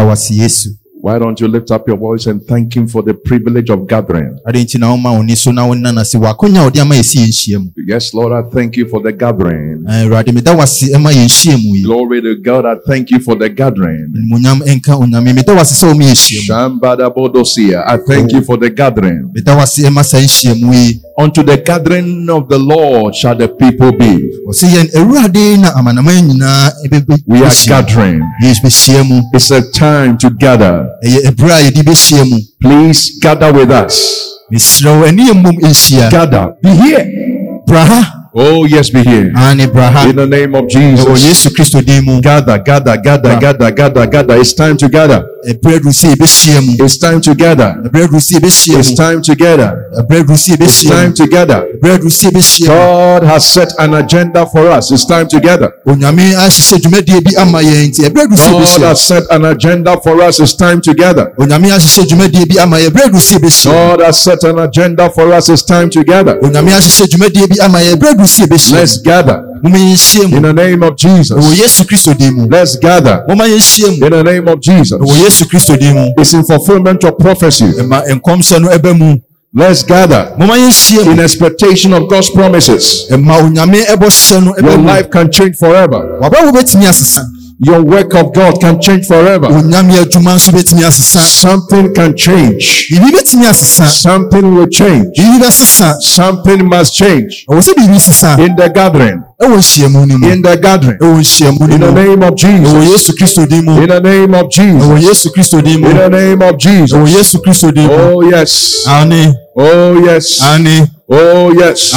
Meda 1.02 1.08
wase 1.08 1.08
yesu 1.08 1.10
Why 1.10 1.18
don't 1.18 1.40
you 1.40 1.48
lift 1.48 1.70
up 1.70 1.88
your 1.88 1.96
voice 1.98 2.26
and 2.30 2.42
thank 2.42 2.74
Him 2.76 2.86
for 2.88 3.02
the 3.02 3.14
privilege 3.14 3.70
of 3.72 3.86
gathering? 3.86 4.38
ade 4.46 4.62
nti 4.64 4.78
na 4.78 4.90
woma 4.90 5.10
wo 5.12 5.22
ni 5.22 5.36
so 5.36 5.52
na 5.52 5.66
wonna 5.66 5.92
no 5.92 6.00
ase 6.00 6.18
w'akonya 6.18 6.60
a 6.60 6.64
wode 6.64 6.80
ama 6.80 6.94
yɛsi 6.94 7.18
yɛnhyia 7.18 7.58
mu 7.58 7.70
Yes, 7.86 8.14
Lord, 8.14 8.32
I 8.32 8.42
thank 8.50 8.76
you 8.76 8.88
for 8.88 9.02
the 9.02 9.12
gathering. 9.12 9.84
Eh, 9.88 10.04
awurade 10.04 10.32
meda 10.32 10.52
wase 10.54 10.98
ma 10.98 11.10
yɛnhyia 11.10 11.56
mu 11.56 11.74
yi 11.76 11.82
Glory 11.82 12.20
to 12.22 12.34
God, 12.42 12.66
I 12.66 12.74
thank 12.86 13.10
you 13.10 13.20
for 13.20 13.34
the 13.36 13.48
gathering. 13.48 14.12
animonyam 14.16 14.62
nka 14.76 14.96
onyame 14.96 15.32
meda 15.34 15.52
wase 15.54 15.74
sɛ 15.74 15.92
wɔma 15.92 16.04
yɛhyia 16.04 16.40
mu 16.40 16.46
Shambada 16.46 17.10
Bodosia, 17.14 17.82
I 17.86 17.96
thank 18.06 18.32
you 18.32 18.42
for 18.42 18.56
the 18.58 18.70
gathering. 18.70 19.30
Meda 21.18 21.18
wase 21.18 21.18
ma 21.18 21.18
saa 21.18 21.18
nhyia 21.18 21.18
mu 21.18 21.18
yi 21.18 21.24
unto 21.24 21.42
the 21.42 21.56
gathering 21.56 22.28
of 22.30 22.48
the 22.48 22.58
Lord 22.58 23.14
shall 23.14 23.36
the 23.36 23.48
people 23.48 23.92
be. 23.92 24.30
ɔsɛ 24.48 24.66
yɛn 24.68 24.90
awurade 24.96 25.60
na 25.60 25.72
amanaman 25.76 26.28
nyinaa 26.28 26.70
ɛbɛbɛ- 26.86 27.22
We 27.26 27.42
are 27.42 27.50
gathering. 27.66 28.20
It's 28.42 29.50
a 29.50 29.62
time 29.72 30.16
to 30.18 30.30
gather. 30.30 30.86
ɛyɛ 31.04 31.26
ɛberɛ 31.30 31.50
a 31.52 31.70
yɛde 31.70 31.82
bɛhyia 31.84 32.28
mu 32.30 32.38
Please 32.60 33.18
gather 33.20 33.52
with 33.52 33.70
us. 33.70 34.26
mesrɛ 34.52 35.00
wo 35.00 35.06
ɛne 35.06 35.26
yɛ 35.28 35.32
mmom 35.34 35.56
nhyia 35.60 36.10
Gather. 36.10 36.54
Be 36.62 36.70
here. 36.70 37.06
Oh, 38.32 38.64
yes, 38.64 38.90
be 38.90 39.02
here. 39.02 39.32
ane 39.36 39.66
bra 39.72 39.90
ha 39.90 40.06
In 40.08 40.14
the 40.14 40.26
name 40.26 40.54
of 40.54 40.68
Jesus. 40.68 41.04
yesu 41.22 41.50
kristo 41.50 41.82
din 41.84 42.04
mu 42.04 42.20
Gather, 42.20 42.58
gather, 42.58 42.96
gather, 42.96 43.36
gather, 43.40 43.70
gather, 43.72 44.06
gather. 44.06 44.36
It's 44.38 44.54
time 44.54 44.76
to 44.76 44.88
gather. 44.88 45.24
ɛberɛ 45.48 45.80
duru 45.80 45.90
sɛ 45.90 46.14
yɛbɛhyia 46.14 46.78
It's 46.84 46.98
time 46.98 47.20
to 47.22 47.34
gather. 47.34 47.74
ɛberɛ 47.84 48.06
duru 48.06 48.20
sɛ 48.20 48.38
yɛbɛhyia 48.38 48.78
It's 48.78 48.94
time 48.94 49.22
to 49.22 49.34
gather. 49.34 49.72
ɛberɛ 49.98 50.22
duru 50.26 50.36
sɛ 50.38 50.60
It's 50.62 50.84
time 50.84 51.12
to 51.14 51.26
gather. 51.26 51.64
ɛberɛ 51.82 51.98
duru 51.98 52.10
sɛ 52.10 52.30
yɛbɛhyia 52.30 52.66
God 52.68 53.22
has 53.24 53.44
set 53.48 53.72
an 53.80 53.94
agenda 53.94 54.46
for 54.46 54.70
us. 54.70 54.90
It's 54.92 55.04
time 55.06 55.26
to 55.28 55.40
gather. 55.40 55.72
onyame 55.88 56.34
ahyehyɛ 56.36 56.78
dwumadie 56.82 57.24
bi 57.24 57.32
ama 57.40 57.58
yɛn 57.62 57.88
nti 57.90 58.00
ɛberɛ 58.08 58.28
duru 58.28 58.36
sɛ 58.36 58.50
God 58.52 58.82
has 58.84 59.00
set 59.00 59.24
an 59.30 59.44
agenda 59.44 59.96
for 60.04 60.22
us. 60.22 60.38
It's 60.38 60.54
time 60.54 60.80
to 60.82 60.94
gather. 60.94 61.32
onyame 61.36 61.66
ahyehyɛ 61.72 62.04
dwumadie 62.06 62.46
bi 62.48 62.62
ama 62.62 62.76
yɛn 62.76 62.90
ɛberɛ 62.90 63.08
duru 63.10 63.18
sɛ 63.18 63.38
yɛbɛhyia 63.38 63.64
God 63.72 64.00
has 64.06 64.18
set 64.22 64.44
an 64.44 64.58
agenda 64.60 65.10
for 65.10 65.32
us. 65.32 65.48
It's 65.48 65.64
time 65.64 65.90
to 65.90 66.04
gather. 66.04 66.38
Onyame 68.20 68.46
ahyehyɛ 68.46 68.46
dwumadie 68.46 68.50
bi 68.50 68.60
ama 68.60 68.70
yɛn 68.70 68.70
ɛberɛ 68.70 68.70
duru 68.70 68.70
sɛ 68.70 68.70
yɛbɛhyia 68.70 68.76
Let's 68.80 68.96
gather 69.02 69.42
moma 69.62 69.78
yɛnhyia 69.78 70.28
mu 70.30 70.36
in 70.36 70.42
the 70.42 70.52
name 70.52 70.82
of 70.82 70.94
ɛwɔ 70.94 70.96
Jesus. 70.96 71.58
yesu 71.60 71.84
kristo 71.84 72.14
din 72.18 72.34
mu 72.34 72.46
Let's 72.50 72.76
gather. 72.76 73.24
Moma 73.28 73.44
yɛnhyia 73.44 73.98
mu 74.00 74.06
in 74.06 74.12
the 74.12 74.22
name 74.24 74.48
of 74.48 74.60
Jesus. 74.60 74.98
ɛwɔ 74.98 75.24
yesu 75.24 75.44
kristo 75.46 75.76
din 75.78 75.94
mu 75.94 76.08
It's 76.18 76.32
in 76.32 76.44
fulfillment 76.44 77.04
of 77.04 77.18
prophecy. 77.18 77.64
ɛma 77.64 78.02
nkɔmhyɛ 78.08 78.60
no 78.62 78.68
ɛbɛ 78.68 78.98
mu. 78.98 79.16
Let's 79.52 79.82
gather. 79.82 80.32
Moma 80.38 80.54
yɛnhyia 80.56 81.04
mu 81.04 81.10
in 81.12 81.20
expectation 81.20 81.92
of 81.92 82.08
God's 82.08 82.30
promises. 82.30 83.06
ɛma 83.10 83.40
onyame 83.42 83.84
ɛbɔhyɛ 83.86 84.40
no 84.44 84.46
Your 84.46 84.54
ɛbɛ 84.56 84.78
mu. 84.80 84.86
life 84.86 85.10
can 85.10 85.30
change 85.30 85.56
forever. 85.56 86.18
Wabɛwo 87.66 87.84
bɛtumi 87.84 87.84
asesa 87.84 87.84
Your 87.84 87.84
work 87.84 88.14
of 88.14 88.32
God 88.34 88.60
can 88.60 88.80
change 88.80 89.06
forever. 89.06 89.46
onyame 89.48 89.98
adwuma 89.98 90.34
nso 90.34 90.50
bɛtumi 90.52 90.84
asesa 90.84 91.20
Something 91.26 91.94
can 91.94 92.16
change. 92.16 92.88
Something 93.90 94.54
will 94.54 94.66
change. 94.68 95.06
Something 96.00 96.64
must 96.68 96.94
change 96.94 97.44
ɛwɔ 97.48 97.60
sɛ 97.60 97.74
biribi 97.74 97.98
sesa 98.00 98.38
in 98.38 98.56
the 98.56 98.68
gathering. 98.68 99.22
Ɛwɔ 99.42 99.56
nhyiamu 99.58 100.06
no 100.06 100.28
In 100.32 100.42
the 100.42 100.56
gathering. 100.56 100.98
In 101.00 101.80
the 101.80 101.92
name 101.94 102.22
of 102.22 102.36
Jesus. 102.36 102.72
yesu 102.92 103.12
kristo 103.14 103.46
din 103.48 103.64
mu. 103.64 103.80
In 103.82 103.88
the 103.88 104.00
name 104.00 104.34
of 104.34 104.50
Jesus. 104.50 105.02
yesu 105.02 105.30
kristo 105.32 105.62
din 105.62 105.80
mu. 105.80 105.88
In 105.90 105.96
the 105.96 106.08
name 106.10 106.42
of 106.42 106.58
Jesus. 106.58 106.92
Oh 106.92 108.20
yes. 108.22 108.86
ane 108.86 109.34
Oh 109.56 109.98
yes. 110.04 110.40
Oh 111.12 111.52
yes. 111.52 111.90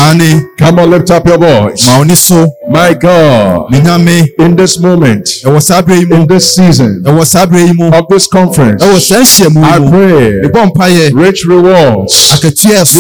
Come 0.58 0.80
on, 0.80 0.90
lift 0.90 1.12
up 1.12 1.26
your 1.28 1.38
voice. 1.38 1.86
ma 1.86 1.98
wo 1.98 2.04
ni 2.04 2.16
so 2.16 2.48
My 2.70 2.94
God. 2.96 3.72
In 3.74 4.56
this 4.56 4.80
moment, 4.80 5.26
ɛwɔ 5.46 5.62
saa 5.62 5.82
berɛ 5.82 6.00
yi 6.00 6.06
mu 6.06 6.16
in 6.16 6.28
this 6.28 6.56
season. 6.56 7.04
Ɛwɔ 7.06 7.26
saa 7.26 7.46
berɛ 7.46 7.68
yi 7.68 7.74
mu 7.74 7.92
of 7.94 8.08
this 8.10 8.26
conference, 8.28 8.84
ɛwɔ 8.84 9.00
saa 9.00 9.22
nhyiamu 9.22 9.64
I 9.64 9.78
pray 9.90 11.12
rich 11.14 11.46
rewards 11.46 12.42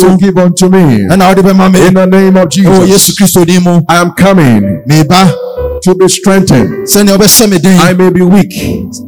you 0.03 0.17
give 0.17 0.37
unto 0.37 0.69
me. 0.69 1.07
ɛna 1.09 1.27
wode 1.33 1.43
bɛma 1.43 1.71
me. 1.73 1.87
In 1.87 1.93
the 1.95 2.05
name 2.05 2.37
of 2.37 2.49
Jesus, 2.49 3.15
kristo 3.17 3.45
din 3.45 3.63
mu. 3.63 3.81
I 3.89 3.97
am 3.97 4.11
coming 4.11 4.32
meba 4.35 5.33
to 5.83 5.95
be 5.95 6.07
strengthened. 6.07 6.87
sɛnea 6.87 7.17
wobɛhyɛ 7.17 7.49
me 7.49 7.57
den 7.59 7.79
I 7.79 7.93
may 7.93 8.09
be 8.09 8.21
weak, 8.21 8.53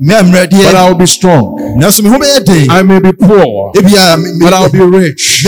but 0.02 0.76
I 0.76 0.88
will 0.90 0.96
be 0.96 1.06
strong. 1.06 1.76
nanso 1.80 2.02
me 2.04 2.10
ho 2.10 2.18
bɛyɛ 2.18 2.44
den 2.46 2.70
I 2.70 2.82
may 2.84 3.00
be 3.00 3.12
poor, 3.14 3.72
ebia 3.76 4.18
me- 4.18 4.32
me- 4.34 4.40
but 4.42 4.54
I'll 4.54 4.70
be 4.70 4.80
rich. 4.80 5.44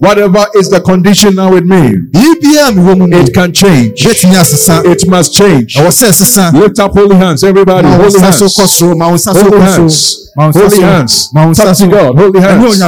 Whatever 0.00 0.46
is 0.54 0.68
the 0.70 0.80
condition 0.80 1.34
now 1.36 1.52
with 1.52 1.64
me, 1.64 1.94
biribiaa 2.12 2.70
mewɔ 2.74 2.98
mu 2.98 3.06
no 3.06 3.18
it 3.18 3.32
can 3.34 3.52
change. 3.52 4.04
It 4.06 5.08
must 5.08 5.34
change. 5.34 5.76
ɛwɔ 5.76 5.88
sɛ 5.88 6.08
ɛsesa 6.10 6.52
Lift 6.52 6.78
up 6.80 6.92
holy 6.92 7.16
hands, 7.16 7.42
everybody. 7.44 7.88
Holy 7.88 8.20
hands. 8.20 8.36
soro 8.56 8.96
ma 8.96 9.08
wo 9.08 9.14
nsa 9.14 9.32
so 9.34 9.40
Holy 9.48 9.60
hands. 9.60 10.30
ma 10.36 10.44
wo 10.46 10.50
nsa 10.50 10.60
Holy 10.60 10.82
hands. 10.82 11.28
Talk 11.32 11.76
to 11.76 11.86
God. 11.88 12.18
Holy 12.18 12.40
hands. 12.40 12.80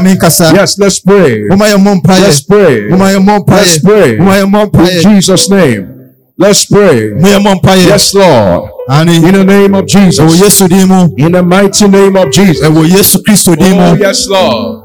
Yes, 0.55 0.79
let's 0.79 0.99
pray. 1.01 1.45
moma 1.49 1.67
yɛ 1.67 1.77
mmɔ 1.79 2.01
mpaeɛ 2.03 2.21
Let's 2.23 2.41
pray. 2.43 2.89
moma 2.91 3.05
yɛ 3.13 3.19
mmɔ 3.25 3.49
Let's 3.49 3.79
pray. 3.79 4.17
yɛ 4.19 4.45
mmɔ 4.45 5.05
In 5.07 5.15
Jesus' 5.17 5.49
name. 5.51 5.94
Let's 6.37 6.67
pray. 6.67 7.11
mo 7.15 7.29
yɛ 7.29 7.39
mmɔ 7.39 7.55
mpaeɛ 7.61 7.87
Yes, 7.87 8.15
Lord. 8.15 8.71
In 9.09 9.33
the 9.33 9.45
name 9.45 9.75
of 9.75 9.87
Jesus. 9.87 10.19
yesu 10.41 10.69
din 10.69 10.89
mu 10.89 11.09
In 11.17 11.33
the 11.33 11.43
mighty 11.43 11.87
name 11.89 12.17
of 12.17 12.31
Jesus. 12.33 12.67
ɛwɔ 12.67 12.89
yesu 12.91 13.19
kristo 13.23 13.57
din 13.57 13.79
Oh, 13.79 13.95
yes, 13.95 14.27
Lord. 14.29 14.83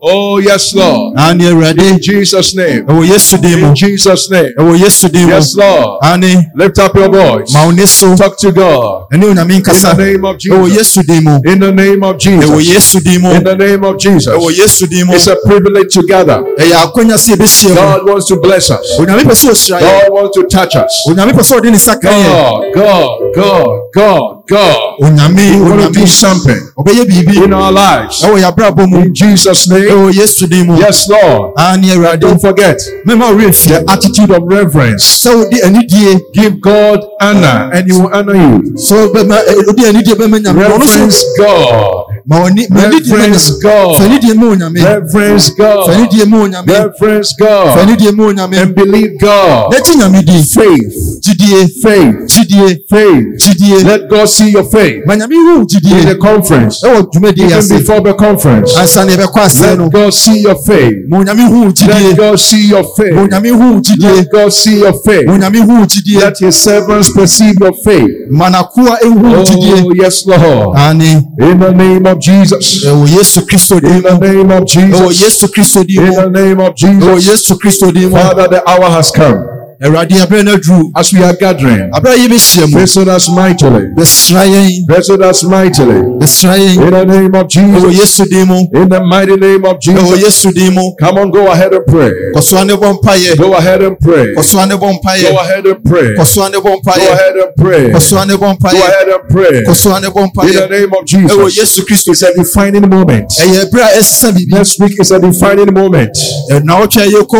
Oh, 0.00 0.38
yes, 0.38 0.74
Lord. 0.74 1.14
ane 1.18 1.42
awurade 1.48 1.80
In 1.90 1.98
Jesus' 2.00 2.54
name. 2.54 2.84
yesu 3.04 3.36
din 3.42 3.58
In 3.64 3.74
Jesus' 3.74 4.30
name. 4.30 4.52
yesu 4.78 5.08
din 5.10 5.28
Yes, 5.28 5.56
Lord. 5.56 5.98
ane 6.02 6.50
Lift 6.54 6.78
up 6.78 6.94
your 6.94 7.08
voice. 7.10 7.52
ma 7.52 7.64
wo 7.64 7.70
ni 7.72 7.84
so 7.86 8.14
Talk 8.14 8.38
to 8.38 8.52
God. 8.52 9.06
In 9.12 9.20
the 9.20 9.34
name 9.34 10.24
of 10.24 10.38
Jesus. 10.38 11.04
din 11.06 11.24
mu 11.24 11.40
In 11.44 11.58
the 11.58 11.72
name 11.72 12.04
of 12.04 12.16
Jesus. 12.18 13.02
din 13.02 13.20
mu 13.22 13.30
In 13.34 13.42
the 13.44 13.56
name 13.56 13.82
of 13.84 13.98
Jesus. 13.98 14.88
din 14.88 15.06
mu 15.06 15.14
It's 15.14 15.26
a 15.26 15.36
privilege 15.44 15.92
to 15.94 16.02
gather. 16.06 16.44
ɛyɛ 16.58 16.74
akɔnya 16.86 17.16
sɛ 17.18 17.34
yɛbɛhyia 17.34 17.68
mu 17.70 17.74
God 17.74 18.06
wants 18.08 18.26
to 18.28 18.36
bless 18.36 18.70
us. 18.70 18.86
onyame 19.00 19.22
pɛ 19.24 19.34
sɛ 19.34 19.50
ɔhyira 19.50 19.80
yɛ 19.80 20.00
God 20.02 20.12
wants 20.12 20.36
to 20.36 20.42
touch 20.44 20.76
us. 20.76 20.92
onyame 21.08 21.32
pɛ 21.32 21.42
sɛ 21.42 21.58
ɔde 21.58 21.64
ne 21.64 21.76
nsa 21.76 22.00
ka 22.00 22.08
yɛ 22.08 22.24
God, 22.30 22.64
God, 22.74 23.18
God, 23.34 23.78
God, 23.94 24.37
God. 24.48 24.76
onyame 25.00 25.40
He 25.40 25.60
want 25.60 25.80
to 25.80 25.88
onyame 25.88 25.92
do 25.94 26.06
something 26.06 26.60
ɔbɛyɛ 26.78 27.04
biribi 27.06 27.44
in 27.44 27.52
our 27.52 27.72
lives. 27.72 28.22
ɛwɔ 28.22 28.38
yɛabrabɔ 28.42 28.88
mu 28.88 28.98
In 29.02 29.14
Jesus' 29.14 29.68
name. 29.68 29.88
ɛwɔ 29.88 30.12
yesu 30.14 30.46
din 30.48 30.66
mu 30.66 30.78
Yes, 30.78 31.08
Lord. 31.08 31.52
ane 31.58 31.84
awurade 31.90 32.20
Don't 32.20 32.40
forget 32.40 32.78
mɛma 33.06 33.32
worɛ 33.34 33.48
mfi 33.48 33.68
the 33.68 33.84
attitude 33.92 34.30
of 34.30 34.42
reverence. 34.46 35.04
sɛ 35.24 35.34
wode 35.36 35.60
anidie 35.62 36.20
Give 36.34 36.60
God 36.60 37.00
honor 37.20 37.70
and 37.72 37.90
he 37.90 37.98
will 37.98 38.10
honor 38.12 38.34
you. 38.34 38.62
sɛ 38.76 38.94
wobɛma 39.08 39.36
ɛ, 39.44 39.66
wode 39.66 39.84
anidie 39.86 40.14
bɛma 40.14 40.38
nyame 40.42 40.56
na 40.58 40.68
ɔno 40.68 40.84
so 40.84 40.98
Reverence 40.98 41.24
God. 41.38 42.04
ma 42.26 42.36
ɔni 42.46 42.70
ma 42.70 42.80
anidie 42.80 43.10
ma 43.10 43.16
Reverence 43.16 43.50
nyame 43.50 43.62
God. 43.62 43.96
fa 43.96 44.04
anidie 44.04 44.34
ma 44.34 44.46
onyame 44.46 44.84
Reverence 44.84 45.48
fa 45.50 45.54
God. 45.58 45.90
anidie 45.90 46.24
ma 46.28 46.36
onyame 46.38 46.68
Reverence 46.68 47.34
fa 47.38 47.44
God. 47.44 47.78
anidie 47.78 48.12
ma 48.16 48.24
onyame 48.24 48.56
And 48.62 48.74
believe 48.74 49.18
God. 49.20 49.72
na 49.72 49.78
gye 49.80 49.94
nyame 49.96 50.22
di 50.24 50.42
Faith. 50.42 51.20
gyidie 51.22 51.68
Faith. 51.82 52.16
gyidie 52.26 52.78
Faith. 52.88 53.26
gyidie 53.38 53.84
Let 53.84 54.08
God 54.10 54.28
see 54.38 54.50
your 54.52 54.64
faith 54.70 55.04
ma 55.06 55.14
wu 55.14 55.40
hu 55.46 55.66
in 55.98 56.06
the 56.08 56.16
conference. 56.20 56.80
di 56.82 56.88
dwumadie 57.12 57.44
Even 57.44 57.58
ase 57.58 57.78
before 57.78 58.00
the 58.00 58.14
conference. 58.14 58.76
Asani 58.76 59.12
yɛbɛkɔ 59.12 59.40
aseɛ 59.46 59.76
no 59.76 59.84
Let 59.84 59.92
God 59.92 60.14
see 60.14 60.38
your 60.42 60.56
faith. 60.66 60.94
ma 61.08 61.18
onyame 61.18 61.44
hu 61.48 61.64
Let 61.64 61.74
gyidie 61.74 62.16
God 62.16 62.38
see 62.40 62.68
your 62.68 62.84
faith. 62.96 63.14
onyame 63.18 63.50
hu 63.50 63.80
gyidie 63.80 64.16
Let 64.16 64.30
God 64.32 64.52
see 64.52 64.78
your 64.78 64.92
faith. 65.04 65.26
ma 65.26 65.32
onyame 65.34 65.58
hu 65.66 65.86
gyidie 65.86 66.20
Let 66.20 66.38
his 66.38 66.56
servants 66.56 67.10
perceive 67.12 67.54
your 67.60 67.74
faith. 67.84 68.10
Manakuwa 68.30 68.98
ehu 69.02 69.42
gyidie 69.44 69.84
Oh, 69.88 69.92
yes, 69.94 70.26
Lord. 70.26 70.76
ane 70.78 71.22
In 71.40 71.58
the 71.58 71.72
name 71.72 72.06
of 72.06 72.18
Jesus. 72.20 72.84
ɛwɔ 72.84 73.06
yesu 73.18 73.40
kristo 73.46 73.80
di 73.80 73.86
In 73.88 74.02
the 74.02 74.14
mu 74.14 74.20
name 74.20 74.50
of 74.50 74.64
Jesus. 74.66 75.08
Jesus. 75.08 75.20
yesu 75.20 75.48
kristo 75.48 75.84
din 75.84 76.02
In 76.06 76.14
the 76.14 76.30
name 76.30 76.60
of 76.60 76.74
Jesus. 76.74 77.04
Jesus. 77.24 77.26
yesu 77.32 77.58
kristo 77.58 77.92
di 77.92 78.06
mu 78.06 78.16
Father, 78.16 78.48
the 78.48 78.62
hour 78.68 78.90
has 78.90 79.10
come. 79.10 79.57
Awurade 79.82 80.14
aberɛ 80.20 80.44
no 80.44 80.54
aduru 80.56 80.90
As 80.96 81.12
we 81.12 81.22
are 81.22 81.34
gathering, 81.36 81.90
aberɛ 81.92 82.14
a 82.14 82.18
yɛbɛhyia 82.28 82.70
mu 82.72 82.78
visit 82.80 83.08
us 83.08 83.28
mightily. 83.30 83.86
Visit 83.96 85.20
us 85.22 85.44
mightily. 85.44 85.98
In 85.98 86.90
the 86.90 87.04
name 87.06 87.34
of 87.34 87.48
Jesus. 87.48 87.94
yesu 87.98 88.24
din 88.28 88.48
mu 88.48 88.58
In 88.74 88.88
the 88.88 89.00
mighty 89.04 89.36
name 89.36 89.64
of 89.64 89.80
Jesus. 89.80 90.18
yesu 90.22 90.52
din 90.52 90.74
mu 90.74 90.94
Come 90.98 91.18
on, 91.18 91.30
go 91.30 91.46
ahead 91.50 91.72
and 91.72 91.84
pray. 91.86 92.10
kɔsoa 92.34 92.66
ne 92.66 92.74
bɔ 92.74 92.98
mpayɛ 93.00 93.36
Go 93.38 93.54
ahead 93.54 93.82
and 93.82 93.98
pray. 94.00 94.34
kɔsoa 94.34 94.68
ne 94.68 94.74
bɔ 94.74 94.98
mpayɛ 95.00 95.30
Go 95.30 95.38
ahead 95.38 95.66
and 95.66 95.84
pray. 95.84 96.14
Go 96.14 96.22
kɔsoa 96.22 96.50
ne 96.50 96.58
bɔ 96.58 96.80
mpayɛ 96.80 97.12
ahead 97.12 97.36
and 97.38 97.54
pray. 97.56 97.92
kɔsoa 97.92 98.26
ne 98.26 98.34
bɔ 98.34 98.58
Go 98.58 98.66
ahead 98.68 99.08
and 99.08 99.28
pray. 99.30 99.62
kɔsoa 99.62 100.00
ne 100.02 100.08
bɔ 100.08 100.22
In 100.48 100.54
the 100.54 100.68
name 100.68 100.92
of 100.98 101.04
Jesus. 101.06 102.08
It's 102.08 102.22
a 102.22 102.34
defining 102.34 102.88
moment. 102.88 103.28
ɛyɛ 103.38 103.70
berɛ 103.70 103.84
a 103.84 103.98
ɛsesa 104.00 104.32
biribi 104.32 104.52
Next 104.58 104.80
week 104.80 105.00
is 105.00 105.10
a 105.12 105.18
defining 105.20 105.72
moment. 105.72 106.16
naawɔtwe 106.50 107.02
a 107.02 107.06
yɛkɔ 107.06 107.38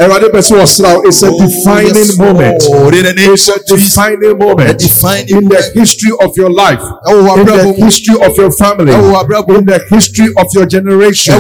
Erade 0.01 0.29
beso 0.33 0.57
osraw 0.61 1.03
is 1.07 1.23
a 1.23 1.31
defining 1.31 2.17
moment. 2.19 2.65
It's 2.67 3.49
a 3.49 3.59
defining 3.65 4.37
moment 4.37 4.83
in 5.31 5.45
the 5.49 5.71
history 5.73 6.11
of 6.21 6.37
your 6.37 6.51
life, 6.51 6.83
in 7.07 7.47
the 7.47 7.75
history 7.79 8.17
of 8.27 8.37
your 8.37 8.51
family, 8.51 8.91
in 8.93 9.65
the 9.65 9.87
history 9.89 10.27
of 10.37 10.47
your 10.53 10.67
generation. 10.67 11.35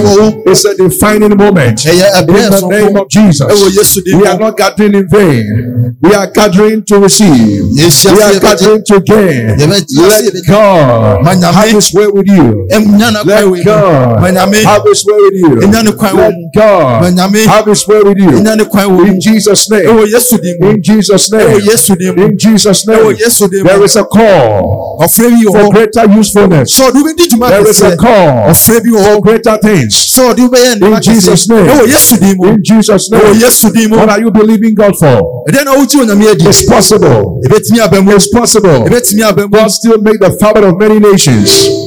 It's 0.47 0.65
a 0.65 0.77
defining 0.77 1.37
moment. 1.37 1.85
In 1.85 1.99
the 1.99 2.67
name 2.71 2.97
of 2.97 3.09
Jesus, 3.09 3.43
ɛwɔ 3.43 3.71
yesu 3.75 4.01
din 4.05 4.21
we 4.21 4.27
are 4.29 4.39
not 4.39 4.57
gathering 4.57 4.95
in 4.95 5.09
vain. 5.09 5.97
We 6.01 6.15
are 6.15 6.29
gathering 6.31 6.85
to 6.85 6.99
receive. 7.01 7.59
We 7.75 8.23
are 8.23 8.39
gathering 8.39 8.85
to 8.87 9.01
gain. 9.01 9.59
Let. 9.59 10.47
God 10.47 11.27
have 11.43 11.71
His 11.71 11.93
way 11.93 12.07
with 12.07 12.29
you. 12.29 12.69
ɛnya 12.71 13.11
no 13.15 13.25
kwan 13.25 13.51
Let 13.51 13.65
God 13.65 14.37
have 14.63 14.83
His 14.87 15.05
way 15.07 15.19
with 15.27 15.35
you. 15.43 15.51
ɛnya 15.59 15.85
no 15.85 15.93
kwan 15.93 16.15
wɔ 16.15 16.31
Let 16.31 16.55
God 16.55 17.49
have 17.51 17.67
His 17.67 17.89
way 17.89 18.01
with 18.05 18.19
you. 18.19 18.44
Ɛnya 18.45 18.53
ɔnya 18.53 18.57
ne 18.57 18.65
kwan 18.65 18.87
wɔ 18.91 19.07
In 19.09 19.21
Jesus' 19.21 19.71
name. 19.71 19.87
ɛwɔ 19.87 20.07
yesu 20.13 20.39
din 20.41 20.57
In 20.65 20.83
Jesus' 20.83 21.31
name. 21.33 21.61
yesu 21.61 21.97
din 21.99 22.15
mu 22.17 22.25
In 22.27 22.39
Jesus' 22.39 22.87
name. 22.87 23.15
yesu 23.17 23.49
din 23.51 23.63
mu 23.63 23.69
There 23.69 23.85
is 23.85 23.97
a 23.97 24.05
call 24.05 24.99
ɔfrɛ 25.01 25.31
bi 25.31 25.45
wɔ 25.45 25.53
for 25.63 25.73
greater 25.73 26.05
usefulness. 26.19 26.73
sɛ 26.79 26.91
ɔde 26.91 27.03
wobɛdi 27.03 27.29
dwuma 27.31 27.49
There 27.49 27.69
is 27.69 27.83
a 27.83 27.97
call 27.97 28.51
ɔfrɛ 28.53 28.83
bi 28.85 28.91
wɔ 28.91 29.01
hɔ 29.05 29.15
for 29.15 29.21
greater 29.23 29.59
things. 29.63 29.95
sɛ 29.95 30.33
ɔde 30.35 30.49
wobɛyɛ 30.49 30.75
nnema 30.79 30.97
In 30.97 31.03
Jesus' 31.03 31.49
name. 31.49 31.67
ɛwɔ 31.67 31.87
yesu 31.89 32.17
din 32.21 32.37
mu 32.39 32.49
In 32.49 32.63
Jesus' 32.63 33.11
name. 33.11 33.91
What 33.91 34.09
are 34.09 34.21
you 34.21 34.31
believing 34.31 34.75
God 34.75 34.95
for? 34.99 35.45
ɛdɛn 35.49 35.65
na 35.65 35.75
wogye 35.75 36.01
onyame 36.01 36.25
It's 36.47 36.63
possible. 36.65 37.41
ɛbɛtumi 37.47 37.81
aba 37.81 38.03
mu 38.03 38.13
It's 38.15 38.29
possible. 38.29 38.85
ɛbɛtumi 38.89 39.23
aba 39.23 39.43
mu 39.43 39.49
God 39.49 39.71
still 39.71 39.99
make 40.01 40.19
the 40.21 40.31
father 40.41 40.67
of 40.69 40.79
many 40.79 40.99
nations. 41.01 41.84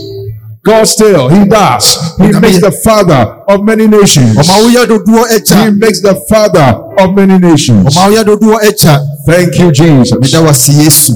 God 0.67 0.83
still, 0.83 1.29
He 1.29 1.45
does. 1.47 1.95
He 2.19 2.27
makes 2.39 2.59
the 2.59 2.71
father 2.83 3.39
of 3.47 3.63
many 3.63 3.87
nations. 3.87 4.35
ɔma 4.35 4.55
woyɛ 4.63 4.83
dodoɔ 4.85 5.23
He 5.63 5.71
makes 5.71 6.01
the 6.01 6.15
father 6.27 6.69
of 6.99 7.15
many 7.15 7.37
nations. 7.39 7.95
ɔma 7.95 8.11
woyɛ 8.11 8.23
dodoɔ 8.25 8.59
agya 8.67 8.99
Thank 9.25 9.57
you, 9.59 9.71
Jesus. 9.71 10.11
wase 10.35 10.73
yesu 10.73 11.13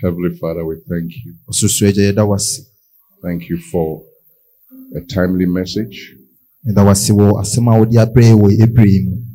Heavenly 0.01 0.37
Father, 0.37 0.63
we 0.65 0.75
thank 0.89 1.11
you. 1.25 1.33
Osusu 1.47 1.85
eje 1.85 2.01
yeda 2.01 2.25
wasi 2.25 2.67
Thank 3.21 3.49
you 3.49 3.57
for 3.57 4.01
a 4.95 5.01
timely 5.01 5.45
message. 5.45 6.15
Yeda 6.65 6.83
wasi 6.83 7.11
wo 7.11 7.39
asema 7.39 7.75
wodi 7.77 7.97
abre 7.99 8.33
wo 8.33 8.51
ebre 8.51 9.01
mu 9.05 9.26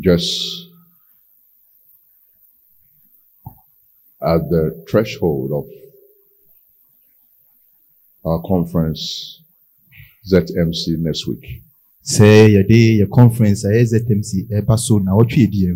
Just 0.00 0.68
at 4.20 4.48
the 4.48 4.84
threshold 4.88 5.52
of 5.52 5.64
our 8.24 8.40
conference, 8.42 9.42
ZMC 10.26 10.98
next 10.98 11.26
week. 11.26 11.62
sɛ 12.02 12.48
yɛde 12.54 12.98
yɛ 13.00 13.10
conference 13.10 13.64
a 13.64 13.68
ɛyɛ 13.68 13.84
ztmc 13.92 14.30
ɛba 14.50 14.78
so 14.78 14.98
na 14.98 15.12
ɔtwe 15.12 15.38
edi 15.38 15.72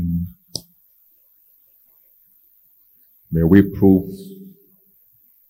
May 3.31 3.43
we 3.43 3.63
prove 3.63 4.11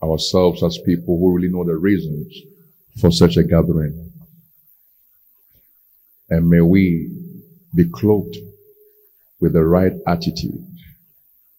ourselves 0.03 0.63
as 0.63 0.79
people 0.79 1.19
who 1.19 1.35
really 1.35 1.49
know 1.49 1.65
the 1.65 1.77
reasons 1.77 2.33
for 3.01 3.11
such 3.11 3.37
a 3.37 3.45
gathering. 3.45 4.13
And 6.29 6.49
may 6.49 6.61
we 6.61 7.11
be 7.75 7.85
clothed 7.89 8.37
with 9.41 9.53
the 9.53 9.65
right 9.65 9.93
attitude. 10.07 10.65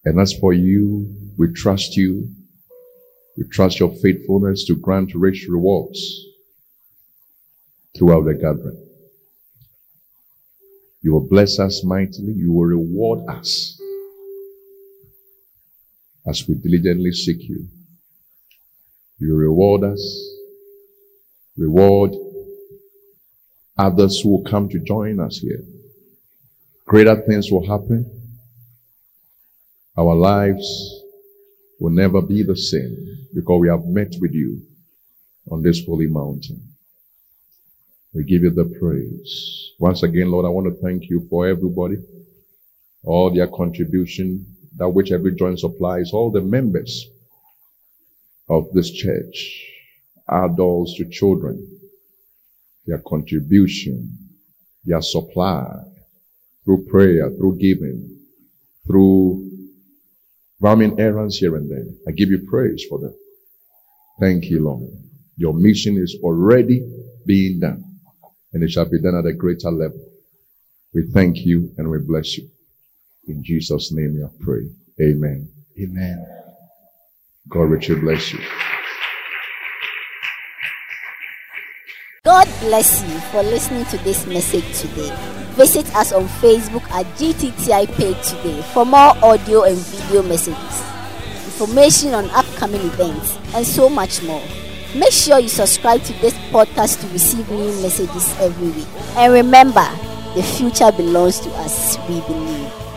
And 0.05 0.19
as 0.19 0.33
for 0.33 0.53
you, 0.53 1.15
we 1.37 1.51
trust 1.53 1.95
you. 1.95 2.29
We 3.37 3.45
trust 3.49 3.79
your 3.79 3.93
faithfulness 3.95 4.65
to 4.65 4.75
grant 4.75 5.15
rich 5.15 5.47
rewards 5.49 6.25
throughout 7.97 8.25
the 8.25 8.33
gathering. 8.33 8.85
You 11.01 11.13
will 11.13 11.27
bless 11.27 11.59
us 11.59 11.83
mightily. 11.83 12.33
You 12.33 12.51
will 12.51 12.65
reward 12.65 13.19
us 13.29 13.79
as 16.27 16.47
we 16.47 16.55
diligently 16.55 17.11
seek 17.11 17.47
you. 17.47 17.67
You 19.19 19.35
reward 19.35 19.83
us, 19.83 20.01
reward 21.57 22.11
others 23.77 24.19
who 24.21 24.29
will 24.29 24.43
come 24.43 24.69
to 24.69 24.79
join 24.79 25.19
us 25.19 25.37
here. 25.37 25.63
Greater 26.89 27.21
things 27.21 27.51
will 27.51 27.67
happen. 27.67 28.03
Our 29.95 30.15
lives 30.15 30.65
will 31.79 31.91
never 31.91 32.19
be 32.19 32.41
the 32.41 32.57
same 32.57 33.27
because 33.31 33.61
we 33.61 33.69
have 33.69 33.85
met 33.85 34.15
with 34.19 34.33
you 34.33 34.59
on 35.51 35.61
this 35.61 35.85
holy 35.85 36.07
mountain. 36.07 36.63
We 38.11 38.23
give 38.23 38.41
you 38.41 38.49
the 38.49 38.75
praise. 38.79 39.73
Once 39.77 40.01
again, 40.01 40.31
Lord, 40.31 40.47
I 40.47 40.49
want 40.49 40.65
to 40.65 40.81
thank 40.81 41.11
you 41.11 41.27
for 41.29 41.47
everybody, 41.47 41.97
all 43.03 43.31
their 43.31 43.45
contribution, 43.45 44.43
that 44.77 44.89
which 44.89 45.11
every 45.11 45.35
joint 45.35 45.59
supplies, 45.59 46.11
all 46.11 46.31
the 46.31 46.41
members 46.41 47.05
of 48.49 48.65
this 48.73 48.89
church, 48.89 49.63
adults 50.27 50.95
to 50.95 51.07
children, 51.07 51.67
their 52.87 53.03
contribution, 53.07 54.17
their 54.85 55.03
supply, 55.03 55.83
through 56.69 56.85
prayer, 56.85 57.31
through 57.31 57.57
giving, 57.57 58.19
through 58.85 59.49
running 60.59 60.99
errands 60.99 61.37
here 61.37 61.55
and 61.55 61.67
there. 61.67 61.87
I 62.07 62.11
give 62.11 62.29
you 62.29 62.45
praise 62.47 62.85
for 62.87 62.99
that. 62.99 63.17
Thank 64.19 64.45
you, 64.45 64.63
Lord. 64.63 64.83
Your 65.35 65.55
mission 65.55 65.97
is 65.97 66.15
already 66.21 66.87
being 67.25 67.59
done, 67.59 67.83
and 68.53 68.63
it 68.63 68.69
shall 68.69 68.87
be 68.87 69.01
done 69.01 69.15
at 69.15 69.25
a 69.25 69.33
greater 69.33 69.71
level. 69.71 70.05
We 70.93 71.09
thank 71.11 71.37
you 71.37 71.73
and 71.79 71.89
we 71.89 71.97
bless 71.97 72.37
you. 72.37 72.47
In 73.27 73.43
Jesus' 73.43 73.91
name 73.91 74.19
we 74.21 74.45
pray. 74.45 74.69
Amen. 75.01 75.49
amen 75.81 76.25
God 77.47 77.61
richly 77.61 77.95
bless 77.95 78.31
you. 78.31 78.58
God 82.29 82.47
bless 82.59 83.01
you 83.01 83.19
for 83.31 83.41
listening 83.41 83.85
to 83.85 83.97
this 84.03 84.27
message 84.27 84.63
today. 84.77 85.09
Visit 85.53 85.87
us 85.95 86.11
on 86.11 86.27
Facebook 86.27 86.83
at 86.91 87.07
GTTI 87.17 87.91
page 87.95 88.21
today 88.21 88.61
for 88.71 88.85
more 88.85 89.17
audio 89.25 89.63
and 89.63 89.75
video 89.75 90.21
messages, 90.21 90.83
information 91.45 92.13
on 92.13 92.29
upcoming 92.29 92.81
events, 92.81 93.35
and 93.55 93.65
so 93.65 93.89
much 93.89 94.21
more. 94.21 94.43
Make 94.93 95.11
sure 95.11 95.39
you 95.39 95.49
subscribe 95.49 96.03
to 96.03 96.13
this 96.21 96.35
podcast 96.51 97.01
to 97.01 97.07
receive 97.07 97.49
new 97.49 97.73
messages 97.81 98.31
every 98.39 98.69
week. 98.77 98.87
And 99.17 99.33
remember, 99.33 99.89
the 100.35 100.43
future 100.43 100.91
belongs 100.91 101.39
to 101.39 101.49
us, 101.65 101.97
we 102.07 102.21
believe. 102.21 102.88